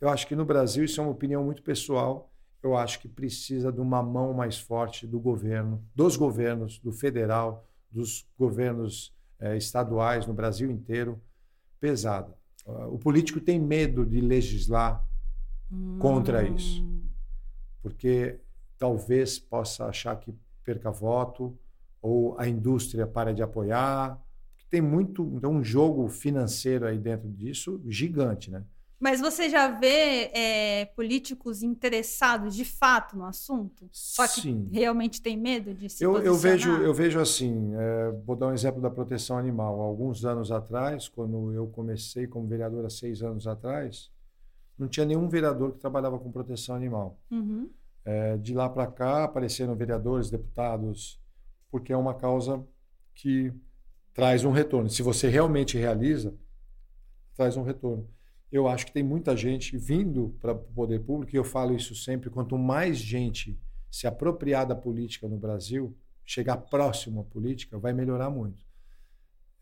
eu 0.00 0.08
acho 0.08 0.26
que 0.26 0.36
no 0.36 0.44
Brasil, 0.44 0.84
isso 0.84 1.00
é 1.00 1.02
uma 1.02 1.12
opinião 1.12 1.44
muito 1.44 1.62
pessoal, 1.62 2.30
eu 2.62 2.76
acho 2.76 3.00
que 3.00 3.08
precisa 3.08 3.72
de 3.72 3.80
uma 3.80 4.02
mão 4.02 4.32
mais 4.32 4.58
forte 4.58 5.06
do 5.06 5.18
governo, 5.18 5.82
dos 5.94 6.16
governos, 6.16 6.78
do 6.78 6.92
federal, 6.92 7.66
dos 7.90 8.26
governos 8.38 9.14
eh, 9.38 9.56
estaduais 9.56 10.26
no 10.26 10.34
Brasil 10.34 10.70
inteiro, 10.70 11.20
pesada. 11.80 12.34
Uh, 12.66 12.94
o 12.94 12.98
político 12.98 13.40
tem 13.40 13.60
medo 13.60 14.04
de 14.04 14.20
legislar 14.20 15.04
hum. 15.70 15.98
contra 16.00 16.42
isso, 16.42 16.84
porque 17.86 18.40
talvez 18.76 19.38
possa 19.38 19.86
achar 19.86 20.16
que 20.16 20.34
perca 20.64 20.90
voto 20.90 21.56
ou 22.02 22.36
a 22.36 22.48
indústria 22.48 23.06
para 23.06 23.32
de 23.32 23.44
apoiar, 23.44 24.20
tem 24.68 24.80
muito, 24.80 25.22
então 25.36 25.52
um 25.52 25.62
jogo 25.62 26.08
financeiro 26.08 26.84
aí 26.84 26.98
dentro 26.98 27.28
disso 27.28 27.80
gigante, 27.86 28.50
né? 28.50 28.64
Mas 28.98 29.20
você 29.20 29.48
já 29.48 29.68
vê 29.68 30.32
é, 30.34 30.86
políticos 30.96 31.62
interessados 31.62 32.56
de 32.56 32.64
fato 32.64 33.16
no 33.16 33.24
assunto? 33.24 33.88
Só 33.92 34.26
que 34.26 34.40
Sim. 34.40 34.66
realmente 34.72 35.22
tem 35.22 35.36
medo 35.36 35.72
de 35.72 35.88
se 35.88 36.02
eu, 36.02 36.18
eu 36.18 36.34
vejo 36.34 36.68
Eu 36.68 36.92
vejo 36.92 37.20
assim, 37.20 37.72
é, 37.76 38.10
vou 38.24 38.34
dar 38.34 38.48
um 38.48 38.52
exemplo 38.52 38.80
da 38.80 38.90
proteção 38.90 39.38
animal. 39.38 39.80
Alguns 39.80 40.24
anos 40.24 40.50
atrás, 40.50 41.08
quando 41.08 41.52
eu 41.52 41.68
comecei 41.68 42.26
como 42.26 42.48
vereador 42.48 42.84
há 42.84 42.90
seis 42.90 43.22
anos 43.22 43.46
atrás, 43.46 44.10
não 44.78 44.88
tinha 44.88 45.06
nenhum 45.06 45.28
vereador 45.28 45.72
que 45.72 45.78
trabalhava 45.78 46.18
com 46.18 46.30
proteção 46.30 46.74
animal. 46.74 47.18
Uhum. 47.30 47.70
É, 48.04 48.36
de 48.36 48.54
lá 48.54 48.68
para 48.68 48.86
cá 48.86 49.24
apareceram 49.24 49.74
vereadores, 49.74 50.30
deputados, 50.30 51.20
porque 51.70 51.92
é 51.92 51.96
uma 51.96 52.14
causa 52.14 52.64
que 53.14 53.52
traz 54.14 54.44
um 54.44 54.50
retorno. 54.50 54.88
Se 54.88 55.02
você 55.02 55.28
realmente 55.28 55.76
realiza, 55.76 56.34
traz 57.34 57.56
um 57.56 57.62
retorno. 57.62 58.08
Eu 58.50 58.68
acho 58.68 58.86
que 58.86 58.92
tem 58.92 59.02
muita 59.02 59.36
gente 59.36 59.76
vindo 59.76 60.36
para 60.40 60.52
o 60.52 60.58
poder 60.58 61.00
público, 61.00 61.34
e 61.34 61.38
eu 61.38 61.44
falo 61.44 61.74
isso 61.74 61.94
sempre: 61.94 62.30
quanto 62.30 62.56
mais 62.56 62.96
gente 62.96 63.58
se 63.90 64.06
apropriar 64.06 64.66
da 64.66 64.74
política 64.74 65.26
no 65.28 65.36
Brasil, 65.36 65.96
chegar 66.24 66.56
próximo 66.56 67.20
à 67.20 67.24
política, 67.24 67.78
vai 67.78 67.92
melhorar 67.92 68.30
muito. 68.30 68.64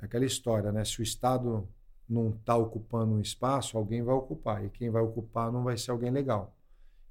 É 0.01 0.05
aquela 0.05 0.25
história, 0.25 0.71
né? 0.71 0.85
Se 0.85 1.01
o 1.01 1.03
Estado 1.03 1.69
não 2.09 2.31
está 2.31 2.57
ocupando 2.57 3.15
um 3.15 3.21
espaço, 3.21 3.79
alguém 3.79 4.03
vai 4.03 4.15
ocupar. 4.15 4.65
E 4.65 4.71
quem 4.71 4.91
vai 4.91 5.03
ocupar 5.03 5.51
não 5.51 5.65
vai 5.65 5.77
ser 5.77 5.91
alguém 5.91 6.11
legal. 6.11 6.55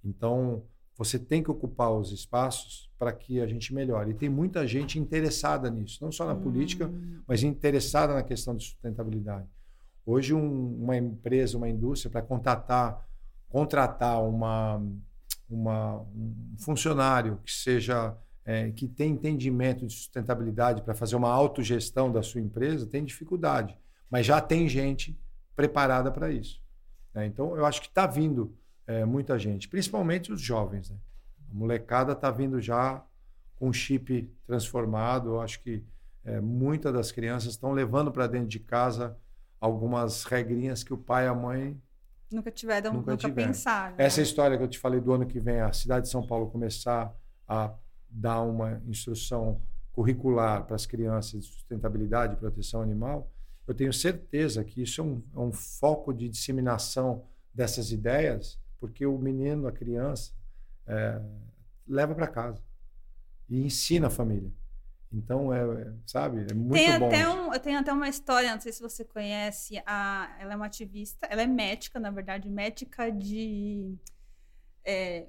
Então, 0.04 0.64
você 0.98 1.18
tem 1.18 1.42
que 1.42 1.50
ocupar 1.50 1.92
os 1.92 2.12
espaços 2.12 2.90
para 3.00 3.12
que 3.12 3.42
a 3.42 3.48
gente 3.48 3.74
melhore. 3.74 4.12
E 4.12 4.14
tem 4.14 4.30
muita 4.30 4.68
gente 4.68 5.00
interessada 5.00 5.70
nisso, 5.70 6.00
não 6.02 6.12
só 6.12 6.26
na 6.26 6.34
hum. 6.34 6.42
política, 6.42 6.92
mas 7.28 7.44
interessada 7.44 8.14
na 8.14 8.24
questão 8.24 8.56
de 8.56 8.64
sustentabilidade. 8.64 9.48
Hoje, 10.06 10.34
um, 10.34 10.84
uma 10.84 10.98
empresa, 10.98 11.58
uma 11.58 11.70
indústria, 11.70 12.12
para 12.12 12.22
contratar, 12.22 13.08
contratar 13.50 14.22
uma, 14.22 14.84
uma, 15.50 16.02
um 16.02 16.56
funcionário 16.58 17.40
que 17.44 17.52
seja 17.52 18.16
é, 18.46 18.72
que 18.72 18.88
tem 18.88 19.12
entendimento 19.12 19.88
de 19.88 19.94
sustentabilidade 19.94 20.82
para 20.82 20.94
fazer 20.94 21.16
uma 21.16 21.30
autogestão 21.30 22.12
da 22.12 22.22
sua 22.22 22.42
empresa, 22.42 22.86
tem 22.86 23.04
dificuldade. 23.04 23.78
Mas 24.14 24.28
já 24.28 24.40
tem 24.40 24.70
gente 24.70 25.20
preparada 25.56 26.12
para 26.12 26.30
isso. 26.30 26.62
Né? 27.16 27.26
Então, 27.26 27.58
eu 27.58 27.66
acho 27.66 27.82
que 27.82 27.88
está 27.88 28.06
vindo 28.06 28.56
é, 28.86 29.04
muita 29.04 29.40
gente, 29.40 29.68
principalmente 29.68 30.32
os 30.32 30.40
jovens. 30.40 30.92
Né? 30.92 30.98
A 31.50 31.56
molecada 31.56 32.12
está 32.12 32.30
vindo 32.30 32.62
já 32.62 33.04
com 33.56 33.74
chip 33.74 34.32
transformado. 34.46 35.32
Eu 35.32 35.42
acho 35.42 35.60
que 35.62 35.84
é, 36.24 36.40
muitas 36.40 36.94
das 36.94 37.12
crianças 37.12 37.54
estão 37.54 37.72
levando 37.72 38.12
para 38.12 38.28
dentro 38.28 38.50
de 38.50 38.60
casa 38.60 39.18
algumas 39.60 40.26
regrinhas 40.26 40.84
que 40.84 40.94
o 40.94 40.98
pai 40.98 41.26
e 41.26 41.28
a 41.28 41.34
mãe 41.34 41.82
nunca 42.32 42.52
tiveram, 42.52 42.94
nunca, 42.94 43.14
nunca 43.14 43.30
pensaram. 43.32 43.96
Essa 43.98 44.22
história 44.22 44.56
que 44.60 44.64
eu 44.64 44.68
te 44.68 44.78
falei 44.78 45.02
do 45.02 45.12
ano 45.12 45.26
que 45.26 45.40
vem, 45.40 45.60
a 45.60 45.74
cidade 45.74 46.06
de 46.06 46.12
São 46.12 46.22
Paulo 46.22 46.52
começar 46.52 47.12
a 47.48 47.74
dar 48.08 48.42
uma 48.42 48.80
instrução 48.86 49.60
curricular 49.92 50.66
para 50.66 50.76
as 50.76 50.86
crianças 50.86 51.32
de 51.46 51.48
sustentabilidade 51.48 52.34
e 52.34 52.38
proteção 52.38 52.80
animal, 52.80 53.33
eu 53.68 53.74
tenho 53.74 53.94
certeza 53.94 54.64
que 54.64 54.82
isso 54.82 55.02
é 55.02 55.04
um, 55.04 55.24
é 55.36 55.40
um 55.40 55.52
foco 55.52 56.14
de 56.14 56.28
disseminação 56.28 57.26
dessas 57.54 57.92
ideias 57.92 58.60
porque 58.84 59.06
o 59.06 59.18
menino, 59.18 59.66
a 59.66 59.72
criança, 59.72 60.34
é, 60.86 61.22
leva 61.88 62.14
para 62.14 62.28
casa 62.28 62.62
e 63.48 63.64
ensina 63.64 64.08
a 64.08 64.10
família. 64.10 64.52
Então, 65.10 65.54
é, 65.54 65.62
é 65.62 65.94
sabe, 66.06 66.46
é 66.50 66.54
muito 66.54 66.74
tem 66.74 67.00
bom. 67.00 67.08
Até 67.08 67.30
um, 67.30 67.52
tenho 67.62 67.80
até 67.80 67.94
uma 67.94 68.10
história, 68.10 68.52
não 68.52 68.60
sei 68.60 68.74
se 68.74 68.82
você 68.82 69.06
conhece, 69.06 69.82
a, 69.86 70.36
ela 70.38 70.52
é 70.52 70.56
uma 70.58 70.66
ativista, 70.66 71.26
ela 71.30 71.44
é 71.44 71.48
médica, 71.48 71.98
na 71.98 72.12
verdade, 72.12 72.50
médica 72.50 73.10
de 73.10 73.96
é, 74.84 75.28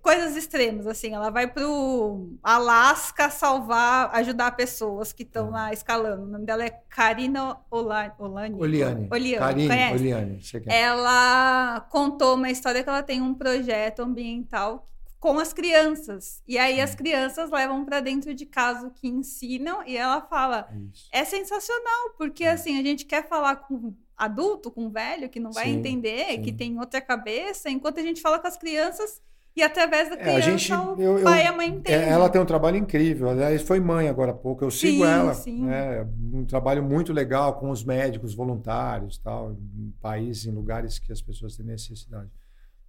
coisas 0.00 0.36
extremas, 0.36 0.86
assim, 0.86 1.12
ela 1.12 1.30
vai 1.30 1.46
pro 1.46 2.30
Alasca 2.42 3.28
salvar, 3.28 4.10
ajudar 4.14 4.52
pessoas 4.52 5.12
que 5.12 5.22
estão 5.22 5.50
lá 5.50 5.72
escalando. 5.72 6.22
O 6.22 6.26
nome 6.26 6.46
dela 6.46 6.64
é 6.64 6.70
Karina 6.88 7.58
Olani. 7.70 8.12
Olani. 8.18 8.54
Oliane. 8.58 9.08
Oliane, 9.10 9.68
Karine? 9.68 9.94
Oliane, 9.94 10.40
Ela 10.66 11.86
contou 11.90 12.34
uma 12.34 12.50
história 12.50 12.82
que 12.82 12.88
ela 12.88 13.02
tem 13.02 13.20
um 13.20 13.34
projeto 13.34 14.00
ambiental 14.00 14.88
com 15.20 15.38
as 15.38 15.52
crianças. 15.52 16.42
E 16.46 16.58
aí 16.58 16.80
as 16.80 16.94
crianças 16.94 17.50
levam 17.50 17.84
para 17.84 18.00
dentro 18.00 18.34
de 18.34 18.44
casa 18.44 18.86
o 18.86 18.90
que 18.90 19.08
ensinam 19.08 19.82
e 19.86 19.96
ela 19.96 20.20
fala: 20.20 20.68
Isso. 20.92 21.08
"É 21.10 21.24
sensacional, 21.24 22.10
porque 22.18 22.44
é. 22.44 22.50
assim, 22.50 22.78
a 22.78 22.82
gente 22.82 23.06
quer 23.06 23.26
falar 23.26 23.56
com 23.56 23.94
adulto, 24.16 24.70
com 24.70 24.90
velho 24.90 25.28
que 25.28 25.40
não 25.40 25.50
vai 25.50 25.64
sim, 25.64 25.72
entender, 25.72 26.26
sim. 26.32 26.42
que 26.42 26.52
tem 26.52 26.78
outra 26.78 27.00
cabeça, 27.00 27.70
enquanto 27.70 28.00
a 28.00 28.02
gente 28.02 28.20
fala 28.20 28.38
com 28.38 28.46
as 28.46 28.56
crianças 28.56 29.20
e 29.56 29.62
através 29.62 30.10
da 30.10 30.16
criança, 30.16 30.32
é, 30.32 30.36
a 30.36 30.40
gente, 30.40 30.72
o 30.72 31.22
pai 31.22 31.42
eu, 31.42 31.44
e 31.44 31.46
a 31.46 31.52
mãe 31.52 31.68
entendem. 31.68 31.94
É, 31.94 32.08
ela 32.08 32.28
tem 32.28 32.40
um 32.40 32.44
trabalho 32.44 32.76
incrível. 32.76 33.28
Aliás, 33.28 33.62
foi 33.62 33.78
mãe 33.78 34.08
agora 34.08 34.32
há 34.32 34.34
pouco. 34.34 34.64
Eu 34.64 34.70
sigo 34.70 35.04
sim, 35.04 35.10
ela. 35.10 35.34
Sim. 35.34 35.70
É, 35.70 36.04
um 36.32 36.44
trabalho 36.44 36.82
muito 36.82 37.12
legal 37.12 37.54
com 37.54 37.70
os 37.70 37.84
médicos 37.84 38.34
voluntários, 38.34 39.16
tal, 39.18 39.52
em 39.52 39.94
países, 40.00 40.46
em 40.46 40.50
lugares 40.50 40.98
que 40.98 41.12
as 41.12 41.22
pessoas 41.22 41.56
têm 41.56 41.64
necessidade. 41.64 42.30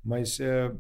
Mas 0.04 0.40
é, 0.40 0.72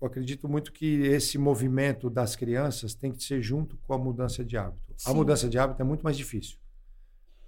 eu 0.00 0.06
acredito 0.06 0.48
muito 0.48 0.72
que 0.72 1.02
esse 1.02 1.38
movimento 1.38 2.10
das 2.10 2.34
crianças 2.34 2.92
tem 2.92 3.12
que 3.12 3.22
ser 3.22 3.40
junto 3.40 3.76
com 3.86 3.94
a 3.94 3.98
mudança 3.98 4.44
de 4.44 4.56
hábito. 4.56 4.94
Sim. 4.96 5.10
A 5.10 5.14
mudança 5.14 5.48
de 5.48 5.56
hábito 5.56 5.80
é 5.80 5.84
muito 5.84 6.02
mais 6.02 6.16
difícil. 6.16 6.58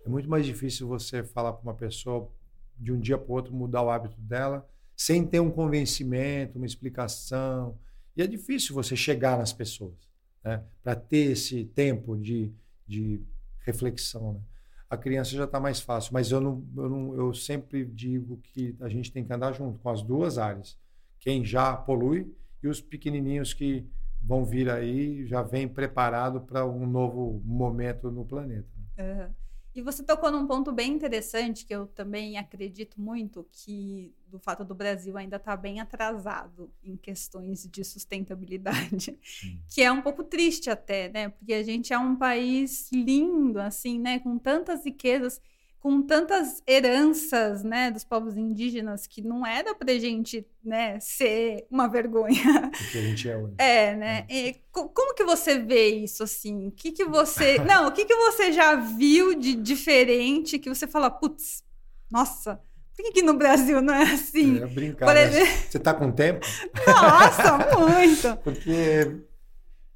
É 0.04 0.08
muito 0.08 0.30
mais 0.30 0.46
difícil 0.46 0.86
você 0.86 1.24
falar 1.24 1.52
para 1.52 1.62
uma 1.64 1.74
pessoa 1.74 2.30
de 2.78 2.92
um 2.92 3.00
dia 3.00 3.18
para 3.18 3.28
o 3.28 3.34
outro 3.34 3.52
mudar 3.52 3.82
o 3.82 3.90
hábito 3.90 4.20
dela 4.20 4.64
sem 4.96 5.26
ter 5.26 5.40
um 5.40 5.50
convencimento, 5.50 6.56
uma 6.56 6.66
explicação. 6.66 7.78
E 8.16 8.22
é 8.22 8.26
difícil 8.26 8.74
você 8.74 8.96
chegar 8.96 9.36
nas 9.36 9.52
pessoas 9.52 10.08
né? 10.42 10.62
para 10.82 10.96
ter 10.96 11.32
esse 11.32 11.64
tempo 11.64 12.16
de, 12.16 12.52
de 12.86 13.20
reflexão. 13.60 14.34
Né? 14.34 14.40
A 14.88 14.96
criança 14.96 15.32
já 15.32 15.44
está 15.44 15.60
mais 15.60 15.80
fácil, 15.80 16.14
mas 16.14 16.30
eu, 16.30 16.40
não, 16.40 16.66
eu, 16.76 16.88
não, 16.88 17.14
eu 17.14 17.34
sempre 17.34 17.84
digo 17.84 18.38
que 18.38 18.74
a 18.80 18.88
gente 18.88 19.12
tem 19.12 19.24
que 19.24 19.32
andar 19.32 19.52
junto 19.52 19.78
com 19.80 19.90
as 19.90 20.02
duas 20.02 20.38
áreas 20.38 20.78
quem 21.18 21.44
já 21.44 21.76
polui 21.76 22.32
e 22.62 22.68
os 22.68 22.80
pequenininhos 22.80 23.52
que 23.52 23.84
vão 24.22 24.44
vir 24.44 24.70
aí 24.70 25.26
já 25.26 25.42
vem 25.42 25.66
preparado 25.66 26.40
para 26.40 26.64
um 26.64 26.86
novo 26.86 27.42
momento 27.44 28.12
no 28.12 28.24
planeta. 28.24 28.68
Uhum. 28.96 29.34
E 29.76 29.82
você 29.82 30.02
tocou 30.02 30.32
num 30.32 30.46
ponto 30.46 30.72
bem 30.72 30.90
interessante 30.90 31.66
que 31.66 31.74
eu 31.74 31.86
também 31.86 32.38
acredito 32.38 32.98
muito 32.98 33.46
que 33.52 34.16
do 34.26 34.38
fato 34.38 34.64
do 34.64 34.74
Brasil 34.74 35.18
ainda 35.18 35.36
estar 35.36 35.50
tá 35.50 35.56
bem 35.56 35.80
atrasado 35.80 36.72
em 36.82 36.96
questões 36.96 37.68
de 37.70 37.84
sustentabilidade, 37.84 39.18
Sim. 39.22 39.60
que 39.68 39.82
é 39.82 39.92
um 39.92 40.00
pouco 40.00 40.24
triste 40.24 40.70
até, 40.70 41.10
né? 41.10 41.28
Porque 41.28 41.52
a 41.52 41.62
gente 41.62 41.92
é 41.92 41.98
um 41.98 42.16
país 42.16 42.90
lindo, 42.90 43.60
assim, 43.60 44.00
né? 44.00 44.18
Com 44.18 44.38
tantas 44.38 44.82
riquezas 44.82 45.42
com 45.86 46.02
tantas 46.02 46.64
heranças, 46.66 47.62
né, 47.62 47.92
dos 47.92 48.02
povos 48.02 48.36
indígenas 48.36 49.06
que 49.06 49.22
não 49.22 49.46
era 49.46 49.72
pra 49.72 49.96
gente, 49.96 50.44
né, 50.64 50.98
ser 50.98 51.64
uma 51.70 51.86
vergonha. 51.88 52.72
Porque 52.76 52.98
a 52.98 53.02
gente 53.02 53.28
é 53.28 53.36
hoje. 53.36 53.54
É, 53.56 53.94
né? 53.94 54.26
É. 54.28 54.48
E, 54.48 54.60
como 54.72 55.14
que 55.14 55.22
você 55.22 55.60
vê 55.60 55.90
isso, 55.90 56.24
assim? 56.24 56.66
O 56.66 56.72
que 56.72 56.90
que 56.90 57.04
você... 57.04 57.58
não, 57.62 57.86
o 57.86 57.92
que 57.92 58.04
que 58.04 58.16
você 58.16 58.50
já 58.50 58.74
viu 58.74 59.38
de 59.38 59.54
diferente 59.54 60.58
que 60.58 60.68
você 60.68 60.88
fala, 60.88 61.08
putz, 61.08 61.62
nossa... 62.10 62.60
Por 62.96 63.04
que, 63.04 63.12
que 63.12 63.22
no 63.22 63.34
Brasil 63.34 63.80
não 63.80 63.94
é 63.94 64.12
assim? 64.12 64.60
É 64.60 64.66
brincar. 64.66 65.14
Né? 65.14 65.22
Exemplo... 65.22 65.52
Você 65.70 65.76
está 65.76 65.94
com 65.94 66.10
tempo? 66.10 66.44
Nossa, 66.84 67.78
muito! 67.78 68.36
Porque 68.42 69.20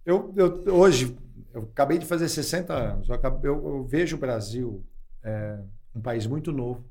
eu, 0.06 0.32
eu, 0.36 0.72
hoje, 0.72 1.16
eu 1.52 1.62
acabei 1.62 1.98
de 1.98 2.06
fazer 2.06 2.28
60 2.28 2.72
anos, 2.72 3.08
eu, 3.08 3.14
acabei, 3.16 3.50
eu, 3.50 3.54
eu 3.54 3.84
vejo 3.84 4.16
o 4.16 4.20
Brasil 4.20 4.84
é, 5.22 5.58
um 5.94 6.00
país 6.00 6.26
muito 6.26 6.52
novo. 6.52 6.84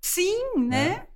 Sim, 0.00 0.58
né? 0.58 0.88
né? 0.88 1.06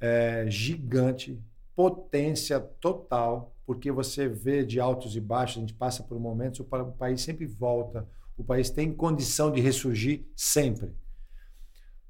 É, 0.00 0.46
gigante, 0.48 1.42
potência 1.74 2.60
total, 2.60 3.54
porque 3.66 3.90
você 3.90 4.28
vê 4.28 4.64
de 4.64 4.80
altos 4.80 5.16
e 5.16 5.20
baixos, 5.20 5.58
a 5.58 5.60
gente 5.60 5.74
passa 5.74 6.02
por 6.02 6.18
momentos, 6.18 6.60
o 6.60 6.64
país 6.64 7.20
sempre 7.20 7.46
volta, 7.46 8.08
o 8.36 8.44
país 8.44 8.70
tem 8.70 8.92
condição 8.92 9.50
de 9.50 9.60
ressurgir 9.60 10.24
sempre. 10.36 10.94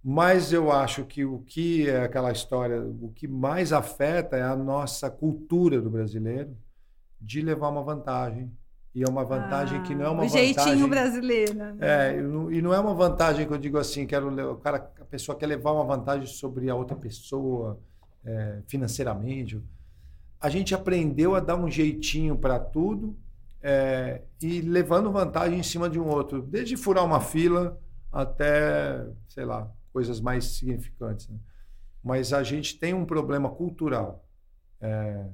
Mas 0.03 0.53
eu 0.53 0.71
acho 0.71 1.05
que 1.05 1.25
o 1.25 1.41
que 1.41 1.89
é 1.89 2.03
aquela 2.03 2.31
história, 2.31 2.81
o 2.81 3.11
que 3.15 3.27
mais 3.27 3.73
afeta 3.73 4.37
é 4.37 4.43
a 4.43 4.57
nossa 4.57 5.11
cultura 5.11 5.81
do 5.81 5.91
brasileiro 5.91 6.57
de 7.21 7.41
levar 7.41 7.69
uma 7.69 7.83
vantagem, 7.83 8.51
e 8.99 9.03
é 9.05 9.09
uma 9.09 9.25
vantagem 9.25 9.79
ah, 9.79 9.83
que 9.83 9.95
não 9.95 10.05
é 10.05 10.09
uma 10.09 10.25
o 10.25 10.29
vantagem. 10.29 10.55
Jeitinho 10.55 10.89
brasileiro. 10.89 11.55
Né? 11.55 11.77
É, 11.81 12.19
e 12.19 12.61
não 12.61 12.75
é 12.75 12.81
uma 12.81 12.93
vantagem 12.93 13.47
que 13.47 13.53
eu 13.53 13.59
digo 13.59 13.79
assim, 13.79 14.05
quero 14.05 14.53
o 14.53 14.57
cara, 14.57 14.91
a 15.01 15.05
pessoa 15.05 15.39
quer 15.39 15.47
levar 15.47 15.71
uma 15.71 15.85
vantagem 15.85 16.27
sobre 16.27 16.69
a 16.69 16.75
outra 16.75 16.97
pessoa 16.97 17.79
é, 18.25 18.61
financeiramente. 18.67 19.63
A 20.41 20.49
gente 20.49 20.75
aprendeu 20.75 21.37
a 21.37 21.41
dar 21.41 21.55
um 21.55 21.71
jeitinho 21.71 22.37
para 22.37 22.59
tudo 22.59 23.17
é, 23.63 24.23
e 24.43 24.61
levando 24.63 25.13
vantagem 25.13 25.61
em 25.61 25.63
cima 25.63 25.89
de 25.89 26.01
um 26.01 26.09
outro, 26.09 26.43
desde 26.43 26.77
furar 26.77 27.05
uma 27.05 27.21
fila 27.21 27.81
até, 28.11 29.07
sei 29.29 29.45
lá, 29.45 29.71
coisas 29.93 30.21
mais 30.21 30.45
significantes. 30.45 31.29
Né? 31.29 31.39
Mas 32.03 32.33
a 32.33 32.43
gente 32.43 32.77
tem 32.77 32.95
um 32.95 33.05
problema 33.05 33.49
cultural. 33.49 34.27
É, 34.81 35.25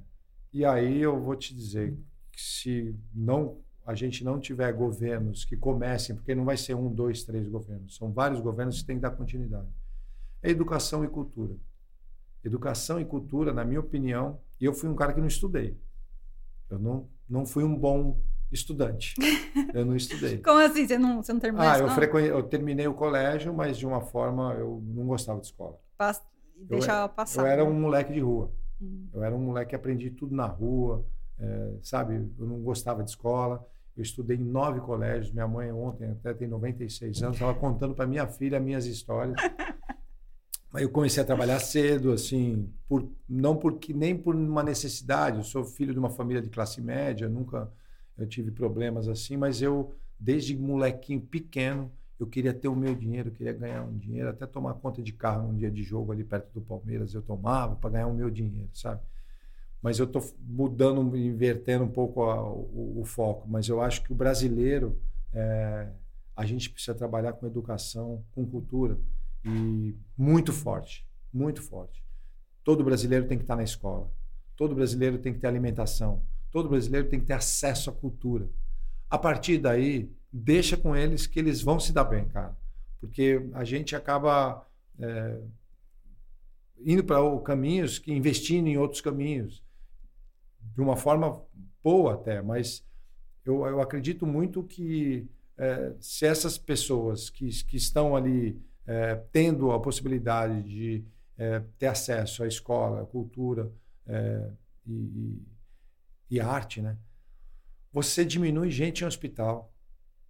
e 0.52 0.66
aí 0.66 1.00
eu 1.00 1.18
vou 1.18 1.34
te 1.34 1.54
dizer, 1.54 1.96
se 2.40 2.94
não 3.14 3.58
a 3.86 3.94
gente 3.94 4.24
não 4.24 4.40
tiver 4.40 4.72
governos 4.72 5.44
que 5.44 5.56
comecem, 5.56 6.16
porque 6.16 6.34
não 6.34 6.44
vai 6.44 6.56
ser 6.56 6.74
um, 6.74 6.92
dois, 6.92 7.22
três 7.22 7.46
governos, 7.46 7.96
são 7.96 8.10
vários 8.10 8.40
governos 8.40 8.80
que 8.80 8.86
têm 8.86 8.96
que 8.96 9.02
dar 9.02 9.10
continuidade. 9.10 9.68
É 10.42 10.50
educação 10.50 11.04
e 11.04 11.08
cultura. 11.08 11.54
Educação 12.42 12.98
e 12.98 13.04
cultura, 13.04 13.52
na 13.52 13.64
minha 13.64 13.80
opinião, 13.80 14.40
e 14.60 14.64
eu 14.64 14.72
fui 14.72 14.88
um 14.88 14.94
cara 14.94 15.12
que 15.12 15.20
não 15.20 15.26
estudei. 15.26 15.78
Eu 16.70 16.78
não, 16.78 17.08
não 17.28 17.44
fui 17.44 17.62
um 17.62 17.76
bom 17.76 18.18
estudante. 18.50 19.14
Eu 19.74 19.84
não 19.84 19.96
estudei. 19.96 20.38
Como 20.38 20.60
assim? 20.60 20.86
Você 20.86 20.98
não, 20.98 21.22
você 21.22 21.32
não 21.32 21.40
terminou 21.40 21.66
ah, 21.66 21.78
eu, 21.78 21.88
frequen... 21.88 22.26
eu 22.26 22.42
terminei 22.42 22.86
o 22.86 22.94
colégio, 22.94 23.52
mas 23.52 23.76
de 23.76 23.86
uma 23.86 24.00
forma 24.00 24.54
eu 24.54 24.80
não 24.86 25.06
gostava 25.06 25.40
de 25.40 25.46
escola. 25.46 25.78
Pas... 25.96 26.22
Deixava 26.56 27.06
eu, 27.06 27.08
passar. 27.08 27.42
Eu 27.42 27.46
era 27.46 27.64
um 27.64 27.72
moleque 27.72 28.12
de 28.12 28.20
rua. 28.20 28.52
Hum. 28.80 29.08
Eu 29.12 29.24
era 29.24 29.34
um 29.34 29.40
moleque 29.40 29.70
que 29.70 29.76
aprendi 29.76 30.10
tudo 30.10 30.34
na 30.34 30.46
rua 30.46 31.04
é, 31.38 31.70
sabe, 31.82 32.14
eu 32.38 32.46
não 32.46 32.60
gostava 32.60 33.02
de 33.02 33.10
escola. 33.10 33.66
Eu 33.96 34.02
estudei 34.02 34.36
em 34.36 34.44
nove 34.44 34.80
colégios. 34.80 35.32
Minha 35.32 35.46
mãe 35.46 35.70
ontem 35.72 36.10
até 36.10 36.34
tem 36.34 36.48
96 36.48 37.22
anos, 37.22 37.36
estava 37.36 37.54
contando 37.54 37.94
para 37.94 38.06
minha 38.06 38.26
filha 38.26 38.58
minhas 38.58 38.86
histórias. 38.86 39.36
Eu 40.74 40.90
comecei 40.90 41.22
a 41.22 41.26
trabalhar 41.26 41.60
cedo, 41.60 42.10
assim, 42.10 42.68
por, 42.88 43.08
não 43.28 43.56
porque 43.56 43.94
nem 43.94 44.16
por 44.16 44.34
uma 44.34 44.62
necessidade. 44.62 45.38
Eu 45.38 45.44
sou 45.44 45.64
filho 45.64 45.92
de 45.92 45.98
uma 46.00 46.10
família 46.10 46.42
de 46.42 46.50
classe 46.50 46.80
média, 46.80 47.28
nunca 47.28 47.70
eu 48.18 48.26
tive 48.26 48.50
problemas 48.50 49.08
assim, 49.08 49.36
mas 49.36 49.62
eu 49.62 49.94
desde 50.18 50.56
molequinho 50.56 51.20
pequeno 51.20 51.92
eu 52.18 52.26
queria 52.26 52.54
ter 52.54 52.68
o 52.68 52.76
meu 52.76 52.94
dinheiro, 52.94 53.28
eu 53.28 53.32
queria 53.32 53.52
ganhar 53.52 53.82
um 53.82 53.96
dinheiro, 53.96 54.28
até 54.28 54.46
tomar 54.46 54.74
conta 54.74 55.02
de 55.02 55.12
carro 55.12 55.48
num 55.48 55.56
dia 55.56 55.70
de 55.70 55.82
jogo 55.82 56.12
ali 56.12 56.22
perto 56.24 56.48
do 56.54 56.60
Palmeiras 56.60 57.12
eu 57.12 57.22
tomava 57.22 57.74
para 57.76 57.90
ganhar 57.90 58.06
o 58.06 58.14
meu 58.14 58.30
dinheiro, 58.30 58.70
sabe? 58.72 59.00
Mas 59.84 59.98
eu 59.98 60.06
estou 60.06 60.24
mudando, 60.40 61.14
invertendo 61.14 61.84
um 61.84 61.90
pouco 61.90 62.22
a, 62.22 62.42
o, 62.42 63.02
o, 63.02 63.04
foco. 63.04 63.46
Mas 63.46 63.68
eu 63.68 63.82
acho 63.82 64.02
que 64.02 64.12
o 64.12 64.14
brasileiro, 64.14 64.98
é, 65.30 65.90
a 66.34 66.46
gente 66.46 66.70
precisa 66.70 66.94
trabalhar 66.94 67.34
com 67.34 67.46
educação, 67.46 68.24
com 68.32 68.46
cultura 68.46 68.98
e 69.44 69.94
muito 70.16 70.54
forte, 70.54 71.06
muito 71.30 71.60
forte. 71.60 72.02
Todo 72.64 72.82
brasileiro 72.82 73.26
tem 73.28 73.36
que 73.36 73.44
estar 73.44 73.56
na 73.56 73.62
escola. 73.62 74.10
Todo 74.56 74.74
brasileiro 74.74 75.18
tem 75.18 75.34
que 75.34 75.40
ter 75.40 75.48
alimentação. 75.48 76.22
Todo 76.50 76.70
brasileiro 76.70 77.10
tem 77.10 77.20
que 77.20 77.26
ter 77.26 77.34
acesso 77.34 77.90
à 77.90 77.92
cultura. 77.92 78.48
A 79.10 79.18
partir 79.18 79.58
daí, 79.58 80.10
deixa 80.32 80.78
com 80.78 80.96
eles 80.96 81.26
que 81.26 81.38
eles 81.38 81.60
vão 81.60 81.78
se 81.78 81.92
dar 81.92 82.04
bem, 82.04 82.24
cara. 82.24 82.56
Porque 82.98 83.50
a 83.52 83.64
gente 83.64 83.94
acaba 83.94 84.66
é, 84.98 85.40
indo 86.82 87.04
para 87.04 87.18
caminhos 87.40 87.98
que 87.98 88.10
investindo 88.10 88.66
em 88.66 88.78
outros 88.78 89.02
caminhos 89.02 89.62
de 90.74 90.80
uma 90.80 90.96
forma 90.96 91.42
boa 91.82 92.14
até, 92.14 92.40
mas 92.40 92.84
eu, 93.44 93.66
eu 93.66 93.80
acredito 93.80 94.26
muito 94.26 94.62
que 94.62 95.28
é, 95.56 95.94
se 96.00 96.26
essas 96.26 96.56
pessoas 96.58 97.30
que, 97.30 97.48
que 97.64 97.76
estão 97.76 98.16
ali 98.16 98.60
é, 98.86 99.16
tendo 99.32 99.70
a 99.70 99.80
possibilidade 99.80 100.62
de 100.62 101.04
é, 101.36 101.60
ter 101.78 101.86
acesso 101.86 102.42
à 102.42 102.46
escola, 102.46 103.02
à 103.02 103.06
cultura 103.06 103.70
é, 104.06 104.50
e, 104.86 105.42
e, 106.30 106.40
arte, 106.40 106.80
né? 106.82 106.96
Você 107.92 108.24
diminui 108.24 108.70
gente 108.70 109.02
em 109.02 109.06
hospital. 109.06 109.72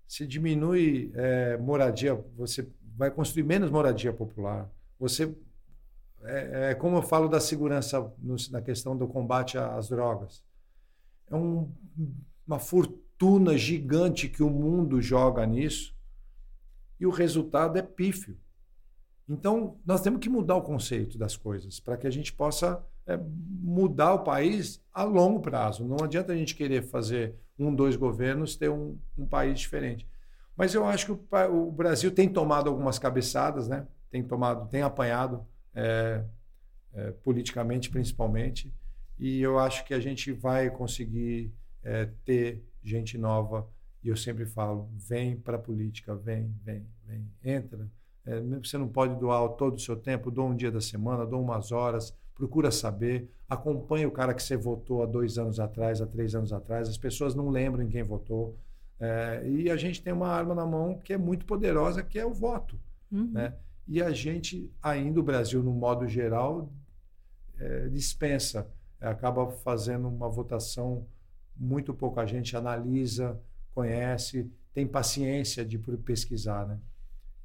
se 0.06 0.26
diminui 0.26 1.10
é, 1.14 1.56
moradia, 1.56 2.14
você 2.36 2.68
vai 2.96 3.10
construir 3.10 3.42
menos 3.42 3.70
moradia 3.70 4.12
popular. 4.12 4.70
Você 4.98 5.34
é, 6.24 6.70
é, 6.70 6.74
como 6.74 6.96
eu 6.96 7.02
falo 7.02 7.28
da 7.28 7.40
segurança 7.40 8.00
no, 8.18 8.36
na 8.50 8.62
questão 8.62 8.96
do 8.96 9.06
combate 9.06 9.58
às 9.58 9.88
drogas. 9.88 10.42
É 11.30 11.34
um, 11.34 11.72
uma 12.46 12.58
fortuna 12.58 13.56
gigante 13.56 14.28
que 14.28 14.42
o 14.42 14.50
mundo 14.50 15.00
joga 15.00 15.46
nisso 15.46 15.94
e 16.98 17.06
o 17.06 17.10
resultado 17.10 17.78
é 17.78 17.82
pífio. 17.82 18.38
Então, 19.28 19.78
nós 19.86 20.02
temos 20.02 20.20
que 20.20 20.28
mudar 20.28 20.56
o 20.56 20.62
conceito 20.62 21.16
das 21.16 21.36
coisas 21.36 21.80
para 21.80 21.96
que 21.96 22.06
a 22.06 22.10
gente 22.10 22.32
possa 22.32 22.84
é, 23.06 23.18
mudar 23.62 24.14
o 24.14 24.24
país 24.24 24.82
a 24.92 25.02
longo 25.02 25.40
prazo. 25.40 25.84
Não 25.84 26.04
adianta 26.04 26.32
a 26.32 26.36
gente 26.36 26.54
querer 26.54 26.82
fazer 26.82 27.34
um, 27.58 27.74
dois 27.74 27.96
governos, 27.96 28.56
ter 28.56 28.68
um, 28.68 28.98
um 29.16 29.26
país 29.26 29.58
diferente. 29.58 30.06
Mas 30.56 30.74
eu 30.74 30.86
acho 30.86 31.06
que 31.06 31.12
o, 31.12 31.66
o, 31.66 31.72
Brasil 31.72 32.10
tem 32.10 32.28
tomado 32.28 32.68
algumas 32.68 32.98
cabeçadas, 32.98 33.66
né? 33.66 33.86
tem 34.10 34.22
tomado, 34.22 34.68
tem 34.68 34.82
apanhado 34.82 35.44
é, 35.74 36.24
é, 36.92 37.10
politicamente, 37.22 37.90
principalmente, 37.90 38.72
e 39.18 39.40
eu 39.40 39.58
acho 39.58 39.84
que 39.84 39.94
a 39.94 40.00
gente 40.00 40.32
vai 40.32 40.70
conseguir 40.70 41.52
é, 41.82 42.08
ter 42.24 42.62
gente 42.82 43.16
nova. 43.18 43.68
E 44.02 44.08
eu 44.08 44.16
sempre 44.16 44.46
falo: 44.46 44.88
vem 44.92 45.36
para 45.36 45.56
a 45.56 45.60
política, 45.60 46.14
vem, 46.14 46.54
vem, 46.64 46.86
vem, 47.06 47.26
entra. 47.42 47.88
É, 48.26 48.40
você 48.40 48.78
não 48.78 48.88
pode 48.88 49.18
doar 49.18 49.48
todo 49.50 49.74
o 49.74 49.80
seu 49.80 49.96
tempo, 49.96 50.30
doa 50.30 50.46
um 50.46 50.56
dia 50.56 50.70
da 50.70 50.80
semana, 50.80 51.26
doa 51.26 51.40
umas 51.40 51.72
horas, 51.72 52.16
procura 52.34 52.70
saber, 52.70 53.30
acompanha 53.48 54.08
o 54.08 54.10
cara 54.10 54.34
que 54.34 54.42
você 54.42 54.56
votou 54.56 55.02
há 55.02 55.06
dois 55.06 55.38
anos 55.38 55.60
atrás, 55.60 56.00
há 56.00 56.06
três 56.06 56.34
anos 56.34 56.52
atrás. 56.52 56.88
As 56.88 56.98
pessoas 56.98 57.34
não 57.34 57.50
lembram 57.50 57.82
em 57.82 57.88
quem 57.88 58.02
votou. 58.02 58.56
É, 58.98 59.42
e 59.46 59.70
a 59.70 59.76
gente 59.76 60.02
tem 60.02 60.12
uma 60.12 60.28
arma 60.28 60.54
na 60.54 60.64
mão 60.64 60.98
que 60.98 61.12
é 61.12 61.18
muito 61.18 61.44
poderosa, 61.44 62.02
que 62.02 62.18
é 62.18 62.24
o 62.24 62.32
voto. 62.32 62.78
Uhum. 63.10 63.32
Né? 63.32 63.54
E 63.86 64.02
a 64.02 64.10
gente, 64.12 64.70
ainda 64.82 65.20
o 65.20 65.22
Brasil, 65.22 65.62
no 65.62 65.72
modo 65.72 66.06
geral, 66.08 66.72
é, 67.58 67.88
dispensa, 67.88 68.68
acaba 69.00 69.50
fazendo 69.50 70.08
uma 70.08 70.28
votação 70.28 71.06
muito 71.56 71.94
pouco 71.94 72.18
a 72.18 72.26
gente 72.26 72.56
analisa, 72.56 73.40
conhece, 73.74 74.50
tem 74.72 74.86
paciência 74.86 75.64
de 75.64 75.78
pesquisar, 75.78 76.66
né? 76.66 76.78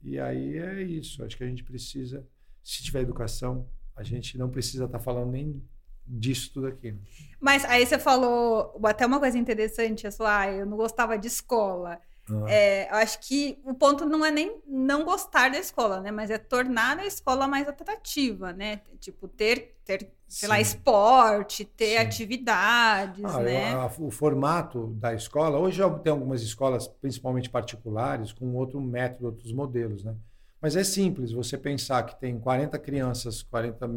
E 0.02 0.20
aí 0.20 0.58
é 0.58 0.82
isso. 0.82 1.24
Acho 1.24 1.38
que 1.38 1.44
a 1.44 1.48
gente 1.48 1.64
precisa, 1.64 2.26
se 2.64 2.82
tiver 2.84 3.02
educação, 3.02 3.68
a 3.96 4.04
gente 4.04 4.38
não 4.38 4.50
precisa 4.50 4.86
estar 4.86 4.98
tá 4.98 5.04
falando 5.04 5.32
nem 5.32 5.62
disso 6.08 6.52
tudo 6.54 6.68
aqui. 6.68 6.92
Né? 6.92 7.00
Mas 7.40 7.66
aí 7.66 7.86
você 7.86 8.00
falou 8.00 8.80
até 8.84 9.06
uma 9.06 9.20
coisa 9.20 9.38
interessante, 9.38 10.08
é 10.08 10.12
só, 10.12 10.26
ah, 10.26 10.52
eu 10.52 10.66
não 10.66 10.78
gostava 10.78 11.18
de 11.18 11.28
escola. 11.28 12.02
É, 12.48 12.90
eu 12.92 12.96
acho 12.96 13.20
que 13.20 13.60
o 13.64 13.74
ponto 13.74 14.06
não 14.06 14.26
é 14.26 14.32
nem 14.32 14.62
não 14.68 15.04
gostar 15.04 15.50
da 15.50 15.58
escola, 15.58 16.00
né? 16.02 16.12
Mas 16.12 16.30
é 16.30 16.38
tornar 16.38 17.00
a 17.00 17.06
escola 17.06 17.48
mais 17.48 17.68
atrativa, 17.68 18.54
né? 18.54 18.82
Tipo, 19.00 19.28
ter, 19.28 19.78
ter 19.84 20.12
sei 20.28 20.48
lá, 20.48 20.60
esporte, 20.62 21.66
ter 21.66 21.98
Sim. 21.98 22.06
atividades, 22.06 23.26
ah, 23.26 23.40
né? 23.40 23.74
A, 23.74 23.92
o 23.98 24.12
formato 24.12 24.88
da 25.00 25.14
escola, 25.14 25.58
hoje 25.58 25.78
já 25.78 25.90
tem 25.90 26.12
algumas 26.12 26.42
escolas, 26.42 26.88
principalmente 26.88 27.50
particulares, 27.50 28.32
com 28.32 28.54
outro 28.56 28.80
método, 28.80 29.28
outros 29.28 29.52
modelos, 29.52 30.04
né? 30.04 30.16
Mas 30.62 30.76
é 30.76 30.84
simples, 30.84 31.32
você 31.32 31.58
pensar 31.58 32.04
que 32.04 32.20
tem 32.20 32.38
40 32.38 32.78
crianças, 32.80 33.42
40 33.42 33.90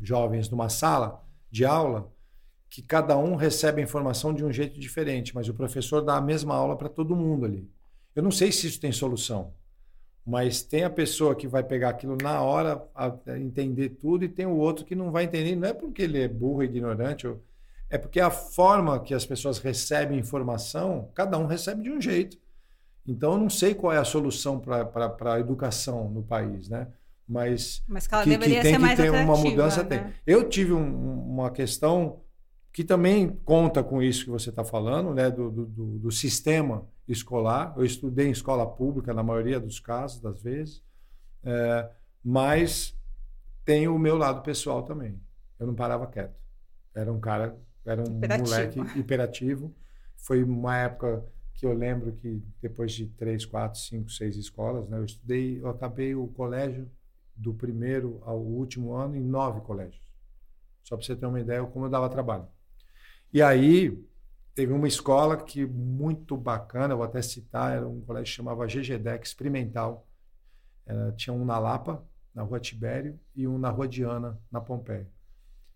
jovens 0.00 0.48
numa 0.48 0.68
sala 0.68 1.22
de 1.50 1.64
aula, 1.64 2.10
que 2.68 2.82
cada 2.82 3.16
um 3.16 3.34
recebe 3.34 3.80
a 3.80 3.84
informação 3.84 4.34
de 4.34 4.44
um 4.44 4.52
jeito 4.52 4.78
diferente, 4.78 5.34
mas 5.34 5.48
o 5.48 5.54
professor 5.54 6.02
dá 6.02 6.16
a 6.16 6.20
mesma 6.20 6.54
aula 6.54 6.76
para 6.76 6.88
todo 6.88 7.16
mundo 7.16 7.46
ali. 7.46 7.68
Eu 8.14 8.22
não 8.22 8.30
sei 8.30 8.52
se 8.52 8.66
isso 8.66 8.80
tem 8.80 8.92
solução, 8.92 9.52
mas 10.26 10.62
tem 10.62 10.84
a 10.84 10.90
pessoa 10.90 11.34
que 11.34 11.48
vai 11.48 11.62
pegar 11.62 11.90
aquilo 11.90 12.16
na 12.22 12.42
hora, 12.42 12.82
entender 13.40 13.90
tudo, 13.90 14.24
e 14.24 14.28
tem 14.28 14.44
o 14.44 14.56
outro 14.56 14.84
que 14.84 14.94
não 14.94 15.10
vai 15.10 15.24
entender. 15.24 15.56
Não 15.56 15.68
é 15.68 15.72
porque 15.72 16.02
ele 16.02 16.20
é 16.20 16.28
burro, 16.28 16.62
ignorante, 16.62 17.26
é 17.88 17.96
porque 17.96 18.20
a 18.20 18.30
forma 18.30 19.00
que 19.00 19.14
as 19.14 19.24
pessoas 19.24 19.58
recebem 19.58 20.18
informação, 20.18 21.10
cada 21.14 21.38
um 21.38 21.46
recebe 21.46 21.82
de 21.82 21.90
um 21.90 22.00
jeito. 22.00 22.36
Então, 23.06 23.32
eu 23.32 23.38
não 23.38 23.48
sei 23.48 23.74
qual 23.74 23.90
é 23.90 23.96
a 23.96 24.04
solução 24.04 24.60
para 24.60 25.32
a 25.32 25.40
educação 25.40 26.10
no 26.10 26.22
país, 26.22 26.68
né? 26.68 26.88
Mas, 27.26 27.82
Mas 27.86 28.06
que, 28.06 28.14
ela 28.14 28.24
que, 28.24 28.38
tem 28.38 28.78
que 28.78 28.96
ter 28.96 29.10
uma 29.10 29.36
mudança, 29.36 29.82
né? 29.82 29.88
tem. 29.88 30.14
Eu 30.26 30.48
tive 30.48 30.72
um, 30.72 31.30
uma 31.30 31.50
questão 31.50 32.20
que 32.78 32.84
também 32.84 33.28
conta 33.44 33.82
com 33.82 34.00
isso 34.00 34.26
que 34.26 34.30
você 34.30 34.50
está 34.50 34.62
falando, 34.62 35.12
né, 35.12 35.28
do, 35.28 35.50
do, 35.50 35.66
do, 35.98 36.12
sistema 36.12 36.86
escolar. 37.08 37.74
Eu 37.76 37.84
estudei 37.84 38.28
em 38.28 38.30
escola 38.30 38.64
pública 38.64 39.12
na 39.12 39.20
maioria 39.20 39.58
dos 39.58 39.80
casos, 39.80 40.20
das 40.20 40.40
vezes, 40.40 40.80
é, 41.42 41.90
mas 42.22 42.96
tem 43.64 43.88
o 43.88 43.98
meu 43.98 44.16
lado 44.16 44.42
pessoal 44.42 44.84
também. 44.84 45.20
Eu 45.58 45.66
não 45.66 45.74
parava 45.74 46.06
quieto. 46.06 46.40
Era 46.94 47.12
um 47.12 47.18
cara, 47.18 47.58
era 47.84 48.00
um 48.00 48.18
hiperativo. 48.18 48.48
moleque 48.48 48.98
hiperativo. 49.00 49.74
Foi 50.16 50.44
uma 50.44 50.76
época 50.76 51.26
que 51.54 51.66
eu 51.66 51.72
lembro 51.72 52.12
que 52.12 52.40
depois 52.62 52.92
de 52.92 53.06
três, 53.06 53.44
quatro, 53.44 53.80
cinco, 53.80 54.08
seis 54.08 54.36
escolas, 54.36 54.88
né, 54.88 54.98
eu 54.98 55.04
estudei, 55.04 55.58
eu 55.60 55.68
acabei 55.68 56.14
o 56.14 56.28
colégio 56.28 56.88
do 57.34 57.52
primeiro 57.52 58.22
ao 58.24 58.38
último 58.38 58.92
ano 58.92 59.16
em 59.16 59.24
nove 59.24 59.62
colégios. 59.62 60.06
Só 60.84 60.96
para 60.96 61.04
você 61.04 61.16
ter 61.16 61.26
uma 61.26 61.40
ideia 61.40 61.64
como 61.64 61.86
eu 61.86 61.90
dava 61.90 62.08
trabalho. 62.08 62.46
E 63.32 63.42
aí 63.42 63.98
teve 64.54 64.72
uma 64.72 64.88
escola 64.88 65.36
que 65.36 65.64
muito 65.64 66.36
bacana, 66.36 66.96
vou 66.96 67.04
até 67.04 67.22
citar, 67.22 67.76
era 67.76 67.86
um 67.86 68.00
colégio 68.00 68.24
que 68.24 68.36
chamava 68.36 68.66
GGDEC 68.66 69.24
Experimental. 69.24 70.06
Era, 70.84 71.12
tinha 71.12 71.34
um 71.34 71.44
na 71.44 71.58
Lapa, 71.58 72.04
na 72.34 72.42
Rua 72.42 72.58
Tibério, 72.58 73.18
e 73.36 73.46
um 73.46 73.58
na 73.58 73.70
Rua 73.70 73.86
Diana, 73.86 74.38
na 74.50 74.60
Pompeia. 74.60 75.08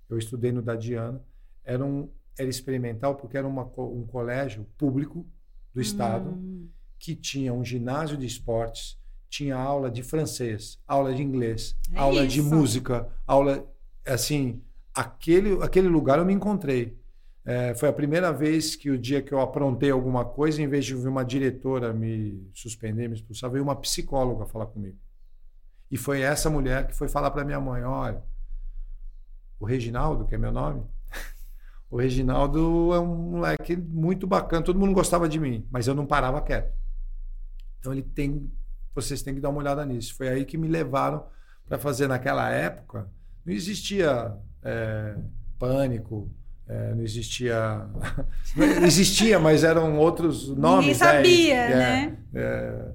Eu 0.08 0.18
estudei 0.18 0.50
no 0.50 0.62
da 0.62 0.74
Diana. 0.74 1.22
Era, 1.64 1.84
um, 1.84 2.10
era 2.36 2.48
experimental 2.48 3.14
porque 3.14 3.36
era 3.36 3.46
uma, 3.46 3.62
um 3.78 4.06
colégio 4.06 4.66
público 4.76 5.26
do 5.72 5.80
Estado 5.80 6.30
hum. 6.30 6.68
que 6.98 7.14
tinha 7.14 7.52
um 7.52 7.64
ginásio 7.64 8.16
de 8.16 8.26
esportes, 8.26 8.98
tinha 9.28 9.56
aula 9.56 9.90
de 9.90 10.02
francês, 10.02 10.78
aula 10.86 11.14
de 11.14 11.22
inglês, 11.22 11.76
é 11.92 11.98
aula 11.98 12.24
isso. 12.24 12.34
de 12.34 12.42
música, 12.42 13.08
aula... 13.26 13.66
Assim, 14.04 14.60
aquele, 14.92 15.62
aquele 15.62 15.86
lugar 15.88 16.18
eu 16.18 16.24
me 16.24 16.32
encontrei 16.32 17.00
é, 17.44 17.74
foi 17.74 17.88
a 17.88 17.92
primeira 17.92 18.32
vez 18.32 18.76
que 18.76 18.88
o 18.88 18.98
dia 18.98 19.20
que 19.20 19.32
eu 19.32 19.40
aprontei 19.40 19.90
alguma 19.90 20.24
coisa, 20.24 20.62
em 20.62 20.68
vez 20.68 20.84
de 20.84 20.94
vir 20.94 21.08
uma 21.08 21.24
diretora 21.24 21.92
me 21.92 22.48
suspender, 22.54 23.08
me 23.08 23.14
expulsar, 23.14 23.50
veio 23.50 23.64
uma 23.64 23.74
psicóloga 23.74 24.46
falar 24.46 24.66
comigo. 24.66 24.96
E 25.90 25.96
foi 25.96 26.20
essa 26.20 26.48
mulher 26.48 26.86
que 26.86 26.94
foi 26.94 27.08
falar 27.08 27.30
para 27.32 27.44
minha 27.44 27.60
mãe: 27.60 27.82
olha, 27.82 28.22
o 29.58 29.64
Reginaldo, 29.64 30.24
que 30.24 30.36
é 30.36 30.38
meu 30.38 30.52
nome, 30.52 30.84
o 31.90 31.96
Reginaldo 31.98 32.94
é 32.94 33.00
um 33.00 33.14
moleque 33.32 33.76
muito 33.76 34.24
bacana, 34.26 34.64
todo 34.64 34.78
mundo 34.78 34.94
gostava 34.94 35.28
de 35.28 35.40
mim, 35.40 35.66
mas 35.70 35.88
eu 35.88 35.94
não 35.94 36.06
parava 36.06 36.40
quieto. 36.40 36.72
Então 37.80 37.92
ele 37.92 38.02
tem, 38.02 38.48
vocês 38.94 39.20
têm 39.20 39.34
que 39.34 39.40
dar 39.40 39.50
uma 39.50 39.58
olhada 39.58 39.84
nisso. 39.84 40.14
Foi 40.14 40.28
aí 40.28 40.44
que 40.44 40.56
me 40.56 40.68
levaram 40.68 41.26
para 41.66 41.76
fazer 41.76 42.06
naquela 42.06 42.48
época. 42.50 43.10
Não 43.44 43.52
existia 43.52 44.32
é, 44.62 45.16
pânico, 45.58 46.30
é, 46.72 46.94
não 46.94 47.02
existia. 47.02 47.86
não 48.56 48.66
existia, 48.86 49.38
mas 49.38 49.62
eram 49.62 49.98
outros 49.98 50.48
nomes. 50.48 50.86
Ninguém 50.86 50.94
sabia, 50.94 51.54
é, 51.54 51.76
né? 51.76 52.18
É, 52.34 52.92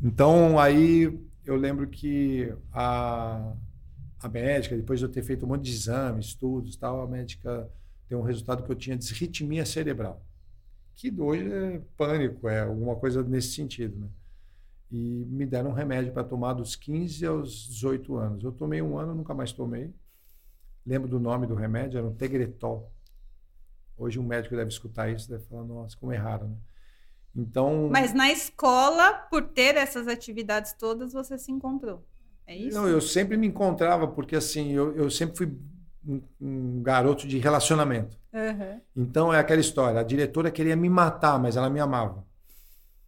então, 0.00 0.58
aí 0.58 1.18
eu 1.44 1.56
lembro 1.56 1.88
que 1.88 2.52
a, 2.72 3.52
a 4.20 4.28
médica, 4.28 4.76
depois 4.76 5.00
de 5.00 5.06
eu 5.06 5.10
ter 5.10 5.22
feito 5.22 5.44
um 5.44 5.48
monte 5.48 5.64
de 5.64 5.72
exames, 5.72 6.26
estudos 6.26 6.76
tal, 6.76 7.02
a 7.02 7.08
médica 7.08 7.68
deu 8.08 8.20
um 8.20 8.22
resultado 8.22 8.62
que 8.62 8.70
eu 8.70 8.76
tinha 8.76 8.96
desritmia 8.96 9.66
cerebral. 9.66 10.24
Que 10.94 11.12
hoje 11.18 11.52
é 11.52 11.80
pânico, 11.96 12.48
é 12.48 12.60
alguma 12.60 12.94
coisa 12.94 13.22
nesse 13.22 13.48
sentido, 13.48 13.98
né? 13.98 14.08
E 14.90 15.26
me 15.28 15.44
deram 15.44 15.70
um 15.70 15.74
remédio 15.74 16.12
para 16.12 16.24
tomar 16.24 16.54
dos 16.54 16.74
15 16.76 17.26
aos 17.26 17.68
18 17.68 18.16
anos. 18.16 18.44
Eu 18.44 18.52
tomei 18.52 18.80
um 18.80 18.96
ano, 18.96 19.14
nunca 19.14 19.34
mais 19.34 19.52
tomei. 19.52 19.92
Lembro 20.86 21.08
do 21.08 21.20
nome 21.20 21.46
do 21.46 21.54
remédio, 21.54 21.98
era 21.98 22.06
um 22.06 22.14
Tegretol. 22.14 22.90
Hoje 23.98 24.18
um 24.18 24.22
médico 24.22 24.54
deve 24.54 24.70
escutar 24.70 25.10
isso 25.10 25.28
deve 25.28 25.44
falar, 25.44 25.64
nossa, 25.64 25.96
como 25.96 26.12
erraram, 26.12 26.48
né? 26.48 26.56
Então. 27.34 27.88
Mas 27.90 28.12
na 28.12 28.30
escola, 28.30 29.12
por 29.30 29.42
ter 29.44 29.76
essas 29.76 30.08
atividades 30.08 30.72
todas, 30.72 31.12
você 31.12 31.38
se 31.38 31.52
encontrou. 31.52 32.04
É 32.46 32.56
isso? 32.56 32.76
Não, 32.76 32.88
eu 32.88 33.00
sempre 33.00 33.36
me 33.36 33.46
encontrava, 33.46 34.08
porque 34.08 34.34
assim, 34.34 34.72
eu, 34.72 34.96
eu 34.96 35.10
sempre 35.10 35.36
fui 35.36 35.58
um, 36.06 36.22
um 36.40 36.82
garoto 36.82 37.28
de 37.28 37.38
relacionamento. 37.38 38.16
Uhum. 38.32 38.80
Então 38.96 39.32
é 39.32 39.38
aquela 39.38 39.60
história: 39.60 40.00
a 40.00 40.04
diretora 40.04 40.50
queria 40.50 40.74
me 40.74 40.88
matar, 40.88 41.38
mas 41.38 41.56
ela 41.56 41.68
me 41.68 41.80
amava. 41.80 42.26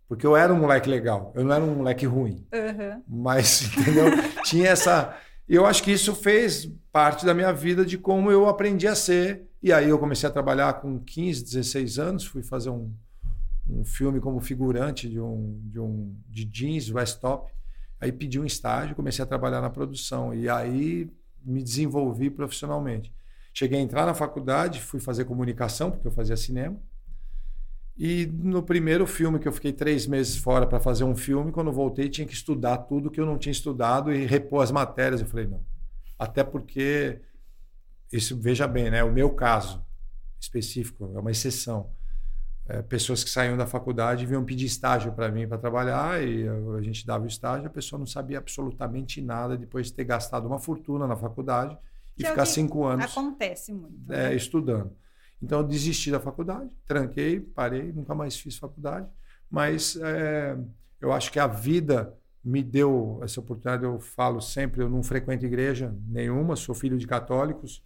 Porque 0.06 0.26
eu 0.26 0.36
era 0.36 0.52
um 0.52 0.58
moleque 0.58 0.88
legal, 0.88 1.32
eu 1.34 1.44
não 1.44 1.54
era 1.54 1.64
um 1.64 1.76
moleque 1.76 2.04
ruim. 2.04 2.46
Uhum. 2.52 3.02
Mas, 3.08 3.62
entendeu? 3.78 4.06
Tinha 4.44 4.68
essa. 4.68 5.16
Eu 5.48 5.66
acho 5.66 5.82
que 5.82 5.90
isso 5.90 6.14
fez 6.14 6.70
parte 6.92 7.24
da 7.24 7.34
minha 7.34 7.52
vida 7.52 7.84
de 7.84 7.96
como 7.96 8.30
eu 8.30 8.46
aprendi 8.46 8.86
a 8.86 8.94
ser 8.94 9.49
e 9.62 9.72
aí 9.72 9.88
eu 9.88 9.98
comecei 9.98 10.28
a 10.28 10.32
trabalhar 10.32 10.80
com 10.80 10.98
15, 10.98 11.44
16 11.44 11.98
anos, 11.98 12.24
fui 12.24 12.42
fazer 12.42 12.70
um, 12.70 12.92
um 13.68 13.84
filme 13.84 14.20
como 14.20 14.40
figurante 14.40 15.08
de 15.08 15.20
um 15.20 15.60
de 15.64 15.78
um 15.78 16.16
de 16.28 16.44
jeans 16.44 16.90
West 16.90 17.20
Top. 17.20 17.52
Aí 18.00 18.10
pedi 18.10 18.40
um 18.40 18.46
estágio, 18.46 18.96
comecei 18.96 19.22
a 19.22 19.26
trabalhar 19.26 19.60
na 19.60 19.68
produção 19.68 20.32
e 20.32 20.48
aí 20.48 21.10
me 21.44 21.62
desenvolvi 21.62 22.30
profissionalmente. 22.30 23.12
Cheguei 23.52 23.78
a 23.78 23.82
entrar 23.82 24.06
na 24.06 24.14
faculdade, 24.14 24.80
fui 24.80 25.00
fazer 25.00 25.24
comunicação 25.26 25.90
porque 25.90 26.06
eu 26.06 26.12
fazia 26.12 26.36
cinema. 26.36 26.80
E 27.98 28.24
no 28.24 28.62
primeiro 28.62 29.06
filme 29.06 29.38
que 29.38 29.46
eu 29.46 29.52
fiquei 29.52 29.74
três 29.74 30.06
meses 30.06 30.36
fora 30.36 30.66
para 30.66 30.80
fazer 30.80 31.04
um 31.04 31.14
filme, 31.14 31.52
quando 31.52 31.70
voltei 31.70 32.08
tinha 32.08 32.26
que 32.26 32.32
estudar 32.32 32.78
tudo 32.78 33.10
que 33.10 33.20
eu 33.20 33.26
não 33.26 33.36
tinha 33.36 33.52
estudado 33.52 34.10
e 34.10 34.24
repor 34.24 34.62
as 34.62 34.70
matérias. 34.70 35.20
Eu 35.20 35.26
falei 35.26 35.46
não, 35.46 35.60
até 36.18 36.42
porque 36.42 37.20
isso 38.12 38.38
veja 38.38 38.66
bem, 38.66 38.90
né? 38.90 39.02
O 39.04 39.12
meu 39.12 39.30
caso 39.30 39.84
específico 40.40 41.12
é 41.14 41.20
uma 41.20 41.30
exceção 41.30 41.90
é, 42.70 42.82
pessoas 42.82 43.24
que 43.24 43.30
saíam 43.30 43.56
da 43.56 43.66
faculdade 43.66 44.24
vinham 44.24 44.44
pedir 44.44 44.66
estágio 44.66 45.12
para 45.12 45.28
mim 45.28 45.48
para 45.48 45.58
trabalhar 45.58 46.22
e 46.22 46.46
a 46.48 46.80
gente 46.80 47.04
dava 47.04 47.24
o 47.24 47.26
estágio, 47.26 47.66
a 47.66 47.70
pessoa 47.70 47.98
não 47.98 48.06
sabia 48.06 48.38
absolutamente 48.38 49.20
nada 49.20 49.56
depois 49.56 49.88
de 49.88 49.94
ter 49.94 50.04
gastado 50.04 50.46
uma 50.46 50.58
fortuna 50.58 51.04
na 51.04 51.16
faculdade 51.16 51.76
e 52.16 52.22
que 52.22 52.28
ficar 52.28 52.46
cinco 52.46 52.84
anos 52.84 53.06
acontece 53.06 53.72
muito 53.72 54.12
é, 54.12 54.28
né? 54.28 54.36
estudando. 54.36 54.92
Então 55.42 55.60
eu 55.60 55.66
desisti 55.66 56.12
da 56.12 56.20
faculdade, 56.20 56.70
tranquei, 56.86 57.40
parei, 57.40 57.92
nunca 57.92 58.14
mais 58.14 58.38
fiz 58.38 58.56
faculdade, 58.56 59.08
mas 59.50 59.96
é, 59.96 60.56
eu 61.00 61.12
acho 61.12 61.32
que 61.32 61.40
a 61.40 61.48
vida 61.48 62.14
me 62.44 62.62
deu 62.62 63.18
essa 63.22 63.40
oportunidade. 63.40 63.82
Eu 63.82 63.98
falo 63.98 64.40
sempre, 64.40 64.80
eu 64.80 64.88
não 64.88 65.02
frequento 65.02 65.44
igreja 65.44 65.92
nenhuma, 66.06 66.54
sou 66.54 66.74
filho 66.74 66.98
de 66.98 67.06
católicos, 67.06 67.82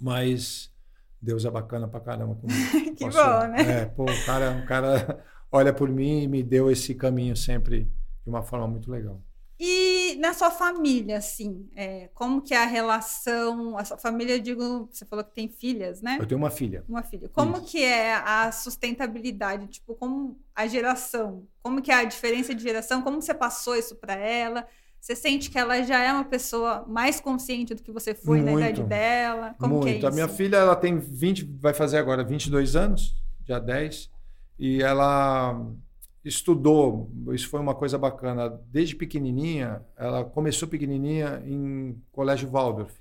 mas 0.00 0.72
Deus 1.20 1.44
é 1.44 1.50
bacana 1.50 1.88
pra 1.88 2.00
caramba 2.00 2.34
comigo. 2.36 2.94
que 2.94 3.04
Posso, 3.04 3.18
bom, 3.18 3.46
né? 3.48 3.82
É, 3.82 3.84
pô, 3.86 4.04
o 4.04 4.24
cara, 4.26 4.62
o 4.62 4.66
cara 4.66 5.24
olha 5.50 5.72
por 5.72 5.88
mim 5.88 6.22
e 6.22 6.28
me 6.28 6.42
deu 6.42 6.70
esse 6.70 6.94
caminho 6.94 7.36
sempre 7.36 7.84
de 8.24 8.30
uma 8.30 8.42
forma 8.42 8.68
muito 8.68 8.90
legal. 8.90 9.22
E 9.60 10.14
na 10.20 10.32
sua 10.34 10.52
família, 10.52 11.18
assim, 11.18 11.68
é, 11.74 12.08
como 12.14 12.40
que 12.40 12.54
é 12.54 12.62
a 12.62 12.66
relação, 12.66 13.76
a 13.76 13.84
sua 13.84 13.98
família, 13.98 14.36
eu 14.36 14.40
digo, 14.40 14.88
você 14.88 15.04
falou 15.04 15.24
que 15.24 15.34
tem 15.34 15.48
filhas, 15.48 16.00
né? 16.00 16.16
Eu 16.20 16.26
tenho 16.26 16.38
uma 16.38 16.50
filha. 16.50 16.84
Uma 16.88 17.02
filha. 17.02 17.28
Como 17.30 17.56
Isso. 17.56 17.66
que 17.66 17.82
é 17.82 18.14
a 18.14 18.52
sustentabilidade, 18.52 19.66
tipo, 19.66 19.96
como 19.96 20.38
a 20.54 20.68
geração, 20.68 21.44
como 21.60 21.82
que 21.82 21.90
é 21.90 21.94
a 21.94 22.04
diferença 22.04 22.54
de 22.54 22.62
geração, 22.62 23.02
como 23.02 23.20
você 23.20 23.34
passou 23.34 23.74
isso 23.74 23.96
para 23.96 24.14
ela? 24.14 24.64
Você 25.00 25.14
sente 25.16 25.50
que 25.50 25.58
ela 25.58 25.82
já 25.82 26.02
é 26.02 26.12
uma 26.12 26.24
pessoa 26.24 26.84
mais 26.86 27.20
consciente 27.20 27.74
do 27.74 27.82
que 27.82 27.90
você 27.90 28.14
foi 28.14 28.40
muito, 28.40 28.58
na 28.58 28.68
idade 28.68 28.82
dela? 28.82 29.54
Como 29.58 29.74
muito. 29.74 29.84
que 29.86 29.90
é 29.90 29.96
isso? 29.98 30.06
A 30.06 30.10
minha 30.10 30.28
filha, 30.28 30.56
ela 30.56 30.76
tem 30.76 30.98
20, 30.98 31.44
vai 31.60 31.72
fazer 31.72 31.98
agora 31.98 32.22
22 32.24 32.76
anos, 32.76 33.16
já 33.46 33.58
10, 33.58 34.10
e 34.58 34.82
ela 34.82 35.64
estudou, 36.24 37.10
isso 37.28 37.48
foi 37.48 37.60
uma 37.60 37.74
coisa 37.74 37.96
bacana, 37.96 38.60
desde 38.70 38.94
pequenininha, 38.94 39.82
ela 39.96 40.24
começou 40.24 40.68
pequenininha 40.68 41.42
em 41.46 41.96
Colégio 42.12 42.50
Waldorf. 42.50 42.92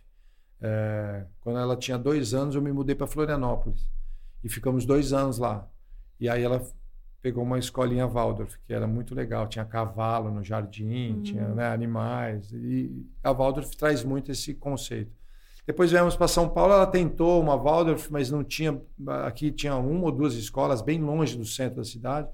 É, 0.62 1.26
quando 1.42 1.60
ela 1.60 1.76
tinha 1.76 1.98
dois 1.98 2.34
anos, 2.34 2.56
eu 2.56 2.62
me 2.62 2.72
mudei 2.72 2.96
para 2.96 3.06
Florianópolis 3.06 3.88
e 4.44 4.50
ficamos 4.50 4.86
dois 4.86 5.14
anos 5.14 5.38
lá. 5.38 5.68
E 6.20 6.30
aí 6.30 6.42
ela 6.42 6.66
pegou 7.22 7.44
uma 7.44 7.60
escolinha 7.60 8.08
Waldorf, 8.08 8.58
que 8.66 8.74
era 8.74 8.88
muito 8.88 9.14
legal. 9.16 9.48
Tinha 9.48 9.66
cavalo 9.66 10.32
no 10.32 10.44
jardim, 10.44 11.14
uhum. 11.14 11.22
tinha 11.24 11.48
né, 11.50 11.68
animais. 11.68 12.52
E 12.52 13.06
a 13.24 13.32
Waldorf 13.32 13.76
traz 13.76 14.04
muito 14.04 14.32
esse 14.32 14.54
conceito. 14.54 15.12
Depois 15.66 15.92
viemos 15.92 16.16
para 16.16 16.30
São 16.30 16.48
Paulo, 16.48 16.74
ela 16.74 16.88
tentou 16.88 17.42
uma 17.42 17.58
Waldorf, 17.58 18.10
mas 18.10 18.32
não 18.32 18.44
tinha. 18.44 18.82
Aqui 19.26 19.52
tinha 19.52 19.76
uma 19.76 20.06
ou 20.06 20.12
duas 20.12 20.36
escolas 20.36 20.82
bem 20.82 21.02
longe 21.02 21.38
do 21.38 21.46
centro 21.46 21.78
da 21.78 21.84
cidade. 21.84 22.30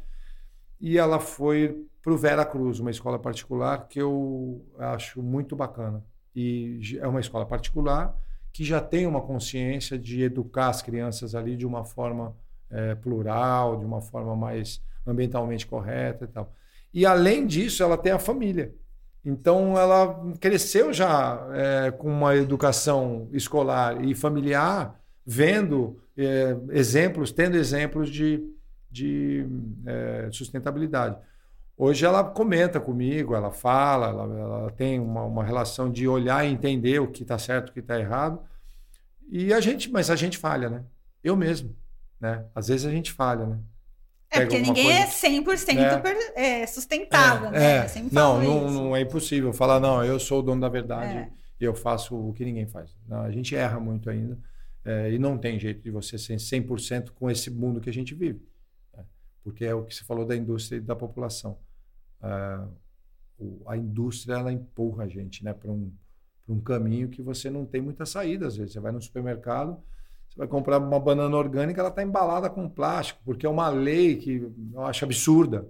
E 0.80 0.98
ela 0.98 1.20
foi 1.20 1.88
para 2.04 2.14
o 2.14 2.18
Vera 2.18 2.46
Cruz, 2.46 2.80
uma 2.80 2.92
escola 2.92 3.18
particular 3.18 3.88
que 3.88 4.00
eu 4.00 4.64
acho 4.78 5.24
muito 5.24 5.56
bacana. 5.56 6.04
E 6.36 6.98
é 7.00 7.08
uma 7.08 7.22
escola 7.22 7.46
particular 7.46 8.16
que 8.52 8.64
já 8.64 8.80
tem 8.80 9.08
uma 9.08 9.22
consciência 9.22 9.98
de 9.98 10.22
educar 10.22 10.68
as 10.68 10.82
crianças 10.82 11.34
ali 11.34 11.56
de 11.56 11.66
uma 11.66 11.84
forma 11.84 12.36
é, 12.70 12.96
plural, 12.96 13.78
de 13.78 13.86
uma 13.86 14.02
forma 14.02 14.36
mais 14.36 14.82
ambientalmente 15.06 15.68
correta 15.68 16.26
e 16.26 16.28
tal. 16.28 16.54
E 16.94 17.06
além 17.06 17.46
disso, 17.46 17.84
ela 17.84 17.98
tem 17.98 18.12
a 18.12 18.20
família. 18.20 18.74
Então, 19.26 19.78
ela 19.78 20.34
cresceu 20.40 20.92
já 20.92 21.48
é, 21.54 21.92
com 21.92 22.10
uma 22.10 22.36
educação 22.36 23.30
escolar 23.32 24.04
e 24.04 24.14
familiar, 24.14 25.00
vendo 25.26 25.98
é, 26.18 26.58
exemplos, 26.72 27.32
tendo 27.32 27.56
exemplos 27.56 28.10
de, 28.10 28.44
de 28.92 29.48
é, 29.86 30.30
sustentabilidade. 30.32 31.18
Hoje 31.76 32.06
ela 32.06 32.24
comenta 32.24 32.80
comigo, 32.80 33.34
ela 33.34 33.50
fala, 33.50 34.08
ela, 34.08 34.40
ela 34.40 34.72
tem 34.72 35.00
uma, 35.00 35.24
uma, 35.24 35.44
relação 35.44 35.90
de 35.90 36.08
olhar 36.08 36.46
e 36.46 36.52
entender 36.52 37.00
o 37.00 37.08
que 37.08 37.24
está 37.24 37.38
certo, 37.38 37.70
o 37.70 37.74
que 37.74 37.80
está 37.80 38.00
errado. 38.00 38.40
E 39.30 39.52
a 39.54 39.60
gente, 39.60 39.90
mas 39.90 40.10
a 40.10 40.16
gente 40.16 40.38
falha, 40.38 40.70
né? 40.70 40.84
Eu 41.24 41.36
mesmo 41.36 41.76
né? 42.24 42.46
Às 42.56 42.70
vezes 42.70 42.86
a 42.86 42.90
gente 42.90 43.12
falha, 43.12 43.46
né? 43.46 43.60
É, 44.32 44.40
porque 44.40 44.58
ninguém 44.60 44.86
coisa... 44.86 45.28
é 45.28 45.42
100% 45.42 46.34
é. 46.36 46.62
é, 46.62 46.68
sustentável, 46.68 47.50
é, 47.50 47.52
né? 47.52 47.86
É. 47.86 47.88
Não, 48.14 48.42
não, 48.42 48.72
não, 48.72 48.96
é 48.96 49.02
impossível 49.02 49.52
falar, 49.52 49.82
não, 49.82 50.04
eu 50.04 50.18
sou 50.18 50.40
o 50.40 50.42
dono 50.42 50.62
da 50.62 50.70
verdade 50.70 51.18
é. 51.18 51.30
e 51.60 51.66
eu 51.66 51.76
faço 51.76 52.16
o 52.16 52.32
que 52.34 52.46
ninguém 52.46 52.66
faz. 52.66 52.96
Não, 53.06 53.22
a 53.24 53.30
gente 53.30 53.54
erra 53.54 53.78
muito 53.78 54.10
ainda 54.10 54.40
é, 54.86 55.12
e 55.12 55.20
não 55.20 55.38
tem 55.38 55.60
jeito 55.60 55.84
de 55.84 55.92
você 55.92 56.18
ser 56.18 56.38
100% 56.38 57.10
com 57.12 57.30
esse 57.30 57.52
mundo 57.52 57.82
que 57.82 57.90
a 57.90 57.94
gente 57.94 58.16
vive. 58.16 58.42
Né? 58.96 59.04
Porque 59.44 59.66
é 59.66 59.76
o 59.76 59.84
que 59.84 59.94
você 59.94 60.06
falou 60.06 60.26
da 60.26 60.36
indústria 60.36 60.78
e 60.78 60.82
da 60.82 60.96
população. 60.96 61.60
É, 62.24 62.60
a 63.68 63.76
indústria, 63.76 64.36
ela 64.36 64.52
empurra 64.52 65.04
a 65.04 65.08
gente 65.10 65.44
né, 65.44 65.54
para 65.54 65.70
um, 65.70 65.92
um 66.48 66.62
caminho 66.62 67.10
que 67.10 67.22
você 67.22 67.50
não 67.50 67.66
tem 67.66 67.82
muita 67.82 68.06
saída, 68.06 68.48
às 68.48 68.56
vezes. 68.56 68.72
Você 68.72 68.80
vai 68.80 68.94
no 68.94 69.02
supermercado 69.02 69.78
você 70.34 70.40
vai 70.40 70.48
comprar 70.48 70.80
uma 70.80 71.00
banana 71.00 71.38
orgânica, 71.38 71.80
ela 71.80 71.90
está 71.90 72.02
embalada 72.02 72.50
com 72.50 72.68
plástico, 72.68 73.22
porque 73.24 73.46
é 73.46 73.50
uma 73.50 73.70
lei 73.70 74.16
que 74.16 74.52
eu 74.74 74.82
acho 74.82 75.06
absurda. 75.06 75.68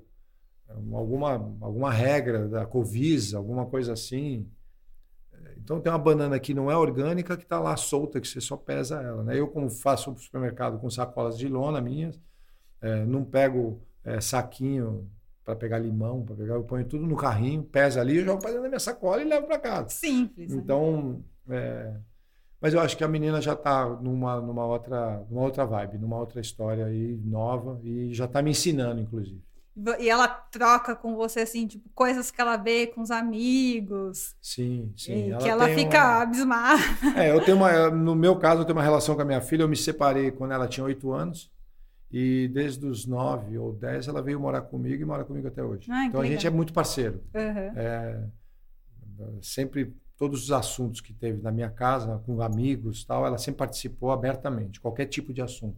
É 0.70 0.74
alguma, 0.96 1.34
alguma 1.60 1.92
regra 1.92 2.48
da 2.48 2.66
Covisa, 2.66 3.38
alguma 3.38 3.66
coisa 3.66 3.92
assim. 3.92 4.50
Então 5.58 5.82
tem 5.82 5.92
uma 5.92 6.00
banana 6.00 6.40
que 6.40 6.54
não 6.54 6.72
é 6.72 6.78
orgânica 6.78 7.36
que 7.36 7.44
está 7.44 7.60
lá 7.60 7.76
solta, 7.76 8.22
que 8.22 8.28
você 8.28 8.40
só 8.40 8.56
pesa 8.56 9.02
ela. 9.02 9.24
Né? 9.24 9.38
Eu, 9.38 9.50
como 9.50 9.70
faço 9.70 10.16
supermercado 10.18 10.80
com 10.80 10.90
sacolas 10.90 11.38
de 11.38 11.50
lona 11.50 11.82
minhas, 11.82 12.18
é, 12.82 13.06
não 13.06 13.26
pego 13.26 13.82
é, 14.04 14.22
saquinho 14.22 15.10
para 15.44 15.58
pegar 15.58 15.78
limão, 15.78 16.24
para 16.24 16.36
pegar, 16.36 16.54
eu 16.56 16.64
ponho 16.64 16.86
tudo 16.86 17.06
no 17.06 17.18
carrinho, 17.18 17.64
pesa 17.64 18.00
ali, 18.00 18.18
eu 18.18 18.26
jogo 18.26 18.40
para 18.40 18.52
dentro 18.52 18.64
da 18.64 18.70
minha 18.70 18.80
sacola 18.80 19.22
e 19.22 19.26
levo 19.26 19.46
para 19.46 19.60
casa. 19.60 19.90
Simples. 19.90 20.54
Né? 20.54 20.62
Então, 20.62 21.22
é, 21.50 21.94
mas 22.64 22.74
eu 22.74 22.80
acho 22.80 22.96
que 22.96 23.04
a 23.04 23.10
menina 23.10 23.42
já 23.42 23.52
está 23.52 23.86
numa, 23.90 24.40
numa, 24.40 24.66
outra, 24.66 25.22
numa 25.30 25.42
outra 25.42 25.66
vibe, 25.66 25.98
numa 25.98 26.18
outra 26.18 26.40
história 26.40 26.86
aí 26.86 27.20
nova 27.22 27.78
e 27.84 28.14
já 28.14 28.24
está 28.24 28.42
me 28.42 28.52
ensinando, 28.52 29.02
inclusive. 29.02 29.44
E 30.00 30.10
ela 30.10 30.30
troca 30.30 30.96
com 30.96 31.14
você, 31.14 31.42
assim, 31.42 31.68
tipo, 31.68 31.90
coisas 31.94 32.32
que 32.32 32.40
ela 32.40 32.56
vê 32.56 32.88
com 32.88 33.02
os 33.02 33.12
amigos. 33.12 34.34
Sim, 34.42 34.94
sim. 34.96 35.32
Ela 35.32 35.42
que 35.42 35.50
ela 35.50 35.68
fica 35.70 35.98
uma... 35.98 36.22
abismada. 36.22 36.82
É, 37.18 37.32
eu 37.32 37.44
tenho 37.44 37.58
uma. 37.58 37.90
No 37.90 38.16
meu 38.16 38.38
caso, 38.38 38.62
eu 38.62 38.66
tenho 38.66 38.78
uma 38.78 38.84
relação 38.84 39.14
com 39.14 39.24
a 39.24 39.26
minha 39.26 39.42
filha. 39.42 39.64
Eu 39.64 39.68
me 39.68 39.76
separei 39.76 40.32
quando 40.32 40.54
ela 40.54 40.68
tinha 40.68 40.86
oito 40.86 41.12
anos. 41.12 41.52
E 42.10 42.48
desde 42.48 42.86
os 42.86 43.06
nove 43.06 43.58
ou 43.58 43.74
dez 43.74 44.08
ela 44.08 44.22
veio 44.22 44.40
morar 44.40 44.62
comigo 44.62 45.02
e 45.02 45.06
mora 45.06 45.26
comigo 45.26 45.50
até 45.50 45.62
hoje. 45.62 45.92
Ai, 45.92 46.06
então 46.06 46.22
a 46.22 46.26
gente 46.26 46.48
é 46.48 46.50
muito 46.50 46.72
parceiro. 46.72 47.22
Uhum. 47.34 47.78
É, 47.78 48.24
sempre 49.42 49.94
todos 50.24 50.44
os 50.44 50.52
assuntos 50.54 51.02
que 51.02 51.12
teve 51.12 51.42
na 51.42 51.52
minha 51.52 51.70
casa, 51.70 52.18
com 52.26 52.42
amigos 52.42 53.04
tal, 53.04 53.26
ela 53.26 53.38
sempre 53.38 53.58
participou 53.58 54.10
abertamente, 54.10 54.80
qualquer 54.80 55.06
tipo 55.06 55.34
de 55.34 55.42
assunto. 55.42 55.78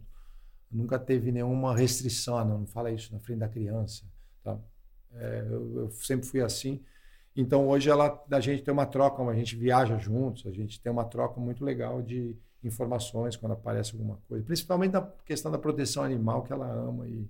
Nunca 0.70 1.00
teve 1.00 1.32
nenhuma 1.32 1.76
restrição, 1.76 2.38
ah, 2.38 2.44
não, 2.44 2.60
não 2.60 2.66
fala 2.66 2.92
isso 2.92 3.12
na 3.12 3.18
frente 3.18 3.40
da 3.40 3.48
criança. 3.48 4.04
Tá? 4.44 4.56
É, 5.14 5.48
eu, 5.50 5.78
eu, 5.80 5.90
sempre 5.90 6.28
fui 6.28 6.40
assim. 6.40 6.80
Então 7.34 7.66
hoje 7.66 7.90
ela, 7.90 8.24
a 8.30 8.38
gente 8.38 8.62
tem 8.62 8.72
uma 8.72 8.86
troca, 8.86 9.20
a 9.20 9.34
gente 9.34 9.56
viaja 9.56 9.98
juntos, 9.98 10.46
a 10.46 10.52
gente 10.52 10.80
tem 10.80 10.92
uma 10.92 11.04
troca 11.04 11.40
muito 11.40 11.64
legal 11.64 12.00
de 12.00 12.36
informações 12.62 13.34
quando 13.34 13.50
aparece 13.50 13.94
alguma 13.94 14.20
coisa, 14.28 14.44
principalmente 14.44 14.92
na 14.92 15.02
questão 15.24 15.50
da 15.50 15.58
proteção 15.58 16.04
animal 16.04 16.44
que 16.44 16.52
ela 16.52 16.70
ama 16.70 17.08
e 17.08 17.28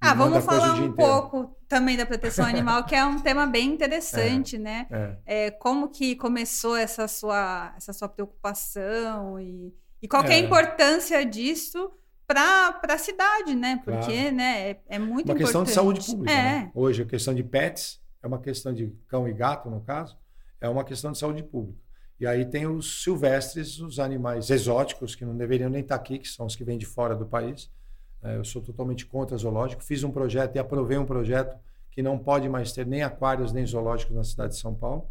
ah, 0.00 0.14
vamos 0.14 0.44
falar 0.44 0.74
um 0.74 0.92
pouco 0.92 1.56
também 1.68 1.96
da 1.96 2.06
proteção 2.06 2.46
animal, 2.46 2.84
que 2.84 2.94
é 2.94 3.04
um 3.04 3.20
tema 3.20 3.46
bem 3.46 3.68
interessante, 3.68 4.56
é, 4.56 4.58
né? 4.58 4.86
É. 4.90 5.46
É, 5.46 5.50
como 5.50 5.88
que 5.88 6.14
começou 6.14 6.76
essa 6.76 7.08
sua, 7.08 7.74
essa 7.76 7.92
sua 7.92 8.08
preocupação 8.08 9.40
e, 9.40 9.74
e 10.00 10.08
qual 10.08 10.22
é 10.24 10.28
a 10.28 10.32
é. 10.34 10.38
importância 10.38 11.24
disso 11.26 11.90
para 12.26 12.80
a 12.88 12.98
cidade, 12.98 13.54
né? 13.54 13.80
Porque 13.84 14.12
claro. 14.12 14.36
né, 14.36 14.70
é, 14.70 14.80
é 14.88 14.98
muito 14.98 15.30
uma 15.30 15.34
importante. 15.34 15.38
questão 15.38 15.64
de 15.64 15.70
saúde 15.70 16.04
pública. 16.04 16.32
É. 16.32 16.42
Né? 16.42 16.72
Hoje, 16.74 17.02
a 17.02 17.06
questão 17.06 17.34
de 17.34 17.42
pets 17.42 18.00
é 18.22 18.26
uma 18.26 18.38
questão 18.40 18.72
de 18.72 18.94
cão 19.08 19.28
e 19.28 19.32
gato, 19.32 19.68
no 19.68 19.80
caso, 19.80 20.16
é 20.60 20.68
uma 20.68 20.84
questão 20.84 21.10
de 21.10 21.18
saúde 21.18 21.42
pública. 21.42 21.80
E 22.20 22.26
aí 22.26 22.44
tem 22.44 22.66
os 22.66 23.02
silvestres, 23.02 23.78
os 23.78 23.98
animais 23.98 24.50
exóticos, 24.50 25.14
que 25.14 25.24
não 25.24 25.36
deveriam 25.36 25.70
nem 25.70 25.82
estar 25.82 25.94
aqui, 25.94 26.18
que 26.18 26.28
são 26.28 26.46
os 26.46 26.56
que 26.56 26.64
vêm 26.64 26.76
de 26.76 26.86
fora 26.86 27.14
do 27.14 27.26
país, 27.26 27.70
É, 27.70 27.77
eu 28.22 28.44
sou 28.44 28.60
totalmente 28.62 29.06
contra 29.06 29.36
zoológico. 29.36 29.82
Fiz 29.82 30.02
um 30.04 30.10
projeto 30.10 30.56
e 30.56 30.58
aprovei 30.58 30.98
um 30.98 31.06
projeto 31.06 31.56
que 31.90 32.02
não 32.02 32.18
pode 32.18 32.48
mais 32.48 32.72
ter 32.72 32.86
nem 32.86 33.02
aquários 33.02 33.52
nem 33.52 33.64
zoológicos 33.64 34.14
na 34.14 34.24
cidade 34.24 34.54
de 34.54 34.60
São 34.60 34.74
Paulo. 34.74 35.08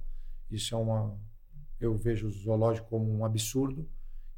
Isso 0.49 0.73
é 0.75 0.77
uma. 0.77 1.17
Eu 1.79 1.95
vejo 1.95 2.27
o 2.27 2.31
zoológico 2.31 2.89
como 2.89 3.11
um 3.17 3.25
absurdo 3.25 3.87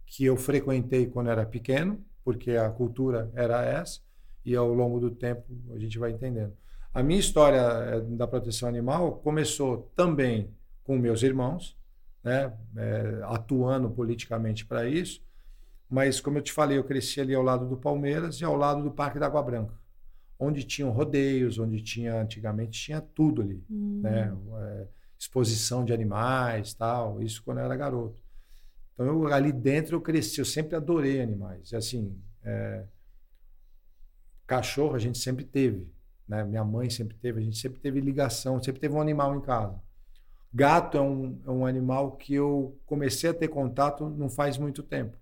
que 0.06 0.26
eu 0.26 0.36
frequentei 0.36 1.06
quando 1.06 1.30
era 1.30 1.46
pequeno, 1.46 2.04
porque 2.24 2.52
a 2.52 2.70
cultura 2.70 3.32
era 3.34 3.64
essa, 3.64 4.02
e 4.44 4.56
ao 4.56 4.74
longo 4.74 5.00
do 5.00 5.12
tempo 5.12 5.44
a 5.72 5.78
gente 5.78 5.98
vai 6.00 6.12
entendendo. 6.12 6.54
A 6.92 7.04
minha 7.04 7.20
história 7.20 7.60
eh, 7.60 8.02
da 8.02 8.28
proteção 8.28 8.68
animal 8.68 9.18
começou 9.18 9.92
também 9.96 10.52
com 10.84 10.98
meus 10.98 11.22
irmãos, 11.22 11.78
né, 12.24 12.52
é, 12.76 13.22
atuando 13.26 13.90
politicamente 13.92 14.66
para 14.66 14.90
isso, 14.90 15.22
mas 15.90 16.22
como 16.22 16.38
eu 16.38 16.42
te 16.42 16.52
falei, 16.52 16.78
eu 16.78 16.84
cresci 16.84 17.20
ali 17.20 17.34
ao 17.34 17.42
lado 17.42 17.68
do 17.68 17.78
Palmeiras 17.78 18.40
e 18.40 18.46
ao 18.46 18.56
lado 18.56 18.84
do 18.84 18.92
Parque 18.92 19.20
da 19.20 19.26
Água 19.26 19.42
Branca, 19.42 19.74
onde 20.38 20.64
tinham 20.64 20.92
rodeios, 20.92 21.58
onde 21.58 21.82
tinha 21.82 22.22
antigamente 22.22 22.80
tinha 22.80 23.02
tudo 23.02 23.42
ali, 23.42 23.64
hum. 23.70 24.02
né, 24.04 24.32
é, 24.60 24.88
exposição 25.18 25.84
de 25.84 25.92
animais, 25.92 26.74
tal, 26.74 27.22
isso 27.22 27.44
quando 27.44 27.58
eu 27.58 27.66
era 27.66 27.76
garoto. 27.76 28.22
Então 28.94 29.06
eu 29.06 29.34
ali 29.34 29.52
dentro 29.52 29.96
eu 29.96 30.02
cresci, 30.02 30.40
eu 30.40 30.46
sempre 30.46 30.76
adorei 30.76 31.22
animais, 31.22 31.72
e 31.72 31.76
assim, 31.76 32.16
é, 32.44 32.86
cachorro 34.50 34.96
a 34.96 35.00
gente 35.00 35.18
sempre 35.18 35.46
teve, 35.46 35.88
né? 36.28 36.44
Minha 36.44 36.64
mãe 36.64 36.90
sempre 36.90 37.16
teve, 37.18 37.40
a 37.40 37.44
gente 37.44 37.58
sempre 37.58 37.80
teve 37.80 38.02
ligação, 38.02 38.62
sempre 38.62 38.82
teve 38.82 38.94
um 38.94 39.02
animal 39.02 39.36
em 39.36 39.42
casa. 39.42 39.80
Gato 40.52 40.98
é 40.98 41.02
um, 41.02 41.40
é 41.46 41.52
um 41.52 41.66
animal 41.66 42.18
que 42.18 42.34
eu 42.34 42.76
comecei 42.86 43.30
a 43.30 43.34
ter 43.34 43.48
contato 43.48 44.10
não 44.10 44.30
faz 44.30 44.58
muito 44.58 44.82
tempo. 44.82 45.16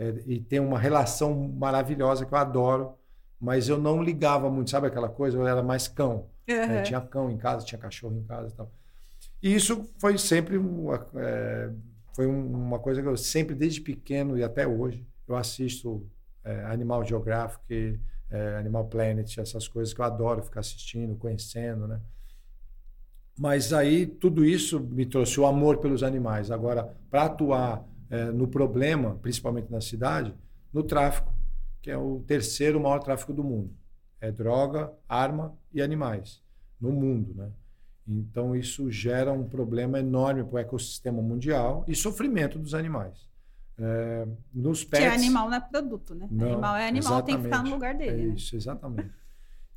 É, 0.00 0.14
e 0.26 0.40
tem 0.40 0.58
uma 0.58 0.78
relação 0.78 1.34
maravilhosa 1.50 2.24
que 2.24 2.32
eu 2.32 2.38
adoro, 2.38 2.94
mas 3.38 3.68
eu 3.68 3.76
não 3.76 4.02
ligava 4.02 4.50
muito, 4.50 4.70
sabe 4.70 4.86
aquela 4.86 5.10
coisa? 5.10 5.36
Eu 5.36 5.46
era 5.46 5.62
mais 5.62 5.86
cão. 5.86 6.30
Uhum. 6.48 6.54
É, 6.56 6.82
tinha 6.82 7.02
cão 7.02 7.30
em 7.30 7.36
casa, 7.36 7.66
tinha 7.66 7.78
cachorro 7.78 8.16
em 8.16 8.24
casa 8.24 8.48
e 8.48 8.52
tal. 8.52 8.72
E 9.42 9.54
isso 9.54 9.90
foi 9.98 10.16
sempre 10.16 10.56
uma, 10.56 11.06
é, 11.16 11.70
foi 12.16 12.26
uma 12.26 12.78
coisa 12.78 13.02
que 13.02 13.08
eu 13.08 13.16
sempre, 13.16 13.54
desde 13.54 13.82
pequeno 13.82 14.38
e 14.38 14.42
até 14.42 14.66
hoje, 14.66 15.06
eu 15.28 15.36
assisto 15.36 16.08
é, 16.42 16.64
Animal 16.64 17.04
Geographic, 17.04 18.00
é, 18.30 18.56
Animal 18.56 18.86
Planet, 18.86 19.36
essas 19.36 19.68
coisas 19.68 19.92
que 19.92 20.00
eu 20.00 20.04
adoro 20.06 20.42
ficar 20.42 20.60
assistindo, 20.60 21.14
conhecendo, 21.14 21.86
né? 21.86 22.00
Mas 23.38 23.72
aí 23.72 24.06
tudo 24.06 24.44
isso 24.46 24.80
me 24.80 25.04
trouxe 25.04 25.38
o 25.38 25.46
amor 25.46 25.78
pelos 25.78 26.02
animais. 26.02 26.50
Agora, 26.50 26.94
para 27.10 27.24
atuar 27.24 27.84
é, 28.10 28.24
no 28.26 28.48
problema, 28.48 29.16
principalmente 29.22 29.70
na 29.70 29.80
cidade, 29.80 30.34
no 30.72 30.82
tráfico, 30.82 31.32
que 31.80 31.90
é 31.90 31.96
o 31.96 32.22
terceiro 32.26 32.80
maior 32.80 32.98
tráfico 32.98 33.32
do 33.32 33.42
mundo. 33.42 33.72
É 34.20 34.30
droga, 34.30 34.92
arma 35.08 35.56
e 35.72 35.80
animais 35.80 36.42
no 36.80 36.90
mundo, 36.90 37.34
né? 37.34 37.50
Então 38.06 38.56
isso 38.56 38.90
gera 38.90 39.32
um 39.32 39.48
problema 39.48 40.00
enorme 40.00 40.42
para 40.42 40.56
o 40.56 40.58
ecossistema 40.58 41.22
mundial 41.22 41.84
e 41.86 41.94
sofrimento 41.94 42.58
dos 42.58 42.74
animais. 42.74 43.28
É, 43.78 44.26
nos 44.52 44.84
pets. 44.84 45.06
Que 45.06 45.14
animal 45.14 45.48
não 45.48 45.56
é 45.56 45.60
produto, 45.60 46.14
né? 46.14 46.28
Não, 46.30 46.52
animal 46.52 46.76
é 46.76 46.88
animal, 46.88 47.22
tem 47.22 47.36
que 47.36 47.44
ficar 47.44 47.62
no 47.62 47.70
lugar 47.70 47.94
dele. 47.94 48.10
É 48.10 48.26
né? 48.26 48.34
isso, 48.34 48.56
exatamente. 48.56 49.10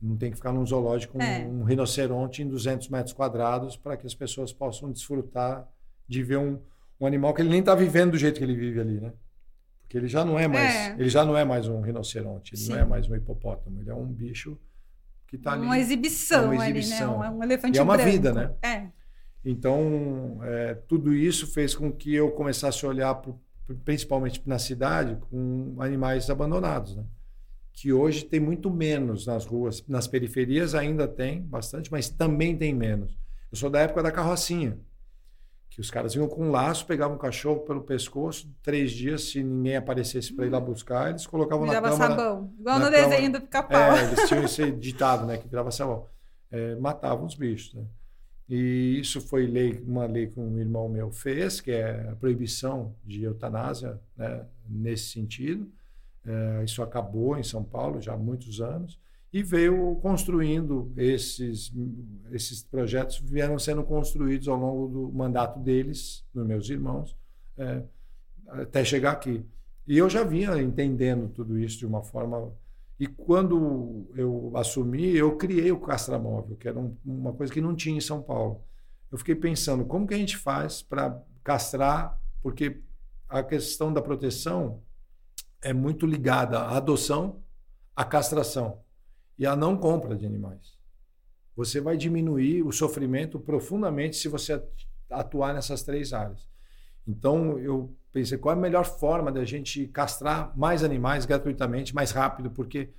Não 0.02 0.18
tem 0.18 0.32
que 0.32 0.36
ficar 0.36 0.52
num 0.52 0.66
zoológico 0.66 1.14
com 1.14 1.24
é. 1.24 1.46
um 1.46 1.64
rinoceronte 1.64 2.42
em 2.42 2.50
200 2.50 2.90
metros 2.90 3.14
quadrados 3.14 3.78
para 3.78 3.96
que 3.96 4.06
as 4.06 4.14
pessoas 4.14 4.52
possam 4.52 4.92
desfrutar 4.92 5.66
de 6.06 6.22
ver 6.22 6.38
um, 6.38 6.60
um 7.00 7.06
animal 7.06 7.34
que 7.34 7.42
ele 7.42 7.50
nem 7.50 7.60
está 7.60 7.76
vivendo 7.76 8.12
do 8.12 8.18
jeito 8.18 8.38
que 8.38 8.44
ele 8.44 8.56
vive 8.56 8.80
ali, 8.80 9.00
né? 9.00 9.14
Porque 9.82 9.98
ele 9.98 10.08
já 10.08 10.24
não 10.24 10.40
é 10.40 10.48
mais, 10.48 10.76
é. 10.76 10.96
ele 10.98 11.10
já 11.10 11.26
não 11.26 11.38
é 11.38 11.44
mais 11.44 11.68
um 11.68 11.82
rinoceronte, 11.82 12.56
ele 12.56 12.62
Sim. 12.62 12.72
não 12.72 12.80
é 12.80 12.86
mais 12.86 13.10
um 13.10 13.16
hipopótamo, 13.16 13.82
ele 13.82 13.90
é 13.90 13.96
um 13.96 14.08
bicho 14.08 14.58
que 15.28 15.36
está 15.36 15.54
ali. 15.54 15.64
Uma 15.64 15.80
exibição, 15.80 16.52
é 16.52 16.56
uma 16.56 16.70
exibição. 16.70 17.22
ali, 17.22 17.30
né? 17.30 17.30
Um, 17.30 17.40
um 17.40 17.44
elefante 17.44 17.78
e 17.78 17.80
é 17.80 17.84
uma 17.84 17.98
vida, 17.98 18.34
né? 18.34 18.54
É. 18.62 18.88
Então, 19.46 20.40
é, 20.44 20.74
tudo 20.88 21.14
isso 21.14 21.48
fez 21.48 21.76
com 21.76 21.92
que 21.92 22.14
eu 22.14 22.32
começasse 22.32 22.86
a 22.86 22.90
olhar 22.90 23.14
para 23.16 23.34
principalmente 23.84 24.42
na 24.46 24.60
cidade, 24.60 25.18
com 25.30 25.76
animais 25.80 26.30
abandonados, 26.30 26.96
né? 26.96 27.04
que 27.74 27.92
hoje 27.92 28.24
tem 28.24 28.40
muito 28.40 28.70
menos 28.70 29.26
nas 29.26 29.46
ruas. 29.46 29.86
Nas 29.88 30.08
periferias 30.08 30.76
ainda 30.76 31.08
tem 31.08 31.42
bastante, 31.42 31.92
mas 31.92 32.08
também 32.08 32.56
tem 32.56 32.74
menos. 32.74 33.18
Eu 33.52 33.58
sou 33.58 33.70
da 33.70 33.80
época 33.80 34.04
da 34.04 34.12
carrocinha, 34.12 34.80
que 35.74 35.82
os 35.82 35.90
caras 35.90 36.14
vinham 36.14 36.28
com 36.28 36.46
um 36.46 36.52
laço, 36.52 36.86
pegavam 36.86 37.18
o 37.18 37.20
cachorro 37.20 37.62
pelo 37.62 37.82
pescoço, 37.82 38.48
três 38.62 38.92
dias, 38.92 39.24
se 39.24 39.42
ninguém 39.42 39.76
aparecesse 39.76 40.32
para 40.32 40.46
ir 40.46 40.50
lá 40.50 40.60
buscar, 40.60 41.10
eles 41.10 41.26
colocavam 41.26 41.66
virava 41.66 41.90
na 41.90 41.98
cama. 41.98 42.10
sabão, 42.10 42.54
igual 42.60 42.80
no 42.80 42.92
desenho 42.92 43.32
do 43.32 43.42
pica-pau. 43.42 43.96
É, 43.96 44.04
eles 44.04 44.22
tinham 44.30 44.44
esse 44.44 44.72
ditado, 44.72 45.26
né, 45.26 45.36
que 45.36 45.48
virava 45.48 45.72
sabão. 45.72 46.06
É, 46.52 46.76
matavam 46.76 47.26
os 47.26 47.34
bichos, 47.34 47.74
né? 47.74 47.86
E 48.48 49.00
isso 49.00 49.20
foi 49.20 49.48
lei, 49.48 49.84
uma 49.88 50.06
lei 50.06 50.28
que 50.28 50.40
um 50.40 50.60
irmão 50.60 50.88
meu 50.88 51.10
fez, 51.10 51.60
que 51.60 51.72
é 51.72 52.08
a 52.12 52.16
proibição 52.18 52.94
de 53.04 53.24
eutanásia 53.24 54.00
né, 54.16 54.46
nesse 54.70 55.06
sentido. 55.06 55.72
É, 56.24 56.64
isso 56.64 56.84
acabou 56.84 57.36
em 57.36 57.44
São 57.44 57.64
Paulo 57.64 58.00
já 58.00 58.14
há 58.14 58.18
muitos 58.18 58.62
anos 58.62 59.00
e 59.34 59.42
veio 59.42 59.96
construindo 59.96 60.94
esses 60.96 61.74
esses 62.32 62.62
projetos 62.62 63.18
vieram 63.18 63.58
sendo 63.58 63.84
construídos 63.84 64.48
ao 64.48 64.56
longo 64.56 64.88
do 64.88 65.12
mandato 65.12 65.60
deles, 65.60 66.24
dos 66.32 66.46
meus 66.46 66.70
irmãos, 66.70 67.18
é, 67.58 67.82
até 68.48 68.86
chegar 68.86 69.12
aqui. 69.12 69.44
E 69.88 69.98
eu 69.98 70.08
já 70.10 70.24
vinha 70.24 70.62
entendendo 70.62 71.28
tudo 71.30 71.58
isso 71.58 71.80
de 71.80 71.86
uma 71.86 72.04
forma 72.04 72.54
e 73.00 73.08
quando 73.08 74.08
eu 74.16 74.52
assumi, 74.56 75.16
eu 75.16 75.36
criei 75.36 75.72
o 75.72 75.80
castramóvel, 75.80 76.56
que 76.56 76.68
era 76.68 76.80
um, 76.80 76.96
uma 77.04 77.34
coisa 77.34 77.52
que 77.52 77.60
não 77.60 77.76
tinha 77.76 77.98
em 77.98 78.02
São 78.02 78.22
Paulo. 78.22 78.64
Eu 79.12 79.18
fiquei 79.18 79.36
pensando, 79.36 79.84
como 79.84 80.08
que 80.08 80.14
a 80.14 80.18
gente 80.18 80.38
faz 80.38 80.84
para 80.84 81.20
castrar? 81.44 82.20
Porque 82.42 82.82
a 83.28 83.42
questão 83.42 83.92
da 83.92 84.02
proteção 84.02 84.82
é 85.62 85.74
muito 85.74 86.06
ligada 86.06 86.60
à 86.60 86.78
adoção, 86.78 87.42
à 87.96 88.06
castração 88.06 88.84
e 89.38 89.46
à 89.46 89.56
não 89.56 89.78
compra 89.78 90.16
de 90.16 90.26
animais. 90.26 90.78
Você 91.56 91.80
vai 91.80 91.98
diminuir 91.98 92.64
o 92.64 92.72
sofrimento 92.72 93.40
profundamente 93.40 94.16
se 94.16 94.28
você 94.28 94.62
atuar 95.10 95.54
nessas 95.54 95.84
três 95.84 96.14
áreas. 96.14 96.48
Então, 97.08 97.60
eu 97.60 97.96
pensei 98.12 98.38
qual 98.38 98.56
é 98.56 98.58
a 98.58 98.62
melhor 98.62 98.86
forma 98.86 99.32
da 99.32 99.44
gente 99.44 99.88
castrar 99.88 100.58
mais 100.58 100.84
animais 100.84 101.26
gratuitamente, 101.26 101.94
mais 101.94 102.12
rápido, 102.12 102.50
porque 102.50 102.90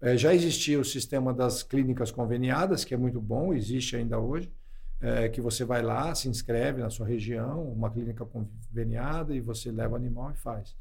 é, 0.00 0.16
já 0.16 0.32
existia 0.32 0.78
o 0.78 0.84
sistema 0.84 1.34
das 1.34 1.62
clínicas 1.62 2.10
conveniadas, 2.10 2.84
que 2.84 2.94
é 2.94 2.96
muito 2.96 3.20
bom, 3.20 3.52
existe 3.52 3.96
ainda 3.96 4.18
hoje, 4.18 4.52
é, 5.00 5.28
que 5.28 5.40
você 5.40 5.64
vai 5.64 5.82
lá, 5.82 6.14
se 6.14 6.28
inscreve 6.28 6.80
na 6.80 6.90
sua 6.90 7.06
região, 7.06 7.64
uma 7.72 7.90
clínica 7.90 8.24
conveniada, 8.24 9.34
e 9.34 9.40
você 9.40 9.70
leva 9.70 9.94
o 9.94 9.96
animal 9.96 10.30
e 10.30 10.36
faz. 10.36 10.76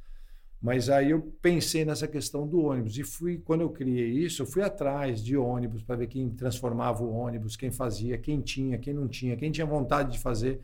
Mas 0.61 0.89
aí 0.89 1.11
eu 1.11 1.21
pensei 1.41 1.85
nessa 1.85 2.07
questão 2.07 2.47
do 2.47 2.63
ônibus 2.63 2.97
e 2.97 3.03
fui 3.03 3.37
quando 3.37 3.61
eu 3.61 3.69
criei 3.69 4.09
isso, 4.09 4.41
eu 4.41 4.45
fui 4.45 4.63
atrás 4.63 5.23
de 5.23 5.37
ônibus 5.37 5.83
para 5.83 5.97
ver 5.97 6.07
quem 6.07 6.29
transformava 6.29 7.03
o 7.03 7.13
ônibus, 7.13 7.55
quem 7.55 7.71
fazia, 7.71 8.17
quem 8.17 8.41
tinha, 8.41 8.77
quem 8.77 8.93
não 8.93 9.07
tinha, 9.07 9.37
quem 9.37 9.51
tinha 9.51 9.67
vontade 9.67 10.13
de 10.13 10.19
fazer. 10.19 10.59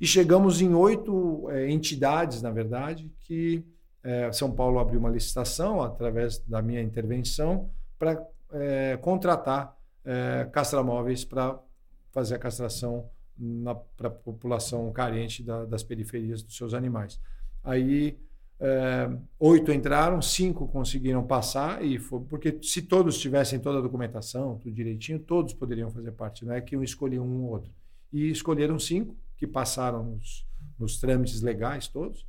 E 0.00 0.06
chegamos 0.06 0.60
em 0.60 0.72
oito 0.72 1.48
é, 1.50 1.68
entidades, 1.70 2.42
na 2.42 2.50
verdade, 2.50 3.12
que 3.20 3.64
é, 4.02 4.30
São 4.32 4.52
Paulo 4.52 4.78
abriu 4.78 5.00
uma 5.00 5.10
licitação 5.10 5.82
através 5.82 6.38
da 6.38 6.62
minha 6.62 6.80
intervenção 6.80 7.70
para 7.98 8.24
é, 8.52 8.96
contratar 8.98 9.76
é, 10.04 10.48
castramóveis 10.52 11.24
para 11.24 11.58
fazer 12.12 12.36
a 12.36 12.38
castração 12.38 13.08
para 13.96 14.08
a 14.08 14.10
população 14.10 14.92
carente 14.92 15.42
da, 15.42 15.64
das 15.64 15.82
periferias 15.82 16.42
dos 16.42 16.56
seus 16.56 16.72
animais. 16.72 17.20
Aí 17.64 18.16
é, 18.60 19.10
oito 19.38 19.72
entraram, 19.72 20.22
cinco 20.22 20.68
conseguiram 20.68 21.24
passar 21.26 21.84
e 21.84 21.98
foi 21.98 22.20
porque 22.20 22.58
se 22.62 22.82
todos 22.82 23.18
tivessem 23.18 23.58
toda 23.58 23.78
a 23.78 23.82
documentação, 23.82 24.58
tudo 24.58 24.74
direitinho, 24.74 25.18
todos 25.18 25.52
poderiam 25.52 25.90
fazer 25.90 26.12
parte. 26.12 26.44
Não 26.44 26.54
é 26.54 26.60
que 26.60 26.76
um 26.76 26.82
escolhia 26.82 27.22
um 27.22 27.42
ou 27.44 27.50
outro. 27.50 27.72
E 28.12 28.30
escolheram 28.30 28.78
cinco 28.78 29.16
que 29.36 29.46
passaram 29.46 30.04
nos, 30.04 30.46
nos 30.78 30.98
trâmites 30.98 31.42
legais 31.42 31.88
todos 31.88 32.26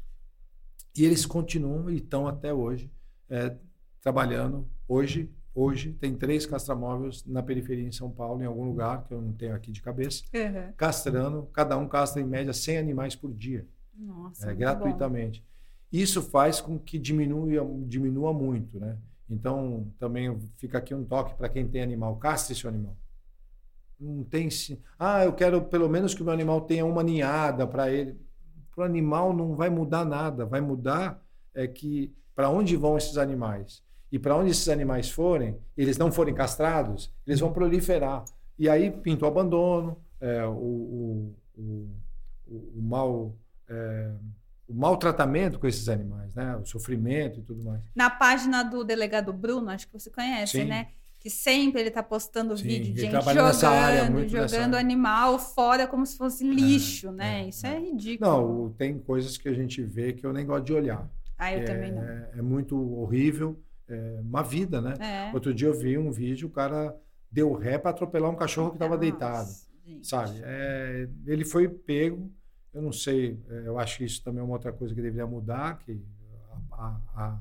e 0.98 1.06
eles 1.06 1.26
continuam 1.26 1.90
e 1.90 1.98
estão 1.98 2.28
até 2.28 2.54
hoje 2.54 2.92
é, 3.30 3.56
trabalhando. 4.02 4.68
Hoje 4.88 5.30
Hoje 5.56 5.94
tem 5.94 6.14
três 6.14 6.46
castramóveis 6.46 7.24
na 7.26 7.42
periferia 7.42 7.88
em 7.88 7.92
São 7.92 8.12
Paulo, 8.12 8.44
em 8.44 8.46
algum 8.46 8.66
lugar 8.66 9.06
que 9.06 9.14
eu 9.14 9.22
não 9.22 9.32
tenho 9.32 9.56
aqui 9.56 9.72
de 9.72 9.82
cabeça, 9.82 10.22
uhum. 10.34 10.74
castrando. 10.76 11.48
Cada 11.54 11.78
um 11.78 11.88
castra 11.88 12.22
em 12.22 12.26
média 12.26 12.52
100 12.52 12.78
animais 12.78 13.16
por 13.16 13.34
dia, 13.34 13.66
Nossa, 13.98 14.52
é, 14.52 14.54
gratuitamente. 14.54 15.40
Bom. 15.40 15.55
Isso 16.02 16.22
faz 16.22 16.60
com 16.60 16.78
que 16.78 17.00
diminua, 17.00 17.66
diminua 17.88 18.34
muito, 18.34 18.78
né? 18.78 18.98
Então 19.30 19.88
também 19.98 20.38
fica 20.58 20.78
aqui 20.78 20.94
um 20.94 21.06
toque 21.06 21.34
para 21.36 21.48
quem 21.48 21.66
tem 21.66 21.82
animal, 21.82 22.18
castre 22.18 22.54
seu 22.54 22.70
animal. 22.70 22.98
Não 23.98 24.22
tem 24.26 24.50
ah, 25.00 25.24
eu 25.24 25.32
quero 25.32 25.62
pelo 25.62 25.88
menos 25.88 26.14
que 26.14 26.22
o 26.22 26.26
meu 26.26 26.34
animal 26.34 26.60
tenha 26.62 26.86
uma 26.86 27.02
ninhada 27.02 27.66
para 27.66 27.90
ele. 27.90 28.20
Para 28.76 28.82
o 28.82 28.86
animal 28.86 29.34
não 29.34 29.56
vai 29.56 29.70
mudar 29.70 30.04
nada, 30.04 30.46
vai 30.46 30.60
mudar 30.60 31.24
é 31.54 31.66
que 31.66 32.14
para 32.36 32.50
onde 32.50 32.76
vão 32.76 32.98
esses 32.98 33.18
animais 33.18 33.82
E 34.12 34.20
para 34.20 34.36
onde 34.36 34.52
esses 34.52 34.68
animais 34.68 35.10
forem, 35.10 35.58
eles 35.78 35.98
não 35.98 36.12
forem 36.12 36.34
castrados, 36.34 37.10
eles 37.26 37.40
vão 37.40 37.54
proliferar. 37.54 38.26
E 38.60 38.68
aí 38.68 38.92
pinta 38.92 39.24
o 39.24 39.30
abandono, 39.30 39.98
é, 40.20 40.46
o, 40.46 40.52
o, 40.52 41.36
o, 41.58 41.90
o, 42.48 42.82
mal. 42.82 43.34
É, 43.70 44.12
o 44.68 44.74
maltratamento 44.74 45.60
com 45.60 45.68
esses 45.68 45.88
animais, 45.90 46.34
né? 46.34 46.56
O 46.58 46.66
sofrimento 46.66 47.40
e 47.40 47.44
tudo 47.44 47.64
mais. 47.64 47.84
Na 47.96 48.10
página 48.10 48.64
do 48.64 48.84
delegado 48.84 49.32
Bruno, 49.32 49.70
acho 49.70 49.88
que 49.88 49.94
você 49.94 50.10
conhece, 50.10 50.60
Sim. 50.60 50.66
né? 50.66 50.88
Que 51.20 51.30
sempre 51.30 51.82
ele 51.82 51.90
está 51.90 52.04
postando 52.04 52.56
Sim, 52.58 52.64
vídeo 52.68 52.94
de 52.94 53.02
gente 53.02 53.12
trabalha 53.12 53.44
nessa 53.44 53.70
área, 53.70 53.98
jogando, 54.02 54.14
muito 54.14 54.30
jogando 54.30 54.76
área. 54.76 54.80
animal 54.80 55.40
fora 55.40 55.88
como 55.88 56.06
se 56.06 56.18
fosse 56.18 56.48
lixo, 56.48 57.12
né? 57.12 57.44
é, 57.44 57.50
Isso 57.50 57.66
é. 57.66 57.76
é 57.76 57.80
ridículo. 57.80 58.30
Não, 58.30 58.70
tem 58.72 59.00
coisas 59.00 59.38
que 59.38 59.48
a 59.50 59.54
gente 59.54 59.82
vê 59.82 60.14
que 60.14 60.26
eu 60.26 60.32
nem 60.34 60.46
gosto 60.46 60.66
de 60.66 60.74
olhar. 60.74 61.10
ah, 61.38 61.52
eu 61.52 61.62
é, 61.62 61.64
também 61.64 61.92
não. 61.92 62.04
É 62.04 62.42
muito 62.42 62.78
horrível. 63.00 63.60
É 63.88 64.20
uma 64.22 64.42
vida, 64.44 64.82
né? 64.82 64.94
É. 65.00 65.32
Outro 65.34 65.54
dia 65.54 65.68
eu 65.68 65.74
vi 65.74 65.98
um 65.98 66.12
vídeo, 66.12 66.48
o 66.48 66.52
cara 66.52 66.96
deu 67.32 67.54
ré 67.54 67.78
para 67.78 67.92
atropelar 67.92 68.32
um 68.32 68.36
cachorro 68.36 68.70
que 68.70 68.78
estava 68.78 68.98
deitado. 68.98 69.48
gente. 69.86 70.08
Sabe? 70.08 70.40
É, 70.44 71.08
ele 71.28 71.46
foi 71.46 71.68
pego. 71.68 72.32
Eu 72.76 72.82
não 72.82 72.92
sei, 72.92 73.40
é, 73.50 73.64
eu 73.68 73.80
acho 73.80 73.98
que 73.98 74.04
isso 74.04 74.22
também 74.22 74.42
é 74.42 74.44
uma 74.44 74.54
outra 74.54 74.74
coisa 74.74 74.94
que 74.94 75.02
deveria 75.02 75.26
mudar, 75.26 75.80
que 75.80 75.98
a, 76.72 76.98
a, 77.16 77.40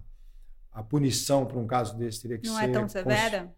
a 0.73 0.83
punição 0.83 1.45
para 1.45 1.59
um 1.59 1.67
caso 1.67 1.97
desse 1.99 2.23
teria 2.23 2.39
que 2.39 2.47
Não 2.47 2.57
ser. 2.59 2.65
é 2.67 2.69
tão 2.69 2.83
cons- 2.83 2.93
severa? 2.93 3.53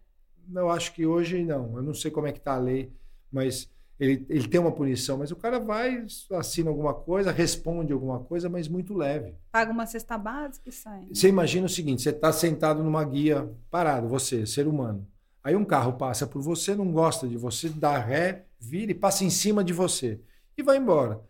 Eu 0.55 0.69
acho 0.71 0.93
que 0.93 1.05
hoje 1.05 1.43
não. 1.43 1.75
Eu 1.77 1.83
não 1.83 1.93
sei 1.93 2.09
como 2.09 2.25
é 2.27 2.31
que 2.31 2.39
está 2.39 2.55
a 2.55 2.59
lei, 2.59 2.91
mas 3.31 3.69
ele, 3.99 4.25
ele 4.29 4.47
tem 4.47 4.59
uma 4.59 4.71
punição. 4.71 5.17
Mas 5.17 5.29
o 5.29 5.35
cara 5.35 5.59
vai, 5.59 6.05
assina 6.31 6.69
alguma 6.69 6.93
coisa, 6.93 7.31
responde 7.31 7.93
alguma 7.93 8.19
coisa, 8.21 8.49
mas 8.49 8.67
muito 8.67 8.93
leve. 8.95 9.35
Paga 9.51 9.71
uma 9.71 9.85
cesta 9.85 10.17
básica 10.17 10.69
e 10.69 10.71
sai. 10.71 11.01
né? 11.01 11.07
Você 11.13 11.27
imagina 11.27 11.65
o 11.65 11.69
seguinte: 11.69 12.01
você 12.01 12.09
está 12.09 12.31
sentado 12.31 12.81
numa 12.83 13.03
guia, 13.03 13.47
parado, 13.69 14.07
você, 14.07 14.45
ser 14.45 14.67
humano. 14.67 15.05
Aí 15.43 15.55
um 15.55 15.65
carro 15.65 15.93
passa 15.93 16.25
por 16.25 16.41
você, 16.41 16.75
não 16.75 16.91
gosta 16.91 17.27
de 17.27 17.37
você, 17.37 17.69
dá 17.69 17.97
ré, 17.97 18.45
vira 18.59 18.91
e 18.91 18.95
passa 18.95 19.23
em 19.23 19.29
cima 19.29 19.63
de 19.63 19.73
você 19.73 20.19
e 20.57 20.63
vai 20.63 20.77
embora. 20.77 21.21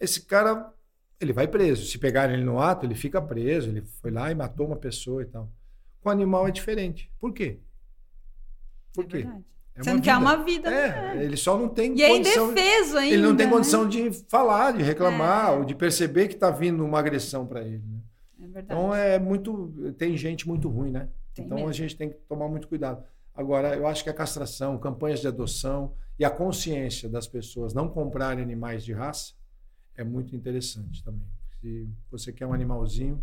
Esse 0.00 0.22
cara, 0.22 0.72
ele 1.20 1.32
vai 1.32 1.46
preso. 1.48 1.86
Se 1.86 1.98
pegarem 1.98 2.36
ele 2.36 2.44
no 2.44 2.60
ato, 2.60 2.86
ele 2.86 2.94
fica 2.94 3.20
preso. 3.20 3.68
Ele 3.70 3.82
foi 4.00 4.10
lá 4.10 4.30
e 4.30 4.34
matou 4.34 4.66
uma 4.66 4.76
pessoa 4.76 5.22
e 5.22 5.26
tal. 5.26 5.48
Com 6.00 6.08
o 6.08 6.12
animal 6.12 6.46
é 6.46 6.50
diferente. 6.50 7.10
Por 7.18 7.32
quê? 7.32 7.58
Por 8.94 9.04
É 9.04 9.08
quê? 9.08 9.16
verdade. 9.18 9.44
É 9.74 9.82
Sendo 9.84 10.02
que 10.02 10.10
é 10.10 10.16
uma 10.16 10.36
vida, 10.42 10.68
É, 10.68 11.14
né? 11.14 11.24
ele 11.24 11.36
só 11.36 11.56
não 11.56 11.68
tem 11.68 11.96
E 11.96 12.02
é 12.02 12.08
condição. 12.08 12.50
indefeso 12.50 12.98
ainda. 12.98 13.14
Ele 13.14 13.22
não 13.22 13.36
tem 13.36 13.46
né? 13.46 13.52
condição 13.52 13.88
de 13.88 14.10
falar, 14.28 14.72
de 14.72 14.82
reclamar, 14.82 15.50
É. 15.50 15.56
ou 15.56 15.64
de 15.64 15.72
perceber 15.74 16.26
que 16.26 16.34
está 16.34 16.50
vindo 16.50 16.84
uma 16.84 16.98
agressão 16.98 17.46
para 17.46 17.62
ele. 17.62 17.78
né? 17.86 18.00
É 18.40 18.42
verdade. 18.48 18.64
Então 18.64 18.92
é 18.94 19.18
muito. 19.20 19.92
Tem 19.96 20.16
gente 20.16 20.48
muito 20.48 20.68
ruim, 20.68 20.90
né? 20.90 21.08
Tem 21.32 21.44
então 21.44 21.58
mesmo. 21.58 21.70
a 21.70 21.72
gente 21.72 21.96
tem 21.96 22.08
que 22.10 22.16
tomar 22.28 22.48
muito 22.48 22.66
cuidado. 22.66 23.04
Agora, 23.32 23.76
eu 23.76 23.86
acho 23.86 24.02
que 24.02 24.10
a 24.10 24.14
castração, 24.14 24.76
campanhas 24.78 25.20
de 25.20 25.28
adoção 25.28 25.92
e 26.18 26.24
a 26.24 26.30
consciência 26.30 27.08
das 27.08 27.28
pessoas 27.28 27.72
não 27.72 27.88
comprarem 27.88 28.42
animais 28.42 28.84
de 28.84 28.92
raça 28.92 29.34
é 29.98 30.04
muito 30.04 30.34
interessante 30.34 31.02
também. 31.04 31.28
Se 31.60 31.88
você 32.10 32.32
quer 32.32 32.46
um 32.46 32.52
animalzinho, 32.54 33.22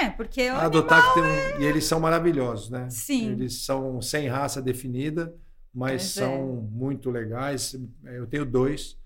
É, 0.00 0.08
porque 0.10 0.50
o 0.50 0.54
adotar 0.56 1.02
que 1.02 1.14
tem 1.20 1.22
um, 1.22 1.60
e 1.60 1.66
eles 1.66 1.84
são 1.84 2.00
maravilhosos, 2.00 2.70
né? 2.70 2.88
Sim. 2.90 3.30
Eles 3.32 3.64
são 3.64 4.00
sem 4.00 4.26
raça 4.28 4.60
definida, 4.62 5.34
mas 5.72 6.02
Pois 6.02 6.12
são 6.12 6.34
é. 6.66 6.74
muito 6.76 7.10
legais. 7.10 7.76
Eu 8.04 8.26
tenho 8.26 8.44
dois. 8.46 8.96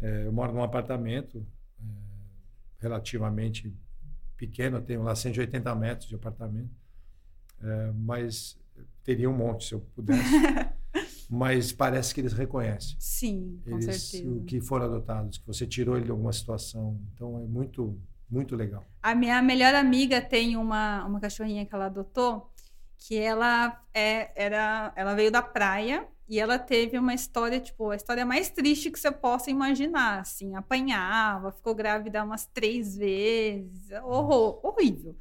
É, 0.00 0.26
eu 0.26 0.32
moro 0.32 0.52
num 0.52 0.62
apartamento 0.62 1.44
é, 1.80 1.84
relativamente 2.78 3.74
pequeno, 4.36 4.76
eu 4.76 4.82
tenho 4.82 5.02
lá 5.02 5.14
180 5.16 5.74
metros 5.74 6.08
de 6.08 6.14
apartamento, 6.14 6.70
É, 7.62 7.92
mas 7.94 8.58
teria 9.02 9.28
um 9.30 9.32
monte 9.36 9.64
se 9.68 9.74
eu 9.74 9.80
pudesse. 9.94 10.22
mas 11.28 11.72
parece 11.72 12.14
que 12.14 12.20
eles 12.20 12.32
reconhecem. 12.32 12.96
Sim, 12.98 13.60
com 13.64 13.78
Eles, 13.78 14.02
certeza. 14.02 14.32
o 14.32 14.44
que 14.44 14.60
foram 14.60 14.86
adotados, 14.86 15.38
que 15.38 15.46
você 15.46 15.66
tirou 15.66 15.96
ele 15.96 16.04
de 16.04 16.10
alguma 16.10 16.32
situação. 16.32 17.00
Então 17.14 17.38
é 17.38 17.46
muito, 17.46 17.98
muito 18.30 18.54
legal. 18.54 18.84
A 19.02 19.14
minha 19.14 19.40
melhor 19.42 19.74
amiga 19.74 20.20
tem 20.20 20.56
uma, 20.56 21.04
uma 21.04 21.20
cachorrinha 21.20 21.66
que 21.66 21.74
ela 21.74 21.86
adotou, 21.86 22.50
que 22.98 23.16
ela 23.16 23.80
é, 23.92 24.30
era, 24.34 24.92
ela 24.96 25.14
veio 25.14 25.30
da 25.30 25.42
praia 25.42 26.06
e 26.28 26.40
ela 26.40 26.58
teve 26.58 26.98
uma 26.98 27.14
história, 27.14 27.60
tipo, 27.60 27.90
a 27.90 27.96
história 27.96 28.26
mais 28.26 28.50
triste 28.50 28.90
que 28.90 28.98
você 28.98 29.12
possa 29.12 29.50
imaginar, 29.50 30.20
assim, 30.20 30.54
apanhava, 30.56 31.52
ficou 31.52 31.74
grávida 31.74 32.24
umas 32.24 32.46
três 32.46 32.96
vezes, 32.96 33.90
horror, 34.02 34.60
horrível. 34.64 35.16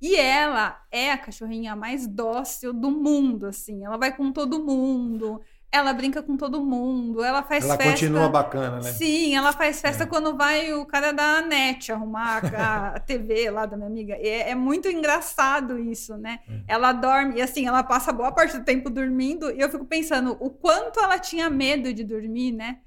E 0.00 0.14
ela 0.16 0.80
é 0.90 1.10
a 1.12 1.18
cachorrinha 1.18 1.74
mais 1.74 2.06
dócil 2.06 2.72
do 2.72 2.90
mundo, 2.90 3.46
assim, 3.46 3.84
ela 3.84 3.96
vai 3.96 4.14
com 4.14 4.30
todo 4.30 4.62
mundo, 4.62 5.40
ela 5.72 5.92
brinca 5.92 6.22
com 6.22 6.36
todo 6.36 6.64
mundo, 6.64 7.22
ela 7.24 7.42
faz 7.42 7.64
Ela 7.64 7.76
festa. 7.76 7.92
continua 7.92 8.28
bacana, 8.28 8.76
né? 8.76 8.92
Sim, 8.92 9.34
ela 9.34 9.52
faz 9.52 9.80
festa 9.80 10.04
É. 10.04 10.06
quando 10.06 10.36
vai 10.36 10.72
o 10.72 10.86
cara 10.86 11.12
da 11.12 11.40
net 11.42 11.90
arrumar 11.92 12.42
a, 12.54 12.88
a 12.96 13.00
TV 13.00 13.50
lá 13.50 13.66
da 13.66 13.76
minha 13.76 13.88
amiga. 13.88 14.16
E 14.18 14.28
É, 14.28 14.50
é 14.50 14.54
muito 14.54 14.88
engraçado 14.88 15.78
isso, 15.78 16.16
né? 16.16 16.40
É. 16.48 16.60
Ela 16.74 16.92
dorme, 16.92 17.36
e 17.36 17.42
assim, 17.42 17.66
ela 17.66 17.82
passa 17.82 18.12
boa 18.12 18.30
parte 18.32 18.56
do 18.58 18.64
tempo 18.64 18.88
dormindo, 18.90 19.50
e 19.50 19.60
eu 19.60 19.68
fico 19.70 19.84
pensando 19.84 20.36
o 20.40 20.50
quanto 20.50 21.00
ela 21.00 21.18
tinha 21.18 21.50
medo 21.50 21.92
de 21.92 22.04
dormir, 22.04 22.52
né? 22.52 22.78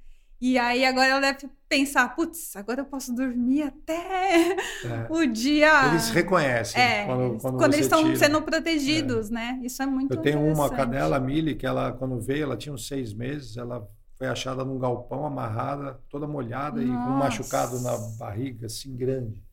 E 0.41 0.57
aí 0.57 0.85
agora 0.85 1.07
ela 1.07 1.19
deve 1.19 1.49
pensar, 1.67 2.15
putz, 2.15 2.55
agora 2.55 2.81
eu 2.81 2.85
posso 2.85 3.13
dormir 3.13 3.63
até 3.63 4.53
É. 4.53 5.07
o 5.11 5.25
dia. 5.25 5.89
Eles 5.89 6.09
reconhecem 6.09 6.81
É, 6.81 7.05
quando, 7.05 7.41
quando, 7.41 7.57
quando 7.57 7.73
eles 7.73 7.85
estão 7.85 8.03
tira. 8.05 8.15
sendo 8.15 8.41
protegidos, 8.41 9.29
né? 9.29 9.59
Isso 9.63 9.81
é 9.83 9.85
muito 9.85 10.13
Eu 10.13 10.21
tenho 10.21 10.39
uma 10.41 10.69
cadela, 10.69 11.17
a 11.17 11.19
Millie, 11.19 11.55
que 11.55 11.65
ela, 11.65 11.91
quando 11.91 12.19
veio, 12.21 12.43
ela 12.43 12.55
tinha 12.57 12.73
uns 12.73 12.87
seis 12.87 13.13
meses, 13.13 13.57
ela 13.57 13.85
foi 14.17 14.27
achada 14.27 14.63
num 14.63 14.79
galpão, 14.79 15.25
amarrada, 15.25 15.99
toda 16.09 16.25
molhada 16.27 16.81
e 16.81 16.85
com 16.87 16.91
um 16.91 16.95
Nossa. 16.95 17.17
machucado 17.25 17.79
na 17.81 17.97
barriga, 18.17 18.67
assim, 18.67 18.95
grande. 18.95 19.43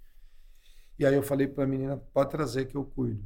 E 0.98 1.04
aí 1.04 1.14
eu 1.14 1.22
falei 1.22 1.46
para 1.48 1.64
a 1.64 1.66
menina, 1.66 1.96
pode 2.12 2.30
trazer 2.30 2.66
que 2.66 2.76
eu 2.76 2.84
cuido. 2.84 3.22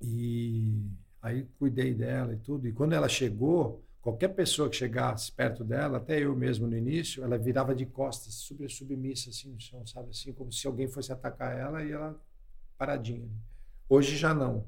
E 0.00 0.86
aí 1.20 1.46
cuidei 1.58 1.94
dela 1.94 2.34
e 2.34 2.36
tudo. 2.38 2.66
E 2.68 2.72
quando 2.72 2.92
ela 2.92 3.08
chegou, 3.08 3.82
qualquer 4.02 4.28
pessoa 4.28 4.68
que 4.68 4.76
chegasse 4.76 5.30
perto 5.32 5.62
dela, 5.64 5.98
até 5.98 6.18
eu 6.18 6.34
mesmo 6.36 6.66
no 6.66 6.76
início, 6.76 7.22
ela 7.24 7.38
virava 7.38 7.74
de 7.74 7.86
costas, 7.86 8.34
super 8.34 8.68
submissa, 8.68 9.30
assim, 9.30 9.48
no 9.50 9.60
chão, 9.60 9.86
sabe? 9.86 10.10
Assim, 10.10 10.32
como 10.32 10.52
se 10.52 10.66
alguém 10.66 10.88
fosse 10.88 11.12
atacar 11.12 11.56
ela 11.56 11.82
e 11.82 11.92
ela 11.92 12.20
paradinha. 12.76 13.30
Hoje 13.88 14.16
já 14.16 14.34
não. 14.34 14.66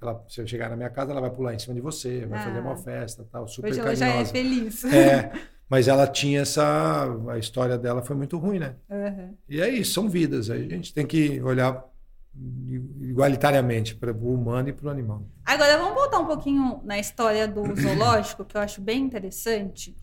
Ela, 0.00 0.24
se 0.28 0.40
eu 0.40 0.46
chegar 0.46 0.70
na 0.70 0.76
minha 0.76 0.90
casa, 0.90 1.10
ela 1.10 1.20
vai 1.20 1.30
pular 1.30 1.54
em 1.54 1.58
cima 1.58 1.74
de 1.74 1.80
você, 1.80 2.24
vai 2.24 2.38
Ah. 2.38 2.44
fazer 2.44 2.60
uma 2.60 2.76
festa, 2.76 3.26
tal, 3.30 3.48
super 3.48 3.70
Hoje 3.70 3.80
ela 3.80 3.96
já 3.96 4.06
é 4.06 4.24
feliz. 4.24 4.84
É, 4.84 5.32
mas 5.68 5.88
ela 5.88 6.06
tinha 6.06 6.42
essa, 6.42 7.04
a 7.30 7.36
história 7.36 7.76
dela 7.76 8.00
foi 8.00 8.14
muito 8.14 8.38
ruim, 8.38 8.60
né? 8.60 8.76
Uhum. 8.88 9.34
E 9.48 9.60
é 9.60 9.68
isso, 9.68 9.92
são 9.92 10.08
vidas. 10.08 10.50
A 10.50 10.56
gente 10.56 10.94
tem 10.94 11.04
que 11.04 11.40
olhar 11.42 11.84
igualitariamente 13.00 13.94
para 13.94 14.12
o 14.12 14.34
humano 14.34 14.68
e 14.68 14.72
para 14.72 14.86
o 14.86 14.90
animal. 14.90 15.22
Agora, 15.44 15.78
vamos 15.78 15.94
voltar 15.94 16.18
um 16.18 16.26
pouquinho 16.26 16.80
na 16.84 16.98
história 16.98 17.48
do 17.48 17.62
zoológico, 17.80 18.44
que 18.44 18.56
eu 18.56 18.60
acho 18.60 18.80
bem 18.80 19.02
interessante. 19.02 19.96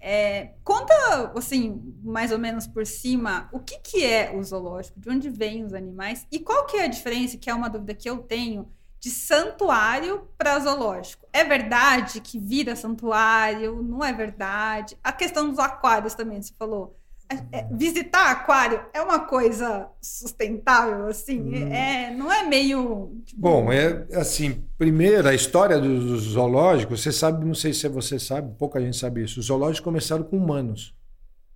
É, 0.00 0.54
conta, 0.62 0.94
assim, 1.36 1.94
mais 2.02 2.30
ou 2.30 2.38
menos 2.38 2.66
por 2.66 2.86
cima, 2.86 3.48
o 3.52 3.58
que, 3.58 3.78
que 3.78 4.04
é 4.04 4.32
o 4.34 4.42
zoológico, 4.42 5.00
de 5.00 5.10
onde 5.10 5.28
vêm 5.28 5.64
os 5.64 5.74
animais 5.74 6.26
e 6.30 6.38
qual 6.38 6.66
que 6.66 6.76
é 6.76 6.84
a 6.84 6.88
diferença, 6.88 7.36
que 7.36 7.50
é 7.50 7.54
uma 7.54 7.68
dúvida 7.68 7.94
que 7.94 8.08
eu 8.08 8.18
tenho, 8.18 8.70
de 9.00 9.10
santuário 9.10 10.28
para 10.36 10.58
zoológico. 10.58 11.26
É 11.32 11.44
verdade 11.44 12.20
que 12.20 12.38
vira 12.38 12.74
santuário? 12.74 13.82
Não 13.82 14.04
é 14.04 14.12
verdade? 14.12 14.96
A 15.02 15.12
questão 15.12 15.48
dos 15.48 15.58
aquários 15.58 16.14
também, 16.14 16.42
você 16.42 16.52
falou. 16.58 16.97
É- 17.30 17.58
é- 17.58 17.68
visitar 17.72 18.30
aquário 18.30 18.80
é 18.94 19.02
uma 19.02 19.20
coisa 19.20 19.88
sustentável, 20.00 21.08
assim? 21.08 21.40
Hum. 21.40 21.72
É, 21.72 22.14
não 22.14 22.32
é 22.32 22.42
meio... 22.44 23.20
tipo, 23.24 23.40
Bom, 23.40 23.70
é 23.70 24.06
assim, 24.14 24.64
primeiro, 24.78 25.28
a 25.28 25.34
história 25.34 25.78
do, 25.78 26.00
do 26.00 26.18
zoológico, 26.18 26.96
você 26.96 27.12
sabe, 27.12 27.44
não 27.44 27.54
sei 27.54 27.74
se 27.74 27.86
você 27.88 28.18
sabe, 28.18 28.54
pouca 28.58 28.80
gente 28.80 28.96
sabe 28.96 29.24
isso. 29.24 29.40
Os 29.40 29.46
zoológicos 29.46 29.80
começaram 29.80 30.24
com 30.24 30.38
humanos. 30.38 30.94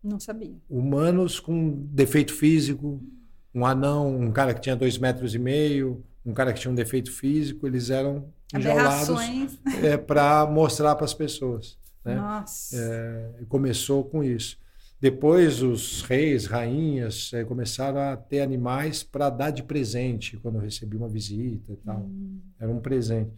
Não 0.03 0.21
sabia. 0.21 0.55
Humanos 0.69 1.41
com 1.41 1.71
defeito 1.91 2.35
físico, 2.35 3.01
um 3.55 3.65
anão, 3.65 4.15
um 4.15 4.33
cara 4.33 4.53
que 4.53 4.61
tinha 4.61 4.77
dois 4.77 4.99
metros 4.99 5.35
e 5.35 5.39
meio, 5.39 6.05
um 6.25 6.35
cara 6.35 6.53
que 6.53 6.61
tinha 6.61 6.71
um 6.71 6.75
defeito 6.75 7.11
físico, 7.11 7.67
eles 7.67 7.89
eram 7.89 8.27
enjaulados 8.55 9.09
é, 9.83 9.97
para 9.97 10.47
mostrar 10.47 10.95
para 10.97 11.05
as 11.05 11.15
pessoas. 11.15 11.79
Né? 12.05 12.17
Nossa. 12.17 12.77
É, 12.77 13.45
começou 13.49 14.05
com 14.05 14.23
isso. 14.23 14.59
Depois 15.03 15.61
os 15.63 16.03
reis, 16.03 16.47
rainhas 16.47 17.33
eh, 17.33 17.43
começaram 17.43 17.99
a 17.99 18.17
ter 18.17 18.41
animais 18.41 19.03
para 19.03 19.29
dar 19.31 19.51
de 19.51 19.65
presente 19.65 20.37
quando 20.37 20.59
eu 20.59 20.61
recebi 20.61 20.97
uma 20.97 21.09
visita 21.09 21.73
e 21.73 21.77
tal. 21.79 22.03
Hum. 22.03 22.39
Era 22.57 22.71
um 22.71 22.79
presente. 22.79 23.33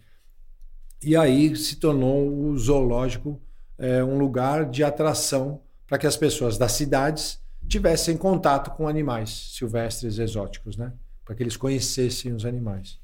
E 1.03 1.17
aí 1.17 1.57
se 1.57 1.77
tornou 1.77 2.29
o 2.29 2.59
zoológico 2.59 3.41
eh, 3.79 4.05
um 4.05 4.19
lugar 4.19 4.69
de 4.69 4.85
atração 4.85 5.63
para 5.87 5.97
que 5.97 6.07
as 6.07 6.19
pessoas 6.19 6.59
das 6.59 6.73
cidades 6.73 7.41
tivessem 7.67 8.15
contato 8.15 8.71
com 8.73 8.87
animais 8.87 9.55
silvestres 9.57 10.19
exóticos, 10.19 10.77
né? 10.77 10.93
Para 11.25 11.35
que 11.35 11.43
eles 11.43 11.57
conhecessem 11.57 12.35
os 12.35 12.45
animais. 12.45 13.01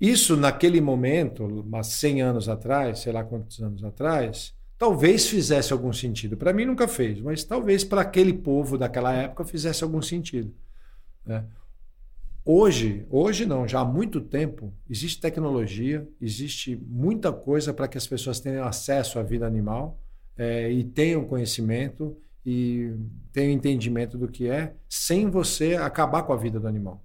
Isso, 0.00 0.36
naquele 0.36 0.80
momento, 0.80 1.44
umas 1.44 1.86
100 1.86 2.22
anos 2.22 2.48
atrás, 2.48 2.98
sei 2.98 3.12
lá 3.12 3.22
quantos 3.22 3.62
anos 3.62 3.84
atrás, 3.84 4.52
talvez 4.78 5.28
fizesse 5.28 5.72
algum 5.72 5.92
sentido. 5.92 6.36
Para 6.36 6.52
mim 6.52 6.64
nunca 6.64 6.86
fez, 6.86 7.20
mas 7.20 7.42
talvez 7.42 7.82
para 7.82 8.02
aquele 8.02 8.32
povo 8.32 8.78
daquela 8.78 9.12
época 9.12 9.44
fizesse 9.44 9.82
algum 9.82 10.00
sentido. 10.00 10.54
Né? 11.26 11.44
Hoje, 12.44 13.04
hoje 13.10 13.44
não, 13.44 13.66
já 13.66 13.80
há 13.80 13.84
muito 13.84 14.20
tempo, 14.20 14.72
existe 14.88 15.20
tecnologia, 15.20 16.08
existe 16.20 16.76
muita 16.76 17.32
coisa 17.32 17.74
para 17.74 17.88
que 17.88 17.98
as 17.98 18.06
pessoas 18.06 18.40
tenham 18.40 18.66
acesso 18.66 19.18
à 19.18 19.22
vida 19.22 19.46
animal 19.46 19.98
é, 20.36 20.70
e 20.70 20.84
tenham 20.84 21.24
conhecimento 21.24 22.16
e 22.46 22.94
tenham 23.32 23.52
entendimento 23.52 24.16
do 24.16 24.28
que 24.28 24.48
é, 24.48 24.72
sem 24.88 25.28
você 25.28 25.74
acabar 25.74 26.22
com 26.22 26.32
a 26.32 26.36
vida 26.36 26.58
do 26.58 26.66
animal. 26.66 27.04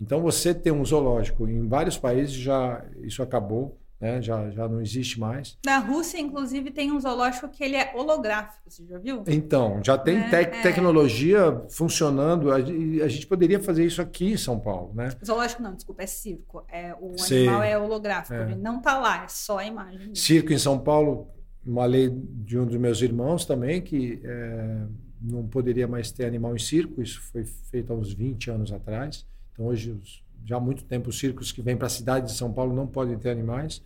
Então, 0.00 0.22
você 0.22 0.54
ter 0.54 0.72
um 0.72 0.84
zoológico 0.84 1.46
em 1.46 1.68
vários 1.68 1.98
países 1.98 2.34
já 2.34 2.84
isso 3.02 3.22
acabou 3.22 3.79
né? 4.00 4.22
já, 4.22 4.50
já 4.50 4.66
não 4.66 4.80
existe 4.80 5.20
mais. 5.20 5.58
Na 5.64 5.78
Rússia, 5.78 6.18
inclusive, 6.18 6.70
tem 6.70 6.90
um 6.90 6.98
zoológico 6.98 7.48
que 7.48 7.62
ele 7.62 7.76
é 7.76 7.92
holográfico, 7.94 8.62
você 8.68 8.84
já 8.86 8.98
viu? 8.98 9.22
Então, 9.26 9.80
já 9.84 9.98
tem 9.98 10.18
é, 10.18 10.28
te 10.28 10.36
é. 10.36 10.44
tecnologia 10.62 11.62
funcionando. 11.68 12.50
A, 12.50 12.56
a, 12.56 13.08
gente 13.08 13.26
poderia 13.26 13.60
fazer 13.60 13.84
isso 13.84 14.00
aqui 14.00 14.32
em 14.32 14.36
São 14.36 14.58
Paulo, 14.58 14.92
né? 14.94 15.10
Zoológico 15.24 15.62
não, 15.62 15.74
desculpa, 15.74 16.02
é 16.02 16.06
circo. 16.06 16.64
É, 16.68 16.94
o 16.98 17.18
Sei. 17.18 17.46
animal 17.46 17.62
é 17.62 17.78
holográfico, 17.78 18.34
é. 18.34 18.52
ele 18.52 18.60
não 18.60 18.78
está 18.78 18.98
lá, 18.98 19.24
é 19.24 19.28
só 19.28 19.58
a 19.58 19.64
imagem. 19.64 20.14
Circo 20.14 20.52
em 20.52 20.58
São 20.58 20.78
Paulo, 20.78 21.28
uma 21.64 21.84
lei 21.84 22.08
de 22.10 22.58
um 22.58 22.64
dos 22.64 22.76
meus 22.76 23.02
irmãos 23.02 23.44
também, 23.44 23.82
que 23.82 24.20
é, 24.24 24.86
não 25.20 25.46
poderia 25.46 25.86
mais 25.86 26.10
ter 26.10 26.24
animal 26.24 26.54
em 26.54 26.58
circo, 26.58 27.02
isso 27.02 27.20
foi 27.20 27.44
feito 27.44 27.92
há 27.92 27.96
uns 27.96 28.12
20 28.12 28.50
anos 28.50 28.72
atrás. 28.72 29.26
Então, 29.52 29.66
hoje, 29.66 29.90
os, 29.90 30.22
já 30.44 30.56
há 30.56 30.60
muito 30.60 30.84
tempo 30.84 31.10
os 31.10 31.18
circos 31.18 31.52
que 31.52 31.62
vêm 31.62 31.76
para 31.76 31.86
a 31.86 31.90
cidade 31.90 32.26
de 32.26 32.32
São 32.32 32.52
Paulo 32.52 32.74
não 32.74 32.86
podem 32.86 33.16
ter 33.18 33.30
animais. 33.30 33.82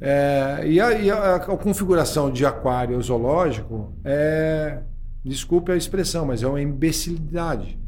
É, 0.00 0.62
e, 0.66 0.80
a, 0.80 0.92
e 0.92 1.10
a, 1.10 1.36
a, 1.36 1.56
configuração 1.56 2.28
de 2.30 2.44
aquário 2.44 3.00
zoológico 3.00 3.92
é, 4.04 4.80
desculpe 5.24 5.70
a 5.70 5.76
expressão, 5.76 6.26
mas 6.26 6.42
é 6.42 6.46
uma 6.46 6.60
imbecilidade. 6.60 7.78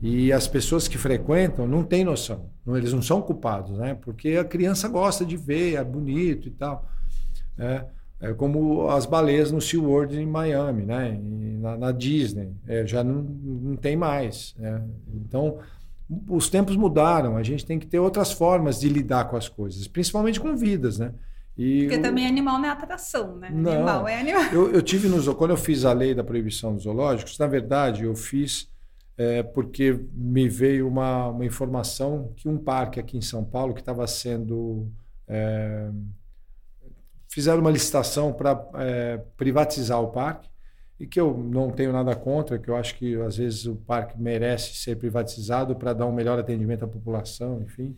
E 0.00 0.32
as 0.32 0.46
pessoas 0.46 0.86
que 0.86 0.96
frequentam 0.96 1.66
não 1.66 1.82
têm 1.82 2.04
noção, 2.04 2.50
não, 2.64 2.76
eles 2.76 2.92
não 2.92 3.02
são 3.02 3.20
culpados, 3.20 3.78
né? 3.78 3.94
Porque 3.94 4.36
a 4.36 4.44
criança 4.44 4.88
gosta 4.88 5.24
de 5.24 5.36
ver, 5.36 5.74
é 5.74 5.82
bonito 5.82 6.46
e 6.46 6.50
tal. 6.50 6.88
É, 7.58 7.84
é 8.20 8.32
como 8.34 8.88
as 8.88 9.06
baleias 9.06 9.50
no 9.50 9.60
SeaWorld 9.60 10.16
em 10.16 10.26
Miami, 10.26 10.84
né? 10.84 11.18
Na, 11.60 11.76
na 11.76 11.92
Disney, 11.92 12.52
é, 12.68 12.86
já 12.86 13.02
não, 13.02 13.22
não 13.22 13.76
tem 13.76 13.96
mais. 13.96 14.54
Né? 14.58 14.82
Então, 15.12 15.58
os 16.28 16.48
tempos 16.48 16.76
mudaram, 16.76 17.36
a 17.36 17.42
gente 17.42 17.64
tem 17.64 17.78
que 17.78 17.86
ter 17.86 17.98
outras 17.98 18.32
formas 18.32 18.80
de 18.80 18.88
lidar 18.88 19.24
com 19.24 19.36
as 19.36 19.48
coisas, 19.48 19.86
principalmente 19.88 20.38
com 20.38 20.54
vidas, 20.54 20.98
né? 20.98 21.12
E 21.56 21.82
Porque 21.82 21.98
também 21.98 22.26
animal 22.26 22.58
não 22.58 22.66
é 22.66 22.70
atração, 22.70 23.36
né? 23.36 23.48
Não, 23.50 23.72
animal 23.72 24.08
é 24.08 24.20
animal. 24.20 24.42
Eu, 24.52 24.72
eu 24.72 24.82
tive 24.82 25.08
no 25.08 25.34
quando 25.34 25.52
eu 25.52 25.56
fiz 25.56 25.84
a 25.84 25.92
lei 25.92 26.14
da 26.14 26.24
proibição 26.24 26.74
dos 26.74 26.82
zoológicos, 26.82 27.38
na 27.38 27.46
verdade 27.46 28.04
eu 28.04 28.14
fiz 28.14 28.68
é, 29.16 29.42
porque 29.42 29.98
me 30.12 30.48
veio 30.48 30.88
uma, 30.88 31.28
uma 31.28 31.44
informação 31.44 32.32
que 32.36 32.48
um 32.48 32.58
parque 32.58 32.98
aqui 32.98 33.16
em 33.16 33.22
São 33.22 33.44
Paulo 33.44 33.72
que 33.72 33.80
estava 33.80 34.06
sendo 34.06 34.90
é, 35.28 35.88
fizeram 37.28 37.60
uma 37.60 37.70
licitação 37.70 38.32
para 38.32 38.68
é, 38.74 39.20
privatizar 39.36 40.00
o 40.00 40.08
parque 40.08 40.48
e 40.98 41.06
que 41.06 41.20
eu 41.20 41.36
não 41.36 41.70
tenho 41.70 41.92
nada 41.92 42.14
contra, 42.14 42.58
que 42.58 42.68
eu 42.68 42.76
acho 42.76 42.94
que 42.96 43.14
às 43.16 43.36
vezes 43.36 43.66
o 43.66 43.74
parque 43.74 44.20
merece 44.20 44.74
ser 44.76 44.96
privatizado 44.96 45.74
para 45.74 45.92
dar 45.92 46.06
um 46.06 46.12
melhor 46.12 46.38
atendimento 46.38 46.84
à 46.84 46.88
população, 46.88 47.60
enfim. 47.62 47.96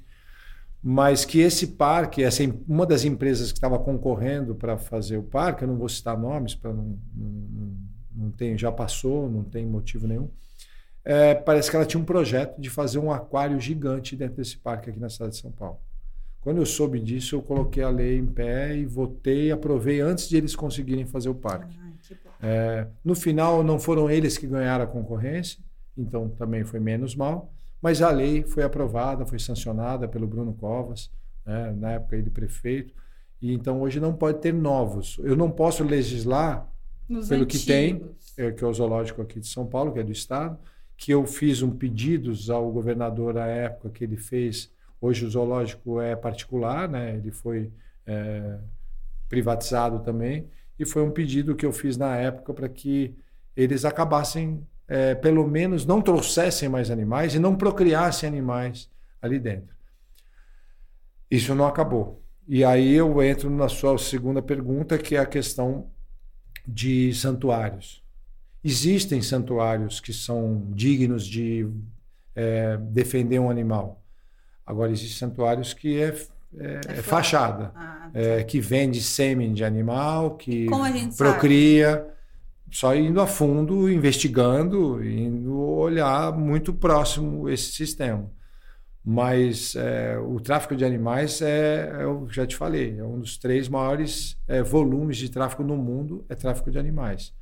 Mas 0.83 1.25
que 1.25 1.41
esse 1.41 1.69
parque, 1.69 2.23
essa 2.23 2.43
uma 2.67 2.87
das 2.87 3.05
empresas 3.05 3.51
que 3.51 3.59
estava 3.59 3.79
concorrendo 3.79 4.55
para 4.55 4.79
fazer 4.79 5.17
o 5.17 5.23
parque, 5.23 5.65
eu 5.65 5.69
não 5.69 5.77
vou 5.77 5.89
citar 5.89 6.19
nomes 6.19 6.55
para 6.55 6.73
não, 6.73 6.99
não, 7.15 7.77
não 8.15 8.31
tem, 8.31 8.57
já 8.57 8.71
passou, 8.73 9.29
não 9.29 9.43
tem 9.43 9.67
motivo 9.67 10.07
nenhum. 10.07 10.31
É, 11.05 11.35
parece 11.35 11.71
que 11.71 11.77
ela 11.77 11.87
tinha 11.87 12.01
um 12.01 12.05
projeto 12.05 12.61
de 12.61 12.71
fazer 12.71 12.99
um 12.99 13.13
aquário 13.13 13.61
gigante 13.61 14.17
dentro 14.17 14.37
desse 14.37 14.57
parque 14.57 14.91
aqui 14.91 14.99
na 14.99 15.09
cidade 15.09 15.33
de 15.33 15.39
São 15.39 15.53
Paulo. 15.53 15.79
Quando 16.41 16.59
eu 16.59 16.67
soube 16.67 17.01
disso, 17.01 17.35
eu 17.35 17.43
coloquei 17.43 17.83
a 17.83 17.91
lei 17.91 18.19
em 18.19 18.27
pé 18.27 18.77
e 18.77 18.87
votei, 18.87 19.51
aprovei 19.51 20.01
antes 20.01 20.29
de 20.29 20.37
eles 20.37 20.55
conseguirem 20.55 21.05
fazer 21.05 21.29
o 21.29 21.35
parque. 21.35 21.77
É, 22.43 22.87
no 23.05 23.15
final, 23.15 23.63
não 23.63 23.79
foram 23.79 24.11
eles 24.11 24.37
que 24.37 24.47
ganharam 24.47 24.85
a 24.85 24.87
concorrência, 24.87 25.59
então 25.97 26.29
também 26.29 26.65
foi 26.65 26.79
menos 26.79 27.15
mal, 27.15 27.53
mas 27.81 28.03
a 28.03 28.11
lei 28.11 28.43
foi 28.43 28.63
aprovada, 28.63 29.25
foi 29.25 29.39
sancionada 29.39 30.07
pelo 30.07 30.27
Bruno 30.27 30.55
Covas, 30.55 31.11
né, 31.45 31.73
na 31.77 31.93
época 31.93 32.17
ele 32.17 32.31
prefeito, 32.31 32.95
e 33.41 33.53
então 33.53 33.81
hoje 33.81 34.01
não 34.01 34.15
pode 34.15 34.41
ter 34.41 34.53
novos. 34.53 35.19
Eu 35.23 35.37
não 35.37 35.51
posso 35.51 35.85
legislar 35.85 36.71
Nos 37.09 37.29
pelo 37.29 37.45
antigos. 37.45 37.65
que 37.65 37.67
tem, 37.67 38.03
é, 38.37 38.51
que 38.51 38.65
é 38.65 38.67
o 38.67 38.73
zoológico 38.73 39.23
aqui 39.23 39.41
de 39.41 39.47
São 39.47 39.67
Paulo, 39.67 39.93
que 39.93 40.01
é 40.01 40.03
do 40.03 40.13
Estado, 40.13 40.59
que 40.97 41.13
eu 41.13 41.27
fiz 41.27 41.63
um 41.63 41.71
pedido 41.71 42.33
ao 42.51 42.71
governador 42.73 43.37
à 43.37 43.47
época 43.47 43.91
que 43.91 44.03
ele 44.03 44.17
fez. 44.17 44.73
Hoje 45.01 45.27
o 45.27 45.31
zoológico 45.31 46.01
é 46.01 46.17
particular, 46.17 46.89
né? 46.89 47.17
ele 47.17 47.31
foi 47.31 47.71
é, 48.07 48.59
privatizado 49.29 50.01
também 50.01 50.49
e 50.79 50.85
foi 50.85 51.03
um 51.03 51.11
pedido 51.11 51.55
que 51.55 51.65
eu 51.65 51.73
fiz 51.73 51.97
na 51.97 52.17
época 52.17 52.53
para 52.53 52.69
que 52.69 53.15
eles 53.57 53.85
acabassem, 53.85 54.67
é, 54.87 55.15
pelo 55.15 55.47
menos, 55.47 55.87
não 55.87 56.03
trouxessem 56.03 56.69
mais 56.69 56.91
animais 56.91 57.35
e 57.35 57.39
não 57.39 57.57
procriassem 57.57 58.29
animais 58.29 58.91
ali 59.21 59.39
dentro. 59.39 59.75
Isso 61.31 61.55
não 61.55 61.67
acabou. 61.67 62.23
E 62.47 62.65
aí 62.65 62.95
eu 62.95 63.23
entro 63.23 63.51
na 63.51 63.69
sua 63.69 63.99
segunda 63.99 64.41
pergunta, 64.41 64.99
que 64.99 65.17
é 65.17 65.19
a 65.19 65.27
questão 65.27 65.91
de 66.67 67.13
santuários. 67.15 68.05
Existem 68.63 69.23
santuários 69.23 70.01
que 70.01 70.13
são 70.13 70.69
dignos 70.73 71.27
de 71.27 71.69
é, 72.35 72.77
defender 72.77 73.39
um 73.39 73.51
animal. 73.51 74.03
Agora, 74.65 74.91
existem 74.91 75.17
santuários 75.29 75.73
que 75.73 76.01
é 76.01 76.15
é, 76.59 76.81
é, 76.89 76.99
é 76.99 77.03
fachada, 77.03 77.73
ah, 77.75 78.11
tá. 78.13 78.19
é, 78.19 78.43
que 78.43 78.61
vende 78.61 79.01
sêmen 79.03 79.53
de 79.53 79.65
animal, 79.65 80.37
que 80.37 80.67
procria, 81.17 81.91
sabe? 81.91 82.11
só 82.71 82.95
indo 82.95 83.21
a 83.21 83.27
fundo, 83.27 83.91
investigando, 83.91 85.05
indo 85.05 85.59
olhar 85.59 86.33
muito 86.33 86.73
próximo 86.73 87.49
esse 87.49 87.73
sistema. 87.73 88.31
Mas 89.05 89.77
é, 89.77 90.19
o 90.19 90.41
tráfico 90.41 90.75
de 90.75 90.85
animais 90.85 91.41
é, 91.41 91.91
eu 92.01 92.27
já 92.31 92.45
te 92.47 92.57
falei, 92.57 92.99
é 92.99 93.05
um 93.05 93.21
dos 93.21 93.39
três 93.39 93.69
maiores 93.69 94.37
é, 94.49 94.63
volumes 94.63 95.17
de 95.17 95.29
tráfico 95.29 95.63
no 95.63 95.77
mundo, 95.77 96.25
é 96.29 96.35
tráfico 96.35 96.71
de 96.71 96.79
animais. 96.79 97.33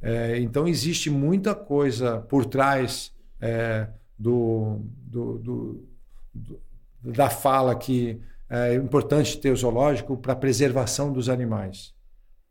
É, 0.00 0.38
então 0.40 0.66
existe 0.66 1.10
muita 1.10 1.54
coisa 1.54 2.20
por 2.22 2.46
trás 2.46 3.12
do, 4.18 4.80
do, 5.06 5.38
do, 5.38 5.88
do 6.34 6.60
da 7.02 7.30
fala 7.30 7.74
que 7.76 8.20
é 8.50 8.74
importante 8.74 9.38
ter 9.38 9.50
o 9.50 9.56
zoológico 9.56 10.16
para 10.16 10.34
preservação 10.34 11.12
dos 11.12 11.28
animais. 11.28 11.94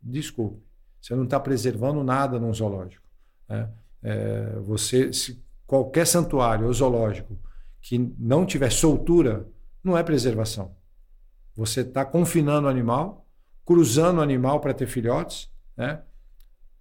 Desculpe, 0.00 0.62
você 1.00 1.14
não 1.14 1.24
está 1.24 1.40
preservando 1.40 2.04
nada 2.04 2.38
num 2.38 2.54
zoológico. 2.54 3.06
Né? 3.48 3.68
É, 4.02 4.58
você, 4.60 5.12
se 5.12 5.42
qualquer 5.66 6.06
santuário 6.06 6.66
ou 6.66 6.72
zoológico 6.72 7.38
que 7.80 7.98
não 8.18 8.46
tiver 8.46 8.70
soltura, 8.70 9.48
não 9.82 9.96
é 9.96 10.02
preservação. 10.02 10.76
Você 11.54 11.80
está 11.80 12.04
confinando 12.04 12.66
o 12.68 12.70
animal, 12.70 13.26
cruzando 13.64 14.18
o 14.18 14.22
animal 14.22 14.60
para 14.60 14.74
ter 14.74 14.86
filhotes. 14.86 15.50
Né? 15.76 16.00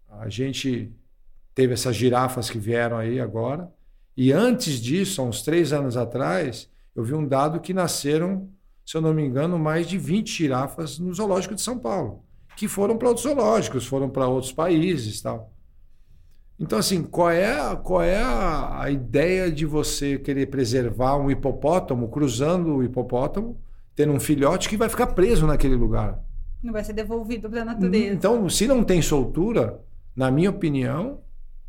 A 0.10 0.30
gente 0.30 0.91
teve 1.56 1.73
essas 1.73 1.95
girafas 1.95 2.49
que 2.49 2.60
vieram 2.60 2.98
aí 2.98 3.19
agora. 3.19 3.72
E 4.15 4.31
antes 4.31 4.80
disso, 4.80 5.22
há 5.22 5.26
uns 5.26 5.41
três 5.41 5.73
anos 5.73 5.98
atrás, 5.98 6.69
eu 6.95 7.03
vi 7.03 7.14
um 7.14 7.27
dado 7.27 7.60
que 7.60 7.73
nasceram 7.73 8.49
se 8.88 8.95
eu 8.95 9.01
não 9.01 9.14
me 9.14 9.22
engano, 9.22 9.59
mais 9.59 9.85
de 9.85 9.97
20 9.97 10.30
girafas 10.30 10.97
no 10.97 11.14
zoológico 11.14 11.53
de 11.53 11.61
São 11.61 11.77
Paulo, 11.77 12.23
que 12.55 12.69
foram 12.69 12.97
para 12.97 13.09
outros 13.09 13.26
zoológicos, 13.26 13.85
foram 13.85 14.09
para 14.09 14.30
outros 14.30 14.53
países, 14.53 15.22
tal. 15.22 15.51
Então, 16.57 16.80
assim, 16.80 17.03
qual 17.03 17.30
é, 17.30 17.76
qual 17.84 18.01
é 18.01 18.15
a, 18.15 18.84
a, 18.84 18.89
ideia 18.89 19.51
de 19.51 19.65
você 19.65 20.18
querer 20.18 20.45
preservar 20.45 21.18
um 21.18 21.30
hipopótamo, 21.30 22.07
cruzando 22.07 22.77
o 22.77 22.84
hipopótamo, 22.84 23.59
tendo 23.93 24.14
um 24.14 24.22
filhote 24.22 24.69
que 24.69 24.77
vai 24.77 24.88
ficar 24.88 25.07
preso 25.07 25.45
naquele 25.45 25.76
lugar? 25.76 26.23
Não 26.64 26.72
vai 26.72 26.84
ser 26.84 26.93
devolvido 26.93 27.49
para 27.49 27.64
a 27.64 27.65
natureza. 27.65 28.14
Então, 28.14 28.49
se 28.49 28.65
não 28.68 28.85
tem 28.85 29.01
soltura, 29.01 29.81
na 30.15 30.31
minha 30.31 30.49
opinião, 30.49 31.19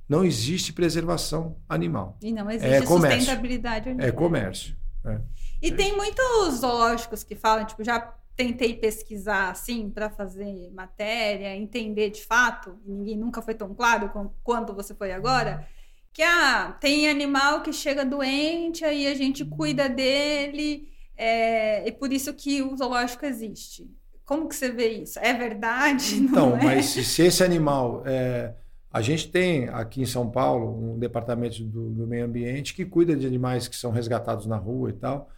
não 0.08 0.24
existe 0.24 0.72
preservação 0.72 1.56
animal. 1.68 2.16
E 2.22 2.32
não 2.32 2.48
existe 2.48 2.72
é 2.72 2.86
sustentabilidade 2.86 3.88
animal. 3.88 4.08
É 4.08 4.12
comércio. 4.12 4.76
É. 5.04 5.20
E 5.60 5.72
tem 5.72 5.96
muitos 5.96 6.60
zoológicos 6.60 7.22
que 7.24 7.34
falam, 7.34 7.64
tipo, 7.64 7.82
já 7.82 8.14
tentei 8.36 8.74
pesquisar 8.74 9.50
assim 9.50 9.90
para 9.90 10.08
fazer 10.08 10.70
matéria, 10.70 11.56
entender 11.56 12.10
de 12.10 12.24
fato, 12.24 12.78
e 12.86 12.92
ninguém 12.92 13.16
nunca 13.16 13.42
foi 13.42 13.54
tão 13.54 13.74
claro 13.74 14.10
quanto 14.44 14.72
você 14.72 14.94
foi 14.94 15.10
agora, 15.10 15.66
que 16.12 16.22
ah, 16.22 16.76
tem 16.80 17.08
animal 17.08 17.62
que 17.62 17.72
chega 17.72 18.04
doente, 18.04 18.84
aí 18.84 19.08
a 19.08 19.14
gente 19.14 19.44
cuida 19.44 19.88
dele, 19.88 20.88
é, 21.16 21.86
e 21.88 21.90
por 21.90 22.12
isso 22.12 22.32
que 22.32 22.62
o 22.62 22.76
zoológico 22.76 23.26
existe. 23.26 23.90
Como 24.24 24.48
que 24.48 24.54
você 24.54 24.70
vê 24.70 24.88
isso? 24.90 25.18
É 25.18 25.32
verdade? 25.32 26.14
Então, 26.22 26.56
é? 26.56 26.62
mas 26.62 26.86
se 26.86 27.22
esse 27.22 27.42
animal. 27.42 28.02
É, 28.06 28.54
a 28.90 29.02
gente 29.02 29.30
tem 29.30 29.68
aqui 29.68 30.00
em 30.00 30.06
São 30.06 30.30
Paulo 30.30 30.94
um 30.94 30.98
departamento 30.98 31.62
do, 31.62 31.90
do, 31.90 32.06
meio 32.06 32.24
ambiente 32.24 32.72
que 32.74 32.86
cuida 32.86 33.14
de 33.14 33.26
animais 33.26 33.68
que 33.68 33.76
são 33.76 33.90
resgatados 33.90 34.46
na 34.46 34.56
rua 34.56 34.90
e 34.90 34.94
tal, 34.94 35.28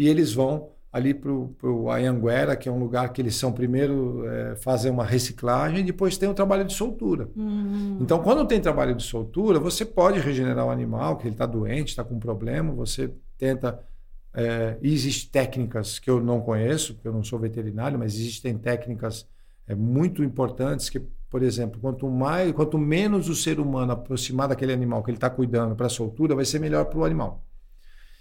e 0.00 0.08
eles 0.08 0.32
vão 0.32 0.70
ali 0.90 1.12
para 1.12 1.30
o 1.30 1.90
Ayanguera, 1.90 2.56
que 2.56 2.70
é 2.70 2.72
um 2.72 2.78
lugar 2.78 3.12
que 3.12 3.20
eles 3.20 3.36
são 3.36 3.52
primeiro 3.52 4.26
é, 4.26 4.56
fazem 4.56 4.90
uma 4.90 5.04
reciclagem 5.04 5.80
e 5.80 5.82
depois 5.82 6.16
tem 6.16 6.26
o 6.26 6.32
trabalho 6.32 6.64
de 6.64 6.72
soltura. 6.72 7.28
Uhum. 7.36 7.98
Então, 8.00 8.22
quando 8.22 8.46
tem 8.46 8.58
trabalho 8.62 8.94
de 8.94 9.02
soltura, 9.02 9.60
você 9.60 9.84
pode 9.84 10.18
regenerar 10.18 10.64
o 10.64 10.70
animal, 10.70 11.18
que 11.18 11.26
ele 11.26 11.34
está 11.34 11.44
doente, 11.44 11.88
está 11.88 12.02
com 12.02 12.18
problema, 12.18 12.72
você 12.72 13.12
tenta. 13.36 13.78
É, 14.32 14.78
existem 14.80 15.30
técnicas 15.30 15.98
que 15.98 16.08
eu 16.08 16.18
não 16.18 16.40
conheço, 16.40 16.94
porque 16.94 17.08
eu 17.08 17.12
não 17.12 17.22
sou 17.22 17.38
veterinário, 17.38 17.98
mas 17.98 18.14
existem 18.14 18.56
técnicas 18.56 19.26
é, 19.66 19.74
muito 19.74 20.24
importantes 20.24 20.88
que, 20.88 20.98
por 21.28 21.42
exemplo, 21.42 21.78
quanto 21.78 22.08
mais, 22.08 22.52
quanto 22.52 22.78
menos 22.78 23.28
o 23.28 23.34
ser 23.34 23.60
humano 23.60 23.92
aproximar 23.92 24.48
daquele 24.48 24.72
animal 24.72 25.02
que 25.02 25.10
ele 25.10 25.18
está 25.18 25.28
cuidando 25.28 25.76
para 25.76 25.86
a 25.86 25.90
soltura, 25.90 26.34
vai 26.34 26.46
ser 26.46 26.58
melhor 26.58 26.86
para 26.86 26.98
o 26.98 27.04
animal. 27.04 27.44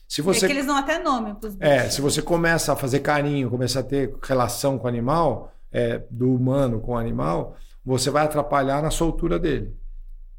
Se 0.09 0.23
você, 0.23 0.45
é 0.45 0.47
que 0.47 0.53
eles 0.53 0.65
dão 0.65 0.75
até 0.75 0.97
nome 0.97 1.35
para 1.35 1.47
os 1.47 1.55
bichos. 1.55 1.71
É, 1.71 1.87
se 1.87 2.01
você 2.01 2.19
começa 2.19 2.73
a 2.73 2.75
fazer 2.75 2.99
carinho, 3.01 3.47
começa 3.47 3.79
a 3.79 3.83
ter 3.83 4.17
relação 4.23 4.79
com 4.79 4.85
o 4.85 4.87
animal, 4.87 5.53
é, 5.71 6.01
do 6.09 6.33
humano 6.33 6.79
com 6.79 6.93
o 6.93 6.97
animal, 6.97 7.55
você 7.85 8.09
vai 8.09 8.25
atrapalhar 8.25 8.81
na 8.81 8.89
soltura 8.89 9.37
dele. 9.37 9.77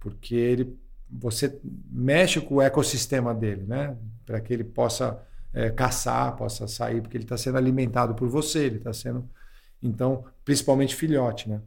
Porque 0.01 0.35
ele, 0.35 0.77
você 1.09 1.57
mexe 1.89 2.41
com 2.41 2.57
o 2.57 2.63
ecossistema 2.63 3.33
dele, 3.33 3.65
né? 3.65 3.97
Para 4.27 4.41
que 4.41 4.53
ele 4.53 4.65
possa 4.65 5.23
é, 5.55 5.71
caçar, 5.71 6.35
possa 6.35 6.67
sair, 6.67 7.01
porque 7.01 7.17
ele 7.17 7.25
está 7.25 7.37
sendo 7.37 7.57
alimentado 7.57 8.13
por 8.17 8.29
você, 8.29 8.65
ele 8.65 8.79
está 8.79 8.93
sendo. 8.93 9.25
Então, 9.81 10.25
principalmente 10.45 10.97
filhote, 10.97 11.49
né? 11.49 11.61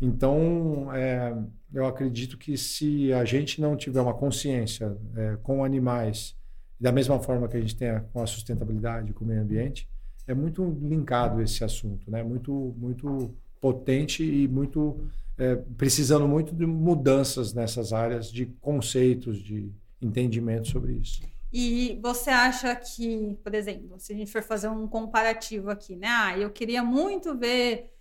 Então, 0.00 0.88
é, 0.94 1.36
eu 1.74 1.84
acredito 1.84 2.38
que 2.38 2.56
se 2.56 3.12
a 3.12 3.24
gente 3.24 3.60
não 3.60 3.76
tiver 3.76 4.00
uma 4.00 4.14
consciência 4.14 4.96
é, 5.16 5.36
com 5.42 5.64
animais 5.64 6.38
da 6.80 6.90
mesma 6.90 7.20
forma 7.20 7.46
que 7.46 7.56
a 7.56 7.60
gente 7.60 7.76
tem 7.76 7.90
a, 7.90 8.00
com 8.00 8.22
a 8.22 8.26
sustentabilidade, 8.26 9.12
com 9.12 9.24
o 9.24 9.28
meio 9.28 9.42
ambiente, 9.42 9.88
é 10.26 10.32
muito 10.32 10.64
linkado 10.80 11.42
esse 11.42 11.62
assunto, 11.62 12.10
né? 12.10 12.22
Muito, 12.22 12.74
muito 12.78 13.34
potente 13.60 14.24
e 14.24 14.48
muito 14.48 15.08
é, 15.36 15.56
precisando 15.56 16.26
muito 16.26 16.54
de 16.54 16.66
mudanças 16.66 17.52
nessas 17.52 17.92
áreas 17.92 18.30
de 18.30 18.46
conceitos, 18.60 19.38
de 19.38 19.70
entendimento 20.00 20.68
sobre 20.68 20.92
isso. 20.94 21.22
E 21.52 21.98
você 22.00 22.30
acha 22.30 22.74
que, 22.76 23.36
por 23.42 23.54
exemplo, 23.54 23.98
se 23.98 24.12
a 24.12 24.16
gente 24.16 24.30
for 24.30 24.42
fazer 24.42 24.68
um 24.68 24.86
comparativo 24.86 25.68
aqui, 25.68 25.96
né? 25.96 26.06
Ah, 26.08 26.38
eu 26.38 26.50
queria 26.50 26.82
muito 26.82 27.36
ver, 27.36 27.92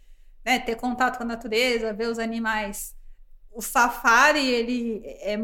né, 0.45 0.59
ter 0.59 0.75
contato 0.75 1.17
com 1.17 1.23
a 1.23 1.27
natureza, 1.27 1.93
ver 1.93 2.09
os 2.09 2.19
animais. 2.19 2.95
O 3.51 3.61
safari, 3.61 4.45
ele 4.45 5.01
é 5.03 5.37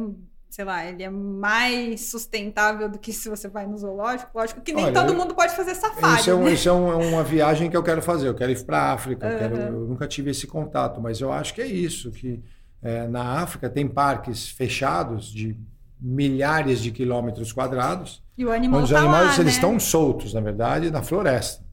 sei 0.56 0.64
lá, 0.64 0.86
ele 0.86 1.04
é 1.04 1.10
mais 1.10 2.10
sustentável 2.10 2.88
do 2.88 2.98
que 2.98 3.12
se 3.12 3.28
você 3.28 3.46
vai 3.50 3.68
no 3.68 3.78
zoológico. 3.78 4.32
Lógico 4.34 4.62
que 4.62 4.72
nem 4.72 4.86
Olha, 4.86 4.94
todo 4.94 5.14
mundo 5.14 5.36
pode 5.36 5.54
fazer 5.54 5.76
safari. 5.76 6.22
Isso 6.22 6.30
é, 6.30 6.34
um, 6.34 6.44
né? 6.46 6.54
isso 6.54 6.70
é, 6.70 6.72
um, 6.72 6.94
é 6.94 6.96
uma 6.96 7.24
viagem 7.24 7.70
que 7.70 7.76
eu 7.76 7.84
quero 7.84 8.02
fazer. 8.02 8.30
Eu 8.30 8.34
quero 8.34 8.54
ir 8.54 8.64
para 8.64 8.78
a 8.78 8.94
África. 8.94 9.28
Uhum. 9.28 9.34
Eu, 9.34 9.38
quero, 9.38 9.56
eu, 9.58 9.80
nunca 9.86 10.08
tive 10.08 10.32
esse 10.32 10.48
contato, 10.48 11.02
mas 11.02 11.20
eu 11.20 11.30
acho 11.30 11.54
que 11.54 11.62
é 11.62 11.66
isso. 11.68 12.10
Que 12.10 12.42
é, 12.82 13.06
na 13.06 13.42
África 13.42 13.70
tem 13.70 13.86
parques 13.86 14.48
fechados 14.48 15.30
de 15.30 15.60
milhares 16.00 16.80
de 16.80 16.90
quilômetros 16.90 17.52
quadrados. 17.52 18.24
E 18.38 18.46
o 18.46 18.50
animal 18.50 18.80
onde 18.80 18.94
tá 18.94 19.00
os 19.00 19.04
animais 19.04 19.28
lá, 19.28 19.34
eles 19.34 19.46
né? 19.46 19.52
estão 19.52 19.78
soltos, 19.78 20.34
na 20.34 20.40
verdade, 20.40 20.90
na 20.90 21.04
floresta. 21.04 21.66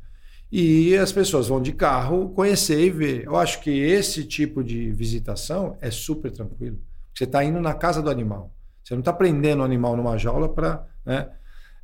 E 0.50 0.96
as 0.96 1.12
pessoas 1.12 1.46
vão 1.46 1.62
de 1.62 1.70
carro 1.70 2.30
conhecer 2.30 2.80
e 2.80 2.90
ver. 2.90 3.26
Eu 3.26 3.36
acho 3.36 3.60
que 3.60 3.70
esse 3.70 4.24
tipo 4.24 4.64
de 4.64 4.90
visitação 4.90 5.76
é 5.80 5.88
super 5.88 6.32
tranquilo. 6.32 6.80
Você 7.14 7.22
está 7.22 7.44
indo 7.44 7.60
na 7.60 7.74
casa 7.74 8.02
do 8.02 8.10
animal. 8.10 8.50
Você 8.82 8.94
não 8.94 9.00
está 9.00 9.12
prendendo 9.12 9.60
o 9.60 9.64
animal 9.64 9.96
numa 9.96 10.16
jaula 10.16 10.48
para. 10.48 10.86
Né? 11.04 11.30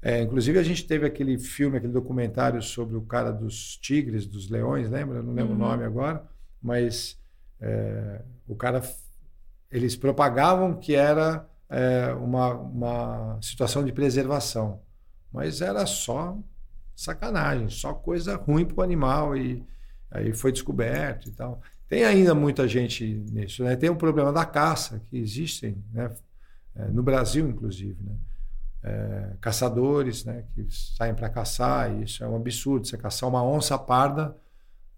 É, 0.01 0.23
inclusive, 0.23 0.59
a 0.59 0.63
gente 0.63 0.87
teve 0.87 1.07
aquele 1.07 1.39
filme, 1.39 1.77
aquele 1.77 1.93
documentário 1.93 2.63
sobre 2.63 2.97
o 2.97 3.03
cara 3.03 3.33
dos 3.33 3.77
tigres, 3.77 4.27
dos 4.27 4.49
leões, 4.49 4.89
lembra? 4.89 5.23
Não 5.23 5.33
lembro 5.33 5.55
uhum. 5.55 5.59
o 5.59 5.69
nome 5.69 5.85
agora, 5.85 6.25
mas 6.63 7.19
é, 7.61 8.23
o 8.47 8.55
cara. 8.55 8.83
Eles 9.71 9.95
propagavam 9.95 10.75
que 10.75 10.95
era 10.95 11.47
é, 11.69 12.13
uma, 12.15 12.55
uma 12.55 13.39
situação 13.43 13.85
de 13.85 13.93
preservação, 13.93 14.81
mas 15.31 15.61
era 15.61 15.85
só 15.85 16.39
sacanagem, 16.97 17.69
só 17.69 17.93
coisa 17.93 18.37
ruim 18.37 18.65
para 18.65 18.81
o 18.81 18.83
animal 18.83 19.37
e 19.37 19.63
aí 20.11 20.33
foi 20.33 20.51
descoberto 20.51 21.29
e 21.29 21.33
tal. 21.33 21.61
Tem 21.87 22.05
ainda 22.05 22.35
muita 22.35 22.67
gente 22.67 23.05
nisso, 23.31 23.63
né? 23.63 23.77
Tem 23.77 23.89
o 23.89 23.97
problema 23.97 24.33
da 24.33 24.45
caça 24.45 25.01
que 25.09 25.17
existem, 25.17 25.83
né? 25.93 26.11
É, 26.79 26.87
no 26.89 27.03
Brasil, 27.03 27.49
inclusive. 27.49 28.03
Né? 28.03 28.17
É, 28.85 29.37
caçadores 29.41 30.25
né, 30.25 30.45
que 30.55 30.67
saem 30.71 31.15
para 31.15 31.29
caçar, 31.29 31.93
e 31.93 32.05
isso 32.05 32.23
é 32.23 32.29
um 32.29 32.37
absurdo. 32.37 32.87
Você 32.87 32.97
caçar 32.97 33.29
uma 33.29 33.43
onça 33.43 33.77
parda 33.77 34.37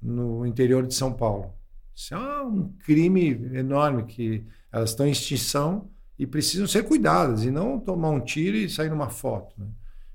no 0.01 0.47
interior 0.47 0.87
de 0.87 0.95
São 0.95 1.13
Paulo. 1.13 1.55
Isso 1.95 2.15
é 2.15 2.43
um 2.43 2.69
crime 2.85 3.31
enorme 3.55 4.05
que 4.05 4.47
elas 4.71 4.91
estão 4.91 5.07
em 5.07 5.11
extinção 5.11 5.91
e 6.19 6.27
precisam 6.27 6.67
ser 6.67 6.85
cuidadas 6.85 7.45
e 7.45 7.51
não 7.51 7.81
tomar 7.81 8.11
um 8.11 8.21
tiro 8.21 8.57
e 8.57 8.69
sair 8.69 8.91
numa 8.91 9.09
foto. 9.09 9.55
Né? 9.59 9.67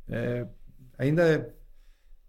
É, 0.07 0.47
ainda 0.97 1.53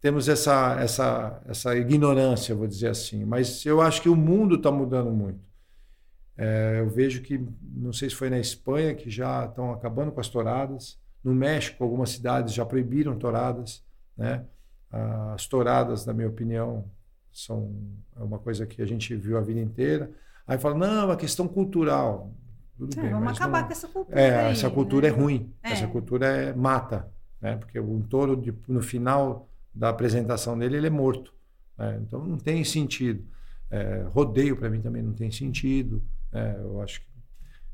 temos 0.00 0.28
essa, 0.28 0.78
essa, 0.80 1.42
essa 1.46 1.76
ignorância, 1.76 2.54
vou 2.54 2.66
dizer 2.66 2.88
assim, 2.88 3.24
mas 3.24 3.64
eu 3.64 3.80
acho 3.80 4.00
que 4.00 4.08
o 4.08 4.16
mundo 4.16 4.56
está 4.56 4.70
mudando 4.70 5.10
muito. 5.10 5.45
É, 6.38 6.80
eu 6.80 6.88
vejo 6.88 7.22
que, 7.22 7.42
não 7.74 7.92
sei 7.92 8.10
se 8.10 8.14
foi 8.14 8.28
na 8.28 8.38
Espanha, 8.38 8.94
que 8.94 9.08
já 9.10 9.46
estão 9.46 9.72
acabando 9.72 10.12
com 10.12 10.20
as 10.20 10.28
touradas. 10.28 10.98
No 11.24 11.34
México, 11.34 11.82
algumas 11.82 12.10
cidades 12.10 12.52
já 12.52 12.64
proibiram 12.64 13.16
touradas. 13.16 13.82
Né? 14.16 14.44
As 15.34 15.46
touradas, 15.46 16.04
na 16.06 16.12
minha 16.12 16.28
opinião, 16.28 16.84
são 17.32 17.74
é 18.18 18.22
uma 18.22 18.38
coisa 18.38 18.66
que 18.66 18.80
a 18.80 18.86
gente 18.86 19.14
viu 19.14 19.36
a 19.36 19.40
vida 19.40 19.60
inteira. 19.60 20.10
Aí 20.46 20.58
fala, 20.58 20.76
não, 20.76 21.02
é 21.02 21.04
uma 21.04 21.16
questão 21.16 21.48
cultural. 21.48 22.30
Tudo 22.76 22.98
é, 22.98 23.02
bem, 23.02 23.10
vamos 23.10 23.32
acabar 23.32 23.60
não... 23.60 23.66
com 23.66 23.72
essa 23.72 23.88
cultura. 23.88 24.20
É, 24.20 24.46
aí, 24.46 24.52
essa 24.52 24.70
cultura 24.70 25.08
né? 25.08 25.14
é 25.14 25.16
ruim. 25.16 25.52
É. 25.62 25.72
Essa 25.72 25.86
cultura 25.86 26.26
é 26.26 26.54
mata. 26.54 27.10
Né? 27.40 27.56
Porque 27.56 27.80
um 27.80 28.00
touro, 28.02 28.36
de, 28.36 28.54
no 28.68 28.82
final 28.82 29.48
da 29.74 29.88
apresentação 29.88 30.58
dele, 30.58 30.76
ele 30.76 30.86
é 30.86 30.90
morto. 30.90 31.34
Né? 31.76 31.98
Então 32.02 32.24
não 32.24 32.38
tem 32.38 32.62
sentido. 32.64 33.24
É, 33.70 34.04
rodeio 34.10 34.56
para 34.56 34.70
mim 34.70 34.80
também 34.80 35.02
não 35.02 35.12
tem 35.12 35.30
sentido. 35.30 36.02
É, 36.32 36.56
eu 36.58 36.80
acho 36.82 37.00
que 37.00 37.06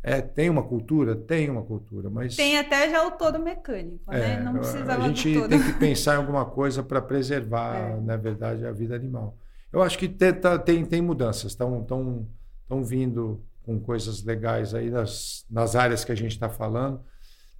é, 0.04 0.20
tem 0.20 0.50
uma 0.50 0.64
cultura, 0.64 1.14
tem 1.14 1.48
uma 1.48 1.62
cultura, 1.62 2.10
mas 2.10 2.34
tem 2.34 2.58
até 2.58 2.90
já 2.90 3.06
o 3.06 3.12
todo 3.12 3.38
mecânico, 3.38 4.02
né? 4.10 4.32
é, 4.32 4.36
né? 4.36 4.42
Não 4.42 4.54
precisava 4.54 5.04
A 5.04 5.08
gente 5.08 5.32
do 5.32 5.40
todo. 5.40 5.50
tem 5.50 5.62
que 5.62 5.72
pensar 5.74 6.14
em 6.14 6.16
alguma 6.16 6.44
coisa 6.44 6.82
para 6.82 7.00
preservar, 7.00 7.76
é. 7.96 8.00
na 8.00 8.16
verdade, 8.16 8.66
a 8.66 8.72
vida 8.72 8.96
animal. 8.96 9.36
Eu 9.72 9.80
acho 9.80 9.96
que 9.96 10.08
tem, 10.08 10.34
tá, 10.34 10.58
tem, 10.58 10.84
tem 10.84 11.00
mudanças, 11.00 11.52
estão 11.52 11.84
tão, 11.84 12.26
tão 12.68 12.82
vindo 12.82 13.44
com 13.62 13.78
coisas 13.78 14.24
legais 14.24 14.74
aí 14.74 14.90
nas, 14.90 15.46
nas 15.48 15.76
áreas 15.76 16.04
que 16.04 16.10
a 16.10 16.16
gente 16.16 16.32
está 16.32 16.48
falando. 16.48 17.00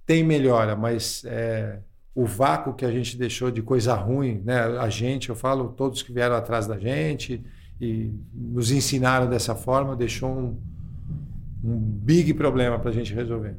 Tem 0.05 0.21
melhora, 0.21 0.75
mas 0.75 1.23
é, 1.25 1.79
o 2.13 2.25
vácuo 2.25 2.73
que 2.73 2.83
a 2.83 2.91
gente 2.91 3.17
deixou 3.17 3.49
de 3.49 3.61
coisa 3.61 3.95
ruim, 3.95 4.41
né? 4.43 4.59
A 4.79 4.89
gente, 4.89 5.29
eu 5.29 5.35
falo, 5.35 5.69
todos 5.69 6.03
que 6.03 6.11
vieram 6.11 6.35
atrás 6.35 6.67
da 6.67 6.77
gente 6.77 7.41
e 7.79 8.13
nos 8.33 8.69
ensinaram 8.69 9.29
dessa 9.29 9.55
forma, 9.55 9.95
deixou 9.95 10.29
um, 10.29 10.61
um 11.63 11.77
big 11.77 12.33
problema 12.33 12.77
para 12.77 12.89
a 12.89 12.93
gente 12.93 13.13
resolver. 13.13 13.57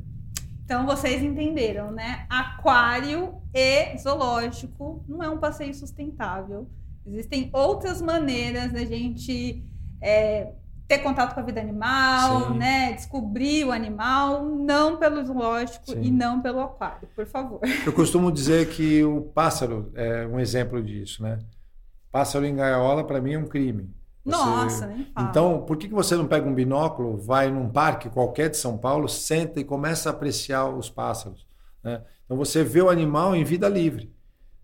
Então 0.64 0.86
vocês 0.86 1.22
entenderam, 1.22 1.90
né? 1.90 2.26
Aquário 2.28 3.34
e 3.52 3.96
zoológico 3.98 5.04
não 5.08 5.22
é 5.22 5.28
um 5.28 5.38
passeio 5.38 5.74
sustentável. 5.74 6.68
Existem 7.06 7.50
outras 7.52 8.00
maneiras 8.00 8.72
da 8.72 8.84
gente 8.84 9.62
é, 10.00 10.52
ter 10.88 10.98
contato 10.98 11.34
com 11.34 11.40
a 11.40 11.42
vida 11.42 11.60
animal, 11.60 12.52
Sim. 12.52 12.58
né? 12.58 12.92
Descobrir 12.92 13.64
o 13.64 13.72
animal, 13.72 14.44
não 14.44 14.96
pelo 14.96 15.24
zoológico 15.24 15.92
Sim. 15.92 16.02
e 16.02 16.10
não 16.10 16.40
pelo 16.40 16.60
aquário, 16.60 17.08
por 17.14 17.26
favor. 17.26 17.60
Eu 17.84 17.92
costumo 17.92 18.32
dizer 18.32 18.68
que 18.70 19.04
o 19.04 19.20
pássaro 19.20 19.92
é 19.94 20.26
um 20.26 20.40
exemplo 20.40 20.82
disso, 20.82 21.22
né? 21.22 21.38
Pássaro 22.10 22.46
em 22.46 22.56
gaiola 22.56 23.04
para 23.04 23.20
mim 23.20 23.34
é 23.34 23.38
um 23.38 23.46
crime. 23.46 23.90
Nossa, 24.24 24.86
nem 24.86 25.04
fala. 25.04 25.28
Então, 25.28 25.62
por 25.62 25.76
que, 25.76 25.86
você 25.88 26.16
não 26.16 26.26
pega 26.26 26.48
um 26.48 26.54
binóculo, 26.54 27.18
vai 27.18 27.50
num 27.50 27.68
parque 27.68 28.08
qualquer 28.08 28.48
de 28.48 28.56
São 28.56 28.78
Paulo, 28.78 29.08
senta 29.08 29.60
e 29.60 29.64
começa 29.64 30.08
a 30.08 30.12
apreciar 30.12 30.68
os 30.68 30.88
pássaros? 30.88 31.46
Né? 31.82 32.02
Então, 32.24 32.36
você 32.36 32.64
vê 32.64 32.80
o 32.80 32.88
animal 32.88 33.36
em 33.36 33.44
vida 33.44 33.68
livre, 33.68 34.12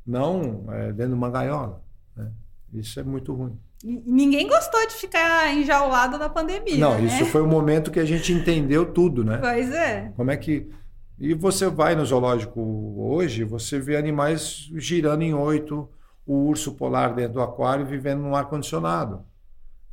não 0.07 0.65
é, 0.73 0.93
dentro 0.93 1.09
de 1.09 1.15
uma 1.15 1.29
gaiola. 1.29 1.83
Né? 2.17 2.31
Isso 2.73 2.99
é 2.99 3.03
muito 3.03 3.35
ruim. 3.35 3.59
ninguém 3.85 4.49
gostou 4.49 4.87
de 4.87 4.95
ficar 4.95 5.55
enjaulado 5.55 6.17
na 6.17 6.31
pandemia. 6.31 6.79
Não, 6.79 6.95
né? 6.95 7.05
isso 7.05 7.27
foi 7.27 7.43
o 7.43 7.47
momento 7.47 7.91
que 7.91 8.01
a 8.01 8.05
gente 8.07 8.33
entendeu 8.33 8.91
tudo, 8.93 9.23
né? 9.23 9.37
Pois 9.37 9.71
é. 9.73 10.13
Como 10.17 10.31
é 10.31 10.37
que. 10.39 10.71
E 11.19 11.35
você 11.35 11.69
vai 11.69 11.95
no 11.95 12.07
zoológico 12.07 12.63
hoje, 12.97 13.45
você 13.45 13.79
vê 13.79 13.99
animais 13.99 14.71
girando 14.77 15.21
em 15.21 15.35
oito, 15.35 15.87
o 16.25 16.47
urso 16.47 16.73
polar 16.73 17.15
dentro 17.15 17.35
do 17.35 17.43
aquário 17.43 17.85
vivendo 17.85 18.21
num 18.23 18.35
ar-condicionado 18.35 19.29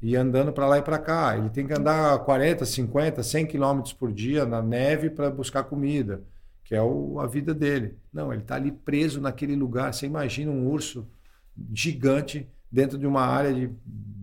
e 0.02 0.16
andando 0.16 0.52
para 0.54 0.68
lá 0.68 0.78
e 0.78 0.82
para 0.82 1.00
cá. 1.00 1.38
Ele 1.38 1.50
tem 1.50 1.66
que 1.66 1.74
andar 1.74 2.18
40, 2.20 2.66
50, 2.66 3.24
100 3.24 3.46
quilômetros 3.46 3.94
por 3.94 4.12
dia 4.12 4.46
na 4.46 4.62
neve 4.62 5.10
para 5.10 5.30
buscar 5.30 5.64
comida, 5.64 6.22
que 6.64 6.76
é 6.76 6.82
o, 6.82 7.20
a 7.20 7.28
vida 7.28 7.54
dele. 7.54 7.98
Não, 8.14 8.32
ele 8.32 8.42
está 8.42 8.56
ali 8.56 8.72
preso 8.72 9.20
naquele 9.20 9.56
lugar. 9.56 9.94
Você 9.94 10.06
imagina 10.06 10.52
um 10.52 10.68
urso 10.68 11.08
gigante 11.74 12.48
dentro 12.72 12.98
de 12.98 13.08
uma 13.08 13.22
área 13.22 13.54
de, 13.54 13.72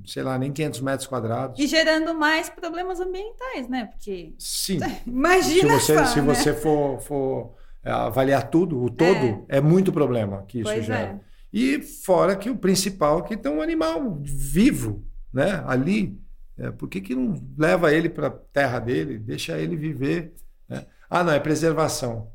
sei 0.06 0.22
lá, 0.22 0.38
nem 0.38 0.52
500 0.52 0.80
metros 0.80 1.06
quadrados. 1.08 1.58
E 1.58 1.66
gerando 1.66 2.14
mais 2.14 2.48
problemas 2.48 3.00
ambientais, 3.00 3.68
né? 3.68 3.86
Porque. 3.86 4.34
Sim. 4.38 4.78
Imagina 5.06 5.80
se 5.80 5.86
você, 5.86 5.98
só, 5.98 6.04
se 6.04 6.20
né? 6.20 6.34
você 6.34 6.54
for, 6.54 7.00
for 7.00 7.54
é, 7.82 7.90
avaliar 7.90 8.48
tudo, 8.48 8.82
o 8.82 8.90
todo, 8.90 9.44
é, 9.48 9.60
muito 9.60 9.92
problema 9.92 10.44
que 10.46 10.60
isso 10.60 10.70
Pois 10.70 10.84
gera. 10.84 10.98
é. 10.98 11.20
E 11.52 11.80
fora 11.82 12.34
que 12.34 12.50
o 12.50 12.56
principal 12.56 13.20
é 13.20 13.22
que 13.22 13.36
tem 13.36 13.50
um 13.50 13.62
animal 13.62 14.18
vivo, 14.20 15.04
né? 15.34 15.62
Ali. 15.66 16.18
É, 16.56 16.70
por 16.70 16.88
que, 16.88 17.00
que 17.00 17.16
não 17.16 17.34
leva 17.58 17.92
ele 17.92 18.08
para 18.08 18.28
a 18.28 18.30
terra 18.30 18.78
dele, 18.78 19.18
deixa 19.18 19.58
ele 19.58 19.74
viver? 19.76 20.34
né? 20.68 20.86
Ah, 21.10 21.24
não, 21.24 21.32
é 21.32 21.40
preservação. 21.40 22.30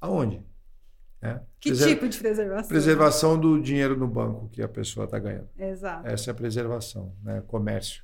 Aonde? 0.00 0.42
É. 1.20 1.38
Que 1.60 1.68
Preser- 1.68 1.88
tipo 1.90 2.08
de 2.08 2.18
preservação? 2.18 2.68
Preservação 2.68 3.38
do 3.38 3.60
dinheiro 3.60 3.96
no 3.96 4.08
banco 4.08 4.48
que 4.48 4.60
a 4.62 4.68
pessoa 4.68 5.04
está 5.04 5.18
ganhando. 5.18 5.48
Exato. 5.56 6.08
Essa 6.08 6.30
é 6.30 6.32
a 6.32 6.34
preservação, 6.34 7.14
né? 7.22 7.42
Comércio. 7.46 8.02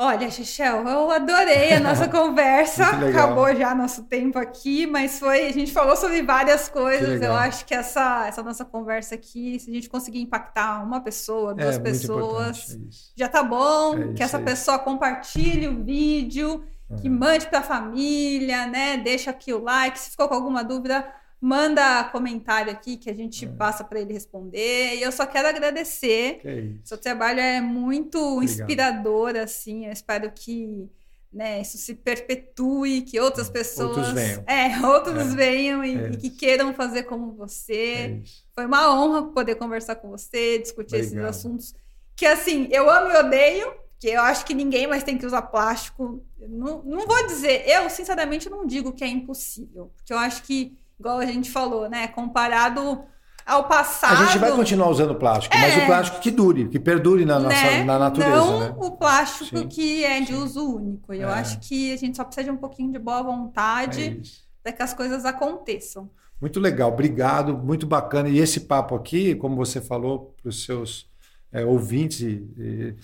Olha, 0.00 0.30
Xixel, 0.30 0.86
eu 0.86 1.10
adorei 1.10 1.72
a 1.72 1.80
nossa 1.80 2.06
conversa. 2.08 2.84
Acabou 2.86 3.52
já 3.56 3.74
nosso 3.74 4.04
tempo 4.04 4.38
aqui, 4.38 4.86
mas 4.86 5.18
foi. 5.18 5.46
A 5.46 5.52
gente 5.52 5.72
falou 5.72 5.96
sobre 5.96 6.22
várias 6.22 6.68
coisas. 6.68 7.20
Eu 7.20 7.34
acho 7.34 7.66
que 7.66 7.74
essa, 7.74 8.28
essa 8.28 8.40
nossa 8.40 8.64
conversa 8.64 9.16
aqui, 9.16 9.58
se 9.58 9.68
a 9.68 9.74
gente 9.74 9.90
conseguir 9.90 10.20
impactar 10.20 10.84
uma 10.84 11.00
pessoa, 11.00 11.52
duas 11.52 11.76
é 11.76 11.80
pessoas. 11.80 12.76
É 12.76 12.78
já 13.16 13.28
tá 13.28 13.42
bom. 13.42 13.96
É 13.96 14.04
isso 14.04 14.14
que 14.14 14.22
essa 14.22 14.38
aí. 14.38 14.44
pessoa 14.44 14.78
compartilhe 14.78 15.66
o 15.66 15.82
vídeo, 15.82 16.64
que 17.02 17.08
Uhum. 17.08 17.18
mande 17.18 17.48
para 17.48 17.58
a 17.58 17.62
família, 17.62 18.66
né? 18.68 18.96
Deixa 18.98 19.30
aqui 19.32 19.52
o 19.52 19.62
like. 19.62 19.98
Se 19.98 20.10
ficou 20.10 20.28
com 20.28 20.34
alguma 20.34 20.62
dúvida, 20.62 21.04
manda 21.40 22.04
comentário 22.04 22.72
aqui 22.72 22.96
que 22.96 23.08
a 23.08 23.14
gente 23.14 23.44
É. 23.44 23.48
passa 23.48 23.84
para 23.84 24.00
ele 24.00 24.12
responder. 24.12 24.96
E 24.96 25.02
eu 25.02 25.12
só 25.12 25.24
quero 25.26 25.48
agradecer. 25.48 26.38
Que 26.40 26.48
é. 26.48 26.64
Seu 26.84 26.98
trabalho 26.98 27.40
é 27.40 27.60
muito 27.60 28.18
Obrigado. 28.18 28.44
inspirador, 28.44 29.36
assim. 29.36 29.86
Eu 29.86 29.92
espero 29.92 30.30
que 30.32 30.88
né, 31.30 31.60
isso 31.60 31.76
se 31.76 31.94
perpetue, 31.94 33.02
que 33.02 33.20
outras 33.20 33.50
pessoas. 33.50 33.96
Outros 33.98 34.12
venham. 34.12 34.42
É, 34.46 34.86
outros 34.86 35.32
É. 35.32 35.36
venham 35.36 35.84
e, 35.84 35.94
É 35.96 36.10
e 36.12 36.16
que 36.16 36.30
queiram 36.30 36.72
fazer 36.72 37.02
como 37.04 37.32
É 37.32 37.36
você. 37.36 38.20
isso. 38.24 38.44
Foi 38.54 38.64
uma 38.66 38.92
honra 38.94 39.24
poder 39.32 39.54
conversar 39.56 39.96
com 39.96 40.08
você, 40.08 40.58
discutir 40.58 40.96
esses 40.96 41.08
Obrigado. 41.12 41.30
assuntos 41.30 41.74
que, 42.16 42.24
assim, 42.26 42.66
eu 42.72 42.88
amo 42.90 43.12
e 43.12 43.16
odeio, 43.18 43.72
que 44.00 44.08
eu 44.08 44.22
acho 44.22 44.44
que 44.46 44.54
ninguém 44.54 44.86
mais 44.86 45.04
tem 45.04 45.18
que 45.18 45.26
usar 45.26 45.42
plástico. 45.42 46.24
Não, 46.40 46.82
não 46.82 47.06
vou 47.06 47.26
dizer, 47.26 47.62
eu 47.68 47.88
sinceramente 47.90 48.48
não 48.48 48.66
digo 48.66 48.92
que 48.92 49.04
é 49.04 49.08
impossível, 49.08 49.92
porque 49.96 50.12
eu 50.12 50.18
acho 50.18 50.42
que, 50.44 50.76
igual 50.98 51.18
a 51.18 51.26
gente 51.26 51.50
falou, 51.50 51.88
né, 51.88 52.08
comparado 52.08 53.02
ao 53.46 53.64
passado. 53.64 54.22
A 54.22 54.26
gente 54.26 54.38
vai 54.38 54.52
continuar 54.52 54.88
usando 54.90 55.14
plástico, 55.14 55.56
mas 55.56 55.74
É. 55.78 55.82
o 55.82 55.86
plástico 55.86 56.20
que 56.20 56.30
dure, 56.30 56.68
que 56.68 56.78
perdure 56.78 57.24
na, 57.24 57.38
nossa, 57.38 57.54
né? 57.56 57.82
na 57.84 57.98
natureza, 57.98 58.36
Não 58.36 58.60
né? 58.60 58.74
o 58.76 58.90
plástico 58.90 59.58
Sim, 59.60 59.68
que 59.68 60.04
é 60.04 60.20
de 60.20 60.26
sim. 60.28 60.34
uso 60.34 60.76
único. 60.76 61.14
Eu 61.14 61.28
É. 61.30 61.34
acho 61.34 61.58
que 61.60 61.92
a 61.92 61.96
gente 61.96 62.16
só 62.16 62.24
precisa 62.24 62.44
de 62.44 62.50
um 62.50 62.56
pouquinho 62.58 62.92
de 62.92 62.98
boa 62.98 63.20
É 63.20 63.22
vontade 63.22 64.20
isso. 64.20 64.42
para 64.62 64.72
que 64.72 64.82
as 64.82 64.92
coisas 64.92 65.24
aconteçam. 65.24 66.10
Muito 66.40 66.60
legal, 66.60 66.92
obrigado, 66.92 67.56
muito 67.56 67.86
bacana. 67.86 68.28
E 68.28 68.38
esse 68.38 68.60
papo 68.60 68.94
aqui, 68.94 69.34
como 69.34 69.56
você 69.56 69.80
falou 69.80 70.34
para 70.40 70.48
os 70.50 70.64
seus 70.64 71.08
é, 71.50 71.64
ouvintes, 71.64 72.20
e- 72.20 72.46
e- 72.58 72.94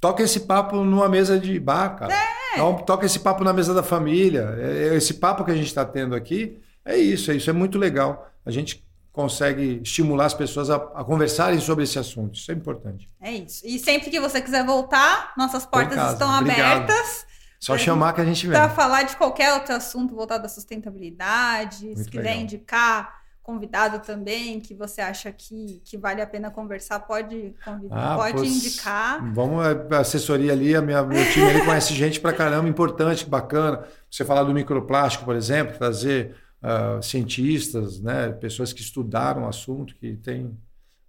toca 0.00 0.22
esse 0.22 0.40
papo 0.40 0.76
numa 0.82 1.08
mesa 1.08 1.38
de 1.38 1.60
bar, 1.60 1.90
cara. 1.96 2.12
É. 2.14 2.54
Então, 2.54 2.74
toca 2.78 3.04
esse 3.04 3.20
papo 3.20 3.44
na 3.44 3.52
mesa 3.52 3.74
da 3.74 3.82
família. 3.82 4.54
É, 4.58 4.88
é 4.88 4.96
esse 4.96 5.14
papo 5.14 5.44
que 5.44 5.50
a 5.50 5.54
gente 5.54 5.66
está 5.66 5.84
tendo 5.84 6.14
aqui 6.14 6.58
é 6.84 6.96
isso, 6.96 7.30
é 7.30 7.34
isso, 7.36 7.48
é 7.50 7.52
muito 7.52 7.78
legal. 7.78 8.30
A 8.44 8.50
gente 8.50 8.84
consegue 9.12 9.80
estimular 9.82 10.24
as 10.26 10.34
pessoas 10.34 10.70
a, 10.70 10.76
a 10.76 11.04
conversarem 11.04 11.60
sobre 11.60 11.84
esse 11.84 11.98
assunto. 11.98 12.34
Isso 12.34 12.50
é 12.50 12.54
importante. 12.54 13.08
É 13.20 13.30
isso. 13.32 13.62
E 13.66 13.78
sempre 13.78 14.10
que 14.10 14.18
você 14.18 14.40
quiser 14.40 14.64
voltar, 14.64 15.32
nossas 15.36 15.66
portas 15.66 15.96
casa. 15.96 16.12
estão 16.14 16.38
Obrigado. 16.38 16.82
abertas 16.84 17.26
Só 17.60 17.74
É, 17.74 17.78
chamar 17.78 18.14
que 18.14 18.20
a 18.20 18.24
gente 18.24 18.46
vem. 18.46 18.56
para 18.58 18.70
falar 18.70 19.02
de 19.02 19.14
qualquer 19.16 19.52
outro 19.54 19.74
assunto 19.74 20.14
voltado 20.14 20.46
à 20.46 20.48
sustentabilidade. 20.48 21.76
Se 21.78 21.84
Muito 21.94 22.10
quiser 22.10 22.22
legal. 22.22 22.40
indicar 22.42 23.22
convidado 23.42 23.98
também 23.98 24.60
que 24.60 24.72
você 24.72 25.00
acha 25.00 25.30
que, 25.32 25.82
que 25.84 25.98
vale 25.98 26.22
a 26.22 26.26
pena 26.26 26.48
conversar, 26.50 27.00
pode 27.00 27.54
convidar, 27.64 28.12
Ah, 28.14 28.16
pode 28.16 28.34
pois- 28.38 28.48
indicar. 28.56 29.32
Vamos, 29.34 29.64
a 29.66 29.98
assessoria 29.98 30.52
ali, 30.52 30.74
a 30.76 30.80
minha, 30.80 31.02
meu 31.02 31.28
time 31.32 31.50
ali 31.50 31.64
conhece 31.64 31.92
gente 31.92 32.20
pra 32.20 32.32
caramba, 32.32 32.68
importante, 32.68 33.26
bacana. 33.26 33.84
Você 34.10 34.24
falar 34.24 34.44
do 34.44 34.54
microplástico, 34.54 35.24
por 35.24 35.34
exemplo, 35.34 35.76
trazer 35.76 36.36
ah, 36.62 37.00
cientistas, 37.02 38.00
né, 38.00 38.30
pessoas 38.32 38.72
que 38.72 38.80
estudaram 38.80 39.42
o 39.42 39.48
assunto, 39.48 39.94
que 39.96 40.16
tem. 40.16 40.56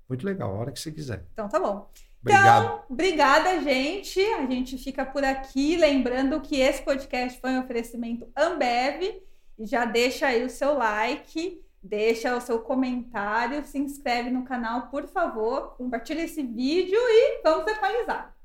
Muito 0.10 0.26
legal, 0.26 0.54
a 0.54 0.60
hora 0.60 0.72
que 0.72 0.80
você 0.80 0.92
quiser. 0.92 1.26
Então 1.34 1.48
tá 1.48 1.60
bom. 1.60 1.90
Obrigado. 2.22 2.66
Então, 2.66 2.84
obrigada, 2.90 3.62
gente. 3.62 4.20
A 4.20 4.46
gente 4.46 4.78
fica 4.78 5.06
por 5.06 5.24
aqui. 5.24 5.76
Lembrando 5.76 6.40
que 6.42 6.60
esse 6.60 6.82
podcast 6.82 7.40
foi 7.40 7.52
um 7.52 7.62
oferecimento 7.62 8.28
Ambev. 8.36 9.22
Já 9.60 9.86
deixa 9.86 10.28
aí 10.28 10.44
o 10.44 10.50
seu 10.50 10.78
like, 10.78 11.62
deixa 11.82 12.36
o 12.36 12.42
seu 12.42 12.60
comentário, 12.60 13.66
se 13.66 13.78
inscreve 13.78 14.32
no 14.32 14.44
canal, 14.44 14.88
por 14.88 15.08
favor. 15.08 15.76
Compartilha 15.78 16.24
esse 16.24 16.42
vídeo 16.42 16.98
e 16.98 17.42
vamos 17.44 17.68
equalizar. 17.72 18.36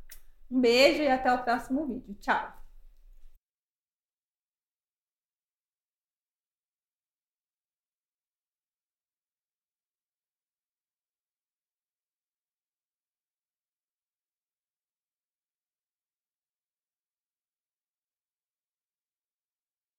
Um 0.50 0.60
beijo 0.60 1.02
e 1.02 1.08
até 1.08 1.32
o 1.32 1.42
próximo 1.42 1.86
vídeo. 1.86 2.16
Tchau. 2.20 2.57